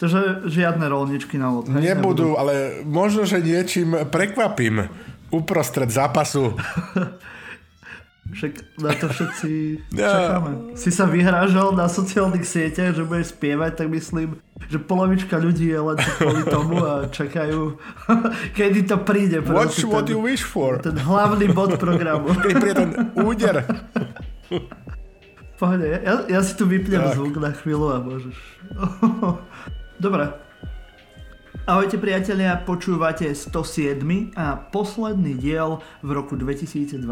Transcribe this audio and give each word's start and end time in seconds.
Takže 0.00 0.48
žiadne 0.48 0.88
rolničky 0.88 1.36
na 1.36 1.52
lot. 1.52 1.68
Nebudú, 1.68 1.84
nebudú, 1.84 2.28
ale 2.40 2.80
možno, 2.88 3.28
že 3.28 3.44
niečím 3.44 4.08
prekvapím 4.08 4.88
uprostred 5.28 5.92
zápasu. 5.92 6.56
Však 8.30 8.78
na 8.78 8.94
to 8.94 9.10
všetci 9.10 9.50
čakáme. 9.98 10.78
Si 10.78 10.94
sa 10.94 11.10
vyhrážal 11.10 11.74
na 11.74 11.90
sociálnych 11.90 12.46
sieťach, 12.46 12.94
že 12.94 13.02
budeš 13.02 13.34
spievať, 13.34 13.82
tak 13.82 13.86
myslím, 13.90 14.38
že 14.70 14.78
polovička 14.78 15.34
ľudí 15.34 15.66
je 15.66 15.80
len 15.82 15.98
kvôli 15.98 16.42
tomu 16.46 16.78
a 16.78 17.10
čakajú, 17.10 17.74
kedy 18.58 18.86
to 18.86 19.02
príde. 19.02 19.42
Watch 19.42 19.82
what 19.90 20.06
ten, 20.06 20.14
you 20.14 20.22
wish 20.22 20.46
for. 20.46 20.78
Ten 20.78 20.94
hlavný 20.94 21.50
bod 21.50 21.74
programu. 21.82 22.30
Kedy 22.38 22.54
príde 22.54 22.76
ten 22.78 22.90
úder. 23.18 23.66
Pohode, 25.58 25.86
ja, 25.90 26.14
ja 26.30 26.40
si 26.40 26.54
tu 26.54 26.64
vypnem 26.70 27.02
tak. 27.10 27.18
zvuk 27.18 27.34
na 27.36 27.50
chvíľu 27.50 27.86
a 27.92 27.98
môžeš. 27.98 28.38
Dobre, 30.00 30.32
Ahojte 31.68 32.00
priatelia, 32.00 32.56
počúvate 32.56 33.36
107. 33.36 34.32
a 34.32 34.56
posledný 34.56 35.36
diel 35.36 35.84
v 36.00 36.10
roku 36.16 36.40
2022. 36.40 37.04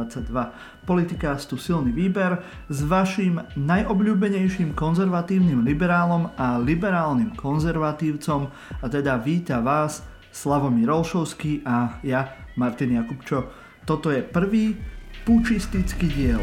Politikástu 0.89 1.61
Silný 1.61 1.93
výber 1.93 2.41
s 2.73 2.81
vašim 2.81 3.45
najobľúbenejším 3.61 4.73
konzervatívnym 4.73 5.69
liberálom 5.69 6.33
a 6.41 6.57
liberálnym 6.57 7.37
konzervatívcom 7.37 8.49
a 8.81 8.87
teda 8.89 9.21
víta 9.21 9.61
vás 9.61 10.09
Slavomír 10.33 10.89
Rolšovský 10.89 11.69
a 11.69 12.01
ja 12.01 12.33
Martin 12.57 12.97
Jakubčo. 12.97 13.53
Toto 13.85 14.09
je 14.09 14.25
prvý 14.25 14.81
pučistický 15.29 16.09
diel. 16.09 16.41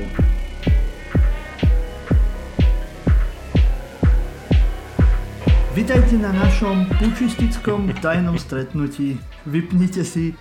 Vitajte 5.75 6.15
na 6.15 6.31
našom 6.31 6.87
pučistickom 7.03 7.91
tajnom 7.99 8.39
stretnutí. 8.39 9.19
Vypnite 9.43 10.07
si 10.07 10.31
e, 10.31 10.33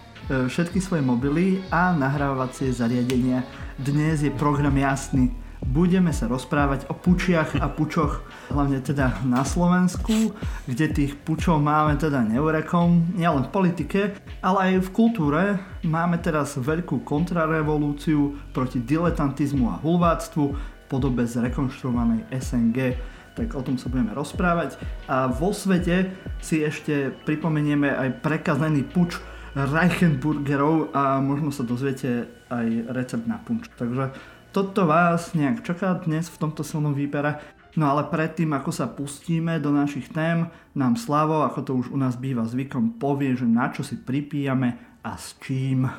všetky 0.47 0.79
svoje 0.79 1.03
mobily 1.03 1.59
a 1.75 1.91
nahrávacie 1.91 2.71
zariadenia. 2.71 3.43
Dnes 3.75 4.23
je 4.23 4.31
program 4.31 4.79
jasný. 4.79 5.35
Budeme 5.59 6.15
sa 6.15 6.31
rozprávať 6.31 6.87
o 6.87 6.95
pučiach 6.95 7.59
a 7.59 7.67
pučoch, 7.67 8.23
hlavne 8.55 8.79
teda 8.79 9.27
na 9.27 9.43
Slovensku, 9.43 10.39
kde 10.71 10.87
tých 10.95 11.19
pučov 11.27 11.59
máme 11.59 11.99
teda 11.99 12.23
neurekom, 12.23 13.19
nielen 13.19 13.51
v 13.51 13.55
politike, 13.59 14.01
ale 14.39 14.79
aj 14.79 14.87
v 14.87 14.93
kultúre. 14.95 15.59
Máme 15.83 16.23
teraz 16.23 16.55
veľkú 16.55 17.03
kontrarevolúciu 17.03 18.39
proti 18.55 18.79
diletantizmu 18.79 19.67
a 19.67 19.83
hulváctvu 19.83 20.45
v 20.55 20.83
podobe 20.87 21.27
zrekonštruovanej 21.27 22.23
SNG 22.31 22.95
tak 23.35 23.53
o 23.55 23.63
tom 23.63 23.77
sa 23.77 23.91
budeme 23.91 24.15
rozprávať. 24.15 24.79
A 25.11 25.27
vo 25.27 25.51
svete 25.51 26.15
si 26.39 26.63
ešte 26.63 27.11
pripomenieme 27.27 27.91
aj 27.91 28.23
prekazený 28.23 28.87
puč 28.87 29.19
Reichenburgerov 29.55 30.91
a 30.91 31.23
možno 31.23 31.55
sa 31.55 31.63
dozviete 31.63 32.27
aj 32.51 32.91
recept 32.91 33.27
na 33.31 33.39
punč. 33.39 33.71
Takže 33.79 34.11
toto 34.51 34.87
vás 34.87 35.35
nejak 35.35 35.63
čaká 35.63 35.95
dnes 35.99 36.27
v 36.31 36.41
tomto 36.43 36.67
silnom 36.67 36.95
výbere. 36.95 37.39
No 37.75 37.91
ale 37.91 38.07
predtým, 38.07 38.55
ako 38.55 38.71
sa 38.71 38.87
pustíme 38.87 39.59
do 39.59 39.75
našich 39.75 40.11
tém, 40.15 40.47
nám 40.79 40.95
Slavo, 40.95 41.43
ako 41.43 41.61
to 41.63 41.73
už 41.75 41.87
u 41.91 41.99
nás 41.99 42.15
býva 42.15 42.47
zvykom, 42.47 43.03
povie, 43.03 43.35
že 43.35 43.51
na 43.51 43.67
čo 43.75 43.83
si 43.83 43.99
pripíjame 43.99 44.79
a 45.03 45.19
s 45.19 45.35
čím. 45.43 45.91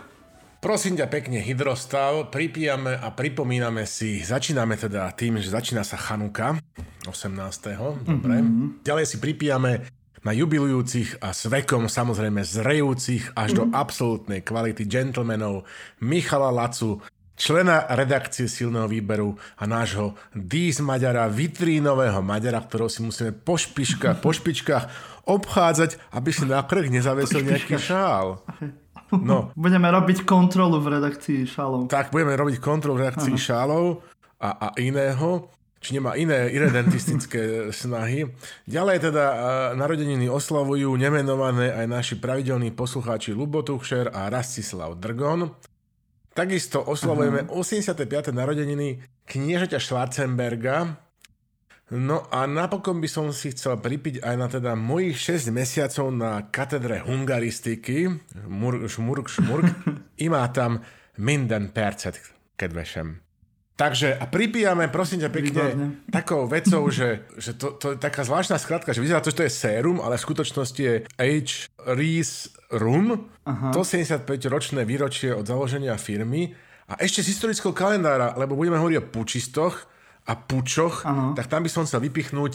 Prosím 0.66 0.98
ťa 0.98 1.06
pekne, 1.14 1.46
hydrostav, 1.46 2.34
pripíjame 2.34 2.98
a 2.98 3.14
pripomíname 3.14 3.86
si, 3.86 4.26
začíname 4.26 4.74
teda 4.74 5.14
tým, 5.14 5.38
že 5.38 5.54
začína 5.54 5.86
sa 5.86 5.94
Chanuka 5.94 6.58
18. 7.06 8.02
Dobre. 8.02 8.42
Mm-hmm. 8.42 8.82
Ďalej 8.82 9.06
si 9.06 9.22
pripíjame 9.22 9.86
na 10.26 10.34
jubilujúcich 10.34 11.22
a 11.22 11.38
s 11.38 11.46
vekom 11.46 11.86
samozrejme 11.86 12.42
zrejúcich 12.42 13.38
až 13.38 13.54
mm-hmm. 13.54 13.60
do 13.62 13.64
absolútnej 13.78 14.42
kvality 14.42 14.90
gentlemanov 14.90 15.70
Michala 16.02 16.50
Lacu, 16.50 16.98
člena 17.38 17.86
redakcie 17.94 18.50
silného 18.50 18.90
výberu 18.90 19.38
a 19.62 19.70
nášho 19.70 20.18
Dís 20.34 20.82
Maďara, 20.82 21.30
vitrínového 21.30 22.26
Maďara, 22.26 22.66
ktorého 22.66 22.90
si 22.90 23.06
musíme 23.06 23.38
po 23.38 23.54
špičkách, 23.54 24.18
po 24.18 24.34
špičkách 24.34 24.90
obchádzať, 25.30 26.02
aby 26.10 26.30
si 26.34 26.50
na 26.50 26.66
krk 26.66 26.90
nezavesil 26.90 27.46
nejaký 27.46 27.78
šál. 27.78 28.42
No. 29.14 29.52
budeme 29.66 29.92
robiť 29.92 30.26
kontrolu 30.26 30.82
v 30.82 30.98
redakcii 30.98 31.46
šálov. 31.46 31.92
Tak, 31.92 32.10
budeme 32.10 32.34
robiť 32.34 32.58
kontrolu 32.58 32.98
v 32.98 33.10
redakcii 33.10 33.36
Aha. 33.38 33.44
šálov 33.44 34.02
a, 34.42 34.50
a 34.50 34.68
iného 34.82 35.50
či 35.86 36.02
nemá 36.02 36.18
iné 36.18 36.50
irredentistické 36.50 37.42
snahy. 37.86 38.26
Ďalej 38.66 39.12
teda 39.12 39.26
narodeniny 39.78 40.26
oslavujú 40.26 40.98
nemenované 40.98 41.70
aj 41.78 41.86
naši 41.86 42.16
pravidelní 42.18 42.74
poslucháči 42.74 43.38
Lubo 43.38 43.62
Tuchšer 43.62 44.10
a 44.10 44.26
Rastislav 44.34 44.98
Drgon. 44.98 45.54
Takisto 46.36 46.82
oslavujeme 46.84 47.48
uh-huh. 47.48 47.64
85. 47.64 48.34
narodeniny 48.36 49.00
kniežaťa 49.24 49.80
Schwarzenberga, 49.80 51.05
No 51.94 52.26
a 52.34 52.50
napokon 52.50 52.98
by 52.98 53.06
som 53.06 53.30
si 53.30 53.54
chcel 53.54 53.78
pripiť 53.78 54.26
aj 54.26 54.36
na 54.42 54.48
teda 54.50 54.74
mojich 54.74 55.22
6 55.22 55.54
mesiacov 55.54 56.10
na 56.10 56.50
katedre 56.50 57.06
hungaristiky, 57.06 58.10
šmurk, 58.34 58.90
šmurk, 58.90 59.26
šmurk, 59.30 59.68
i 60.24 60.26
má 60.26 60.50
tam 60.50 60.82
minden 61.22 61.70
percet, 61.70 62.18
kedvešem. 62.58 63.22
Takže 63.76 64.16
a 64.18 64.26
pripíjame, 64.26 64.88
prosím 64.88 65.28
ťa 65.28 65.30
pekne, 65.30 65.64
Výborné. 65.68 65.86
takou 66.08 66.48
vecou, 66.48 66.90
že, 66.98 67.30
že 67.38 67.54
to, 67.54 67.78
to 67.78 67.94
je 67.94 67.98
taká 68.02 68.26
zvláštna 68.26 68.58
skratka, 68.58 68.90
že 68.90 69.04
vyzerá 69.04 69.22
to, 69.22 69.30
že 69.30 69.38
to 69.38 69.46
je 69.46 69.54
sérum, 69.54 70.02
ale 70.02 70.18
v 70.18 70.26
skutočnosti 70.26 70.82
je 70.82 70.96
H. 71.06 71.70
Rees 71.86 72.50
Rum, 72.74 73.30
Aha. 73.46 73.70
175-ročné 73.76 74.88
výročie 74.90 75.36
od 75.38 75.46
založenia 75.46 75.94
firmy 76.02 76.56
a 76.90 76.98
ešte 76.98 77.22
z 77.22 77.36
historického 77.36 77.78
kalendára, 77.78 78.34
lebo 78.40 78.58
budeme 78.58 78.82
hovoriť 78.82 78.98
o 78.98 79.10
pučistoch, 79.12 79.86
a 80.26 80.34
pučoch, 80.34 81.06
ano. 81.06 81.38
tak 81.38 81.46
tam 81.46 81.62
by 81.62 81.70
som 81.70 81.86
chcel 81.86 82.02
vypichnúť, 82.02 82.54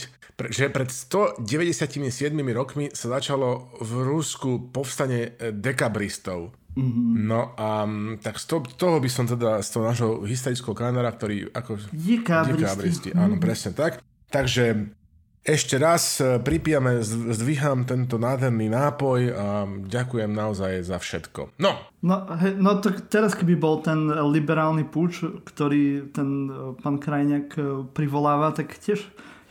že 0.50 0.66
pred 0.72 0.91
197 0.91 2.34
rokmi 2.50 2.91
sa 2.91 3.20
začalo 3.20 3.70
v 3.78 3.92
Rusku 4.03 4.75
povstanie 4.75 5.38
e, 5.38 5.54
dekabristov. 5.54 6.50
Mm-hmm. 6.75 7.09
No 7.26 7.54
a 7.59 7.86
tak 8.22 8.38
z 8.38 8.44
toho, 8.47 8.60
toho 8.66 8.97
by 9.03 9.10
som 9.10 9.26
teda 9.26 9.62
z 9.62 9.69
toho 9.75 9.84
nášho 9.86 10.10
historického 10.26 10.75
kalendára, 10.75 11.10
ktorý 11.14 11.50
ako... 11.50 11.78
Dekabristi. 11.91 12.62
Dekabristi, 12.62 13.09
áno, 13.14 13.38
mm-hmm. 13.38 13.42
presne 13.42 13.70
tak. 13.75 13.92
Takže 14.30 14.94
ešte 15.40 15.80
raz 15.80 16.20
e, 16.20 16.36
pripijame, 16.36 17.00
zdvíham 17.32 17.88
tento 17.88 18.20
nádherný 18.20 18.68
nápoj 18.68 19.20
a 19.32 19.46
ďakujem 19.88 20.28
naozaj 20.28 20.84
za 20.84 21.00
všetko. 21.00 21.56
No. 21.56 21.80
No, 22.04 22.28
he, 22.36 22.52
no 22.52 22.76
tak 22.80 23.08
teraz 23.08 23.32
keby 23.32 23.56
bol 23.56 23.80
ten 23.80 24.08
liberálny 24.08 24.84
púč, 24.84 25.24
ktorý 25.24 26.12
ten 26.12 26.48
e, 26.48 26.52
pán 26.76 27.00
Krajňák 27.00 27.48
e, 27.56 27.60
privoláva, 27.88 28.52
tak 28.52 28.76
tiež, 28.76 29.00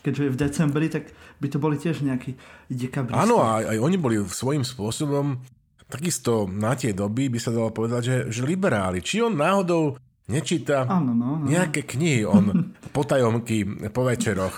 keďže 0.06 0.30
je 0.30 0.34
v 0.34 0.38
decembri, 0.38 0.88
tak 0.94 1.10
by 1.42 1.48
to 1.50 1.58
boli 1.58 1.82
tiež 1.82 2.06
nejakí 2.06 2.38
dekabristi. 2.70 3.18
Áno, 3.18 3.42
aj, 3.42 3.74
aj 3.74 3.78
oni 3.82 3.98
boli 3.98 4.22
svojím 4.30 4.62
spôsobom 4.62 5.42
takisto 5.90 6.46
na 6.46 6.78
tie 6.78 6.94
doby 6.94 7.34
by 7.34 7.40
sa 7.42 7.50
dalo 7.50 7.74
povedať, 7.74 8.02
že, 8.06 8.18
že 8.30 8.42
liberáli. 8.46 9.02
Či 9.02 9.26
on 9.26 9.34
náhodou 9.34 9.98
nečíta 10.30 10.86
ano, 10.86 11.12
no, 11.12 11.42
no. 11.42 11.46
nejaké 11.50 11.84
knihy 11.84 12.24
on 12.24 12.72
potajomky 12.96 13.90
po 13.90 14.06
večeroch. 14.06 14.54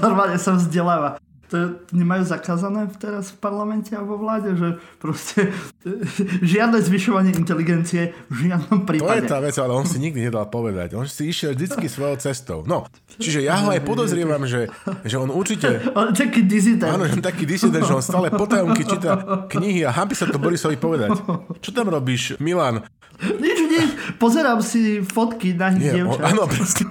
Normálne 0.00 0.40
sa 0.40 0.56
vzdeláva. 0.56 1.20
To 1.52 1.84
nemajú 1.92 2.24
zakázané 2.24 2.88
teraz 2.96 3.28
v 3.28 3.36
parlamente 3.44 3.92
a 3.92 4.00
vo 4.00 4.16
vláde, 4.16 4.56
že 4.56 4.80
proste 4.96 5.52
žiadne 6.52 6.80
zvyšovanie 6.80 7.36
inteligencie 7.36 8.16
v 8.32 8.48
žiadnom 8.48 8.88
prípade. 8.88 9.28
To 9.28 9.28
je 9.28 9.32
tá 9.36 9.38
vec, 9.44 9.52
ale 9.60 9.76
on 9.76 9.84
si 9.84 10.00
nikdy 10.00 10.32
nedal 10.32 10.48
povedať. 10.48 10.96
On 10.96 11.04
si 11.04 11.28
išiel 11.28 11.52
vždy 11.52 11.76
svojou 11.92 12.16
cestou. 12.24 12.58
No, 12.64 12.88
čiže 13.20 13.44
ja 13.44 13.60
ho 13.60 13.68
aj 13.68 13.84
podozrievam, 13.84 14.48
že, 14.48 14.72
že 15.04 15.20
on 15.20 15.28
určite... 15.28 15.84
On 15.92 16.08
taký 16.16 16.48
disident. 16.48 16.96
Áno, 16.96 17.04
že 17.04 17.20
on 17.20 17.24
taký 17.24 17.44
disident, 17.44 17.84
že 17.84 18.00
on 18.00 18.00
stále 18.00 18.32
potajomky 18.32 18.88
číta 18.88 19.44
knihy 19.52 19.84
a 19.84 19.92
hampi 19.92 20.16
sa 20.16 20.24
to 20.24 20.40
Borisovi 20.40 20.80
povedať. 20.80 21.12
Čo 21.60 21.70
tam 21.76 21.92
robíš, 21.92 22.40
Milan? 22.40 22.80
Nič, 23.22 23.61
nič. 23.72 23.88
Pozerám 24.20 24.60
si 24.60 25.00
fotky 25.00 25.56
na 25.56 25.72
nich 25.72 25.88
dievčat. 25.88 26.28
Áno, 26.28 26.44
presne. 26.44 26.84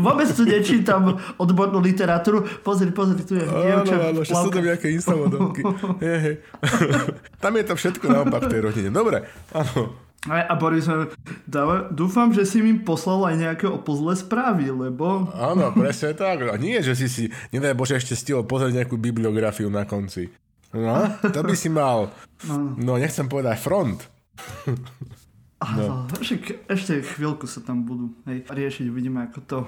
Vôbec 0.00 0.28
tu 0.32 0.42
nečítam 0.48 1.20
odbornú 1.36 1.78
literatúru. 1.84 2.48
Pozri, 2.64 2.88
pozri, 2.90 3.20
tu 3.22 3.36
je 3.36 3.44
dievča. 3.44 3.94
Áno, 4.10 4.24
áno, 4.24 4.24
sú 4.24 4.48
tam 4.48 4.64
nejaké 4.64 4.88
instavodovky. 4.96 5.60
Tam 7.42 7.52
je 7.60 7.64
to 7.68 7.74
všetko 7.76 8.08
naopak 8.08 8.48
tej 8.48 8.60
rodine. 8.64 8.88
Dobre, 8.88 9.28
áno. 9.52 9.92
A, 10.24 10.48
a 10.48 10.54
Boris, 10.56 10.88
dáva, 11.44 11.92
dúfam, 11.92 12.32
že 12.32 12.48
si 12.48 12.64
mi 12.64 12.80
poslal 12.80 13.28
aj 13.28 13.36
nejaké 13.36 13.66
opozlé 13.68 14.16
správy, 14.16 14.72
lebo... 14.72 15.28
Áno, 15.36 15.68
presne 15.76 16.16
tak. 16.16 16.48
A 16.48 16.56
nie, 16.56 16.80
že 16.80 16.96
si 16.96 17.12
si, 17.12 17.24
nedaj 17.52 17.76
Bože, 17.76 18.00
ešte 18.00 18.16
stihol 18.16 18.48
pozrieť 18.48 18.80
nejakú 18.80 18.96
bibliografiu 18.96 19.68
na 19.68 19.84
konci. 19.84 20.32
No, 20.74 21.06
to 21.20 21.44
by 21.44 21.54
si 21.54 21.70
mal, 21.70 22.10
no, 22.50 22.74
no 22.74 22.92
nechcem 22.98 23.28
povedať 23.30 23.60
front. 23.62 24.00
No. 25.64 26.04
Však 26.20 26.68
ešte 26.68 27.00
chvíľku 27.00 27.48
sa 27.48 27.64
tam 27.64 27.88
budú 27.88 28.12
hej, 28.28 28.44
riešiť, 28.44 28.84
uvidíme, 28.84 29.24
ako 29.24 29.40
to 29.48 29.58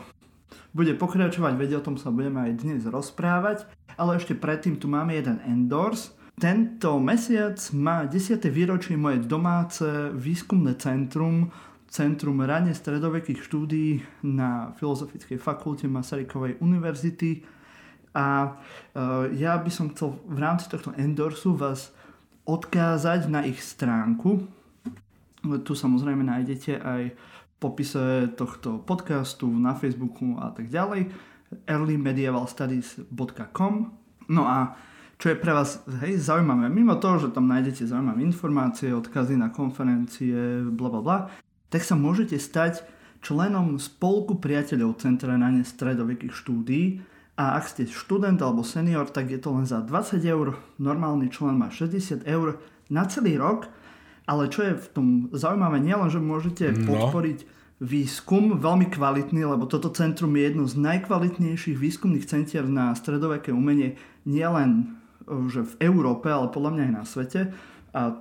bude 0.77 0.93
pokračovať, 1.01 1.57
veď 1.57 1.81
o 1.81 1.85
tom 1.89 1.97
sa 1.97 2.13
budeme 2.13 2.45
aj 2.45 2.53
dnes 2.61 2.85
rozprávať, 2.85 3.65
ale 3.97 4.21
ešte 4.21 4.37
predtým 4.37 4.77
tu 4.77 4.93
máme 4.93 5.17
jeden 5.17 5.41
endorse. 5.49 6.13
Tento 6.37 7.01
mesiac 7.01 7.57
má 7.73 8.05
10. 8.05 8.45
výročie 8.53 9.01
moje 9.01 9.25
domáce 9.25 10.13
výskumné 10.13 10.77
centrum, 10.77 11.49
Centrum 11.87 12.43
rane 12.45 12.75
stredovekých 12.75 13.41
štúdií 13.47 14.05
na 14.27 14.75
Filozofickej 14.77 15.39
fakulte 15.39 15.87
Masarykovej 15.89 16.59
univerzity. 16.61 17.41
A 18.13 18.27
e, 18.45 18.51
ja 19.39 19.57
by 19.57 19.71
som 19.71 19.95
chcel 19.95 20.19
v 20.27 20.39
rámci 20.43 20.67
tohto 20.67 20.93
endorsu 20.99 21.55
vás 21.55 21.95
odkázať 22.45 23.31
na 23.31 23.47
ich 23.47 23.63
stránku. 23.63 24.45
Tu 25.63 25.75
samozrejme 25.75 26.25
nájdete 26.27 26.83
aj 26.83 27.03
v 27.15 27.17
popise 27.63 28.29
tohto 28.37 28.79
podcastu 28.85 29.49
na 29.49 29.75
Facebooku 29.75 30.37
a 30.43 30.51
tak 30.53 30.69
ďalej. 30.69 31.09
earlymedievalstudies.com 31.67 33.75
No 34.27 34.43
a 34.45 34.75
čo 35.17 35.33
je 35.33 35.41
pre 35.41 35.57
vás 35.57 35.81
hej, 36.05 36.21
zaujímavé, 36.21 36.69
mimo 36.69 37.01
toho, 37.01 37.17
že 37.17 37.33
tam 37.33 37.49
nájdete 37.49 37.89
zaujímavé 37.89 38.21
informácie, 38.21 38.93
odkazy 38.93 39.41
na 39.41 39.49
konferencie, 39.49 40.61
bla 40.69 40.93
bla 40.93 41.01
bla, 41.01 41.33
tak 41.73 41.81
sa 41.81 41.97
môžete 41.97 42.37
stať 42.37 42.85
členom 43.25 43.81
spolku 43.81 44.37
priateľov 44.37 45.01
Centra 45.01 45.41
na 45.41 45.49
stredovekých 45.65 46.37
štúdií 46.37 47.01
a 47.37 47.57
ak 47.57 47.65
ste 47.65 47.89
študent 47.89 48.45
alebo 48.45 48.61
senior, 48.61 49.09
tak 49.09 49.33
je 49.33 49.41
to 49.41 49.57
len 49.57 49.65
za 49.65 49.81
20 49.81 50.21
eur, 50.21 50.61
normálny 50.77 51.33
člen 51.33 51.57
má 51.57 51.73
60 51.73 52.29
eur 52.29 52.61
na 52.93 53.09
celý 53.09 53.41
rok, 53.41 53.73
ale 54.27 54.51
čo 54.51 54.67
je 54.67 54.75
v 54.75 54.89
tom 54.91 55.07
zaujímavé, 55.31 55.79
nielen, 55.79 56.11
že 56.11 56.19
môžete 56.19 56.75
no. 56.75 56.91
podporiť 56.91 57.47
výskum, 57.79 58.57
veľmi 58.59 58.89
kvalitný, 58.89 59.47
lebo 59.47 59.69
toto 59.69 59.93
centrum 59.93 60.33
je 60.35 60.43
jedno 60.49 60.65
z 60.65 60.75
najkvalitnejších 60.81 61.77
výskumných 61.77 62.25
centier 62.25 62.65
na 62.65 62.97
stredoveké 62.97 63.53
umenie 63.53 64.01
nielen 64.25 64.97
že 65.27 65.67
v 65.67 65.91
Európe, 65.91 66.31
ale 66.31 66.55
podľa 66.55 66.71
mňa 66.71 66.83
aj 66.87 66.93
na 66.95 67.05
svete 67.05 67.41
a 67.97 68.13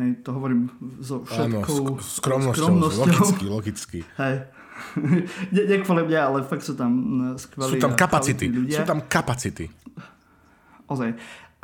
hej, 0.00 0.10
to 0.24 0.30
hovorím 0.32 0.72
so 0.98 1.20
všetkou 1.22 1.78
Áno, 1.84 2.00
skromnosťou, 2.00 2.64
skromnosťou. 2.64 3.04
logicky, 3.04 3.44
logicky. 3.44 4.00
Hej. 4.22 4.48
ne, 5.54 5.62
nekvôli 5.70 6.02
mňa, 6.08 6.20
ale 6.24 6.38
fakt 6.42 6.66
sú 6.66 6.74
tam 6.74 6.92
e, 7.36 7.38
skvelí 7.38 7.76
Sú 7.76 7.78
tam 7.78 7.92
kapacity, 7.94 8.50
ľudia. 8.50 8.82
sú 8.82 8.82
tam 8.88 9.04
kapacity. 9.06 9.70
Ozaj. 10.88 11.14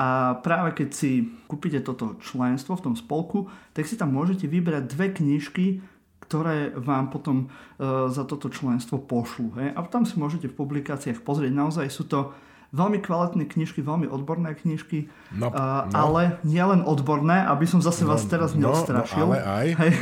A 0.01 0.41
práve 0.41 0.73
keď 0.73 0.97
si 0.97 1.29
kúpite 1.45 1.85
toto 1.85 2.17
členstvo 2.25 2.73
v 2.73 2.85
tom 2.89 2.95
spolku, 2.97 3.53
tak 3.77 3.85
si 3.85 4.01
tam 4.01 4.17
môžete 4.17 4.49
vybrať 4.49 4.89
dve 4.89 5.13
knižky, 5.13 5.85
ktoré 6.25 6.73
vám 6.73 7.13
potom 7.13 7.53
uh, 7.53 8.09
za 8.09 8.25
toto 8.25 8.49
členstvo 8.49 8.97
pošlu. 8.97 9.53
Hej? 9.61 9.77
A 9.77 9.85
tam 9.85 10.09
si 10.09 10.17
môžete 10.17 10.49
v 10.49 10.57
publikáciách 10.57 11.21
pozrieť. 11.21 11.53
Naozaj 11.53 11.87
sú 11.93 12.09
to 12.09 12.33
veľmi 12.73 13.05
kvalitné 13.05 13.45
knižky, 13.45 13.85
veľmi 13.85 14.09
odborné 14.09 14.57
knižky, 14.57 15.13
no, 15.37 15.53
uh, 15.53 15.85
no. 15.85 15.93
ale 15.93 16.41
nielen 16.49 16.81
odborné, 16.81 17.45
aby 17.45 17.69
som 17.69 17.85
zase 17.85 18.09
no, 18.09 18.17
vás 18.17 18.25
teraz 18.25 18.57
no, 18.57 18.73
neostrašil. 18.73 19.27
No, 19.27 19.37
ale 19.37 19.39
aj. 19.45 19.67
Hej. 19.85 19.93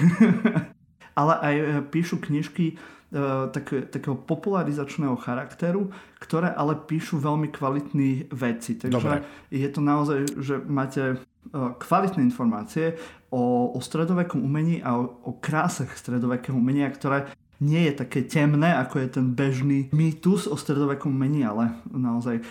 ale 1.19 1.35
aj 1.43 1.55
e, 1.59 1.65
píšu 1.91 2.23
knižky 2.23 2.79
uh, 3.13 3.49
tak, 3.53 3.91
takého 3.91 4.17
popularizačného 4.17 5.17
charakteru, 5.17 5.93
ktoré 6.19 6.53
ale 6.53 6.77
píšu 6.77 7.21
veľmi 7.21 7.49
kvalitné 7.53 8.33
veci. 8.33 8.77
Takže 8.77 9.23
Dobre. 9.23 9.25
je 9.53 9.69
to 9.69 9.81
naozaj, 9.81 10.19
že 10.41 10.61
máte 10.65 11.03
uh, 11.17 11.77
kvalitné 11.79 12.25
informácie 12.25 12.99
o, 13.31 13.73
o 13.73 13.79
stredovekom 13.81 14.41
umení 14.41 14.81
a 14.81 14.97
o, 14.97 15.21
o 15.25 15.33
krásach 15.37 15.93
stredovekého 15.97 16.57
umenia, 16.57 16.89
ktoré 16.89 17.29
nie 17.59 17.91
je 17.91 17.93
také 18.07 18.23
temné, 18.23 18.71
ako 18.71 19.03
je 19.03 19.09
ten 19.19 19.27
bežný 19.35 19.91
mýtus 19.91 20.47
o 20.47 20.55
stredovekom 20.55 21.11
umení, 21.11 21.43
ale 21.43 21.75
naozaj 21.91 22.39
e, 22.39 22.43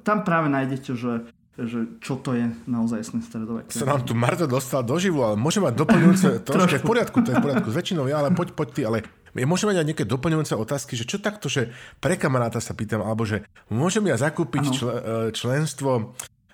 tam 0.00 0.24
práve 0.24 0.48
nájdete, 0.48 0.92
že 0.96 1.12
že 1.54 1.86
čo 2.02 2.18
to 2.18 2.34
je 2.34 2.50
naozaj 2.66 2.98
jasné 3.06 3.22
stredoveké. 3.22 3.70
Sa 3.78 3.86
nám 3.86 4.02
tu 4.02 4.10
Marto 4.10 4.42
dostal 4.50 4.82
do 4.82 4.98
živu, 4.98 5.22
ale 5.22 5.38
môže 5.38 5.62
mať 5.62 5.86
doplňujúce, 5.86 6.26
trošku 6.50 6.82
v 6.82 6.86
poriadku, 6.90 7.22
to 7.22 7.30
je 7.30 7.38
v 7.38 7.44
poriadku 7.46 7.68
s 7.70 7.76
väčšinou 7.78 8.10
ja, 8.10 8.18
ale 8.18 8.34
poď, 8.34 8.58
poď 8.58 8.68
ty, 8.74 8.82
ale 8.82 9.06
môžeme 9.42 9.74
mať 9.74 9.82
aj 9.82 9.86
nejaké 9.90 10.06
doplňujúce 10.06 10.54
otázky, 10.54 10.94
že 10.94 11.10
čo 11.10 11.18
takto, 11.18 11.50
že 11.50 11.74
pre 11.98 12.14
kamaráta 12.14 12.62
sa 12.62 12.78
pýtam, 12.78 13.02
alebo 13.02 13.26
že 13.26 13.42
môžem 13.74 14.06
ja 14.06 14.14
zakúpiť 14.14 14.62
čl, 14.70 14.86
e, 14.86 14.98
členstvo 15.34 15.90
e, 15.98 16.02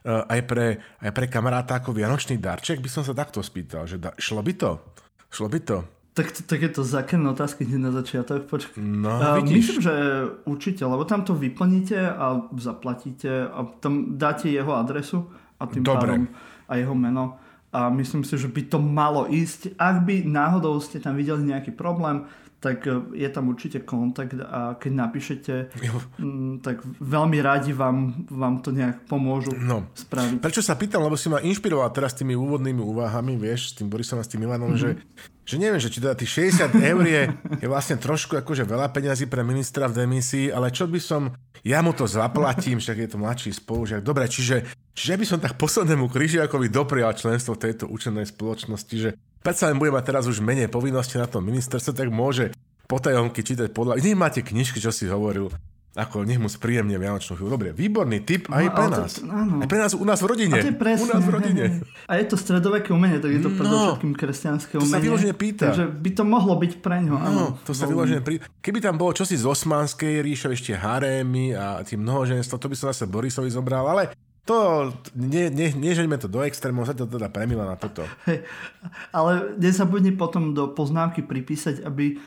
aj 0.09 0.41
pre, 0.49 0.81
aj 1.05 1.13
pre 1.13 1.29
kamaráta 1.29 1.77
ako 1.77 1.93
vianočný 1.93 2.41
darček, 2.41 2.81
by 2.81 2.89
som 2.89 3.05
sa 3.05 3.13
takto 3.13 3.45
spýtal, 3.45 3.85
že 3.85 4.01
da, 4.01 4.17
šlo 4.17 4.41
by 4.41 4.53
to? 4.57 4.81
Šlo 5.29 5.53
by 5.53 5.61
to? 5.61 5.85
Tak, 6.11 6.27
tak 6.43 6.59
je 6.59 6.73
to 6.75 6.83
zákerné 6.83 7.31
otázky 7.31 7.63
hneď 7.63 7.81
na 7.81 7.93
začiatok. 7.95 8.51
Počkaj. 8.51 8.83
No, 8.83 9.15
uh, 9.15 9.39
myslím, 9.47 9.79
že 9.79 9.95
určite, 10.43 10.83
lebo 10.83 11.07
tam 11.07 11.23
to 11.23 11.39
vyplníte 11.39 11.97
a 11.97 12.51
zaplatíte 12.59 13.47
a 13.47 13.63
tam 13.79 14.19
dáte 14.19 14.51
jeho 14.51 14.75
adresu 14.75 15.31
a 15.63 15.71
tým 15.71 15.87
Dobre. 15.87 16.01
pádom 16.01 16.23
a 16.67 16.73
jeho 16.77 16.95
meno. 16.99 17.39
A 17.71 17.87
myslím 17.95 18.27
si, 18.27 18.35
že 18.35 18.51
by 18.51 18.67
to 18.67 18.83
malo 18.83 19.31
ísť. 19.31 19.79
Ak 19.79 20.03
by 20.03 20.27
náhodou 20.27 20.83
ste 20.83 20.99
tam 20.99 21.15
videli 21.15 21.55
nejaký 21.55 21.71
problém, 21.79 22.27
tak 22.61 22.85
e, 22.85 23.17
je 23.17 23.29
tam 23.33 23.49
určite 23.49 23.81
kontakt 23.81 24.37
a 24.37 24.77
keď 24.77 24.93
napíšete, 24.93 25.55
tak 26.67 26.85
veľmi 27.01 27.41
radi 27.41 27.73
vám, 27.73 28.29
vám 28.29 28.61
to 28.61 28.71
nejak 28.71 29.09
pomôžu 29.09 29.57
no. 29.57 29.89
spraviť. 29.97 30.45
Prečo 30.45 30.61
sa 30.61 30.77
pýtam, 30.77 31.01
lebo 31.01 31.17
si 31.17 31.33
ma 31.33 31.41
inšpiroval 31.41 31.89
teraz 31.97 32.13
tými 32.13 32.37
úvodnými 32.37 32.85
úvahami, 32.85 33.41
vieš, 33.41 33.73
s 33.73 33.81
tým 33.81 33.89
Borisom 33.89 34.21
a 34.21 34.25
s 34.25 34.29
tým 34.29 34.45
Milanom, 34.45 34.77
mm-hmm. 34.77 35.01
že, 35.01 35.25
že 35.49 35.57
neviem, 35.57 35.81
že 35.81 35.89
či 35.89 36.05
teda 36.05 36.13
tých 36.13 36.53
60 36.61 36.77
eur 36.93 37.05
je, 37.09 37.23
je 37.65 37.67
vlastne 37.67 37.97
trošku 37.97 38.37
akože 38.37 38.69
veľa 38.69 38.93
peňazí 38.93 39.25
pre 39.25 39.41
ministra 39.41 39.89
v 39.89 40.05
demisii, 40.05 40.53
ale 40.53 40.69
čo 40.69 40.85
by 40.85 41.01
som, 41.01 41.33
ja 41.65 41.81
mu 41.81 41.97
to 41.97 42.05
zaplatím, 42.05 42.77
však 42.77 42.97
je 43.01 43.09
to 43.09 43.17
mladší 43.17 43.57
spolužiak. 43.57 44.05
Dobre, 44.05 44.29
čiže, 44.29 44.69
čiže 44.93 45.17
by 45.17 45.25
som 45.25 45.39
tak 45.41 45.57
poslednému 45.57 46.13
križiakovi 46.13 46.69
doprial 46.69 47.17
členstvo 47.17 47.57
tejto 47.57 47.89
učenej 47.89 48.29
spoločnosti, 48.29 48.97
že 49.01 49.17
predsa 49.41 49.69
len 49.69 49.81
bude 49.81 49.93
mať 49.93 50.05
teraz 50.07 50.25
už 50.29 50.45
menej 50.45 50.69
povinnosti 50.69 51.17
na 51.17 51.29
tom 51.29 51.45
ministerstve, 51.45 51.93
tak 51.97 52.09
môže 52.13 52.53
potajomky 52.87 53.41
čítať 53.45 53.71
podľa... 53.75 54.01
Nie 54.03 54.19
máte 54.19 54.45
knižky, 54.45 54.81
čo 54.81 54.91
si 54.91 55.07
hovoril. 55.07 55.53
Ako 55.91 56.23
nech 56.23 56.39
mu 56.39 56.47
spríjemne 56.47 56.95
Vianočnú 57.03 57.35
chvíľu. 57.35 57.59
Dobre, 57.59 57.69
výborný 57.75 58.23
tip 58.23 58.47
aj 58.47 58.63
no, 58.63 58.75
pre 58.79 58.87
nás. 58.95 59.11
To, 59.19 59.27
áno. 59.27 59.59
Aj 59.59 59.67
pre 59.67 59.79
nás 59.83 59.91
u 59.91 60.07
nás 60.07 60.23
v 60.23 60.27
rodine. 60.31 60.55
A 60.55 60.63
to 60.63 60.71
je 60.71 60.79
presne, 60.79 61.03
u 61.03 61.07
nás 61.11 61.23
v 61.27 61.31
rodine. 61.35 61.65
A 62.07 62.13
je 62.23 62.31
to 62.31 62.39
stredoveké 62.39 62.95
umenie, 62.95 63.19
tak 63.19 63.35
je 63.35 63.43
to 63.43 63.51
no, 63.51 63.59
predovšetkým 63.59 64.13
kresťanské 64.15 64.79
umenie. 64.79 64.87
To 64.87 64.95
sa 64.95 65.03
vyložene 65.03 65.35
pýta. 65.35 65.75
Takže 65.75 65.91
by 65.91 66.11
to 66.15 66.23
mohlo 66.23 66.55
byť 66.63 66.73
pre 66.79 67.03
ňo. 67.03 67.15
No, 67.19 67.19
áno, 67.19 67.45
to 67.67 67.75
sa 67.75 67.91
vyložene 67.91 68.23
pýta. 68.23 68.47
Keby 68.63 68.79
tam 68.79 69.03
bolo 69.03 69.19
čosi 69.19 69.35
z 69.35 69.43
osmanskej 69.43 70.23
ríše, 70.23 70.55
ešte 70.55 70.79
harémy 70.79 71.59
a 71.59 71.83
tie 71.83 71.99
mnohoženstvo, 71.99 72.55
to 72.55 72.71
by 72.71 72.77
som 72.79 72.95
zase 72.95 73.11
Borisovi 73.11 73.51
zobral, 73.51 73.83
ale 73.91 74.15
to, 74.49 74.91
nie, 75.15 75.53
nie, 75.53 75.71
nežeňme 75.71 76.17
to 76.17 76.27
do 76.27 76.41
extrémov, 76.43 76.89
sa 76.89 76.97
to 76.97 77.07
teda 77.07 77.29
premila 77.29 77.69
na 77.69 77.77
toto. 77.77 78.05
Hey, 78.27 78.43
ale 79.17 79.55
nezabudni 79.61 80.17
potom 80.17 80.57
do 80.57 80.73
poznámky 80.73 81.23
pripísať, 81.23 81.85
aby 81.85 82.19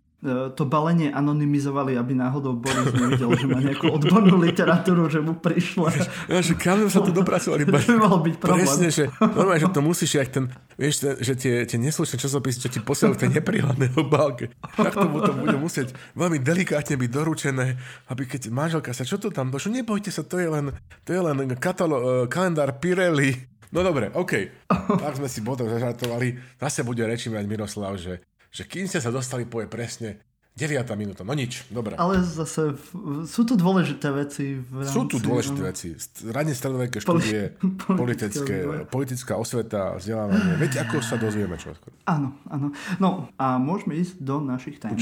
to 0.56 0.64
balenie 0.64 1.12
anonymizovali, 1.12 2.00
aby 2.00 2.16
náhodou 2.16 2.56
Boris 2.56 2.96
nevidel, 2.96 3.36
že 3.36 3.46
má 3.52 3.60
nejakú 3.60 3.92
odbornú 3.92 4.40
literatúru, 4.40 5.12
že 5.12 5.20
mu 5.20 5.36
prišla. 5.36 5.92
Ja, 6.32 6.40
že 6.40 6.56
kam 6.56 6.88
sa 6.88 7.04
to 7.04 7.12
dopracovali? 7.12 7.68
To 7.68 7.76
by 7.76 8.00
mal 8.00 8.18
byť 8.24 8.36
problém. 8.40 8.64
Presne, 8.64 8.88
že, 8.88 9.12
normálne, 9.20 9.60
že 9.60 9.70
to 9.76 9.82
musíš, 9.84 10.16
jak 10.16 10.32
ten, 10.32 10.48
vieš, 10.80 11.04
že 11.20 11.34
tie, 11.36 11.54
tie 11.68 11.76
neslušné 11.76 12.16
časopisy, 12.16 12.64
čo 12.64 12.70
ti 12.72 12.80
posielajú 12.80 13.20
v 13.20 13.22
tej 13.28 13.32
neprihľadnej 13.44 13.92
obálke, 14.00 14.56
tak 14.80 14.96
to, 14.96 15.06
to 15.12 15.34
bude 15.36 15.58
musieť 15.60 15.92
veľmi 16.16 16.40
delikátne 16.40 16.96
byť 16.96 17.10
doručené, 17.12 17.76
aby 18.08 18.24
keď 18.24 18.48
manželka 18.48 18.96
sa, 18.96 19.04
čo 19.04 19.20
to 19.20 19.28
tam 19.28 19.52
došlo, 19.52 19.76
nebojte 19.76 20.08
sa, 20.08 20.24
to 20.24 20.40
je 20.40 20.48
len, 20.48 20.72
to 21.04 21.12
je 21.12 21.20
len 21.20 21.52
katalo, 21.60 22.32
kalendár 22.32 22.80
Pirelli. 22.80 23.52
No 23.74 23.82
dobre, 23.82 24.14
OK. 24.14 24.54
Tak 24.70 25.18
sme 25.18 25.26
si 25.26 25.42
potom 25.42 25.66
zažartovali. 25.66 26.62
Zase 26.62 26.86
bude 26.86 27.02
reči 27.10 27.34
mať 27.34 27.42
Miroslav, 27.50 27.98
že, 27.98 28.22
že 28.54 28.70
kým 28.70 28.86
ste 28.86 29.02
sa 29.02 29.10
dostali, 29.10 29.50
povie 29.50 29.66
presne 29.66 30.22
9. 30.54 30.86
minúta, 30.94 31.26
no 31.26 31.34
nič, 31.34 31.66
dobre. 31.74 31.98
Ale 31.98 32.22
zase 32.22 32.78
sú 33.26 33.42
tu 33.42 33.58
dôležité 33.58 34.14
veci. 34.14 34.62
V 34.62 34.86
rámci, 34.86 34.94
sú 34.94 35.10
tu 35.10 35.18
dôležité 35.18 35.62
no. 35.66 35.66
veci. 35.74 35.98
Radne 36.30 36.54
stredoveké 36.54 37.02
štúdie, 37.02 37.58
politické, 38.06 38.86
politická 38.86 39.34
osveta, 39.42 39.98
vzdelávanie. 39.98 40.62
Veď 40.62 40.86
ako 40.86 41.02
sa 41.02 41.18
dozvieme 41.18 41.58
čo 41.58 41.74
skôr. 41.74 41.90
Áno, 42.06 42.38
áno. 42.54 42.70
No 43.02 43.34
a 43.42 43.58
môžeme 43.58 43.98
ísť 43.98 44.22
do 44.22 44.38
našich 44.46 44.78
tém. 44.78 44.94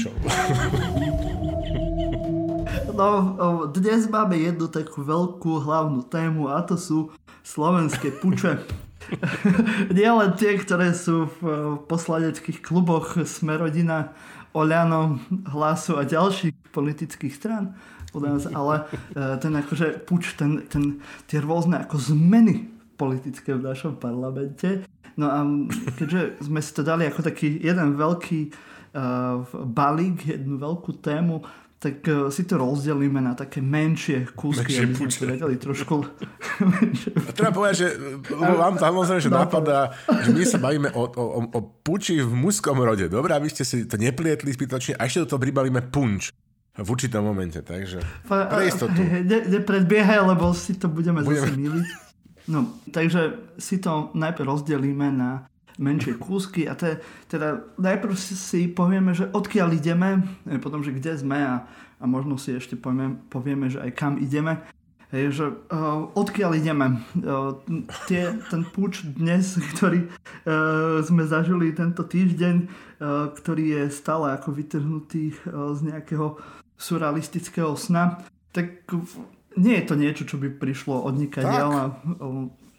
No, 2.92 3.08
dnes 3.72 4.04
máme 4.08 4.36
jednu 4.36 4.68
takú 4.68 5.00
veľkú 5.00 5.64
hlavnú 5.64 6.04
tému 6.08 6.52
a 6.52 6.60
to 6.60 6.76
sú 6.76 7.08
slovenské 7.44 8.12
puče. 8.20 8.56
Nie 9.96 10.10
len 10.10 10.30
tie, 10.38 10.56
ktoré 10.58 10.94
sú 10.96 11.28
v 11.40 11.42
poslaneckých 11.86 12.62
kluboch 12.62 13.18
Smerodina, 13.22 14.14
Oľano, 14.52 15.16
Hlasu 15.48 15.96
a 15.96 16.04
ďalších 16.04 16.72
politických 16.76 17.32
stran, 17.32 17.72
ale 18.52 18.84
e, 18.84 19.36
ten 19.40 19.52
akože 19.56 20.04
puč, 20.04 20.36
ten, 20.36 20.68
ten, 20.68 21.00
tie 21.24 21.40
rôzne 21.40 21.80
ako 21.80 21.96
zmeny 21.96 22.68
politické 23.00 23.56
v 23.56 23.64
našom 23.64 23.96
parlamente. 23.96 24.84
No 25.16 25.26
a 25.28 25.44
keďže 25.96 26.44
sme 26.44 26.60
si 26.60 26.70
to 26.72 26.84
dali 26.84 27.08
ako 27.08 27.20
taký 27.24 27.60
jeden 27.60 28.00
veľký 28.00 28.40
uh, 28.96 29.44
balík, 29.68 30.24
jednu 30.24 30.56
veľkú 30.56 31.04
tému, 31.04 31.44
tak 31.82 31.98
uh, 32.06 32.30
si 32.30 32.46
to 32.46 32.62
rozdelíme 32.62 33.18
na 33.18 33.34
také 33.34 33.58
menšie 33.58 34.30
kúsky, 34.38 34.70
menšie 34.70 34.82
aby 34.86 34.94
sme 34.94 35.10
si 35.10 35.22
vedeli 35.26 35.54
trošku... 35.58 35.94
A 37.26 37.30
treba 37.34 37.50
povedať, 37.50 37.74
že 37.82 37.88
lebo 38.30 38.54
vám 38.54 38.78
samozrejme, 38.78 39.18
že 39.18 39.32
napadá, 39.34 39.90
že 40.22 40.30
my 40.30 40.44
sa 40.46 40.62
bavíme 40.62 40.94
o, 40.94 41.02
o, 41.10 41.24
o 41.50 41.60
puči 41.82 42.22
v 42.22 42.30
mužskom 42.30 42.78
rode. 42.78 43.10
Dobre, 43.10 43.34
aby 43.34 43.50
ste 43.50 43.66
si 43.66 43.82
to 43.90 43.98
neplietli 43.98 44.54
zbytočne 44.54 44.94
a 44.94 45.10
ešte 45.10 45.26
do 45.26 45.34
toho 45.34 45.42
pribalíme 45.42 45.82
punč 45.90 46.30
v 46.78 46.86
určitom 46.86 47.26
momente, 47.26 47.58
takže 47.60 47.98
pre 48.30 48.62
istotu. 48.70 48.96
Ne, 49.02 49.42
nepredbiehaj, 49.50 50.22
lebo 50.22 50.54
si 50.54 50.78
to 50.78 50.86
budeme, 50.86 51.26
budeme. 51.26 51.50
zase 51.50 51.58
miliť. 51.58 51.88
No, 52.46 52.78
takže 52.94 53.54
si 53.58 53.82
to 53.82 54.14
najprv 54.14 54.46
rozdelíme 54.54 55.10
na 55.10 55.50
menšie 55.78 56.18
kúsky 56.18 56.68
a 56.68 56.76
te, 56.76 57.00
teda 57.28 57.64
najprv 57.78 58.12
si 58.18 58.68
povieme, 58.68 59.16
že 59.16 59.28
odkiaľ 59.30 59.76
ideme, 59.76 60.24
potom, 60.60 60.84
že 60.84 60.92
kde 60.92 61.16
sme 61.16 61.38
a, 61.40 61.64
a 62.00 62.04
možno 62.04 62.36
si 62.36 62.52
ešte 62.52 62.76
povieme, 62.76 63.20
povieme, 63.28 63.70
že 63.72 63.80
aj 63.80 63.90
kam 63.96 64.20
ideme. 64.20 64.60
Hej, 65.12 65.24
že 65.36 65.46
uh, 65.52 66.08
odkiaľ 66.16 66.56
ideme. 66.56 67.04
Uh, 67.20 67.60
tie, 68.08 68.32
ten 68.48 68.64
púč 68.64 69.04
dnes, 69.04 69.60
ktorý 69.76 70.08
uh, 70.08 71.04
sme 71.04 71.28
zažili 71.28 71.76
tento 71.76 72.00
týždeň, 72.00 72.56
uh, 72.64 73.28
ktorý 73.36 73.64
je 73.76 73.82
stále 73.92 74.32
ako 74.32 74.56
vytrhnutý 74.56 75.36
uh, 75.36 75.76
z 75.76 75.92
nejakého 75.92 76.40
surrealistického 76.80 77.76
sna, 77.76 78.24
tak 78.56 78.88
nie 79.56 79.76
je 79.80 79.84
to 79.84 79.94
niečo, 80.00 80.24
čo 80.24 80.40
by 80.40 80.48
prišlo 80.48 81.04
od 81.04 81.14
nikadeľa. 81.20 81.82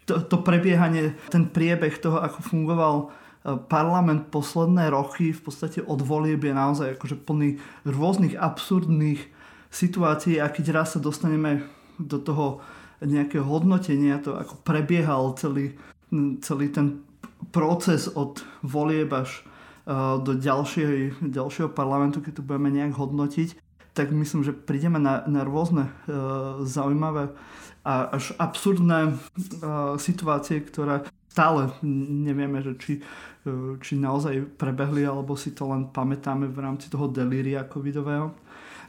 To, 0.04 0.20
to 0.20 0.36
prebiehanie, 0.44 1.16
ten 1.32 1.48
priebeh 1.48 1.96
toho, 1.96 2.20
ako 2.20 2.38
fungoval 2.44 2.96
e, 3.00 3.06
parlament 3.56 4.28
posledné 4.28 4.92
roky, 4.92 5.32
v 5.32 5.40
podstate 5.40 5.80
od 5.80 6.04
volieb 6.04 6.44
je 6.44 6.52
naozaj 6.52 7.00
akože 7.00 7.16
plný 7.24 7.56
rôznych 7.88 8.36
absurdných 8.36 9.24
situácií 9.72 10.38
a 10.38 10.52
keď 10.52 10.64
raz 10.70 10.94
sa 10.94 11.00
dostaneme 11.00 11.66
do 11.96 12.20
toho 12.22 12.60
nejakého 13.02 13.42
hodnotenia, 13.42 14.22
to 14.22 14.38
ako 14.38 14.60
prebiehal 14.62 15.34
celý, 15.34 15.74
celý 16.40 16.70
ten 16.70 17.02
proces 17.50 18.08
od 18.08 18.40
volieb 18.62 19.12
až 19.12 19.42
uh, 19.84 20.16
do 20.22 20.38
ďalšieho, 20.38 21.20
ďalšieho 21.20 21.68
parlamentu, 21.74 22.22
keď 22.22 22.40
to 22.40 22.46
budeme 22.46 22.72
nejak 22.72 22.94
hodnotiť, 22.94 23.58
tak 23.94 24.10
myslím, 24.10 24.42
že 24.42 24.56
prídeme 24.56 24.98
na, 24.98 25.22
na 25.26 25.46
rôzne 25.46 25.90
uh, 25.90 26.62
zaujímavé 26.64 27.34
až 27.84 28.32
absurdné 28.40 29.12
uh, 29.12 30.00
situácie, 30.00 30.64
ktoré 30.64 31.04
stále 31.28 31.68
nevieme, 31.84 32.64
že 32.64 32.72
či, 32.80 32.92
uh, 33.44 33.76
či 33.78 34.00
naozaj 34.00 34.56
prebehli, 34.56 35.04
alebo 35.04 35.36
si 35.36 35.52
to 35.52 35.68
len 35.68 35.92
pamätáme 35.92 36.48
v 36.48 36.58
rámci 36.64 36.88
toho 36.88 37.12
delíria 37.12 37.68
covidového. 37.68 38.32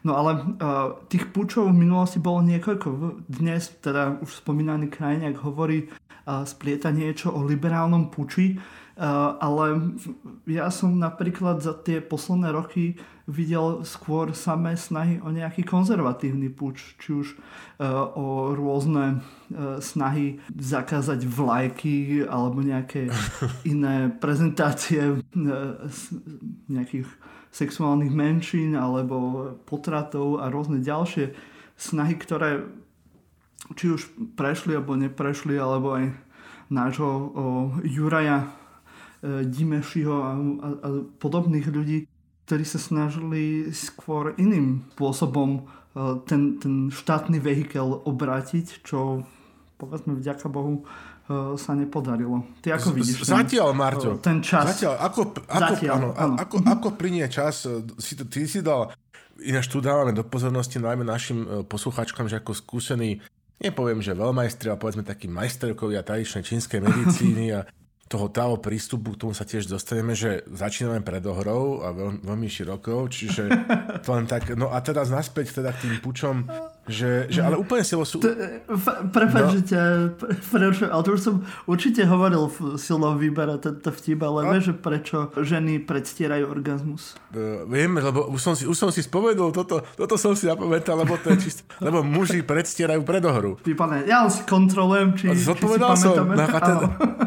No 0.05 0.15
ale 0.15 0.31
uh, 0.37 0.95
tých 1.11 1.27
púčov 1.35 1.73
v 1.73 1.81
minulosti 1.81 2.23
bolo 2.23 2.39
niekoľko. 2.45 2.87
Dnes 3.27 3.73
teda 3.83 4.21
už 4.21 4.45
spomínaný 4.45 4.87
krajiniak 4.87 5.43
hovorí, 5.43 5.89
uh, 5.89 6.47
splieta 6.47 6.93
niečo 6.93 7.33
o 7.33 7.41
liberálnom 7.43 8.13
puči, 8.13 8.55
uh, 8.55 9.35
ale 9.41 9.97
ja 10.47 10.69
som 10.69 10.95
napríklad 10.95 11.59
za 11.59 11.73
tie 11.75 11.99
posledné 11.99 12.53
roky 12.53 12.95
videl 13.25 13.81
skôr 13.81 14.37
samé 14.37 14.77
snahy 14.77 15.17
o 15.21 15.33
nejaký 15.33 15.65
konzervatívny 15.65 16.53
puč, 16.53 16.93
či 17.01 17.09
už 17.13 17.27
uh, 17.33 18.05
o 18.13 18.53
rôzne 18.53 19.19
uh, 19.19 19.81
snahy 19.81 20.37
zakázať 20.53 21.25
vlajky 21.25 22.25
alebo 22.25 22.61
nejaké 22.61 23.09
iné 23.73 24.13
prezentácie 24.13 25.17
uh, 25.17 25.21
nejakých 26.69 27.09
sexuálnych 27.55 28.11
menšín 28.11 28.75
alebo 28.75 29.49
potratov 29.63 30.43
a 30.43 30.51
rôzne 30.51 30.83
ďalšie 30.83 31.31
snahy, 31.79 32.19
ktoré 32.19 32.67
či 33.73 33.95
už 33.95 34.01
prešli 34.37 34.77
alebo 34.77 34.93
neprešli, 34.93 35.55
alebo 35.57 35.97
aj 35.97 36.13
nášho 36.69 37.09
o, 37.09 37.23
Juraja 37.81 38.45
e, 38.45 38.47
Dimešiho 39.45 40.15
a, 40.17 40.31
a, 40.33 40.67
a 40.85 40.89
podobných 41.17 41.69
ľudí 41.69 42.05
ktorí 42.45 42.61
sa 42.61 42.77
snažili 42.77 43.73
skôr 43.73 44.37
iným 44.37 44.85
spôsobom 44.93 45.49
e, 45.57 45.61
ten, 46.29 46.61
ten 46.61 46.93
štátny 46.93 47.41
vehikel 47.41 48.05
obrátiť, 48.05 48.85
čo 48.85 49.25
povedzme 49.81 50.13
vďaka 50.13 50.45
Bohu 50.53 50.81
e, 50.81 51.57
sa 51.57 51.73
nepodarilo. 51.73 52.45
Ty 52.61 52.77
ako 52.77 52.93
vidíš? 52.93 53.25
Zatiaľ, 53.25 53.73
ten, 53.73 53.77
Marťo. 53.81 54.09
Ten 54.21 54.39
čas. 54.45 54.77
Zatiaľ, 54.77 54.93
ako, 55.01 55.21
ako, 55.41 55.73
Zatiaľ, 55.73 55.95
áno, 55.97 56.09
áno. 56.13 56.33
Ako, 56.37 56.55
ako 56.61 56.87
plinie 56.93 57.25
čas, 57.33 57.65
e, 57.65 57.81
si 57.97 58.13
to, 58.13 58.29
ty 58.29 58.45
si 58.45 58.61
dal, 58.61 58.93
ináč 59.41 59.65
tu 59.65 59.81
dávame 59.81 60.13
do 60.13 60.21
pozornosti 60.21 60.77
najmä 60.77 61.01
našim 61.01 61.65
poslucháčkam, 61.65 62.29
že 62.29 62.37
ako 62.37 62.53
skúsený 62.53 63.25
nepoviem, 63.57 64.05
že 64.05 64.13
veľmajstri, 64.13 64.69
ale 64.69 64.77
povedzme 64.77 65.01
takí 65.01 65.25
majsterkovia 65.25 66.05
tradičnej 66.05 66.45
čínskej 66.45 66.79
medicíny 66.83 67.57
a 67.57 67.65
toho 68.05 68.29
távo 68.29 68.61
prístupu, 68.61 69.17
k 69.17 69.21
tomu 69.25 69.33
sa 69.33 69.49
tiež 69.49 69.65
dostaneme, 69.65 70.13
že 70.13 70.45
začíname 70.45 71.01
predohrou 71.01 71.81
a 71.81 71.89
veľ, 71.89 72.21
veľmi 72.21 72.45
širokou, 72.45 73.09
čiže 73.09 73.49
to 74.05 74.09
len 74.13 74.29
tak, 74.29 74.53
no 74.53 74.69
a 74.69 74.77
teraz 74.85 75.09
naspäť 75.09 75.57
teda 75.61 75.73
k 75.73 75.89
tým 75.89 75.95
pučom, 76.05 76.45
že, 76.85 77.25
že 77.33 77.41
ale 77.41 77.57
úplne 77.57 77.81
si 77.81 77.97
sú... 77.97 78.21
Prepač, 79.09 79.43
no. 79.49 79.53
že 79.57 79.61
ťa 79.65 79.81
prerušujem, 80.53 80.91
ale 80.93 81.01
to 81.01 81.09
už 81.17 81.21
som 81.21 81.35
určite 81.65 82.05
hovoril 82.05 82.45
v 82.45 82.77
silnom 82.77 83.17
výbere 83.17 83.57
tento 83.57 83.89
vtip, 83.89 84.21
ale 84.21 84.45
no. 84.45 84.49
vieš, 84.53 84.63
že 84.69 84.73
prečo 84.77 85.17
ženy 85.33 85.81
predstierajú 85.81 86.45
orgazmus? 86.45 87.17
Uh, 87.33 87.65
viem, 87.65 87.89
lebo 87.97 88.29
už 88.29 88.37
som 88.37 88.53
si, 88.53 88.69
už 88.69 88.77
som 88.77 88.93
si 88.93 89.01
spovedol, 89.01 89.49
toto, 89.49 89.81
toto 89.97 90.13
som 90.13 90.37
si 90.37 90.45
zapamätal, 90.45 91.01
lebo 91.01 91.17
to 91.17 91.33
je 91.33 91.49
čisto, 91.49 91.65
lebo 91.85 92.05
muži 92.05 92.45
predstierajú 92.45 93.01
predohru. 93.01 93.57
Výpadne, 93.65 94.05
ja 94.05 94.29
si 94.29 94.45
kontrolujem, 94.45 95.17
či, 95.17 95.33
či 95.33 95.41
si 95.41 95.57
pamätáme. 95.57 96.37
No, 96.37 96.45
ten, 96.45 96.77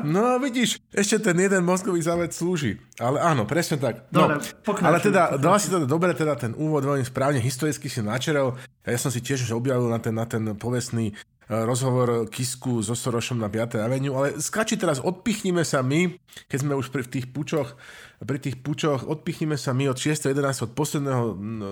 no 0.06 0.22
vidíš, 0.38 0.78
ešte 0.94 1.18
ten 1.18 1.36
jeden 1.38 1.66
mozgový 1.66 1.98
záved 1.98 2.30
slúži. 2.30 2.78
Ale 2.98 3.22
áno, 3.22 3.46
presne 3.46 3.78
tak. 3.78 4.10
No, 4.10 4.26
dobre, 4.26 4.42
ale 4.82 4.98
teda, 4.98 5.38
dala 5.38 5.58
si 5.62 5.70
teda 5.70 5.86
dobre 5.86 6.10
teda 6.14 6.34
ten 6.34 6.50
úvod 6.58 6.82
veľmi 6.82 7.06
správne, 7.06 7.38
historicky 7.38 7.86
si 7.86 8.02
načerel. 8.02 8.58
Ja 8.82 8.98
som 8.98 9.14
si 9.14 9.22
tiež 9.22 9.47
objavil 9.54 9.88
na 9.88 10.00
ten, 10.00 10.14
na 10.14 10.26
ten 10.26 10.42
povestný 10.56 11.12
e, 11.12 11.14
rozhovor 11.48 12.26
Kisku 12.28 12.82
so 12.82 12.96
Sorošom 12.96 13.38
na 13.38 13.48
5. 13.48 13.78
Avenue, 13.78 14.16
ale 14.16 14.26
skači 14.42 14.76
teraz, 14.76 14.98
odpichnime 15.00 15.62
sa 15.62 15.84
my, 15.84 16.16
keď 16.50 16.58
sme 16.64 16.74
už 16.74 16.92
pri 16.92 17.06
tých 17.06 17.30
pučoch, 17.30 17.78
pri 18.20 18.38
tých 18.42 18.58
pučoch, 18.60 19.06
odpichnime 19.06 19.56
sa 19.56 19.72
my 19.72 19.88
od 19.92 19.98
6.11. 20.00 20.34
od 20.66 20.70
posledného 20.74 21.24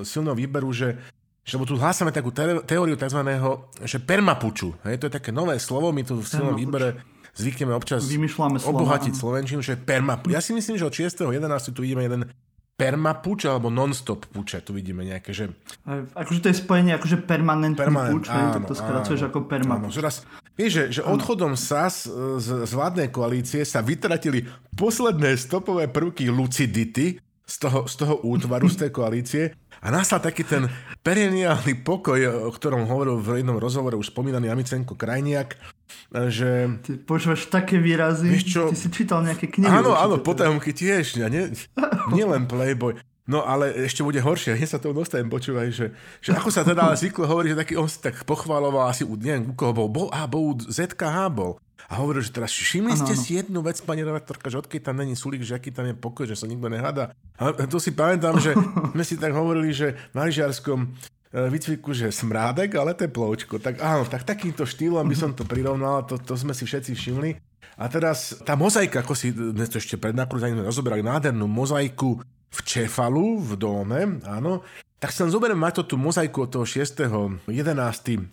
silného 0.06 0.36
výberu, 0.36 0.70
že 0.72 1.00
že 1.46 1.62
tu 1.62 1.78
hlásame 1.78 2.10
takú 2.10 2.34
teóriu 2.66 2.98
tzv. 2.98 3.22
že 3.86 4.02
permapuču. 4.02 4.74
Hej, 4.82 4.98
to 4.98 5.06
je 5.06 5.14
také 5.14 5.30
nové 5.30 5.54
slovo, 5.62 5.94
my 5.94 6.02
tu 6.02 6.18
v 6.18 6.26
silnom 6.26 6.58
výbere 6.58 7.06
zvykneme 7.38 7.70
občas 7.70 8.02
obohatiť 8.66 9.14
slovenčinu, 9.14 9.62
že 9.62 9.78
permapuč. 9.78 10.34
Ja 10.34 10.42
si 10.42 10.56
myslím, 10.56 10.74
že 10.74 10.90
od 10.90 10.94
6.11. 10.98 11.70
tu 11.70 11.86
vidíme 11.86 12.02
jeden 12.02 12.26
permapuč 12.76 13.48
alebo 13.48 13.72
non-stop 13.72 14.28
puče, 14.28 14.60
tu 14.60 14.76
vidíme 14.76 15.00
nejaké, 15.00 15.32
že... 15.32 15.48
Akože 16.12 16.44
to 16.44 16.48
je 16.52 16.56
spojenie 16.60 16.92
akože 17.00 17.24
permanentný 17.24 17.80
Permanent, 17.80 18.20
puč, 18.20 18.28
áno, 18.28 18.52
tak 18.52 18.64
to 18.68 18.74
skracuješ 18.76 19.20
ako 19.32 19.48
permapuč. 19.48 19.96
Áno, 19.96 20.04
raz, 20.04 20.28
vieš, 20.60 20.70
že, 20.92 21.00
že 21.00 21.02
odchodom 21.08 21.56
SAS 21.56 22.04
z, 22.12 22.48
z 22.68 22.72
vládnej 22.76 23.08
koalície 23.08 23.64
sa 23.64 23.80
vytratili 23.80 24.44
posledné 24.76 25.40
stopové 25.40 25.88
prvky 25.88 26.28
lucidity 26.28 27.16
z 27.46 27.56
toho, 27.62 27.86
z 27.86 27.94
toho 27.94 28.14
útvaru, 28.26 28.66
z 28.66 28.86
tej 28.86 28.90
koalície 28.90 29.54
a 29.78 29.86
nastal 29.94 30.18
taký 30.18 30.42
ten 30.42 30.66
pereniálny 31.06 31.78
pokoj, 31.86 32.18
o 32.42 32.50
ktorom 32.50 32.90
hovoril 32.90 33.22
v 33.22 33.40
jednom 33.40 33.54
rozhovore 33.54 33.94
už 33.94 34.10
spomínaný 34.10 34.50
Amicenko 34.50 34.98
Krajniak, 34.98 35.54
že... 36.10 36.82
Ty 36.82 36.92
počúvaš 37.06 37.46
také 37.46 37.78
výrazy, 37.78 38.26
vieš 38.26 38.44
čo? 38.50 38.62
ty 38.74 38.76
si 38.76 38.90
čítal 38.90 39.22
nejaké 39.22 39.46
knihy. 39.46 39.70
Áno, 39.70 39.94
áno, 39.94 40.18
potajomky 40.18 40.74
tiež, 40.74 41.22
nie, 41.22 41.54
nie 42.18 42.24
len 42.26 42.50
Playboy. 42.50 42.98
No 43.26 43.42
ale 43.42 43.74
ešte 43.90 44.06
bude 44.06 44.22
horšie, 44.22 44.54
hneď 44.54 44.70
sa 44.70 44.78
tomu 44.78 45.02
dostanem, 45.02 45.26
počúvaj, 45.26 45.74
že, 45.74 45.86
že 46.22 46.30
ako 46.30 46.50
sa 46.50 46.62
teda 46.62 46.94
zvyklo 46.98 47.26
hovoriť, 47.26 47.50
že 47.54 47.60
taký 47.62 47.74
on 47.78 47.90
si 47.90 47.98
tak 47.98 48.22
pochvaloval 48.22 48.90
asi, 48.90 49.02
neviem, 49.02 49.50
u 49.50 49.54
koho 49.54 49.74
bol, 49.74 49.90
bol, 49.90 50.08
a 50.14 50.26
bol 50.30 50.54
ZKH 50.58 51.30
bol. 51.34 51.58
A 51.86 52.02
hovoril, 52.02 52.22
že 52.22 52.34
teraz 52.34 52.50
všimli 52.50 52.98
ste 52.98 53.14
ano, 53.14 53.22
si 53.22 53.30
jednu 53.38 53.62
vec, 53.62 53.78
pani 53.78 54.02
redaktorka, 54.02 54.50
že 54.50 54.58
odkedy 54.58 54.82
tam 54.82 54.98
není 54.98 55.14
Sulík, 55.14 55.46
že 55.46 55.54
aký 55.54 55.70
tam 55.70 55.86
je 55.86 55.94
pokoj, 55.94 56.26
že 56.26 56.34
sa 56.34 56.50
nikto 56.50 56.66
nehada. 56.66 57.14
A 57.38 57.54
to 57.70 57.78
si 57.78 57.94
pamätám, 57.94 58.42
že 58.42 58.58
sme 58.94 59.04
si 59.06 59.14
tak 59.14 59.30
hovorili, 59.30 59.70
že 59.70 59.94
na 60.10 60.26
lyžiarskom 60.26 60.90
E, 61.36 61.50
výcviku, 61.52 61.92
že 61.92 62.08
smrádek, 62.08 62.80
ale 62.80 62.96
teploučko. 62.96 63.60
Tak 63.60 63.82
áno, 63.84 64.08
tak 64.08 64.24
takýmto 64.24 64.64
štýlom 64.64 65.04
by 65.04 65.16
som 65.16 65.30
to 65.36 65.44
prirovnal, 65.44 66.06
to, 66.08 66.16
to 66.16 66.32
sme 66.32 66.56
si 66.56 66.64
všetci 66.64 66.96
všimli. 66.96 67.30
A 67.76 67.92
teraz 67.92 68.40
tá 68.46 68.56
mozaika, 68.56 69.04
ako 69.04 69.12
si 69.12 69.36
dnes 69.36 69.68
to 69.68 69.76
ešte 69.76 70.00
pred 70.00 70.16
nakrúcaním 70.16 70.64
rozoberali, 70.64 71.04
nádhernú 71.04 71.44
mozaiku 71.44 72.24
v 72.48 72.58
Čefalu, 72.64 73.42
v 73.42 73.52
dome, 73.58 74.00
áno, 74.24 74.64
tak 74.96 75.12
sa 75.12 75.28
zoberiem 75.28 75.60
mať 75.60 75.84
to 75.84 75.92
tú 75.92 75.96
mozaiku 76.00 76.48
od 76.48 76.50
toho 76.56 76.64
6. 76.64 77.04
11. 77.44 77.52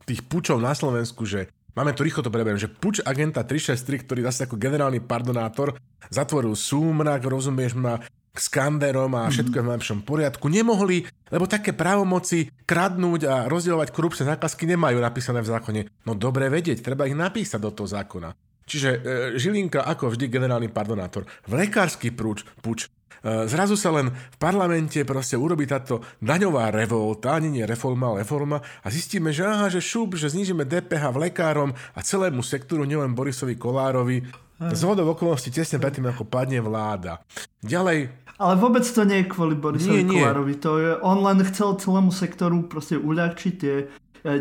tých 0.08 0.22
pučov 0.24 0.64
na 0.64 0.72
Slovensku, 0.72 1.28
že 1.28 1.52
Máme 1.74 1.98
tu 1.98 2.06
rýchlo 2.06 2.22
to 2.22 2.30
preberiem, 2.30 2.62
že 2.62 2.70
puč 2.70 3.02
agenta 3.02 3.42
363, 3.42 4.06
ktorý 4.06 4.20
zase 4.30 4.46
ako 4.46 4.62
generálny 4.62 5.02
pardonátor 5.02 5.74
zatvoril 6.14 6.54
súmrak, 6.54 7.26
rozumieš 7.26 7.74
ma, 7.74 7.98
k 8.34 8.40
skanderom 8.42 9.14
a 9.14 9.30
všetko 9.30 9.54
je 9.54 9.64
v 9.66 9.70
najlepšom 9.70 10.00
poriadku. 10.10 10.50
Nemohli, 10.50 11.06
lebo 11.30 11.46
také 11.46 11.70
právomoci 11.70 12.50
kradnúť 12.66 13.22
a 13.30 13.36
rozdielovať 13.46 13.94
korupčné 13.94 14.26
zákazky 14.34 14.66
nemajú 14.74 14.98
napísané 14.98 15.46
v 15.46 15.54
zákone. 15.54 15.82
No 16.10 16.18
dobre 16.18 16.50
vedieť, 16.50 16.82
treba 16.82 17.06
ich 17.06 17.14
napísať 17.14 17.62
do 17.62 17.70
toho 17.70 17.86
zákona. 17.86 18.34
Čiže 18.66 18.90
e, 18.90 19.00
Žilinka, 19.38 19.86
ako 19.86 20.16
vždy, 20.16 20.34
generálny 20.34 20.74
pardonátor. 20.74 21.30
V 21.46 21.54
lekársky 21.62 22.10
prúč, 22.10 22.42
puč. 22.64 22.90
E, 23.24 23.48
zrazu 23.48 23.80
sa 23.80 23.96
len 23.96 24.12
v 24.12 24.38
parlamente 24.38 25.00
proste 25.08 25.40
urobí 25.40 25.64
táto 25.64 26.04
daňová 26.20 26.76
revolta, 26.76 27.40
ani 27.40 27.56
nie 27.56 27.64
reforma, 27.64 28.12
ale 28.12 28.28
reforma 28.28 28.60
a 28.60 28.88
zistíme, 28.92 29.32
že 29.32 29.48
aha, 29.48 29.72
že 29.72 29.80
šup, 29.80 30.20
že 30.20 30.28
znižíme 30.28 30.68
DPH 30.68 31.16
v 31.16 31.32
lekárom 31.32 31.72
a 31.72 32.00
celému 32.04 32.44
sektoru, 32.44 32.84
nielen 32.84 33.16
Borisovi 33.16 33.56
Kolárovi, 33.56 34.28
z 34.64 34.82
hodou 34.86 35.12
okolností 35.12 35.52
tesne 35.52 35.82
predtým, 35.82 36.08
ako 36.08 36.24
padne 36.30 36.64
vláda. 36.64 37.20
Ďalej, 37.64 38.24
ale 38.44 38.54
vôbec 38.58 38.84
to 38.84 39.06
nie 39.06 39.24
je 39.24 39.32
kvôli 39.32 39.56
Borisovi 39.56 40.04
nie, 40.04 40.18
nie. 40.18 40.22
Kolárovi. 40.22 40.54
To 40.66 40.72
je, 40.82 40.92
on 41.00 41.22
len 41.22 41.40
chcel 41.48 41.78
celému 41.78 42.12
sektoru 42.12 42.66
proste 42.66 42.98
uľahčiť 42.98 43.54
tie 43.56 43.76
e, 43.78 43.86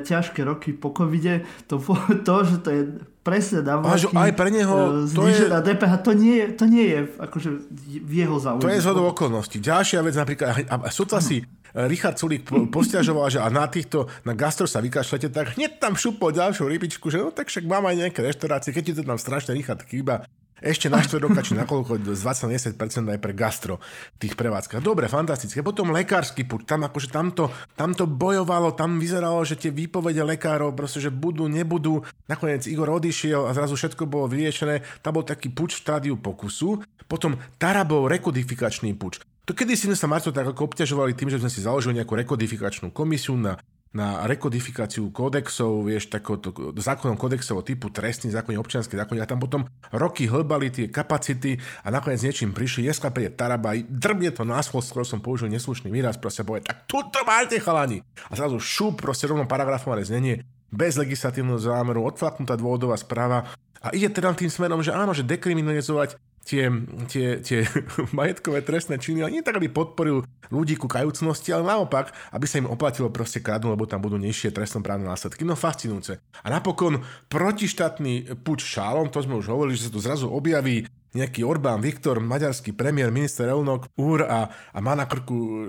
ťažké 0.01 0.43
roky 0.43 0.73
po 0.73 0.91
covide. 0.97 1.45
To, 1.69 1.79
to 2.27 2.35
že 2.43 2.57
to 2.65 2.71
je 2.73 2.83
presne 3.23 3.63
dávky, 3.63 4.11
aj 4.11 4.33
pre 4.35 4.51
neho 4.51 5.07
e, 5.07 5.15
to 5.15 5.31
je... 5.31 5.47
DPH, 5.47 5.93
to 6.03 6.13
nie, 6.13 6.35
je, 6.43 6.47
to 6.59 6.65
nie 6.67 6.87
je 6.91 7.01
akože 7.23 7.49
v 8.03 8.13
jeho 8.13 8.37
záujme. 8.43 8.63
To 8.67 8.71
je 8.71 8.83
zhodou 8.83 9.07
okolností. 9.15 9.63
Ďalšia 9.63 10.03
vec 10.03 10.15
napríklad, 10.19 10.67
a, 10.67 10.77
a 10.83 10.91
sotva 10.91 11.23
si 11.23 11.47
Richard 11.73 12.21
Sulík 12.21 12.45
postiažoval, 12.69 13.33
že 13.33 13.41
a 13.41 13.49
na 13.49 13.65
týchto, 13.65 14.11
na 14.29 14.37
gastro 14.37 14.69
sa 14.69 14.85
vykašľate, 14.85 15.33
tak 15.33 15.57
hneď 15.57 15.81
tam 15.81 15.97
šupo 15.97 16.29
ďalšiu 16.29 16.69
rybičku, 16.69 17.09
že 17.09 17.23
no 17.23 17.33
tak 17.33 17.49
však 17.49 17.65
mám 17.65 17.89
aj 17.89 17.97
nejaké 18.07 18.21
reštaurácie, 18.21 18.77
keď 18.77 18.83
ti 18.85 18.93
to 19.01 19.03
tam 19.07 19.17
strašne 19.17 19.57
Richard 19.57 19.81
chýba, 19.89 20.29
ešte 20.63 20.87
na 20.87 21.03
roka, 21.03 21.43
či 21.43 21.59
nakoľko 21.59 22.15
z 22.15 22.21
20 22.23 23.11
aj 23.11 23.19
pre 23.19 23.35
gastro 23.35 23.83
tých 24.23 24.39
prevádzkach. 24.39 24.81
Dobre, 24.81 25.11
fantastické. 25.11 25.61
Potom 25.61 25.91
lekársky 25.91 26.47
púť, 26.47 26.71
tam 26.71 26.87
akože 26.87 27.11
tamto, 27.11 27.51
tamto 27.75 28.07
bojovalo, 28.07 28.73
tam 28.79 29.03
vyzeralo, 29.03 29.43
že 29.43 29.59
tie 29.59 29.75
výpovede 29.75 30.23
lekárov 30.23 30.73
proste, 30.73 31.03
že 31.03 31.11
budú, 31.11 31.51
nebudú. 31.51 32.07
Nakoniec 32.31 32.65
Igor 32.71 32.89
odišiel 32.95 33.51
a 33.51 33.53
zrazu 33.53 33.75
všetko 33.75 34.07
bolo 34.07 34.31
vyriešené. 34.31 35.03
Tam 35.03 35.19
bol 35.19 35.27
taký 35.27 35.51
puč 35.51 35.77
v 35.77 35.83
štádiu 35.83 36.15
pokusu. 36.17 36.81
Potom 37.11 37.37
Tarabov 37.59 38.09
rekodifikačný 38.09 38.95
puč. 38.95 39.21
To 39.51 39.59
kedy 39.59 39.75
si 39.75 39.91
sme 39.91 39.99
sa 39.99 40.07
Marto 40.07 40.31
tak 40.31 40.47
ako 40.55 40.71
obťažovali 40.71 41.19
tým, 41.19 41.27
že 41.27 41.43
sme 41.43 41.51
si 41.51 41.67
založili 41.67 41.99
nejakú 41.99 42.15
rekodifikačnú 42.15 42.95
komisiu 42.95 43.35
na 43.35 43.59
na 43.93 44.25
rekodifikáciu 44.25 45.13
kódexov, 45.13 45.85
vieš, 45.85 46.09
takoto 46.09 46.53
zákonom 46.73 47.21
kódexov 47.21 47.61
typu 47.61 47.93
trestný 47.93 48.33
zákon, 48.33 48.57
občianský 48.57 48.97
zákon 48.97 49.21
a 49.21 49.29
tam 49.29 49.37
potom 49.37 49.69
roky 49.93 50.25
hlbali 50.25 50.73
tie 50.73 50.89
kapacity 50.89 51.61
a 51.85 51.93
nakoniec 51.93 52.25
niečím 52.25 52.57
prišli. 52.57 52.89
Dneska 52.89 53.13
príde 53.13 53.37
Taraba, 53.37 53.77
drbne 53.77 54.33
to 54.33 54.49
na 54.49 54.65
schôd, 54.65 54.81
skoro 54.81 55.05
som 55.05 55.21
použil 55.21 55.53
neslušný 55.53 55.93
výraz, 55.93 56.17
proste 56.17 56.41
povie, 56.41 56.65
tak 56.65 56.89
tuto 56.89 57.21
máte 57.29 57.61
chalani. 57.61 58.01
A 58.29 58.33
zrazu 58.33 58.57
šup, 58.57 59.05
proste 59.05 59.29
rovno 59.29 59.45
paragrafované 59.45 60.09
znenie, 60.09 60.41
bez 60.73 60.97
legislatívneho 60.97 61.61
zámeru, 61.61 62.01
odflaknutá 62.09 62.57
dôvodová 62.57 62.97
správa 62.97 63.53
a 63.85 63.93
ide 63.93 64.09
teda 64.09 64.33
tým 64.33 64.49
smerom, 64.49 64.81
že 64.81 64.95
áno, 64.95 65.13
že 65.13 65.27
dekriminalizovať 65.27 66.17
tie, 66.45 66.69
tie, 67.09 67.39
tie 67.41 67.61
majetkové 68.19 68.63
trestné 68.63 68.99
činy, 68.99 69.23
ale 69.23 69.35
nie 69.41 69.47
tak, 69.47 69.59
aby 69.59 69.71
podporil 69.71 70.27
ľudí 70.53 70.77
ku 70.77 70.91
kajúcnosti, 70.91 71.55
ale 71.55 71.65
naopak, 71.67 72.13
aby 72.35 72.45
sa 72.45 72.61
im 72.61 72.69
oplatilo 72.69 73.09
proste 73.09 73.41
kradnúť, 73.41 73.73
lebo 73.75 73.89
tam 73.89 74.03
budú 74.05 74.21
nižšie 74.21 74.53
trestnoprávne 74.53 75.09
následky. 75.09 75.47
No 75.47 75.57
fascinujúce. 75.57 76.21
A 76.43 76.47
napokon 76.51 77.01
protištátny 77.33 78.43
puč 78.43 78.67
šálom, 78.67 79.09
to 79.09 79.23
sme 79.25 79.39
už 79.39 79.49
hovorili, 79.49 79.79
že 79.79 79.89
sa 79.89 79.95
tu 79.95 80.01
zrazu 80.03 80.29
objaví 80.29 80.85
nejaký 81.13 81.45
Orbán 81.45 81.85
Viktor, 81.85 82.19
maďarský 82.21 82.73
premiér, 82.73 83.13
minister 83.13 83.49
Elnok, 83.49 83.89
Úr 83.97 84.25
a, 84.25 84.49
a 84.49 84.79
má 84.81 84.97
na 84.97 85.05
krku 85.05 85.69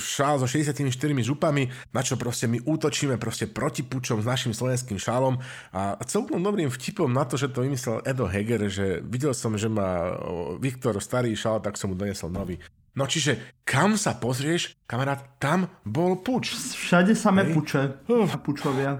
šál 0.00 0.40
so 0.40 0.48
64 0.48 0.88
župami, 1.22 1.68
na 1.92 2.00
čo 2.00 2.16
proste 2.16 2.48
my 2.48 2.64
útočíme 2.64 3.20
proste 3.20 3.46
proti 3.48 3.84
pučom 3.84 4.24
s 4.24 4.26
našim 4.26 4.52
slovenským 4.56 4.96
šálom 4.96 5.40
a 5.72 6.00
celkom 6.08 6.40
dobrým 6.40 6.72
vtipom 6.72 7.08
na 7.12 7.28
to, 7.28 7.36
že 7.36 7.52
to 7.52 7.64
vymyslel 7.64 8.00
Edo 8.04 8.24
Heger, 8.24 8.68
že 8.72 9.04
videl 9.04 9.36
som, 9.36 9.54
že 9.54 9.68
má 9.68 10.16
Viktor 10.56 10.96
starý 10.98 11.36
šál, 11.36 11.60
tak 11.60 11.76
som 11.76 11.92
mu 11.92 11.96
donesol 11.96 12.32
nový. 12.32 12.56
No 12.98 13.06
čiže 13.06 13.62
kam 13.62 13.94
sa 13.94 14.18
pozrieš, 14.18 14.74
kamarát, 14.90 15.38
tam 15.38 15.70
bol 15.86 16.18
puč. 16.18 16.50
Všade 16.56 17.14
samé 17.14 17.46
puče 17.46 18.02
a 18.10 18.36
pučovia. 18.42 18.98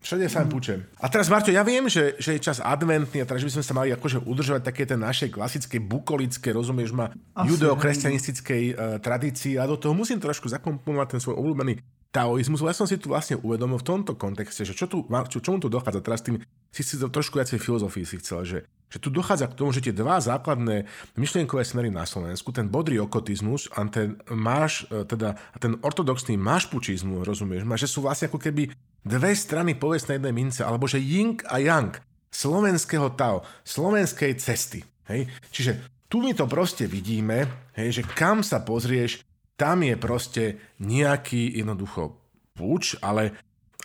Všade 0.00 0.32
sa 0.32 0.48
púčem. 0.48 0.80
A 0.96 1.12
teraz, 1.12 1.28
Marťo, 1.28 1.52
ja 1.52 1.60
viem, 1.60 1.84
že, 1.84 2.16
že 2.16 2.32
je 2.36 2.40
čas 2.40 2.56
adventný 2.56 3.20
a 3.20 3.28
teraz 3.28 3.44
by 3.44 3.52
sme 3.52 3.64
sa 3.64 3.76
mali 3.76 3.92
akože 3.92 4.24
udržovať 4.24 4.62
také 4.64 4.88
ten 4.88 4.96
našej 4.96 5.28
klasickej 5.28 5.76
bukolické, 5.84 6.56
rozumieš 6.56 6.96
ma, 6.96 7.12
judeokresťanistickej 7.36 8.62
uh, 8.72 8.96
tradícii 8.96 9.60
a 9.60 9.68
do 9.68 9.76
toho 9.76 9.92
musím 9.92 10.16
trošku 10.16 10.48
zakomponovať 10.48 11.08
ten 11.16 11.20
svoj 11.20 11.36
obľúbený 11.36 11.84
taoizmus. 12.08 12.64
Ja 12.64 12.72
som 12.72 12.88
si 12.88 12.96
tu 12.96 13.12
vlastne 13.12 13.36
uvedomil 13.44 13.76
v 13.76 13.86
tomto 13.86 14.16
kontexte, 14.16 14.64
že 14.64 14.72
čo 14.72 14.88
tu, 14.88 15.04
čo, 15.04 15.38
čomu 15.44 15.60
tu 15.60 15.68
dochádza 15.68 16.00
teraz 16.00 16.24
tým, 16.24 16.40
si 16.72 16.80
si 16.80 16.96
to 16.96 17.12
trošku 17.12 17.36
viacej 17.36 17.60
filozofii 17.60 18.08
si 18.08 18.16
chcel, 18.24 18.40
že, 18.48 18.58
že 18.90 18.98
tu 18.98 19.08
dochádza 19.08 19.46
k 19.46 19.56
tomu, 19.56 19.70
že 19.70 19.86
tie 19.86 19.94
dva 19.94 20.18
základné 20.18 20.90
myšlienkové 21.14 21.62
smery 21.62 21.88
na 21.94 22.02
Slovensku, 22.02 22.50
ten 22.50 22.66
bodrý 22.66 22.98
okotizmus 22.98 23.70
a 23.72 23.86
ten 23.86 24.18
máš, 24.28 24.90
e, 24.90 25.06
teda 25.06 25.38
ten 25.62 25.78
ortodoxný 25.78 26.34
mášpučizmus, 26.34 27.22
rozumieš 27.22 27.62
že 27.78 27.88
sú 27.88 28.02
vlastne 28.02 28.26
ako 28.26 28.42
keby 28.42 28.74
dve 29.06 29.32
strany 29.32 29.78
povestnej 29.78 30.18
jednej 30.18 30.34
mince, 30.34 30.60
alebo 30.66 30.90
že 30.90 30.98
ying 30.98 31.40
a 31.48 31.62
yang 31.62 31.94
slovenského 32.34 33.14
Tao, 33.14 33.46
slovenskej 33.62 34.36
cesty. 34.36 34.82
Hej? 35.08 35.30
Čiže 35.50 35.72
tu 36.10 36.18
my 36.18 36.34
to 36.34 36.50
proste 36.50 36.90
vidíme, 36.90 37.46
hej, 37.78 38.02
že 38.02 38.02
kam 38.02 38.42
sa 38.42 38.62
pozrieš, 38.66 39.22
tam 39.54 39.86
je 39.86 39.94
proste 39.94 40.44
nejaký 40.82 41.54
jednoducho 41.60 42.18
púč, 42.56 42.98
ale, 42.98 43.36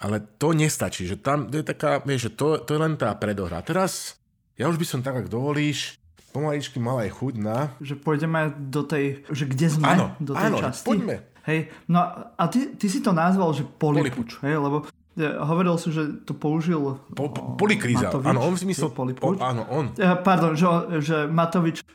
ale 0.02 0.24
to 0.42 0.56
nestačí, 0.56 1.06
že 1.06 1.22
tam 1.22 1.52
je 1.54 1.62
taká, 1.62 2.02
vieš, 2.02 2.32
že 2.32 2.36
to, 2.40 2.48
to 2.66 2.70
je 2.74 2.80
len 2.82 2.96
tá 2.98 3.14
predohra. 3.14 3.62
Teraz, 3.62 4.18
ja 4.56 4.72
už 4.72 4.80
by 4.80 4.86
som 4.88 5.00
tak, 5.04 5.20
ak 5.20 5.28
dovolíš, 5.28 6.00
pomaličky 6.32 6.80
mal 6.80 7.04
aj 7.04 7.12
chuť 7.16 7.34
na... 7.40 7.72
Že 7.80 7.96
pôjdeme 8.00 8.52
do 8.56 8.84
tej, 8.84 9.24
že 9.32 9.48
kde 9.48 9.68
sme, 9.72 9.88
áno, 9.88 10.06
do 10.20 10.36
tej 10.36 10.48
áno, 10.52 10.58
časti. 10.60 10.88
poďme. 10.88 11.16
Hej, 11.46 11.70
no 11.92 12.00
a 12.36 12.44
ty, 12.50 12.74
ty 12.74 12.90
si 12.90 13.00
to 13.06 13.14
nazval, 13.14 13.54
že 13.54 13.64
polipuč, 13.64 14.42
hej, 14.42 14.58
lebo 14.58 14.88
Hovoril 15.16 15.80
si, 15.80 15.96
že 15.96 16.28
to 16.28 16.36
použil 16.36 17.00
po, 17.16 17.32
po, 17.32 17.56
Polikríza, 17.56 18.12
Matovič, 18.12 18.28
áno, 18.36 18.40
on 18.44 18.60
si 18.60 18.68
myslel... 18.68 18.92
Po, 18.92 19.32
áno, 19.40 19.64
on. 19.72 19.96
Pardon, 20.28 20.60
že, 20.60 20.68
že 21.00 21.24
Matovič 21.32 21.88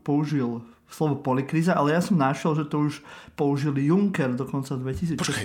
použil 0.00 0.64
slovo 0.88 1.20
polikríza, 1.20 1.76
ale 1.76 1.96
ja 1.96 2.00
som 2.00 2.20
našiel, 2.20 2.56
že 2.56 2.64
to 2.68 2.88
už 2.88 3.04
použil 3.36 3.76
Juncker 3.76 4.32
dokonca 4.36 4.76
v 4.76 4.92
2016. 4.92 5.20
Počkej, 5.20 5.44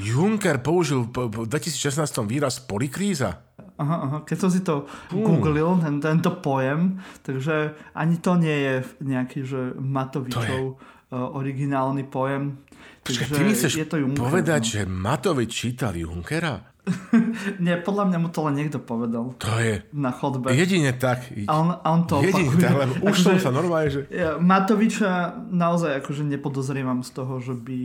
Juncker 0.00 0.56
použil 0.64 1.08
v 1.08 1.44
2016 1.44 2.24
výraz 2.24 2.60
polikríza? 2.60 3.40
Aha, 3.76 3.96
aha, 3.96 4.18
keď 4.24 4.36
som 4.40 4.50
si 4.50 4.64
to 4.64 4.88
mm. 5.12 5.20
googlil, 5.20 5.76
ten, 5.84 6.00
tento 6.00 6.32
pojem, 6.40 6.96
takže 7.20 7.76
ani 7.92 8.16
to 8.16 8.32
nie 8.40 8.56
je 8.56 8.74
nejaký, 9.04 9.44
že 9.44 9.76
Matovičov 9.76 10.62
uh, 10.72 11.36
originálny 11.36 12.08
pojem. 12.08 12.56
Počkaj, 13.04 13.26
ty 13.36 13.42
chceš 13.52 13.72
je 13.76 13.86
to 13.86 14.00
Juncker, 14.00 14.18
povedať, 14.18 14.62
no. 14.64 14.70
že 14.72 14.80
Matovič 14.88 15.50
čítal 15.52 15.94
Junkera? 15.94 16.76
Nie, 17.64 17.82
podľa 17.82 18.14
mňa 18.14 18.18
mu 18.22 18.28
to 18.30 18.46
len 18.46 18.54
niekto 18.62 18.78
povedal. 18.78 19.34
To 19.42 19.54
je. 19.58 19.82
Na 19.90 20.14
chodbe. 20.14 20.54
Jedine 20.54 20.94
tak. 20.94 21.26
A 21.50 21.52
on, 21.58 21.68
a 21.82 21.86
on 21.90 22.06
to 22.06 22.22
Jedine 22.22 22.54
opakuje. 22.54 22.62
tak, 22.62 22.74
lebo 22.78 22.92
už 23.10 23.16
som 23.18 23.36
sa 23.42 23.50
normálne, 23.50 23.90
že... 23.90 24.00
Matoviča 24.38 25.34
naozaj 25.50 26.02
akože 26.02 26.22
nepodozrievam 26.22 27.02
z 27.02 27.10
toho, 27.10 27.42
že 27.42 27.54
by 27.58 27.78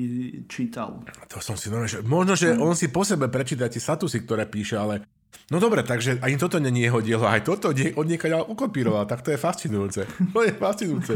čítal. 0.46 1.02
To 1.34 1.42
som 1.42 1.58
si 1.58 1.74
normálne, 1.74 1.94
že 1.98 2.02
možno, 2.06 2.34
že 2.38 2.54
on 2.54 2.78
si 2.78 2.94
po 2.94 3.02
sebe 3.02 3.26
prečíta 3.26 3.66
tie 3.66 3.82
statusy, 3.82 4.22
ktoré 4.22 4.46
píše, 4.46 4.78
ale 4.78 5.02
No 5.52 5.60
dobre, 5.60 5.84
takže 5.84 6.24
ani 6.24 6.40
toto 6.40 6.64
není 6.64 6.88
jeho 6.88 7.04
dielo, 7.04 7.28
aj 7.28 7.44
toto 7.44 7.76
od 7.76 8.06
niekaľa 8.08 8.48
ukopíroval, 8.48 9.04
tak 9.04 9.20
to 9.20 9.36
je 9.36 9.40
fascinujúce. 9.40 10.08
To 10.32 10.40
je 10.48 10.56
fascinujúce. 10.56 11.14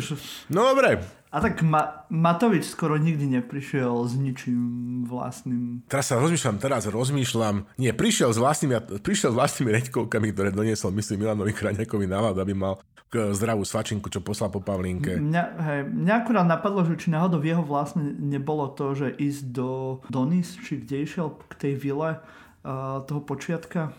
No 0.51 0.67
dobre. 0.75 0.99
A 1.31 1.43
tak 1.43 1.63
Ma- 1.63 2.07
Matovič 2.07 2.63
skoro 2.67 2.95
nikdy 2.95 3.27
neprišiel 3.39 3.91
s 4.07 4.15
ničím 4.15 5.03
vlastným. 5.03 5.83
Teraz 5.87 6.11
sa 6.11 6.19
rozmýšľam, 6.19 6.63
teraz 6.63 6.87
rozmýšľam. 6.87 7.67
Nie, 7.75 7.91
prišiel 7.91 8.31
s 8.31 8.39
vlastnými, 8.39 9.03
prišiel 9.03 9.35
s 9.35 9.39
vlastnými 9.39 9.71
reďkovkami, 9.71 10.31
ktoré 10.31 10.55
doniesol, 10.55 10.95
myslím, 10.95 11.27
Milanovi 11.27 11.51
Kraňakovi 11.51 12.07
na 12.07 12.31
aby 12.31 12.55
mal 12.55 12.79
zdravú 13.15 13.63
svačinku, 13.63 14.11
čo 14.11 14.19
poslal 14.19 14.51
po 14.51 14.59
Pavlínke. 14.59 15.15
Mňa, 15.15 15.43
hej, 15.63 15.81
mňa 15.87 16.13
akurát 16.23 16.47
napadlo, 16.47 16.83
že 16.83 16.99
či 16.99 17.07
náhodou 17.11 17.39
v 17.39 17.55
jeho 17.55 17.63
vlastne 17.63 18.11
nebolo 18.19 18.67
to, 18.75 18.91
že 18.91 19.15
ísť 19.15 19.41
do 19.55 19.69
Donis, 20.11 20.59
či 20.67 20.83
kde 20.83 21.07
išiel 21.07 21.31
k 21.47 21.53
tej 21.55 21.73
vile 21.79 22.19
uh, 22.19 22.99
toho 23.07 23.21
počiatka 23.23 23.95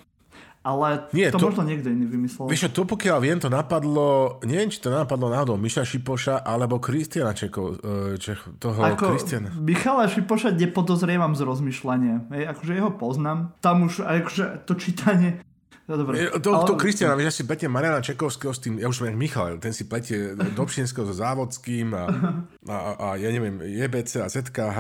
ale 0.66 1.07
Nie, 1.14 1.31
to, 1.31 1.38
to 1.38 1.55
možno 1.55 1.62
niekto 1.62 1.87
iný 1.87 2.11
vymyslel. 2.11 2.50
Vieš 2.50 2.74
to 2.74 2.83
pokiaľ 2.83 3.18
viem, 3.22 3.38
to 3.38 3.46
napadlo, 3.46 4.42
neviem, 4.42 4.66
či 4.66 4.83
to 4.83 4.90
napadlo 4.90 5.31
náhodou 5.31 5.55
Miša 5.55 5.87
Šipoša 5.87 6.42
alebo 6.42 6.83
Kristiana 6.83 7.31
Čeko, 7.31 7.79
e, 7.79 8.18
Čech, 8.18 8.59
toho 8.59 8.83
Ako 8.83 9.14
Kristiana. 9.14 9.55
Michala 9.55 10.11
Šipoša 10.11 10.50
nepodozrievam 10.59 11.38
z 11.38 11.46
rozmýšľania. 11.46 12.16
Hej, 12.35 12.42
akože 12.50 12.72
jeho 12.74 12.90
poznám. 12.98 13.55
Tam 13.62 13.87
už 13.87 14.02
akože 14.02 14.66
to 14.66 14.74
čítanie 14.74 15.38
No, 15.87 15.94
dobre. 15.94 16.27
To, 16.42 16.51
to 16.66 16.75
ale... 16.75 16.83
Kristiana, 16.83 17.14
vieš, 17.14 17.31
ja 17.31 17.35
si 17.38 17.42
pletie 17.46 17.70
Mariana 17.70 18.03
Čekovského 18.03 18.51
s 18.51 18.59
tým, 18.59 18.83
ja 18.83 18.90
už 18.90 19.07
som 19.07 19.07
Michal, 19.14 19.62
ten 19.62 19.70
si 19.70 19.87
pletie 19.87 20.35
Dobšinského 20.35 21.07
so 21.07 21.14
Závodským 21.14 21.94
a, 21.94 22.11
a, 22.66 22.77
a, 22.99 23.07
ja 23.14 23.31
neviem, 23.31 23.62
JBC 23.62 24.18
a 24.18 24.27
ZKH, 24.27 24.79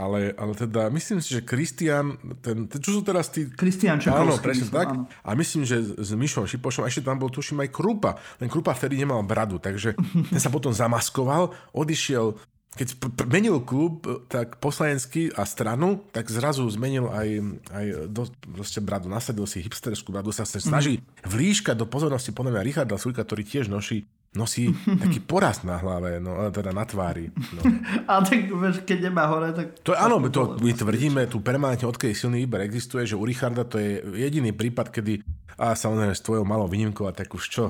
ale, 0.00 0.32
ale 0.32 0.52
teda 0.56 0.88
myslím 0.88 1.20
si, 1.20 1.36
že 1.36 1.44
Kristian, 1.44 2.16
ten, 2.40 2.64
ten, 2.72 2.78
čo 2.80 2.96
sú 2.96 3.00
teraz 3.04 3.28
tí... 3.28 3.52
Kristian 3.52 4.00
Čekovský. 4.00 4.32
Áno, 4.32 4.40
presne 4.40 4.68
tak. 4.72 4.88
Áno. 4.96 5.04
A 5.04 5.36
myslím, 5.36 5.68
že 5.68 5.76
s 5.92 6.10
Mišom 6.16 6.48
Šipošom, 6.48 6.88
ešte 6.88 7.04
tam 7.04 7.20
bol, 7.20 7.28
tuším, 7.28 7.60
aj 7.60 7.70
Krupa. 7.76 8.16
Ten 8.40 8.48
Krupa 8.48 8.72
vtedy 8.72 8.96
nemal 8.96 9.20
bradu, 9.28 9.60
takže 9.60 9.92
ten 10.32 10.40
sa 10.40 10.48
potom 10.48 10.72
zamaskoval, 10.72 11.52
odišiel 11.76 12.55
keď 12.76 12.88
menil 13.32 13.64
klub, 13.64 14.04
tak 14.28 14.60
poslanecký 14.60 15.32
a 15.32 15.48
stranu, 15.48 16.04
tak 16.12 16.28
zrazu 16.28 16.68
zmenil 16.68 17.08
aj, 17.08 17.28
aj 17.72 17.86
do, 18.12 18.28
proste 18.52 18.84
bradu, 18.84 19.08
nasadil 19.08 19.48
si 19.48 19.64
hipsterskú 19.64 20.12
bradu, 20.12 20.28
sa 20.30 20.44
sa 20.44 20.60
snaží 20.60 21.00
mm. 21.00 21.24
vlíškať 21.24 21.76
do 21.80 21.88
pozornosti 21.88 22.36
podľa 22.36 22.60
mňa 22.60 22.66
Richarda 22.68 23.00
Sulika, 23.00 23.24
ktorý 23.24 23.48
tiež 23.48 23.72
nosí, 23.72 24.04
nosí 24.36 24.68
taký 25.02 25.24
porast 25.24 25.64
na 25.64 25.80
hlave, 25.80 26.20
no, 26.20 26.52
teda 26.52 26.76
na 26.76 26.84
tvári. 26.84 27.32
No. 27.56 27.64
A 28.12 28.20
tak 28.20 28.44
vieš, 28.44 28.84
keď 28.84 29.08
nemá 29.08 29.24
hore, 29.32 29.56
tak... 29.56 29.80
To, 29.80 29.96
áno, 29.96 30.20
my, 30.20 30.28
to, 30.28 30.60
my 30.60 30.76
tvrdíme 30.76 31.24
tu 31.32 31.40
permanentne, 31.40 31.88
odkedy 31.88 32.12
silný 32.12 32.44
výber 32.44 32.60
existuje, 32.68 33.08
že 33.08 33.16
u 33.16 33.24
Richarda 33.24 33.64
to 33.64 33.80
je 33.80 34.04
jediný 34.20 34.52
prípad, 34.52 34.92
kedy 34.92 35.24
a 35.56 35.72
samozrejme 35.72 36.12
s 36.12 36.20
tvojou 36.20 36.44
malou 36.44 36.68
výnimkou 36.68 37.08
a 37.08 37.16
tak 37.16 37.32
už 37.32 37.44
čo, 37.48 37.64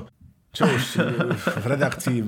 čo 0.57 0.65
už 0.65 0.85
v 1.61 1.65
redakcii 1.69 2.17
e, 2.17 2.25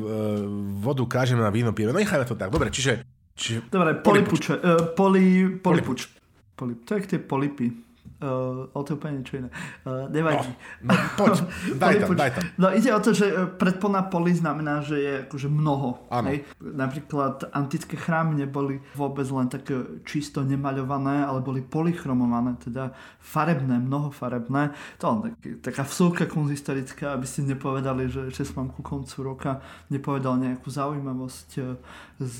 vodu 0.77 1.01
kážeme 1.09 1.41
na 1.41 1.49
víno 1.49 1.73
pijeme. 1.73 1.97
No 1.97 1.99
nechajme 1.99 2.29
to 2.29 2.37
tak. 2.37 2.53
Dobre, 2.53 2.69
čiže... 2.69 3.01
čiže 3.33 3.65
Dobre, 3.73 3.97
polipuč. 4.05 4.53
Uh, 4.53 4.93
poli, 4.93 5.57
polipuč. 5.57 6.05
Polip. 6.53 6.85
To 6.85 6.93
je 6.93 7.17
tie 7.17 7.19
polipy. 7.23 7.88
Uh, 8.19 8.67
ale 8.75 8.84
to 8.84 8.89
je 8.91 8.97
úplne 8.99 9.15
niečo 9.23 9.36
iné. 9.39 9.49
Uh, 9.88 10.12
nevadí. 10.12 10.51
No, 10.84 10.91
no 10.91 10.95
poď, 11.15 11.36
daj 11.82 11.93
tam, 12.03 12.10
daj 12.19 12.32
tam. 12.36 12.43
No 12.60 12.67
ide 12.75 12.91
o 12.91 12.99
to, 12.99 13.15
že 13.15 13.32
e, 13.32 13.47
predpona 13.47 14.12
poli 14.12 14.36
znamená, 14.36 14.84
že 14.84 14.95
je 14.99 15.13
akože 15.23 15.47
mnoho. 15.47 16.03
Hej? 16.12 16.43
Napríklad 16.60 17.47
antické 17.55 17.95
chrámy 17.95 18.43
neboli 18.43 18.84
vôbec 18.91 19.23
len 19.32 19.47
také 19.47 20.03
čisto 20.03 20.43
nemaľované, 20.43 21.23
ale 21.23 21.39
boli 21.39 21.63
polychromované, 21.63 22.60
teda 22.60 22.91
farebné, 23.23 23.79
mnohofarebné. 23.79 24.75
To 24.99 25.03
len 25.15 25.19
tak, 25.23 25.36
taká 25.71 25.88
vsúka 25.88 26.27
konzistorická, 26.27 27.15
aby 27.15 27.23
ste 27.23 27.47
nepovedali, 27.47 28.12
že, 28.12 28.36
že 28.36 28.43
som 28.43 28.67
vám 28.67 28.75
ku 28.75 28.84
koncu 28.84 29.15
roka 29.23 29.63
nepovedal 29.88 30.36
nejakú 30.36 30.67
zaujímavosť 30.67 31.49
z 32.19 32.39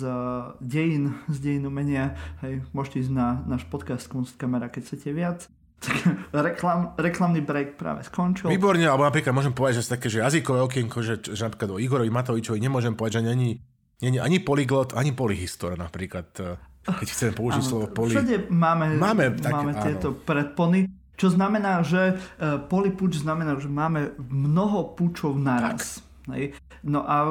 dejín, 0.60 1.16
z 1.32 1.38
dejín 1.40 1.64
umenia. 1.64 2.20
Hej, 2.44 2.68
môžete 2.76 3.08
ísť 3.08 3.12
na 3.16 3.40
náš 3.48 3.64
podcast 3.72 4.12
Kunstkamera, 4.12 4.68
keď 4.68 4.82
chcete 4.92 5.10
viac. 5.16 5.48
Reklam, 6.36 7.00
reklamný 7.00 7.40
break 7.40 7.80
práve 7.80 8.04
skončil. 8.04 8.52
Výborne, 8.52 8.84
alebo 8.84 9.08
napríklad 9.08 9.32
môžem 9.32 9.56
povedať, 9.56 9.80
že 9.80 9.96
také, 9.96 10.12
že 10.12 10.20
jazykové 10.20 10.60
okienko, 10.68 11.00
že, 11.00 11.24
že 11.24 11.48
napríklad 11.48 11.72
o 11.72 11.78
Igorovi 11.80 12.12
Matovičovi 12.12 12.60
nemôžem 12.60 13.00
povedať, 13.00 13.24
že 13.24 13.32
není, 13.32 13.64
není 14.04 14.20
ani 14.20 14.44
polyglot, 14.44 14.92
ani 15.00 15.16
polyhistor 15.16 15.80
napríklad, 15.80 16.28
eh, 16.44 16.60
keď 16.84 17.08
chceme 17.08 17.32
použiť 17.32 17.64
áno, 17.64 17.70
slovo 17.72 17.86
poly. 17.88 18.12
Všade 18.20 18.52
máme, 18.52 19.00
máme, 19.00 19.26
tak, 19.40 19.56
máme 19.56 19.74
tieto 19.80 20.12
predpony, 20.12 20.92
čo 21.20 21.28
znamená, 21.32 21.84
že 21.84 22.16
uh, 22.16 22.64
polypuč 22.64 23.20
znamená, 23.20 23.60
že 23.60 23.68
máme 23.68 24.16
mnoho 24.24 24.96
pučov 24.96 25.36
naraz. 25.36 26.00
Tak. 26.00 26.32
Hej. 26.32 26.56
No 26.84 27.04
a 27.04 27.28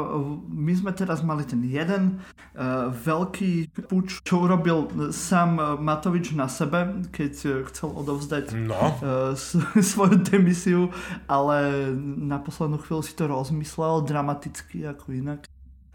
my 0.48 0.72
sme 0.76 0.92
teraz 0.92 1.24
mali 1.24 1.44
ten 1.48 1.64
jeden 1.64 2.20
uh, 2.20 2.92
veľký 2.92 3.72
puč, 3.88 4.20
čo 4.22 4.44
urobil 4.44 4.88
sám 5.14 5.80
Matovič 5.80 6.36
na 6.36 6.50
sebe, 6.50 7.04
keď 7.14 7.32
e, 7.44 7.48
chcel 7.72 7.92
odovzdať 7.96 8.52
no. 8.54 8.82
uh, 9.00 9.32
svoju 9.92 10.20
demisiu, 10.20 10.92
ale 11.24 11.88
na 12.20 12.36
poslednú 12.42 12.76
chvíľu 12.82 13.02
si 13.04 13.16
to 13.16 13.24
rozmyslel 13.30 14.04
dramaticky 14.04 14.84
ako 14.84 15.16
inak. 15.16 15.48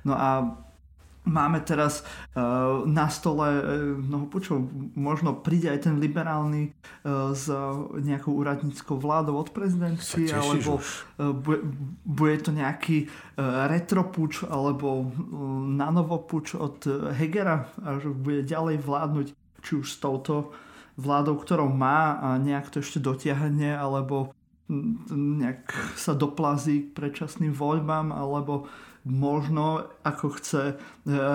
No 0.04 0.18
a 0.18 0.58
Máme 1.24 1.64
teraz 1.64 2.04
uh, 2.36 2.84
na 2.84 3.08
stole 3.08 3.48
uh, 3.48 3.64
mnoho 3.96 4.28
počov. 4.28 4.60
Možno 5.00 5.40
príde 5.40 5.72
aj 5.72 5.88
ten 5.88 5.96
liberálny 5.98 6.72
uh, 6.72 7.32
s 7.32 7.48
nejakou 8.04 8.36
úradníckou 8.36 9.00
vládou 9.00 9.40
od 9.40 9.50
prezidentky, 9.56 10.28
alebo 10.36 10.84
uh, 10.84 11.32
bude, 11.32 11.64
bude 12.04 12.36
to 12.44 12.52
nejaký 12.52 13.08
uh, 13.08 13.72
retropuč 13.72 14.44
alebo 14.44 15.04
uh, 15.04 15.08
nanovopuč 15.64 16.60
od 16.60 16.84
Hegera 17.16 17.72
a 17.80 18.04
že 18.04 18.12
bude 18.12 18.44
ďalej 18.44 18.84
vládnuť 18.84 19.28
či 19.64 19.72
už 19.80 19.96
s 19.96 19.98
touto 20.04 20.52
vládou, 21.00 21.40
ktorou 21.40 21.72
má 21.72 22.20
a 22.20 22.38
nejak 22.38 22.70
to 22.70 22.84
ešte 22.84 23.02
dotiahne, 23.02 23.74
alebo 23.74 24.36
nejak 25.14 25.74
sa 25.98 26.14
doplazí 26.14 26.90
k 26.90 26.96
predčasným 26.96 27.52
voľbám, 27.52 28.14
alebo 28.14 28.70
možno 29.04 29.84
ako 30.04 30.40
chce 30.40 30.62
e, 30.64 30.76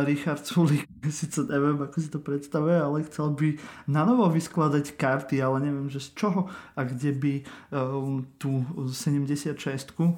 Richard 0.04 0.44
Sulik, 0.44 0.88
síce 1.08 1.44
neviem, 1.44 1.76
ako 1.76 1.96
si 2.00 2.08
to 2.08 2.20
predstavuje, 2.20 2.76
ale 2.80 3.04
chcel 3.04 3.36
by 3.36 3.60
na 3.88 4.08
novo 4.08 4.28
vyskladať 4.32 4.96
karty, 4.96 5.36
ale 5.44 5.68
neviem, 5.68 5.92
že 5.92 6.00
z 6.00 6.16
čoho 6.16 6.40
a 6.48 6.80
kde 6.84 7.12
by 7.12 7.34
um, 7.72 8.24
tú 8.40 8.64
76 8.88 9.52
e, 9.52 10.16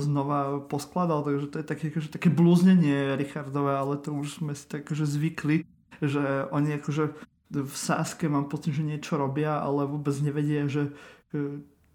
znova 0.00 0.64
poskladal, 0.66 1.20
takže 1.20 1.46
to 1.52 1.56
je 1.60 1.66
také, 1.68 1.84
akože, 1.92 2.08
také 2.16 2.28
blúznenie 2.32 3.14
Richardové, 3.20 3.76
ale 3.76 4.00
to 4.00 4.16
už 4.16 4.40
sme 4.40 4.56
si 4.56 4.64
tak 4.64 4.88
akože 4.88 5.04
zvykli, 5.04 5.68
že 6.00 6.48
oni 6.48 6.80
akože 6.80 7.04
v 7.50 7.74
Sáske 7.74 8.30
mám 8.30 8.46
pocit, 8.46 8.72
že 8.72 8.86
niečo 8.86 9.18
robia, 9.18 9.58
ale 9.58 9.84
vôbec 9.84 10.14
nevedia, 10.22 10.70
že 10.70 10.94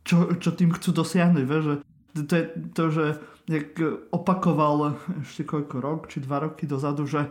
čo, 0.06 0.38
čo 0.38 0.52
tým 0.54 0.72
chcú 0.76 0.92
dosiahnuť, 0.94 1.44
vie, 1.48 1.60
že 1.64 1.74
to 2.24 2.34
je 2.36 2.46
to, 2.72 2.84
že 2.92 3.06
jak 3.46 3.78
opakoval 4.10 4.98
ešte 5.22 5.46
koľko 5.46 5.76
rok, 5.82 6.00
či 6.10 6.22
dva 6.22 6.46
roky 6.46 6.66
dozadu, 6.66 7.06
že 7.06 7.30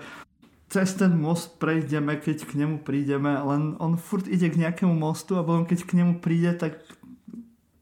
cez 0.70 0.94
ten 0.98 1.14
most 1.14 1.58
prejdeme, 1.62 2.18
keď 2.18 2.46
k 2.50 2.52
nemu 2.58 2.82
prídeme, 2.82 3.30
len 3.30 3.78
on 3.78 3.94
furt 3.94 4.26
ide 4.26 4.50
k 4.50 4.58
nejakému 4.58 4.94
mostu 4.94 5.38
a 5.38 5.46
potom 5.46 5.66
keď 5.66 5.86
k 5.86 5.92
nemu 6.02 6.18
príde, 6.18 6.50
tak 6.58 6.82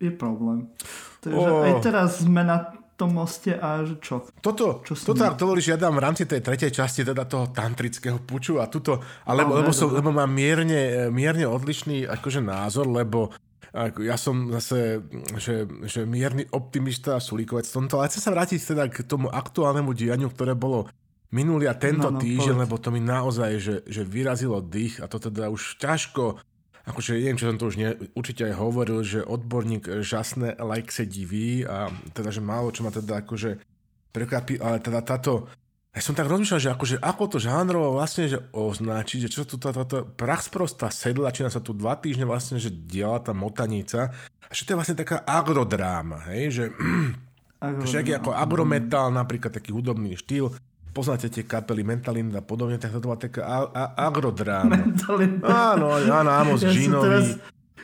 je 0.03 0.13
problém. 0.13 0.69
Takže 1.23 1.49
oh. 1.49 1.63
aj 1.63 1.73
teraz 1.81 2.27
sme 2.27 2.43
na 2.43 2.75
tom 2.99 3.17
moste 3.17 3.57
a 3.57 3.87
že 3.87 3.97
čo? 4.03 4.29
Toto, 4.45 4.85
čo 4.85 4.93
toto 4.93 5.25
ak 5.25 5.41
dovolíš, 5.41 5.73
ja 5.73 5.79
dám 5.81 5.97
v 5.97 6.05
rámci 6.05 6.29
tej 6.29 6.45
tretej 6.45 6.71
časti 6.71 7.07
teda 7.07 7.25
toho 7.25 7.49
tantrického 7.49 8.21
puču 8.21 8.61
a 8.61 8.69
tuto, 8.69 9.01
alebo, 9.25 9.57
no, 9.57 9.59
lebo, 9.65 9.71
som, 9.73 9.89
lebo 9.89 10.13
mám 10.13 10.29
mierne, 10.29 11.09
mierne 11.09 11.49
odlišný 11.49 12.05
akože 12.07 12.45
názor, 12.45 12.87
lebo 12.87 13.33
ja 13.73 14.17
som 14.21 14.53
zase, 14.53 15.01
že, 15.41 15.65
že 15.89 16.05
mierny 16.05 16.45
optimista 16.53 17.17
a 17.17 17.25
sulíkovec 17.25 17.65
v 17.65 17.77
tomto, 17.81 17.99
ale 17.99 18.13
chcem 18.13 18.21
sa 18.21 18.35
vrátiť 18.37 18.61
teda 18.61 18.85
k 18.93 19.01
tomu 19.09 19.33
aktuálnemu 19.33 19.97
dianiu, 19.97 20.29
ktoré 20.29 20.53
bolo 20.53 20.93
minulý 21.33 21.73
a 21.73 21.75
tento 21.75 22.13
no, 22.13 22.17
no, 22.17 22.21
týždeň, 22.21 22.57
povedz. 22.61 22.65
lebo 22.69 22.77
to 22.77 22.89
mi 22.93 23.01
naozaj, 23.01 23.51
že, 23.57 23.77
že 23.89 24.05
vyrazilo 24.05 24.61
dých 24.61 25.01
a 25.01 25.09
to 25.09 25.17
teda 25.17 25.49
už 25.49 25.81
ťažko, 25.81 26.37
akože 26.85 27.17
neviem, 27.17 27.41
čo 27.41 27.49
som 27.49 27.57
to 27.57 27.73
už 27.73 27.77
ne, 27.81 27.97
určite 28.13 28.45
aj 28.45 28.55
hovoril, 28.61 29.01
že 29.01 29.25
odborník 29.25 30.05
žasné 30.05 30.61
like 30.61 30.93
sa 30.93 31.09
diví 31.09 31.65
a 31.65 31.89
teda, 32.13 32.29
že 32.29 32.45
málo 32.45 32.69
čo 32.75 32.85
ma 32.85 32.93
teda 32.93 33.25
akože 33.25 33.57
prekvapí, 34.13 34.61
ale 34.61 34.85
teda 34.85 35.01
táto 35.01 35.49
ja 35.93 36.01
som 36.01 36.17
tak 36.17 36.25
rozmýšľal, 36.25 36.61
že 36.61 36.73
akože 36.73 36.97
ako 36.99 37.25
to 37.29 37.39
žánrovo 37.39 37.93
vlastne 37.93 38.25
že 38.25 38.41
označiť, 38.49 39.29
že 39.29 39.33
čo 39.33 39.45
tu 39.45 39.61
táto 39.61 39.85
prachsprostá 40.17 40.89
sedlačina 40.89 41.53
sa 41.53 41.61
tu 41.61 41.77
dva 41.77 42.01
týždne 42.01 42.25
vlastne, 42.25 42.57
že 42.57 42.73
diala 42.73 43.21
tá 43.21 43.37
motanica 43.37 44.09
a 44.41 44.53
že 44.53 44.65
to 44.65 44.73
je 44.73 44.79
vlastne 44.81 44.97
taká 44.97 45.21
agrodráma, 45.21 46.33
hej, 46.33 46.45
že 46.49 46.65
však 47.85 48.05
je 48.09 48.15
ako 48.17 48.33
agrometal, 48.33 49.13
napríklad 49.13 49.53
taký 49.53 49.77
hudobný 49.77 50.17
štýl, 50.17 50.49
poznáte 50.93 51.29
tie 51.29 51.45
kapely 51.45 51.85
Mentalin 51.85 52.33
a 52.33 52.41
podobne, 52.41 52.77
tak 52.77 52.93
to 52.93 53.01
bola 53.01 53.17
taká 53.17 53.45
a- 53.45 53.71
a- 53.71 53.93
agrodráma. 54.09 54.73
Mentalin. 54.81 55.45
Áno, 55.45 55.93
áno, 55.97 56.31
Amos 56.33 56.65
ja 56.65 56.73
Ginovi. 56.73 57.05
Teraz 57.05 57.27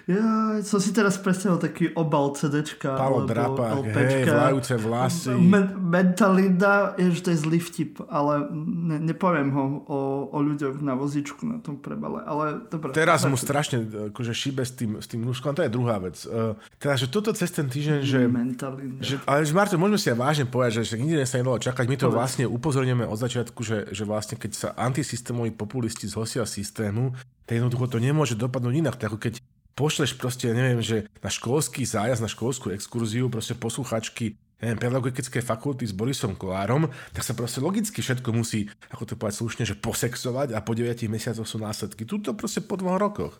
ja 0.06 0.60
som 0.62 0.78
si 0.78 0.94
teraz 0.94 1.18
predstavil 1.18 1.58
taký 1.58 1.90
obal 1.96 2.36
CDčka 2.36 2.94
Palo 2.94 3.26
Drapa, 3.26 3.82
hej, 3.82 4.28
vlajúce 4.28 4.74
vlasy. 4.78 5.34
Men- 5.34 5.74
Mentalinda 5.78 6.94
je, 7.00 7.10
že 7.16 7.20
to 7.24 7.28
je 7.34 7.38
zlý 7.42 7.58
vtip, 7.58 8.04
ale 8.06 8.46
ne- 8.52 9.00
nepoviem 9.02 9.50
ho 9.50 9.64
o, 9.88 9.98
o 10.30 10.38
ľuďoch 10.38 10.78
na 10.84 10.94
vozičku 10.94 11.42
na 11.48 11.58
tom 11.58 11.80
prebale, 11.80 12.22
ale 12.22 12.68
dobre. 12.68 12.92
Teraz 12.92 13.24
mu 13.24 13.34
strašne 13.34 14.12
akože 14.12 14.32
šíbe 14.36 14.62
s 14.62 14.72
tým, 14.76 15.00
s 15.00 15.08
tým 15.08 15.24
núškom, 15.24 15.56
to 15.56 15.64
je 15.64 15.70
druhá 15.72 15.98
vec. 15.98 16.20
Uh, 16.28 16.54
teda, 16.78 16.94
že 16.94 17.06
toto 17.08 17.32
cez 17.32 17.48
ten 17.50 17.66
týždeň, 17.66 17.98
že... 18.04 18.18
Mentalinda. 18.28 19.00
Že, 19.00 19.24
ale 19.24 19.48
Marto, 19.56 19.80
môžeme 19.80 19.98
si 19.98 20.08
aj 20.12 20.18
vážne 20.20 20.44
povedať, 20.44 20.84
že, 20.84 20.94
že 20.94 20.96
nikdy 21.00 21.24
sa 21.24 21.40
nedalo 21.40 21.56
čakať. 21.56 21.84
My 21.88 21.96
to 21.96 22.12
vlastne 22.12 22.44
upozorňujeme 22.44 23.08
od 23.08 23.18
začiatku, 23.18 23.60
že, 23.64 23.90
že 23.90 24.04
vlastne 24.04 24.36
keď 24.36 24.50
sa 24.52 24.68
antisystémoví 24.76 25.54
populisti 25.56 26.04
zhosia 26.04 26.44
systému, 26.44 27.16
tak 27.48 27.64
jednoducho 27.64 27.88
to 27.88 27.98
nemôže 27.98 28.36
dopadnúť 28.36 28.74
inak. 28.76 28.94
Tak 29.00 29.14
ako 29.14 29.18
keď 29.18 29.40
pošleš 29.78 30.18
proste, 30.18 30.50
neviem, 30.50 30.82
že 30.82 31.06
na 31.22 31.30
školský 31.30 31.86
zájazd, 31.86 32.18
na 32.18 32.30
školskú 32.30 32.74
exkurziu, 32.74 33.30
proste 33.30 33.54
posluchačky 33.54 34.34
neviem, 34.58 34.78
pedagogické 34.78 35.38
fakulty 35.38 35.86
s 35.86 35.94
Borisom 35.94 36.34
Kolárom, 36.34 36.90
tak 37.14 37.22
sa 37.22 37.30
proste 37.30 37.62
logicky 37.62 38.02
všetko 38.02 38.34
musí, 38.34 38.66
ako 38.90 39.02
to 39.06 39.14
povedať 39.14 39.38
slušne, 39.38 39.62
že 39.62 39.78
posexovať 39.78 40.50
a 40.50 40.58
po 40.66 40.74
9 40.74 41.06
mesiacoch 41.06 41.46
sú 41.46 41.62
následky. 41.62 42.02
Tuto 42.02 42.34
proste 42.34 42.66
po 42.66 42.74
dvoch 42.74 42.98
rokoch. 42.98 43.38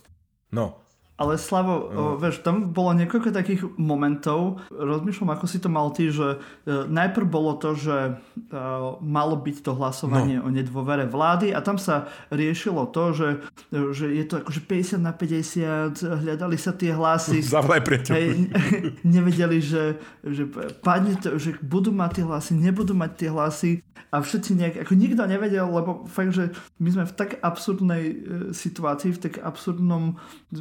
No. 0.55 0.88
Ale 1.19 1.35
Slavo, 1.35 1.75
no. 1.91 2.03
vieš, 2.15 2.47
tam 2.47 2.71
bolo 2.71 2.95
niekoľko 2.95 3.35
takých 3.35 3.67
momentov, 3.75 4.63
rozmýšľam, 4.71 5.35
ako 5.35 5.51
si 5.51 5.59
to 5.59 5.67
mal 5.67 5.91
ty, 5.91 6.15
že 6.15 6.39
uh, 6.39 6.87
najprv 6.87 7.27
bolo 7.27 7.59
to, 7.59 7.75
že 7.75 8.15
uh, 8.15 8.95
malo 9.03 9.35
byť 9.35 9.67
to 9.67 9.75
hlasovanie 9.75 10.39
no. 10.39 10.47
o 10.47 10.55
nedôvere 10.55 11.11
vlády 11.11 11.51
a 11.51 11.59
tam 11.59 11.75
sa 11.75 12.07
riešilo 12.31 12.87
to, 12.95 13.19
že, 13.19 13.29
že 13.75 14.15
je 14.15 14.25
to 14.31 14.47
akože 14.47 14.63
50 14.63 15.03
na 15.03 15.11
50, 15.11 16.23
hľadali 16.23 16.55
sa 16.55 16.71
tie 16.71 16.95
hlasy. 16.95 17.43
Zavolaj 17.51 17.83
Hej, 18.15 18.55
nevedeli, 19.03 19.59
že, 19.59 19.99
že 20.23 20.47
padne 20.87 21.19
to, 21.19 21.35
že 21.35 21.59
budú 21.59 21.91
mať 21.91 22.23
tie 22.23 22.25
hlasy, 22.31 22.53
nebudú 22.55 22.95
mať 22.95 23.11
tie 23.19 23.31
hlasy 23.35 23.73
a 24.15 24.23
všetci 24.23 24.55
nejak, 24.55 24.75
ako 24.87 24.93
nikto 24.95 25.23
nevedel, 25.27 25.67
lebo 25.67 26.07
fakt, 26.07 26.33
že 26.33 26.55
my 26.79 26.89
sme 26.95 27.05
v 27.05 27.17
tak 27.19 27.43
absurdnej 27.43 28.03
situácii, 28.55 29.13
v 29.13 29.21
tak 29.21 29.35
absurdnom, 29.43 30.17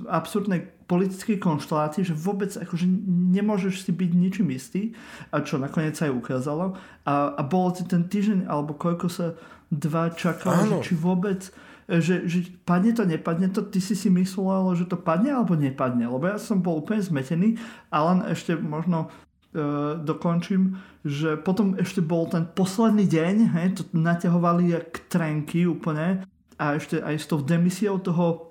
absurd 0.10 0.47
absurdnej 0.48 0.72
politickej 0.88 1.38
konštelácii, 1.44 2.08
že 2.08 2.16
vôbec 2.16 2.48
akože 2.56 2.88
nemôžeš 3.36 3.84
si 3.84 3.92
byť 3.92 4.12
ničím 4.16 4.48
istý. 4.56 4.96
A 5.36 5.44
čo 5.44 5.60
nakoniec 5.60 6.00
aj 6.00 6.16
ukázalo. 6.16 6.80
A, 7.04 7.36
a 7.36 7.42
bolo 7.44 7.76
ti 7.76 7.84
ten 7.84 8.08
týždeň 8.08 8.48
alebo 8.48 8.72
koľko 8.80 9.12
sa 9.12 9.36
dva 9.68 10.16
čakalo, 10.16 10.80
že 10.80 10.92
či 10.92 10.94
vôbec 10.96 11.52
že, 11.88 12.28
že 12.28 12.44
padne 12.68 12.92
to, 12.92 13.08
nepadne 13.08 13.48
to, 13.48 13.64
ty 13.64 13.80
si 13.80 13.96
si 13.96 14.12
myslel, 14.12 14.76
že 14.76 14.92
to 14.92 15.00
padne 15.00 15.32
alebo 15.32 15.56
nepadne, 15.56 16.04
lebo 16.04 16.28
ja 16.28 16.36
som 16.36 16.60
bol 16.60 16.84
úplne 16.84 17.00
zmetený 17.00 17.56
a 17.96 18.04
len 18.12 18.28
ešte 18.28 18.60
možno 18.60 19.08
e, 19.56 19.96
dokončím, 19.96 20.76
že 21.08 21.40
potom 21.40 21.80
ešte 21.80 22.04
bol 22.04 22.28
ten 22.28 22.44
posledný 22.44 23.08
deň, 23.08 23.36
hej, 23.56 23.68
to 23.80 23.84
naťahovali 23.96 24.76
jak 24.76 25.08
trenky 25.08 25.64
úplne 25.64 26.28
a 26.60 26.76
ešte 26.76 27.00
aj 27.00 27.16
s 27.24 27.26
tou 27.32 27.40
demisiou 27.40 28.04
toho 28.04 28.47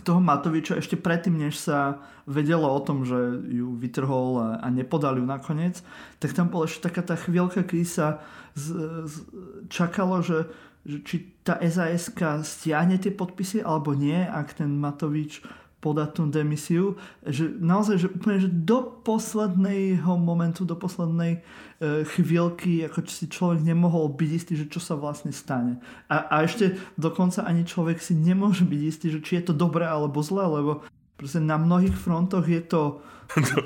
toho 0.00 0.24
Matoviča 0.24 0.80
ešte 0.80 0.96
predtým, 0.96 1.36
než 1.36 1.60
sa 1.60 2.00
vedelo 2.24 2.64
o 2.64 2.80
tom, 2.80 3.04
že 3.04 3.44
ju 3.52 3.76
vytrhol 3.76 4.56
a, 4.64 4.68
nepodal 4.72 5.20
ju 5.20 5.26
nakoniec, 5.28 5.84
tak 6.16 6.32
tam 6.32 6.48
bola 6.48 6.64
ešte 6.64 6.88
taká 6.88 7.04
tá 7.04 7.14
chvíľka, 7.20 7.60
kedy 7.60 7.84
sa 7.84 8.24
z, 8.56 8.72
z, 9.04 9.14
čakalo, 9.68 10.24
že, 10.24 10.48
že 10.88 10.96
či 11.04 11.16
tá 11.44 11.60
sas 11.68 12.08
stiahne 12.48 12.96
tie 12.96 13.12
podpisy 13.12 13.60
alebo 13.60 13.92
nie, 13.92 14.16
ak 14.16 14.64
ten 14.64 14.80
Matovič 14.80 15.44
podať 15.82 16.08
tú 16.14 16.22
demisiu, 16.30 16.94
že 17.26 17.50
naozaj, 17.50 18.06
že 18.06 18.08
úplne, 18.14 18.38
že 18.38 18.46
do 18.46 19.02
posledného 19.02 20.14
momentu, 20.14 20.62
do 20.62 20.78
poslednej 20.78 21.42
e, 21.82 22.06
chvíľky, 22.06 22.86
ako 22.86 23.02
si 23.10 23.26
človek 23.26 23.66
nemohol 23.66 24.14
byť 24.14 24.30
istý, 24.30 24.54
že 24.54 24.70
čo 24.70 24.78
sa 24.78 24.94
vlastne 24.94 25.34
stane. 25.34 25.82
A, 26.06 26.30
a 26.30 26.46
ešte 26.46 26.78
dokonca 26.94 27.42
ani 27.42 27.66
človek 27.66 27.98
si 27.98 28.14
nemôže 28.14 28.62
byť 28.62 28.80
istý, 28.86 29.10
že 29.10 29.18
či 29.26 29.42
je 29.42 29.50
to 29.50 29.58
dobré 29.58 29.82
alebo 29.82 30.22
zlé, 30.22 30.46
lebo 30.46 30.86
proste 31.18 31.42
na 31.42 31.58
mnohých 31.58 31.98
frontoch 31.98 32.46
je 32.46 32.62
to 32.62 33.02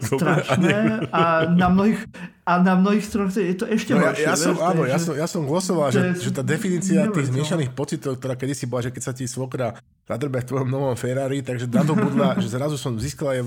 strašné. 0.02 1.08
a 1.10 1.50
na 1.50 1.68
mnohých, 1.68 2.00
a 2.46 2.52
na 2.62 2.74
mnohých 2.78 3.04
stranách 3.04 3.38
je 3.38 3.56
to 3.58 3.66
ešte 3.66 3.92
no, 3.94 4.02
horšie. 4.02 4.24
Ja, 4.24 4.32
ja, 4.32 4.36
som, 4.38 4.54
áno, 4.58 4.82
ja, 4.86 4.98
som, 5.02 5.14
ja 5.18 5.26
som 5.26 5.42
glosoval, 5.42 5.90
že, 5.90 6.14
že 6.18 6.30
tá 6.30 6.46
definícia 6.46 7.10
tých 7.10 7.30
zmiešaných 7.34 7.74
pocitov, 7.74 8.22
ktorá 8.22 8.38
kedysi 8.38 8.70
bola, 8.70 8.86
že 8.86 8.92
keď 8.94 9.02
sa 9.02 9.12
ti 9.12 9.26
svokra 9.26 9.76
zadrbe 10.06 10.42
v 10.42 10.48
tvojom 10.48 10.68
novom 10.70 10.94
Ferrari, 10.94 11.42
takže 11.42 11.66
na 11.66 11.82
to 11.82 11.98
budla, 11.98 12.38
že 12.38 12.48
zrazu 12.52 12.78
som 12.78 12.94
získal 12.94 13.34
aj 13.34 13.40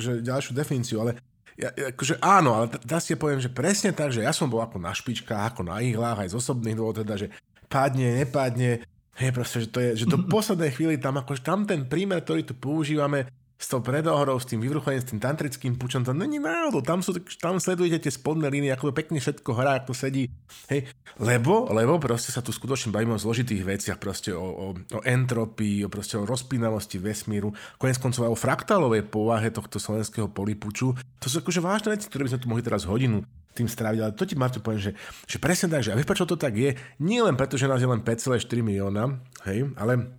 že 0.00 0.12
ďalšiu 0.24 0.52
definíciu, 0.56 0.96
ale 1.04 1.20
ja, 1.56 1.72
akože 1.72 2.20
áno, 2.20 2.52
ale 2.52 2.68
teraz 2.68 3.08
si 3.08 3.16
poviem, 3.16 3.40
že 3.40 3.48
presne 3.48 3.88
tak, 3.92 4.12
že 4.12 4.20
ja 4.20 4.32
som 4.32 4.48
bol 4.48 4.60
ako 4.60 4.76
na 4.76 4.92
špičkách, 4.92 5.56
ako 5.56 5.64
na 5.64 5.80
ihlách, 5.80 6.28
aj 6.28 6.32
z 6.32 6.36
osobných 6.36 6.76
dôvodov, 6.76 7.04
teda, 7.04 7.16
že 7.16 7.28
padne, 7.68 8.20
nepadne, 8.20 8.84
hej, 9.16 9.30
proste, 9.32 9.64
že 9.64 9.68
to 9.72 9.78
je, 9.80 9.90
že 10.04 10.06
do 10.06 10.20
poslednej 10.34 10.72
chvíli 10.76 11.00
tam, 11.00 11.16
akože 11.16 11.42
tam 11.42 11.64
ten 11.64 11.88
prímer, 11.88 12.20
ktorý 12.20 12.44
tu 12.44 12.52
používame, 12.52 13.28
s 13.56 13.72
tou 13.72 13.80
predohrou, 13.80 14.36
s 14.36 14.44
tým 14.44 14.60
vyvrcholením, 14.60 15.00
s 15.00 15.08
tým 15.08 15.20
tantrickým 15.20 15.80
pučom, 15.80 16.04
to 16.04 16.12
není 16.12 16.36
náhodou, 16.36 16.84
tam, 16.84 17.00
sú, 17.00 17.16
tam 17.40 17.56
sledujete 17.56 18.04
tie 18.04 18.12
spodné 18.12 18.52
línie, 18.52 18.68
ako 18.68 18.92
pekne 18.92 19.16
všetko 19.16 19.50
hrá, 19.56 19.80
ako 19.80 19.96
sedí, 19.96 20.28
hej, 20.68 20.84
lebo, 21.16 21.64
lebo 21.72 21.96
proste 21.96 22.36
sa 22.36 22.44
tu 22.44 22.52
skutočne 22.52 22.92
bavíme 22.92 23.16
o 23.16 23.20
zložitých 23.20 23.64
veciach, 23.64 23.96
proste 23.96 24.36
o, 24.36 24.44
o, 24.44 24.66
o 24.76 24.98
entropii, 25.00 25.84
o, 25.84 25.88
proste 25.88 26.20
o 26.20 26.28
rozpínavosti 26.28 27.00
vesmíru, 27.00 27.56
konec 27.80 27.96
koncov 27.96 28.28
aj 28.28 28.32
o 28.36 28.38
fraktálovej 28.38 29.08
povahe 29.08 29.48
tohto 29.48 29.80
slovenského 29.80 30.28
polipuču, 30.28 30.92
to 31.16 31.26
sú 31.32 31.40
akože 31.40 31.64
vážne 31.64 31.96
veci, 31.96 32.12
ktoré 32.12 32.28
by 32.28 32.30
sme 32.36 32.42
tu 32.44 32.48
mohli 32.52 32.64
teraz 32.64 32.84
hodinu 32.84 33.24
tým 33.56 33.72
stráviť, 33.72 34.00
ale 34.04 34.12
to 34.12 34.28
ti 34.28 34.36
Marto 34.36 34.60
poviem, 34.60 34.92
že, 34.92 34.92
že 35.24 35.40
presne 35.40 35.72
tak, 35.72 35.80
že 35.80 35.96
a 35.96 35.96
prečo 35.96 36.28
to 36.28 36.36
tak 36.36 36.52
je, 36.52 36.76
nie 37.00 37.24
len 37.24 37.40
preto, 37.40 37.56
že 37.56 37.64
nás 37.64 37.80
je 37.80 37.88
len 37.88 38.04
5,4 38.04 38.44
milióna, 38.60 39.16
hej, 39.48 39.72
ale 39.80 40.12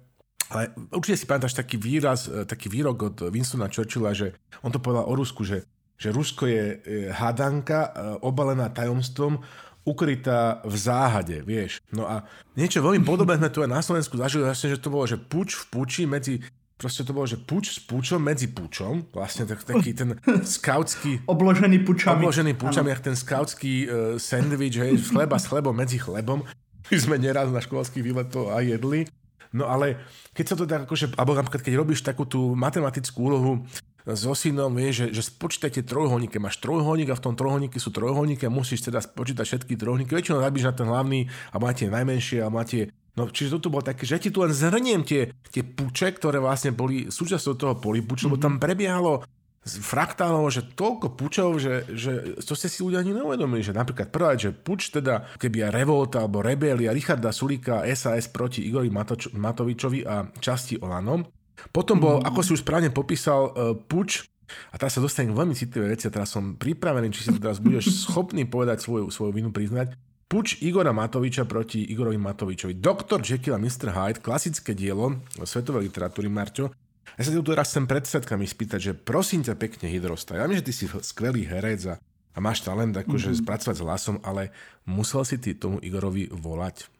ale 0.51 0.71
určite 0.95 1.23
si 1.23 1.25
pamätáš 1.25 1.55
taký 1.55 1.75
výraz, 1.75 2.31
e, 2.31 2.47
taký 2.47 2.71
výrok 2.71 2.97
od 3.03 3.17
Winstona 3.33 3.67
Churchilla, 3.67 4.15
že 4.15 4.35
on 4.63 4.71
to 4.71 4.79
povedal 4.79 5.07
o 5.07 5.13
Rusku, 5.13 5.43
že, 5.43 5.67
že 5.99 6.13
Rusko 6.13 6.47
je 6.47 6.63
hádanka 7.11 7.79
e, 7.83 7.89
obalená 8.23 8.71
tajomstvom, 8.71 9.43
ukrytá 9.87 10.59
v 10.67 10.75
záhade, 10.75 11.39
vieš. 11.47 11.79
No 11.95 12.03
a 12.03 12.27
niečo 12.59 12.83
veľmi 12.83 13.07
podobné 13.07 13.39
sme 13.39 13.47
tu 13.47 13.63
aj 13.63 13.71
na 13.71 13.79
Slovensku 13.79 14.19
zažili, 14.19 14.43
vlastne, 14.43 14.75
že 14.75 14.83
to 14.83 14.91
bolo, 14.91 15.07
že 15.07 15.15
puč 15.15 15.55
v 15.55 15.63
puči 15.71 16.03
medzi 16.03 16.43
proste 16.77 17.01
to 17.01 17.11
bolo, 17.11 17.25
že 17.25 17.41
puč 17.41 17.73
s 17.73 17.79
pučom 17.81 18.21
medzi 18.21 18.53
pučom, 18.53 19.09
vlastne 19.09 19.49
tak, 19.49 19.65
taký 19.65 19.97
ten 19.97 20.13
skautský... 20.45 21.25
Obložený 21.25 21.81
pučami. 21.81 22.21
Obložený 22.21 22.53
pučami, 22.53 22.93
jak 22.93 23.01
ten 23.01 23.17
skautský 23.17 23.73
uh, 23.83 23.89
sandwich, 24.21 24.77
hej, 24.77 25.01
chleba 25.01 25.41
s 25.41 25.49
chlebom 25.49 25.73
medzi 25.73 25.97
chlebom. 25.97 26.45
My 26.87 26.97
sme 27.01 27.17
neraz 27.17 27.49
na 27.49 27.59
školský 27.59 28.05
výlet 28.05 28.29
to 28.29 28.53
aj 28.53 28.77
jedli. 28.77 29.09
No 29.57 29.65
ale 29.65 29.97
keď 30.37 30.45
sa 30.53 30.55
to 30.55 30.69
tak 30.69 30.85
akože, 30.85 31.17
alebo 31.17 31.33
napríklad 31.33 31.65
keď 31.65 31.73
robíš 31.73 32.05
takú 32.05 32.29
tú 32.29 32.53
matematickú 32.53 33.17
úlohu 33.17 33.65
so 34.07 34.31
synom, 34.31 34.71
vieš, 34.71 35.09
že, 35.09 35.19
že 35.19 35.21
spočítajte 35.27 35.83
trojuholníky, 35.83 36.39
máš 36.39 36.61
trojuholník 36.63 37.11
a 37.11 37.19
v 37.19 37.23
tom 37.27 37.33
trojuholníku 37.35 37.75
sú 37.81 37.91
trojuholníky 37.91 38.47
a 38.47 38.53
musíš 38.53 38.87
teda 38.87 39.03
spočítať 39.03 39.43
všetky 39.43 39.75
trojuholníky. 39.75 40.15
Väčšinou 40.15 40.39
zabíš 40.39 40.69
na 40.69 40.73
ten 40.77 40.87
hlavný 40.87 41.27
a 41.51 41.55
máte 41.59 41.89
najmenšie 41.89 42.39
a 42.45 42.47
máte 42.53 42.93
No, 43.17 43.25
čiže 43.25 43.57
toto 43.57 43.73
bolo 43.73 43.81
také, 43.81 44.05
že 44.05 44.13
ja 44.13 44.21
ti 44.21 44.29
tu 44.29 44.45
len 44.45 44.53
zhrniem 44.53 45.01
tie, 45.01 45.33
tie 45.49 45.65
puče, 45.65 46.13
ktoré 46.21 46.37
vlastne 46.37 46.69
boli 46.69 47.09
súčasťou 47.09 47.53
toho 47.57 47.73
polipuču, 47.81 48.29
mm-hmm. 48.29 48.37
lebo 48.37 48.45
tam 48.45 48.53
mhm. 48.55 48.61
prebiehalo 48.61 49.25
fraktálov, 49.65 50.47
že 50.47 50.63
toľko 50.63 51.19
pučov, 51.19 51.59
že, 51.59 51.83
že 51.91 52.39
to 52.39 52.55
ste 52.55 52.71
si 52.71 52.79
ľudia 52.79 53.03
ani 53.03 53.11
neuvedomili, 53.11 53.59
že 53.59 53.75
napríklad 53.75 54.07
prvá, 54.07 54.39
že 54.39 54.55
puč 54.55 54.93
teda, 54.95 55.27
keby 55.35 55.67
aj 55.67 55.71
revolta 55.75 56.17
alebo 56.23 56.39
rebelia 56.39 56.95
Richarda 56.95 57.35
Sulika 57.35 57.83
SAS 57.91 58.31
proti 58.31 58.63
Igori 58.63 58.87
Matoč- 58.87 59.35
Matovičovi 59.35 60.07
a 60.07 60.23
časti 60.39 60.79
Olano. 60.79 61.27
Potom 61.73 61.99
bol, 61.99 62.21
mm. 62.21 62.25
ako 62.31 62.39
si 62.45 62.53
už 62.55 62.63
správne 62.63 62.93
popísal, 62.93 63.51
uh, 63.51 63.75
puč 63.75 64.23
a 64.71 64.79
teraz 64.79 64.95
sa 64.95 65.03
dostanem 65.03 65.35
veľmi 65.35 65.55
citlivé 65.57 65.91
veci 65.91 66.07
a 66.07 66.13
teraz 66.13 66.31
som 66.31 66.55
pripravený, 66.55 67.11
či 67.11 67.27
si 67.27 67.29
to 67.35 67.41
teraz 67.43 67.59
budeš 67.59 67.91
schopný 68.07 68.47
povedať 68.47 68.79
svoju, 68.79 69.11
svoju 69.11 69.31
vinu 69.35 69.51
priznať. 69.51 69.97
Puč 70.27 70.59
Igora 70.59 70.91
Matoviča 70.91 71.47
proti 71.47 71.87
Igorovi 71.87 72.19
Matovičovi. 72.19 72.75
Doktor 72.83 73.23
Jekyll 73.23 73.55
a 73.55 73.63
Mr. 73.63 73.95
Hyde, 73.95 74.19
klasické 74.19 74.75
dielo 74.75 75.23
svetovej 75.39 75.87
literatúry, 75.87 76.27
Marťo. 76.27 76.75
Ja 77.15 77.21
sa 77.23 77.31
tu 77.31 77.41
teraz 77.47 77.71
chcem 77.71 77.87
pred 77.87 78.03
svetkami 78.03 78.43
spýtať, 78.43 78.79
že 78.81 78.91
prosím 78.91 79.47
ťa 79.47 79.55
pekne, 79.55 79.87
Hydrosta, 79.87 80.35
ja 80.35 80.43
viem, 80.45 80.59
že 80.59 80.67
ty 80.67 80.73
si 80.75 80.85
skvelý 80.89 81.47
herec 81.47 81.87
a, 81.87 81.95
a 82.35 82.37
máš 82.43 82.67
talent 82.67 82.91
akože 82.91 83.31
mm-hmm. 83.31 83.43
spracovať 83.47 83.75
s 83.79 83.83
hlasom, 83.87 84.17
ale 84.27 84.51
musel 84.83 85.23
si 85.23 85.39
ty 85.39 85.55
tomu 85.55 85.79
Igorovi 85.79 86.27
volať 86.27 86.91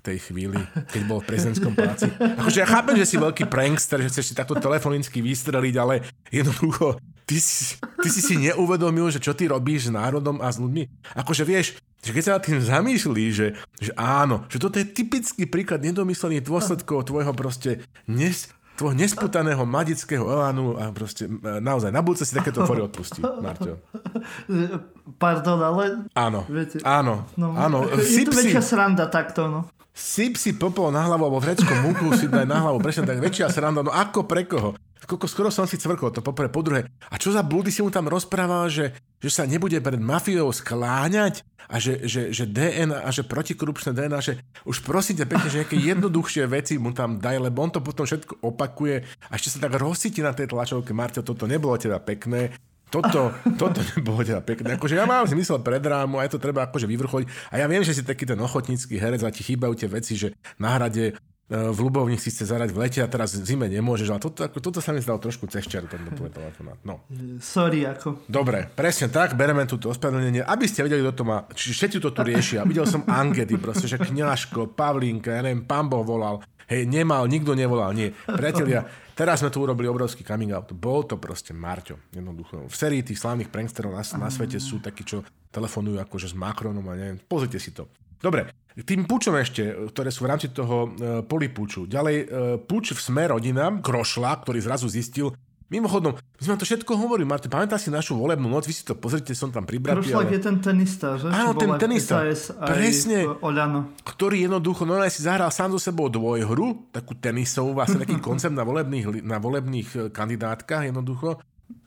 v 0.00 0.16
tej 0.16 0.18
chvíli, 0.32 0.56
keď 0.88 1.02
bol 1.04 1.20
v 1.20 1.28
prezidentskom 1.28 1.76
paláci. 1.76 2.08
Akože 2.40 2.64
ja 2.64 2.68
chápem, 2.72 2.96
že 2.96 3.04
si 3.04 3.20
veľký 3.20 3.52
prankster, 3.52 4.00
že 4.00 4.08
chceš 4.08 4.32
si 4.32 4.34
takto 4.34 4.56
telefonicky 4.56 5.20
vystreliť, 5.20 5.74
ale 5.76 6.08
jednoducho 6.32 6.96
ty 7.28 7.36
si, 7.36 7.76
ty 8.00 8.08
si 8.08 8.24
si 8.24 8.34
neuvedomil, 8.40 9.12
že 9.12 9.20
čo 9.20 9.36
ty 9.36 9.44
robíš 9.44 9.92
s 9.92 9.94
národom 9.94 10.40
a 10.40 10.48
s 10.48 10.56
ľuďmi. 10.56 11.12
Akože 11.20 11.44
vieš, 11.44 11.76
že 12.00 12.16
keď 12.16 12.22
sa 12.24 12.34
nad 12.40 12.44
tým 12.48 12.64
zamýšľí, 12.64 13.24
že, 13.28 13.46
že 13.76 13.92
áno, 13.92 14.48
že 14.48 14.56
toto 14.56 14.80
je 14.80 14.88
typický 14.88 15.44
príklad 15.44 15.84
nedomyslených 15.84 16.48
dôsledkov 16.48 17.12
tvojho 17.12 17.36
proste 17.36 17.84
nes, 18.08 18.48
tvojho 18.80 18.96
nesputaného 18.96 19.60
madického 19.68 20.24
elánu 20.24 20.80
a 20.80 20.88
proste 20.88 21.28
naozaj 21.60 21.92
na 21.92 22.00
budúce 22.00 22.24
si 22.24 22.32
takéto 22.32 22.64
fory 22.64 22.80
odpustí, 22.80 23.20
Marťo. 23.20 23.76
Pardon, 25.20 25.60
ale... 25.60 26.08
Áno, 26.16 26.48
viete, 26.48 26.80
áno, 26.80 27.28
no, 27.36 27.52
áno. 27.52 27.84
Je 27.92 28.24
to 28.24 28.32
väčšia 28.32 28.64
sranda 28.64 29.12
takto, 29.12 29.52
no. 29.52 29.60
Syp 29.92 30.40
si 30.40 30.56
popol 30.56 30.88
na 30.88 31.04
hlavu, 31.04 31.28
alebo 31.28 31.44
vrecko 31.44 31.68
múku 31.84 32.16
si 32.16 32.24
daj 32.24 32.48
na 32.48 32.64
hlavu, 32.64 32.80
presne 32.80 33.04
tak, 33.04 33.20
väčšia 33.20 33.52
sranda, 33.52 33.84
no 33.84 33.92
ako 33.92 34.24
pre 34.24 34.48
koho? 34.48 34.72
Koľko 35.08 35.26
skoro 35.26 35.48
som 35.48 35.64
si 35.64 35.80
cvrkol, 35.80 36.12
to 36.12 36.20
poprvé. 36.20 36.52
Po 36.52 36.60
druhé, 36.60 36.84
a 37.08 37.14
čo 37.16 37.32
za 37.32 37.40
blúdy 37.40 37.72
si 37.72 37.80
mu 37.80 37.88
tam 37.88 38.10
rozprával, 38.10 38.68
že, 38.68 38.92
že 39.20 39.30
sa 39.32 39.48
nebude 39.48 39.80
pred 39.80 40.00
mafiou 40.00 40.52
skláňať 40.52 41.40
a 41.70 41.78
že, 41.78 42.04
že, 42.04 42.34
že 42.34 42.44
DNA 42.50 43.06
a 43.06 43.08
že 43.14 43.22
protikorupčné 43.22 43.94
DNA, 43.94 44.18
že 44.20 44.32
už 44.66 44.82
prosíte 44.82 45.24
pekne, 45.24 45.48
že 45.48 45.62
nejaké 45.62 45.78
jednoduchšie 45.78 46.44
veci 46.50 46.74
mu 46.76 46.90
tam 46.90 47.22
daj, 47.22 47.38
lebo 47.38 47.62
on 47.62 47.70
to 47.70 47.80
potom 47.80 48.04
všetko 48.04 48.42
opakuje 48.42 49.06
a 49.30 49.32
ešte 49.38 49.56
sa 49.56 49.70
tak 49.70 49.78
rozsíti 49.78 50.20
na 50.20 50.34
tej 50.34 50.50
tlačovke. 50.50 50.90
Marťo, 50.90 51.22
toto 51.22 51.46
nebolo 51.46 51.78
teda 51.78 52.02
pekné. 52.02 52.52
Toto, 52.90 53.30
toto 53.60 53.78
nebolo 53.94 54.26
teda 54.26 54.42
pekné. 54.42 54.74
Akože 54.74 54.98
ja 54.98 55.06
mám 55.06 55.30
zmysel 55.30 55.62
pre 55.62 55.78
drámu 55.78 56.18
a 56.18 56.26
je 56.26 56.34
to 56.34 56.42
treba 56.42 56.66
akože 56.66 56.90
vyvrcholiť. 56.90 57.54
A 57.54 57.62
ja 57.62 57.70
viem, 57.70 57.86
že 57.86 57.94
si 57.94 58.02
taký 58.02 58.26
ten 58.26 58.36
ochotnícky 58.42 58.98
herec 58.98 59.22
a 59.22 59.30
ti 59.30 59.46
chýbajú 59.46 59.78
tie 59.78 59.86
veci, 59.86 60.18
že 60.18 60.34
na 60.58 60.74
hrade 60.74 61.14
v 61.50 61.78
Ľubovni 61.82 62.14
si 62.14 62.30
chce 62.30 62.46
zarať 62.46 62.70
v 62.70 62.78
lete 62.86 63.02
a 63.02 63.10
teraz 63.10 63.34
v 63.34 63.42
zime 63.42 63.66
nemôžeš, 63.66 64.08
ale 64.14 64.22
toto, 64.22 64.46
ako, 64.46 64.62
toto 64.62 64.78
sa 64.78 64.94
mi 64.94 65.02
zdalo 65.02 65.18
trošku 65.18 65.50
cez 65.50 65.66
čer, 65.66 65.82
tento 65.90 66.14
tvoj 66.14 66.30
telefonát. 66.30 66.78
No. 66.86 67.02
Sorry, 67.42 67.82
ako. 67.90 68.22
Dobre, 68.30 68.70
presne 68.70 69.10
tak, 69.10 69.34
bereme 69.34 69.66
túto 69.66 69.90
ospravedlnenie, 69.90 70.46
aby 70.46 70.64
ste 70.70 70.86
vedeli, 70.86 71.02
kto 71.02 71.14
to 71.20 71.24
má, 71.26 71.50
čiže 71.50 71.74
všetci 71.74 71.96
to 71.98 72.14
tu 72.14 72.22
riešia. 72.22 72.62
Videl 72.62 72.86
som 72.86 73.02
ankety, 73.02 73.58
proste, 73.58 73.90
že 73.90 73.98
Kňažko, 73.98 74.78
Pavlínka, 74.78 75.34
ja 75.34 75.42
neviem, 75.42 75.66
pán 75.66 75.90
Boh 75.90 76.06
volal, 76.06 76.38
hej, 76.70 76.86
nemal, 76.86 77.26
nikto 77.26 77.58
nevolal, 77.58 77.98
nie. 77.98 78.14
Priatelia, 78.30 78.86
teraz 79.18 79.42
sme 79.42 79.50
tu 79.50 79.58
urobili 79.58 79.90
obrovský 79.90 80.22
coming 80.22 80.54
out. 80.54 80.70
Bol 80.70 81.02
to 81.02 81.18
proste 81.18 81.50
Marťo, 81.50 81.98
jednoducho. 82.14 82.70
V 82.70 82.76
sérii 82.78 83.02
tých 83.02 83.18
slávnych 83.18 83.50
pranksterov 83.50 83.98
na, 83.98 84.06
na 84.06 84.30
svete 84.30 84.62
sú 84.62 84.78
takí, 84.78 85.02
čo 85.02 85.26
telefonujú 85.50 85.98
akože 85.98 86.30
s 86.30 86.34
Macronom 86.38 86.86
a 86.86 86.94
neviem. 86.94 87.18
Pozrite 87.26 87.58
si 87.58 87.74
to. 87.74 87.90
Dobre, 88.20 88.52
tým 88.84 89.08
pučom 89.08 89.34
ešte, 89.40 89.90
ktoré 89.90 90.12
sú 90.12 90.28
v 90.28 90.30
rámci 90.30 90.52
toho 90.52 90.76
e, 90.86 90.88
polipuču. 91.24 91.88
Ďalej, 91.88 92.16
e, 92.20 92.24
puč 92.60 92.92
v 92.92 93.00
sme 93.00 93.24
rodina, 93.32 93.72
Krošla, 93.80 94.44
ktorý 94.44 94.60
zrazu 94.60 94.86
zistil, 94.92 95.32
Mimochodom, 95.70 96.18
my 96.18 96.42
sme 96.42 96.58
to 96.58 96.66
všetko 96.66 96.98
hovorili, 96.98 97.22
Marte, 97.22 97.46
pamätáš 97.46 97.86
si 97.86 97.90
našu 97.94 98.18
volebnú 98.18 98.50
noc, 98.50 98.66
vy 98.66 98.74
si 98.74 98.82
to 98.82 98.98
pozrite, 98.98 99.30
som 99.38 99.54
tam 99.54 99.62
pribratý. 99.62 100.02
Krošlak 100.02 100.26
ale... 100.26 100.34
je 100.34 100.40
ten 100.42 100.56
tenista, 100.58 101.14
že? 101.14 101.30
Áno, 101.30 101.54
ten 101.54 101.70
tenista, 101.78 102.26
presne, 102.66 103.38
ktorý 104.02 104.50
jednoducho, 104.50 104.82
no 104.82 104.98
si 105.06 105.22
zahral 105.22 105.54
sám 105.54 105.70
so 105.70 105.78
sebou 105.78 106.10
dvojhru, 106.10 106.90
takú 106.90 107.14
tenisovú, 107.14 107.78
vlastne 107.78 108.02
taký 108.02 108.18
koncept 108.26 108.50
na 108.50 108.66
volebných, 108.66 109.22
na 109.22 109.38
volebných 109.38 109.88
e, 109.94 109.98
kandidátkach 110.10 110.90
jednoducho 110.90 111.38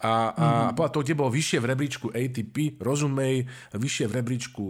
a, 0.03 0.09
a 0.09 0.13
mm-hmm. 0.35 0.75
podľa 0.75 0.91
toho, 0.91 1.03
kde 1.07 1.15
bol 1.15 1.29
vyššie 1.31 1.59
v 1.63 1.69
rebríčku 1.71 2.07
ATP, 2.11 2.55
rozumej, 2.83 3.47
vyššie 3.71 4.05
v 4.11 4.13
rebríčku 4.19 4.63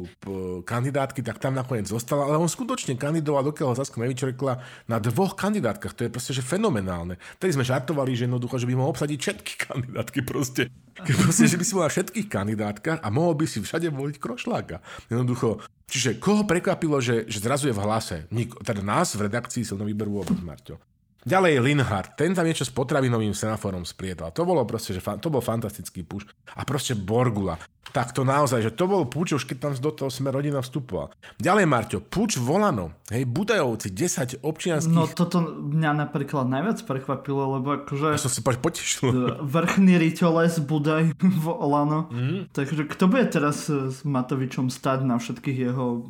kandidátky, 0.62 1.26
tak 1.26 1.42
tam 1.42 1.58
nakoniec 1.58 1.90
zostal. 1.90 2.22
Ale 2.22 2.38
on 2.38 2.46
skutočne 2.46 2.94
kandidoval, 2.94 3.50
dokiaľ 3.50 3.74
ho 3.74 3.76
Saska 3.76 3.98
nevyčerkla, 3.98 4.62
na 4.86 4.98
dvoch 5.02 5.34
kandidátkach. 5.34 5.98
To 5.98 6.06
je 6.06 6.14
proste 6.14 6.38
že 6.38 6.46
fenomenálne. 6.46 7.18
Tedy 7.42 7.58
sme 7.58 7.66
žartovali, 7.66 8.14
že 8.14 8.30
jednoducho, 8.30 8.62
že 8.62 8.70
by 8.70 8.74
mohol 8.78 8.94
obsadiť 8.94 9.20
všetky 9.20 9.54
kandidátky 9.66 10.20
proste. 10.22 10.70
proste 11.26 11.50
že 11.50 11.58
by 11.58 11.66
si 11.66 11.74
bol 11.74 11.86
na 11.86 11.92
všetkých 11.92 12.28
kandidátkach 12.30 13.00
a 13.02 13.08
mohol 13.10 13.34
by 13.34 13.50
si 13.50 13.58
všade 13.58 13.90
voliť 13.90 14.22
Krošláka. 14.22 14.86
Jednoducho, 15.10 15.66
čiže 15.90 16.22
koho 16.22 16.46
prekvapilo, 16.46 17.02
že, 17.02 17.26
že 17.26 17.42
zrazu 17.42 17.74
je 17.74 17.76
v 17.76 17.82
hlase? 17.82 18.18
Nik, 18.30 18.54
teda 18.62 18.86
nás 18.86 19.18
v 19.18 19.26
redakcii 19.26 19.66
silno 19.66 19.90
vyberú 19.90 20.22
vôbec, 20.22 20.38
Marťo. 20.38 20.93
Ďalej 21.24 21.64
Linhard, 21.64 22.20
ten 22.20 22.36
tam 22.36 22.44
niečo 22.44 22.68
s 22.68 22.76
potravinovým 22.76 23.32
semaforom 23.32 23.88
spriedal. 23.88 24.36
To 24.36 24.44
bolo 24.44 24.68
proste, 24.68 24.92
že 24.92 25.00
to 25.00 25.32
bol 25.32 25.40
fantastický 25.40 26.04
puš. 26.04 26.28
A 26.60 26.68
proste 26.68 27.00
Borgula. 27.00 27.56
Tak 27.92 28.16
to 28.16 28.26
naozaj, 28.26 28.64
že 28.64 28.72
to 28.74 28.90
bol 28.90 29.06
púč, 29.06 29.36
už 29.38 29.46
keď 29.46 29.58
tam 29.70 29.74
do 29.78 29.92
toho 29.94 30.10
sme 30.10 30.34
rodina 30.34 30.64
vstupoval. 30.64 31.14
Ďalej 31.38 31.66
Marťo, 31.70 31.98
púč 32.02 32.42
Volano, 32.42 32.96
hej, 33.14 33.28
Budajovci, 33.28 33.94
10 33.94 34.42
občianských... 34.42 34.96
No 34.96 35.06
toto 35.06 35.44
mňa 35.44 36.08
napríklad 36.08 36.50
najviac 36.50 36.82
prekvapilo, 36.90 37.60
lebo 37.60 37.84
akože... 37.84 38.18
Ja 38.18 38.22
som 38.22 38.34
si 38.34 38.42
potešil. 38.42 39.14
Vrchný 39.58 40.02
ritoles 40.02 40.58
Budaj 40.64 41.14
Volano. 41.22 42.10
Mm. 42.10 42.50
Takže 42.50 42.90
kto 42.90 43.06
bude 43.06 43.30
teraz 43.30 43.70
s 43.70 44.02
Matovičom 44.02 44.74
stať 44.74 45.06
na 45.06 45.22
všetkých 45.22 45.58
jeho 45.70 46.02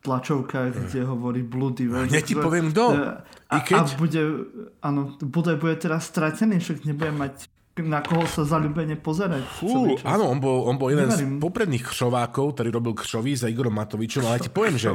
tlačovkách, 0.00 0.88
kde 0.88 1.04
hovorí 1.04 1.44
blúdy? 1.44 1.84
Ja 2.08 2.24
ti 2.24 2.32
poviem 2.32 2.72
kto. 2.72 2.96
A, 3.50 3.56
keď... 3.60 3.82
a 3.82 3.98
bude, 3.98 4.22
áno, 4.80 5.18
bude, 5.20 5.58
bude 5.60 5.76
teraz 5.76 6.08
stratený, 6.08 6.62
však 6.62 6.88
nebude 6.88 7.12
mať 7.12 7.50
na 7.78 8.02
koho 8.02 8.26
sa 8.26 8.42
zalúbene 8.42 8.98
pozerať. 8.98 9.46
Fú, 9.46 9.94
áno, 10.02 10.26
on 10.26 10.42
bol, 10.42 10.66
on 10.66 10.74
bol 10.74 10.90
jeden 10.90 11.06
Neverím. 11.06 11.38
z 11.38 11.42
popredných 11.42 11.84
křovákov, 11.86 12.58
ktorý 12.58 12.68
robil 12.74 12.92
křoví 12.98 13.32
za 13.38 13.46
Igorom 13.46 13.72
Matovičom, 13.78 14.26
ale 14.26 14.36
ja 14.36 14.42
ti 14.42 14.50
poviem, 14.50 14.76
že... 14.76 14.90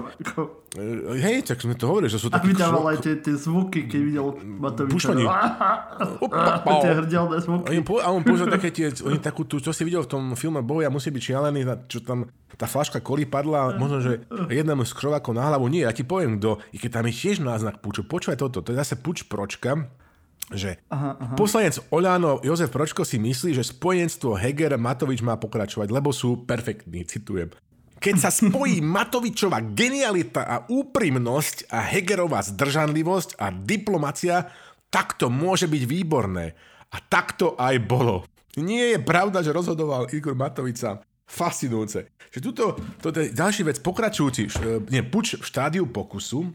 Eh, 0.76 1.16
hej, 1.24 1.48
tak 1.48 1.64
sme 1.64 1.80
to 1.80 1.88
hovorili, 1.88 2.12
že 2.12 2.20
sú 2.20 2.28
takí... 2.28 2.52
A 2.52 2.54
vydával 2.54 2.84
aj 2.92 2.98
tie, 3.00 3.16
tie 3.24 3.36
zvuky, 3.40 3.88
keď 3.88 4.02
videl 4.04 4.28
Matoviča. 4.44 5.16
Tie 6.86 6.92
hrdelné 6.92 7.38
zvuky. 7.40 7.80
A 8.04 8.08
on 8.12 8.22
použil 8.28 8.52
také 8.52 8.70
tie, 8.70 8.92
oni 9.08 9.18
takú, 9.24 9.48
tú, 9.48 9.64
čo 9.64 9.72
si 9.72 9.88
videl 9.88 10.04
v 10.04 10.10
tom 10.12 10.24
filme 10.36 10.60
Boja 10.60 10.92
musí 10.92 11.10
byť 11.10 11.24
šialený, 11.24 11.62
čo 11.88 12.04
tam 12.04 12.28
tá 12.60 12.68
flaška 12.68 13.00
koli 13.00 13.24
padla, 13.24 13.76
možno, 13.80 14.04
že 14.04 14.28
jednému 14.52 14.84
z 14.84 14.92
křovákov 14.96 15.32
na 15.32 15.48
hlavu. 15.48 15.72
Nie, 15.72 15.88
ja 15.88 15.96
ti 15.96 16.04
poviem 16.04 16.40
kto, 16.40 16.60
i 16.76 16.78
keď 16.80 17.00
tam 17.00 17.06
je 17.08 17.14
tiež 17.16 17.38
náznak 17.40 17.80
puču. 17.80 18.04
Počúvaj 18.04 18.40
toto, 18.40 18.60
to 18.60 18.76
je 18.76 18.80
zase 18.80 19.00
puč 19.00 19.28
pročka, 19.28 19.88
že 20.54 20.78
aha, 20.94 21.18
aha. 21.18 21.34
poslanec 21.34 21.82
Oľano 21.90 22.38
Jozef 22.46 22.70
Pročko 22.70 23.02
si 23.02 23.18
myslí, 23.18 23.58
že 23.58 23.66
spojenstvo 23.66 24.38
Heger 24.38 24.78
Matovič 24.78 25.26
má 25.26 25.42
pokračovať, 25.42 25.90
lebo 25.90 26.14
sú 26.14 26.46
perfektní, 26.46 27.02
citujem. 27.10 27.50
Keď 27.98 28.16
sa 28.22 28.30
spojí 28.30 28.78
Matovičová 28.96 29.66
genialita 29.74 30.46
a 30.46 30.56
úprimnosť 30.70 31.74
a 31.74 31.82
Hegerová 31.82 32.46
zdržanlivosť 32.46 33.42
a 33.42 33.50
diplomacia, 33.50 34.46
tak 34.94 35.18
to 35.18 35.34
môže 35.34 35.66
byť 35.66 35.84
výborné. 35.90 36.54
A 36.94 37.02
tak 37.02 37.34
to 37.36 37.58
aj 37.58 37.82
bolo. 37.82 38.30
Nie 38.56 38.96
je 38.96 39.00
pravda, 39.02 39.42
že 39.42 39.52
rozhodoval 39.52 40.08
Igor 40.14 40.38
Matovica. 40.38 41.02
Fascinujúce. 41.26 42.14
Že 42.30 42.40
tuto, 42.40 42.66
toto 43.02 43.18
je 43.18 43.34
ďalší 43.34 43.66
vec, 43.66 43.82
pokračujúci, 43.82 44.46
nie, 44.94 45.02
puč 45.02 45.42
v 45.42 45.44
štádiu 45.44 45.90
pokusu, 45.90 46.54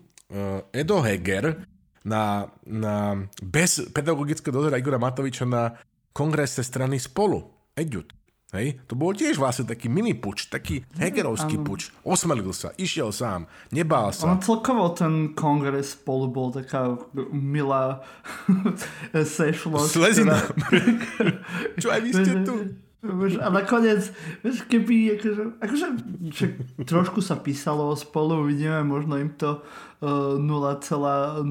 Edo 0.71 1.03
Heger 1.03 1.59
na, 2.05 2.49
na 2.65 3.27
bez 3.43 3.93
pedagogického 3.93 4.53
dozora 4.53 4.81
Igora 4.81 4.99
Matoviča 5.01 5.45
na 5.45 5.77
kongrese 6.13 6.65
strany 6.65 7.01
Spolu. 7.01 7.45
Eďut. 7.77 8.13
Hej? 8.51 8.83
To 8.91 8.99
bol 8.99 9.15
tiež 9.15 9.39
vlastne 9.39 9.63
taký 9.63 9.87
mini 9.87 10.11
puč, 10.19 10.51
taký 10.51 10.83
hegerovský 10.99 11.63
puč. 11.63 11.95
Osmelil 12.03 12.51
sa, 12.51 12.75
išiel 12.75 13.15
sám, 13.15 13.47
nebál 13.71 14.11
sa. 14.11 14.27
On 14.27 14.43
celkovo 14.43 14.91
ten 14.91 15.39
kongres 15.39 15.95
spolu 15.95 16.27
bol 16.27 16.51
taká 16.51 16.99
milá 17.31 18.03
sešlosť. 19.15 19.91
Slezina. 19.95 20.35
Čo 21.79 21.95
aj 21.95 22.01
vy 22.03 22.11
ste 22.11 22.33
tu? 22.43 22.55
A 23.41 23.49
nakoniec, 23.49 24.13
vieš, 24.45 24.69
keby, 24.69 25.17
akože, 25.17 25.43
akože 25.57 25.87
však 26.37 26.51
trošku 26.85 27.25
sa 27.25 27.41
písalo 27.41 27.97
spolu, 27.97 28.45
uvidíme, 28.45 28.85
možno 28.85 29.17
im 29.17 29.33
to 29.41 29.65
uh, 30.05 30.37
0,01% 30.37 31.49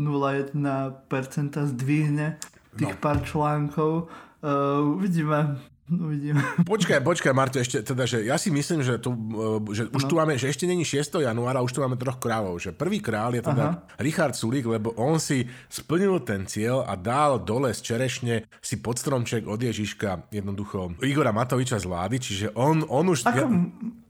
zdvihne 1.73 2.37
tých 2.77 2.93
no. 2.93 3.01
pár 3.01 3.25
článkov. 3.25 4.13
Uh, 4.45 4.93
uvidíme, 5.01 5.57
Uvidíme. 5.89 6.37
Počkaj, 6.69 7.01
počkaj, 7.01 7.33
Marto, 7.33 7.57
ešte 7.57 7.81
teda, 7.81 8.05
že 8.05 8.21
ja 8.21 8.37
si 8.37 8.53
myslím, 8.53 8.85
že, 8.85 9.01
tu, 9.01 9.09
e, 9.09 9.73
že 9.73 9.89
už 9.89 10.05
no. 10.05 10.09
tu 10.09 10.13
máme, 10.21 10.37
že 10.37 10.45
ešte 10.45 10.69
není 10.69 10.85
6. 10.85 11.25
januára, 11.25 11.65
už 11.65 11.73
tu 11.73 11.81
máme 11.81 11.97
troch 11.97 12.21
kráľov. 12.21 12.61
Že 12.61 12.77
prvý 12.77 13.01
král 13.01 13.33
je 13.33 13.41
teda 13.41 13.65
Aha. 13.73 13.97
Richard 13.97 14.37
Sulík, 14.37 14.69
lebo 14.69 14.93
on 15.01 15.17
si 15.17 15.49
splnil 15.65 16.21
ten 16.21 16.45
cieľ 16.45 16.85
a 16.85 16.93
dal 16.93 17.41
dole 17.41 17.73
z 17.73 17.81
čerešne 17.81 18.45
si 18.61 18.77
pod 18.77 19.01
stromček 19.01 19.49
od 19.49 19.57
Ježiška 19.57 20.29
jednoducho 20.29 20.93
Igora 21.01 21.33
Matoviča 21.33 21.81
z 21.81 21.89
vlády, 21.89 22.15
čiže 22.21 22.45
on, 22.53 22.85
on 22.85 23.09
už... 23.09 23.25
Ako, 23.25 23.37
ja, 23.41 23.49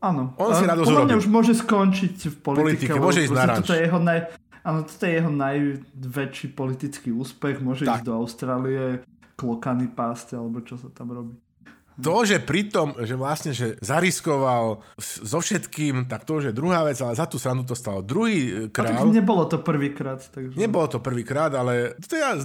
áno. 0.04 0.36
On 0.36 0.52
si 0.52 0.68
rado 0.68 0.84
Podľa 0.84 1.08
mňa 1.08 1.16
už 1.16 1.28
môže 1.32 1.54
skončiť 1.56 2.16
v 2.28 2.36
politike. 2.44 2.92
politike 2.92 3.00
môže 3.00 3.24
ísť 3.24 3.34
na 3.34 3.56
Toto 3.64 3.72
je 3.72 3.82
jeho 3.88 4.00
naj... 4.04 4.20
Áno, 4.60 4.84
toto 4.84 5.04
je 5.08 5.14
jeho 5.16 5.32
najväčší 5.32 6.48
politický 6.52 7.16
úspech. 7.16 7.64
Môže 7.64 7.88
tak. 7.88 8.04
ísť 8.04 8.12
do 8.12 8.14
Austrálie, 8.20 9.00
klokany 9.40 9.88
pásť, 9.88 10.36
alebo 10.36 10.60
čo 10.60 10.76
sa 10.76 10.92
tam 10.92 11.16
robí 11.16 11.32
to, 12.00 12.16
že 12.26 12.38
pritom, 12.40 12.96
že 13.04 13.16
vlastne, 13.20 13.52
že 13.52 13.76
zariskoval 13.84 14.80
so 14.98 15.40
všetkým, 15.44 16.08
tak 16.08 16.24
to 16.24 16.40
už 16.40 16.52
je 16.52 16.54
druhá 16.56 16.88
vec, 16.88 16.96
ale 17.04 17.14
za 17.14 17.28
tú 17.28 17.36
srandu 17.36 17.68
to 17.68 17.76
stalo 17.76 18.00
druhý 18.00 18.72
král. 18.72 18.96
A 18.96 19.08
nebolo 19.08 19.46
to 19.46 19.60
prvýkrát. 19.60 20.24
Takže... 20.24 20.56
Nebolo 20.56 20.88
to 20.88 21.04
prvýkrát, 21.04 21.52
ale 21.52 22.00
to 22.00 22.16
ja 22.16 22.40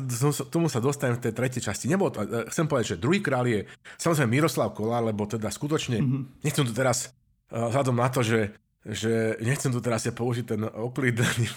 tomu 0.51 0.67
sa 0.67 0.83
dostanem 0.83 1.17
v 1.17 1.31
tej 1.31 1.33
tretej 1.33 1.63
časti. 1.71 1.87
Nebolo 1.87 2.11
to, 2.11 2.27
e, 2.27 2.51
chcem 2.51 2.67
povedať, 2.67 2.99
že 2.99 3.03
druhý 3.03 3.23
král 3.23 3.47
je 3.47 3.65
samozrejme 3.97 4.31
Miroslav 4.31 4.75
Kolár, 4.75 5.07
lebo 5.07 5.25
teda 5.25 5.49
skutočne, 5.49 6.03
mm-hmm. 6.03 6.23
nechcem 6.43 6.65
tu 6.67 6.75
teraz 6.75 7.15
e, 7.49 7.57
vzhľadom 7.57 7.97
na 7.97 8.09
to, 8.11 8.27
že 8.27 8.53
že 8.85 9.41
nechcem 9.41 9.73
tu 9.73 9.81
teraz 9.81 10.05
ja 10.05 10.13
použiť 10.13 10.45
ten 10.45 10.61
oklidný 10.61 11.49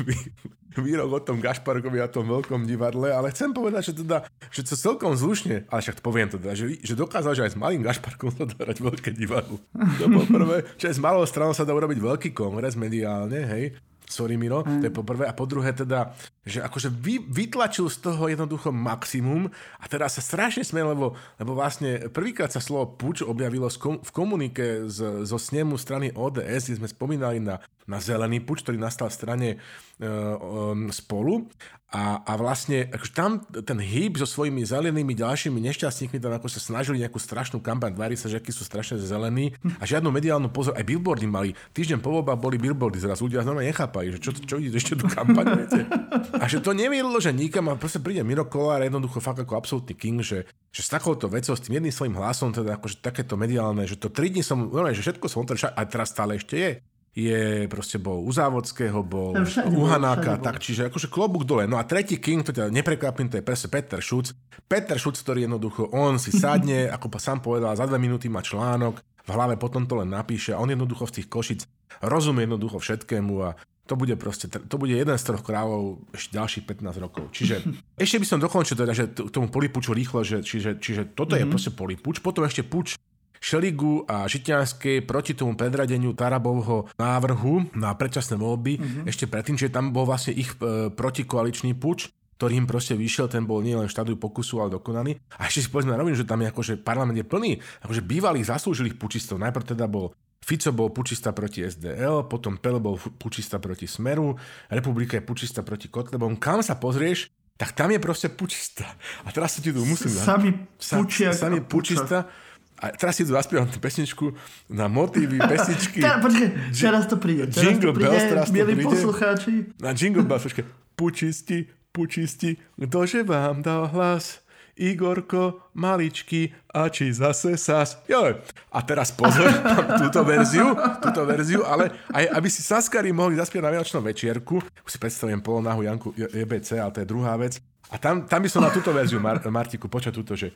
výrok 0.80 1.10
o 1.12 1.20
tom 1.20 1.44
Gašparkovi 1.44 2.00
a 2.00 2.08
tom 2.08 2.24
veľkom 2.32 2.64
divadle, 2.64 3.12
ale 3.12 3.36
chcem 3.36 3.52
povedať, 3.52 3.92
že 3.92 3.94
teda, 4.06 4.18
že 4.48 4.64
to 4.64 4.80
celkom 4.80 5.12
zlušne, 5.20 5.68
ale 5.68 5.84
však 5.84 6.00
to 6.00 6.04
poviem 6.06 6.32
teda, 6.32 6.56
že, 6.56 6.80
že 6.80 6.96
dokázal, 6.96 7.36
že 7.36 7.44
aj 7.50 7.52
s 7.54 7.60
malým 7.60 7.84
Gašparkom 7.84 8.32
sa 8.32 8.48
dá 8.48 8.56
hrať 8.64 8.80
veľké 8.80 9.10
divadlo. 9.12 9.60
To 10.00 10.08
po 10.08 10.24
prvé, 10.24 10.64
že 10.80 10.88
aj 10.88 10.96
s 10.96 11.04
malou 11.04 11.24
stranou 11.28 11.52
sa 11.52 11.68
dá 11.68 11.76
urobiť 11.76 12.00
veľký 12.00 12.30
kongres 12.32 12.80
mediálne, 12.80 13.44
hej, 13.44 13.76
sorry 14.08 14.40
Miro, 14.40 14.64
mm. 14.64 14.80
to 14.80 14.84
je 14.88 14.94
po 14.94 15.04
prvé. 15.04 15.28
A 15.28 15.36
po 15.36 15.44
druhé 15.44 15.76
teda, 15.76 16.16
že 16.48 16.64
akože 16.64 16.90
vy, 16.90 17.20
vytlačil 17.28 17.92
z 17.92 18.08
toho 18.08 18.32
jednoducho 18.32 18.72
maximum 18.72 19.52
a 19.78 19.86
teraz 19.92 20.16
sa 20.16 20.24
strašne 20.24 20.64
sme, 20.64 20.82
lebo, 20.82 21.14
lebo 21.38 21.52
vlastne 21.54 22.08
prvýkrát 22.08 22.50
sa 22.50 22.64
slovo 22.64 22.96
puč 22.96 23.20
objavilo 23.22 23.68
v 24.00 24.12
komunike 24.16 24.88
z, 24.88 25.28
zo 25.28 25.38
snemu 25.38 25.76
strany 25.76 26.16
ODS, 26.16 26.72
kde 26.72 26.80
sme 26.80 26.90
spomínali 26.90 27.44
na, 27.44 27.60
na 27.84 28.00
zelený 28.00 28.40
puč, 28.42 28.64
ktorý 28.64 28.80
nastal 28.80 29.12
v 29.12 29.18
strane 29.20 29.50
uh, 29.60 30.08
um, 30.40 30.88
spolu 30.90 31.46
a, 31.88 32.20
a 32.20 32.36
vlastne 32.36 32.92
akože 32.92 33.14
tam 33.16 33.40
ten 33.48 33.80
hýb 33.80 34.20
so 34.20 34.28
svojimi 34.28 34.60
zelenými 34.60 35.16
ďalšími 35.16 35.56
nešťastníkmi 35.56 36.20
tam 36.20 36.36
ako 36.36 36.52
sa 36.52 36.60
snažili 36.60 37.00
nejakú 37.00 37.16
strašnú 37.16 37.64
kampaň 37.64 37.96
tváriť 37.96 38.20
sa, 38.20 38.28
že 38.28 38.44
akí 38.44 38.52
sú 38.52 38.68
strašne 38.68 39.00
zelení 39.00 39.56
a 39.80 39.88
žiadnu 39.88 40.12
mediálnu 40.12 40.52
pozor. 40.52 40.76
Aj 40.76 40.84
billboardy 40.84 41.32
mali. 41.32 41.56
Týždeň 41.72 42.04
po 42.04 42.12
voľbách 42.12 42.44
boli 42.44 42.60
billboardy. 42.60 43.00
Zraz 43.00 43.24
ľudia 43.24 43.40
znova 43.48 43.64
nechápajú, 43.64 44.08
že 44.12 44.20
čo, 44.20 44.36
čo 44.36 44.60
ide 44.60 44.76
ešte 44.76 45.00
do 45.00 45.08
kampane, 45.08 45.64
viete? 45.64 45.88
A 46.38 46.46
že 46.46 46.62
to 46.62 46.72
neviedlo, 46.78 47.18
že 47.18 47.34
nikam 47.34 47.68
a 47.70 47.80
proste 47.80 48.02
príde 48.02 48.22
Miro 48.22 48.46
Kolár 48.46 48.82
jednoducho 48.86 49.18
fakt 49.20 49.42
ako 49.42 49.58
absolútny 49.58 49.98
king, 49.98 50.22
že, 50.22 50.46
že 50.70 50.82
s 50.86 50.90
takouto 50.90 51.26
vecou, 51.28 51.58
s 51.58 51.64
tým 51.64 51.82
jedným 51.82 51.94
svojím 51.94 52.16
hlasom, 52.18 52.54
teda 52.54 52.78
akože 52.78 53.02
takéto 53.02 53.36
mediálne, 53.36 53.84
že 53.90 53.98
to 53.98 54.14
tri 54.14 54.30
dní 54.30 54.46
som, 54.46 54.70
no, 54.70 54.86
že 54.94 55.02
všetko 55.02 55.26
som 55.28 55.44
a 55.44 55.82
teraz 55.86 56.14
stále 56.14 56.38
ešte 56.38 56.56
je 56.58 56.72
je, 57.18 57.66
proste 57.66 57.98
bol 57.98 58.22
u 58.22 58.30
Závodského, 58.30 59.02
bol 59.02 59.34
u 59.74 59.82
Hanáka, 59.90 60.38
tak 60.38 60.62
čiže 60.62 60.94
akože 60.94 61.10
klobúk 61.10 61.50
dole. 61.50 61.66
No 61.66 61.82
a 61.82 61.84
tretí 61.90 62.22
king, 62.22 62.46
to 62.46 62.54
teda 62.54 62.70
neprekvapím, 62.70 63.26
to 63.26 63.42
je 63.42 63.46
presne 63.46 63.74
Peter 63.74 63.98
Šuc. 63.98 64.38
Peter 64.70 65.02
Šuc, 65.02 65.18
ktorý 65.18 65.50
jednoducho, 65.50 65.90
on 65.90 66.22
si 66.22 66.30
sadne, 66.30 66.86
ako 66.96 67.10
sám 67.18 67.42
povedal, 67.42 67.74
za 67.74 67.90
dve 67.90 67.98
minúty 67.98 68.30
má 68.30 68.46
článok, 68.46 69.02
v 69.02 69.30
hlave 69.34 69.58
potom 69.58 69.90
to 69.90 69.98
len 69.98 70.14
napíše 70.14 70.54
a 70.54 70.62
on 70.62 70.70
jednoducho 70.70 71.10
z 71.10 71.20
tých 71.20 71.28
košic 71.28 71.60
rozumie 72.06 72.46
jednoducho 72.46 72.78
všetkému 72.78 73.34
a 73.42 73.58
to 73.88 73.96
bude 73.96 74.12
proste, 74.20 74.52
to 74.52 74.76
bude 74.76 74.92
jeden 74.92 75.16
z 75.16 75.24
troch 75.24 75.42
kráľov 75.42 76.04
ešte 76.12 76.36
ďalších 76.36 76.64
15 76.68 77.04
rokov. 77.04 77.32
Čiže 77.32 77.64
ešte 78.04 78.20
by 78.20 78.26
som 78.28 78.44
dokončil 78.44 78.76
teda, 78.76 78.92
že 78.92 79.08
k 79.16 79.32
tomu 79.32 79.48
polipuču 79.48 79.96
rýchlo, 79.96 80.28
že, 80.28 80.44
čiže, 80.44 80.84
čiže 80.84 81.16
toto 81.16 81.34
mm-hmm. 81.34 81.40
je 81.40 81.46
mhm. 81.48 81.52
proste 81.52 81.72
polipuč, 81.72 82.16
potom 82.20 82.44
ešte 82.44 82.68
puč 82.68 83.00
Šeligu 83.38 84.02
a 84.10 84.26
Žitňanskej 84.26 85.06
proti 85.06 85.38
tomu 85.38 85.54
predradeniu 85.54 86.12
Tarabovho 86.18 86.90
návrhu 86.98 87.70
na 87.78 87.94
predčasné 87.94 88.34
voľby, 88.34 88.74
mm-hmm. 88.82 89.04
ešte 89.06 89.30
predtým, 89.30 89.56
že 89.56 89.70
tam 89.70 89.94
bol 89.94 90.10
vlastne 90.10 90.34
ich 90.34 90.58
e, 90.58 90.90
protikoaličný 90.90 91.78
puč, 91.78 92.10
ktorý 92.38 92.54
im 92.54 92.70
proste 92.70 92.94
vyšiel, 92.94 93.30
ten 93.30 93.50
bol 93.50 93.66
nielen 93.66 93.90
štádiu 93.90 94.18
pokusu, 94.18 94.62
ale 94.62 94.74
dokonaný. 94.78 95.18
A 95.42 95.50
ešte 95.50 95.66
si 95.66 95.70
povedzme 95.74 95.94
na 95.94 96.02
rovinu, 96.02 96.14
že 96.14 96.26
tam 96.26 96.42
je 96.46 96.54
akože 96.54 96.74
parlament 96.86 97.18
je 97.18 97.26
plný 97.26 97.58
akože 97.82 98.02
bývalých 98.06 98.50
zaslúžilých 98.54 98.98
pučistov. 98.98 99.42
Najprv 99.42 99.74
teda 99.74 99.90
bol 99.90 100.14
Fico 100.48 100.72
bol 100.72 100.88
pučista 100.96 101.36
proti 101.36 101.68
SDL, 101.68 102.24
potom 102.32 102.56
Pele 102.56 102.80
bol 102.80 102.96
pučista 102.96 103.60
proti 103.60 103.84
Smeru, 103.84 104.40
Republika 104.72 105.20
je 105.20 105.24
pučista 105.28 105.60
proti 105.60 105.92
Kotlebom. 105.92 106.40
Kam 106.40 106.64
sa 106.64 106.80
pozrieš, 106.80 107.28
tak 107.60 107.76
tam 107.76 107.92
je 107.92 108.00
proste 108.00 108.32
pučista. 108.32 108.88
A 109.28 109.36
teraz 109.36 109.58
sa 109.58 109.60
ti 109.60 109.76
tu 109.76 109.84
musím... 109.84 110.08
Sami 110.08 110.56
pučia. 110.80 111.36
Sami 111.36 111.60
pučista. 111.60 112.32
A 112.80 112.94
teraz 112.96 113.20
si 113.20 113.26
tu 113.26 113.36
zaspievam 113.36 113.68
tú 113.68 113.82
pesničku 113.82 114.38
na 114.72 114.88
motívy 114.88 115.36
pesničky. 115.52 116.00
Počkej, 116.00 116.50
teraz 116.72 117.12
to 117.12 117.20
príde. 117.20 117.52
Teraz 117.52 117.66
Jingle 117.68 117.92
to 117.92 117.98
príde, 117.98 118.08
Bells, 118.08 118.26
teraz 118.32 118.48
to 118.48 118.54
príde. 118.54 118.84
poslucháči. 118.88 119.54
Na 119.84 119.92
Jingle 119.92 120.24
Bells, 120.24 120.46
počkej. 120.48 120.64
Pučisti, 120.96 121.68
pučisti, 121.92 122.56
ktože 122.78 123.26
vám 123.28 123.66
dal 123.66 123.92
hlas? 123.92 124.47
Igorko, 124.78 125.74
maličky, 125.74 126.54
a 126.70 126.88
či 126.94 127.10
zase 127.10 127.58
sas. 127.58 127.98
Jo. 128.06 128.38
A 128.70 128.80
teraz 128.86 129.10
pozor, 129.10 129.50
túto 130.06 130.22
verziu, 130.22 130.78
túto 131.02 131.26
verziu, 131.26 131.66
ale 131.66 131.90
aj 132.14 132.30
aby 132.38 132.48
si 132.48 132.62
Saskari 132.62 133.10
mohli 133.10 133.36
zaspievať 133.38 133.66
na 133.66 133.74
Vianočnom 133.74 134.04
večierku, 134.06 134.62
už 134.62 134.90
si 134.90 135.02
predstavujem 135.02 135.42
polonáhu 135.42 135.82
Janku 135.82 136.14
EBC, 136.14 136.78
ale 136.78 136.94
to 136.94 137.02
je 137.02 137.08
druhá 137.10 137.34
vec. 137.36 137.58
A 137.90 137.98
tam, 137.98 138.30
tam 138.30 138.44
by 138.44 138.50
som 138.52 138.62
na 138.62 138.70
túto 138.70 138.94
verziu, 138.94 139.18
Mar- 139.18 139.42
Martiku, 139.50 139.90
počať 139.90 140.14
túto, 140.14 140.38
že 140.38 140.54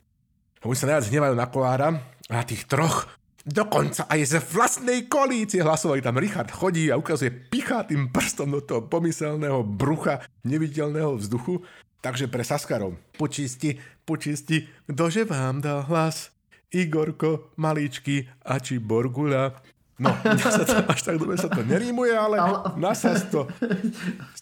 oni 0.62 0.78
sa 0.78 0.86
najviac 0.86 1.10
hnevajú 1.10 1.34
na 1.34 1.46
Kolára 1.50 1.88
a 2.28 2.32
na 2.38 2.44
tých 2.46 2.70
troch 2.70 3.10
Dokonca 3.42 4.06
aj 4.06 4.20
z 4.22 4.34
vlastnej 4.38 5.10
koalície 5.10 5.66
hlasovali. 5.66 5.98
Tam 5.98 6.14
Richard 6.14 6.54
chodí 6.54 6.94
a 6.94 6.98
ukazuje 6.98 7.34
pichá 7.50 7.82
tým 7.82 8.14
prstom 8.14 8.54
do 8.54 8.62
toho 8.62 8.86
pomyselného 8.86 9.66
brucha 9.66 10.22
neviditeľného 10.46 11.18
vzduchu. 11.18 11.58
Takže 12.02 12.26
pre 12.26 12.42
Saskarov 12.42 12.98
počisti, 13.14 13.78
počisti, 14.02 14.66
ktože 14.90 15.22
vám 15.22 15.62
dal 15.62 15.86
hlas? 15.86 16.34
Igorko, 16.72 17.52
Maličky 17.60 18.26
a 18.42 18.58
či 18.58 18.80
Borgula. 18.82 19.54
No, 20.00 20.10
sa 20.42 20.64
to, 20.66 20.82
až 20.88 21.00
tak 21.04 21.20
dobre 21.20 21.36
sa 21.38 21.46
to 21.46 21.62
nerímuje, 21.62 22.10
ale 22.10 22.40
na 22.80 22.96
sa 22.96 23.14
to, 23.14 23.46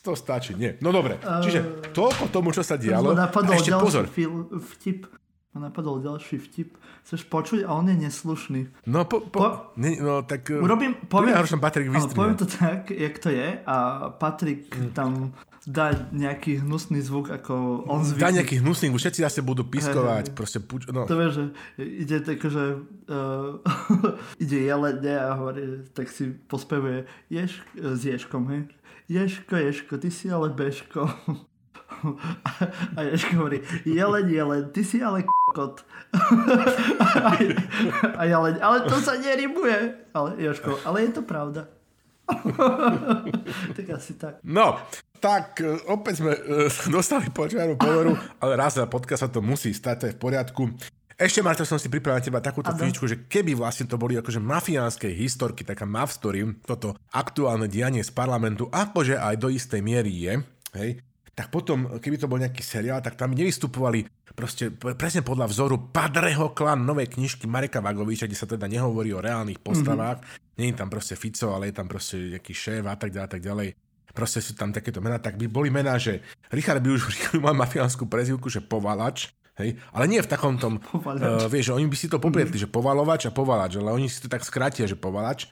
to 0.01 0.13
stačí. 0.17 0.57
Nie. 0.57 0.81
No 0.81 0.95
dobre, 0.95 1.21
čiže 1.21 1.91
toľko 1.93 2.33
tomu, 2.33 2.55
čo 2.55 2.65
sa 2.65 2.81
dialo. 2.81 3.13
A 3.13 3.29
ešte 3.29 3.77
pozor. 3.77 4.09
Vtip 4.79 5.11
ma 5.51 5.67
napadol 5.67 5.99
ďalší 5.99 6.39
vtip. 6.39 6.79
Chceš 7.03 7.27
počuť 7.27 7.67
a 7.67 7.75
on 7.75 7.91
je 7.91 7.97
neslušný. 7.99 8.87
No, 8.87 9.03
po, 9.03 9.19
po, 9.27 9.39
po, 9.43 9.49
ne, 9.83 9.99
no 9.99 10.23
tak... 10.23 10.47
Urobím, 10.47 10.95
poviem, 11.11 11.35
poviem, 11.35 11.59
Patrik 11.59 11.87
áno, 11.91 12.07
poviem 12.15 12.39
to 12.39 12.47
tak, 12.47 12.95
jak 12.95 13.15
to 13.19 13.35
je 13.35 13.59
a 13.67 13.77
Patrik 14.15 14.71
mm. 14.71 14.95
tam 14.95 15.35
dá 15.69 15.93
nejaký 16.13 16.65
hnusný 16.65 17.05
zvuk, 17.05 17.29
ako 17.29 17.85
on 17.85 18.01
zvykne. 18.01 18.25
Dá 18.25 18.31
nejaký 18.41 18.65
hnusný 18.65 18.89
zvuk, 18.89 19.01
všetci 19.05 19.21
zase 19.21 19.41
budú 19.45 19.69
piskovať. 19.69 20.33
Hey, 20.33 20.37
proste, 20.37 20.59
puč, 20.65 20.89
no. 20.89 21.05
To 21.05 21.17
vieš, 21.17 21.33
že 21.37 21.45
ide 21.85 22.19
tak, 22.25 22.41
že 22.41 22.81
uh, 22.81 23.61
ide 24.45 24.59
jelene 24.65 25.15
a 25.21 25.37
hovorí, 25.37 25.85
tak 25.93 26.09
si 26.09 26.33
pospevuje 26.49 27.05
ješ, 27.29 27.61
s 27.77 28.01
Ješkom, 28.01 28.49
hej. 28.49 28.63
Ješko, 29.11 29.57
Ješko, 29.57 30.01
ty 30.01 30.09
si 30.09 30.33
ale 30.33 30.49
Beško. 30.49 31.11
A 32.97 33.03
Jožko 33.03 33.37
hovorí, 33.37 33.61
jeleň, 33.85 34.27
jeleň, 34.31 34.63
ty 34.73 34.87
si 34.87 35.03
ale 35.03 35.27
kot. 35.53 35.85
A 38.21 38.23
jeleň, 38.25 38.63
ale 38.63 38.79
to 38.89 38.97
sa 39.03 39.19
nerybuje. 39.19 40.09
Ale 40.15 40.39
Jožko, 40.39 40.79
ale 40.87 41.05
je 41.05 41.21
to 41.21 41.23
pravda. 41.27 41.69
tak 43.77 43.87
asi 43.95 44.13
tak. 44.17 44.41
No, 44.47 44.79
tak 45.21 45.61
e, 45.61 45.77
opäť 45.91 46.25
sme 46.25 46.33
uh, 46.33 46.71
dostali 46.97 47.29
počiaru 47.29 47.77
poveru, 47.77 48.17
ale 48.41 48.53
raz 48.57 48.81
za 48.81 48.89
podcast 48.89 49.27
sa 49.27 49.31
to 49.31 49.45
musí 49.45 49.71
stať, 49.71 49.97
to 49.97 50.07
je 50.11 50.17
v 50.17 50.21
poriadku. 50.21 50.63
Ešte, 51.21 51.45
Marta, 51.45 51.69
som 51.69 51.77
si 51.77 51.93
pripravil 51.93 52.17
na 52.17 52.25
teba 52.25 52.41
takúto 52.41 52.73
chvíľučku, 52.73 53.05
že 53.05 53.29
keby 53.29 53.53
vlastne 53.53 53.85
to 53.85 54.01
boli 54.01 54.17
akože 54.17 54.41
mafiánske 54.41 55.05
historky, 55.13 55.69
taká 55.69 55.85
mav 55.85 56.09
story, 56.09 56.49
toto 56.65 56.97
aktuálne 57.13 57.69
dianie 57.69 58.01
z 58.01 58.09
parlamentu, 58.09 58.73
akože 58.73 59.21
aj 59.21 59.37
do 59.37 59.53
istej 59.53 59.85
miery 59.85 60.09
je, 60.17 60.33
hej, 60.81 60.91
tak 61.41 61.49
potom, 61.49 61.97
keby 62.05 62.21
to 62.21 62.29
bol 62.29 62.37
nejaký 62.37 62.61
seriál, 62.61 63.01
tak 63.01 63.17
tam 63.17 63.33
nevystupovali 63.33 64.05
proste 64.37 64.69
presne 64.77 65.25
podľa 65.25 65.49
vzoru 65.49 65.89
Padreho 65.89 66.53
klan 66.53 66.85
novej 66.85 67.17
knižky 67.17 67.49
Mareka 67.49 67.81
Vagoviča, 67.81 68.29
kde 68.29 68.37
sa 68.37 68.45
teda 68.45 68.69
nehovorí 68.69 69.17
o 69.17 69.25
reálnych 69.25 69.57
postavách. 69.65 70.21
Mm-hmm. 70.21 70.61
Je 70.61 70.77
tam 70.77 70.93
proste 70.93 71.17
Fico, 71.17 71.57
ale 71.57 71.73
je 71.73 71.81
tam 71.81 71.89
proste 71.89 72.37
nejaký 72.37 72.53
šéf 72.53 72.85
a 72.85 72.93
tak 72.93 73.17
ďalej, 73.17 73.25
a 73.25 73.33
tak 73.33 73.41
ďalej. 73.41 73.69
Proste 74.13 74.45
sú 74.45 74.53
tam 74.53 74.69
takéto 74.69 75.01
mená, 75.01 75.17
tak 75.17 75.41
by 75.41 75.49
boli 75.49 75.73
mená, 75.73 75.97
že 75.97 76.21
Richard 76.53 76.85
by 76.85 76.93
už 76.93 77.09
mal 77.45 77.57
mafiánsku 77.57 78.05
prezivku, 78.05 78.53
že 78.53 78.61
povalač, 78.61 79.33
Hej? 79.57 79.81
Ale 79.97 80.09
nie 80.13 80.21
v 80.21 80.29
takom 80.29 80.61
tom, 80.61 80.77
uh, 80.93 81.49
vieš, 81.49 81.73
oni 81.73 81.89
by 81.89 81.97
si 81.97 82.13
to 82.13 82.21
poprietli, 82.21 82.61
mm-hmm. 82.61 82.69
že 82.69 82.77
povalovač 82.77 83.29
a 83.29 83.33
povalač, 83.33 83.81
ale 83.81 83.97
oni 83.97 84.13
si 84.13 84.21
to 84.21 84.29
tak 84.29 84.45
skrátia, 84.45 84.85
že 84.85 84.93
povalač. 84.93 85.49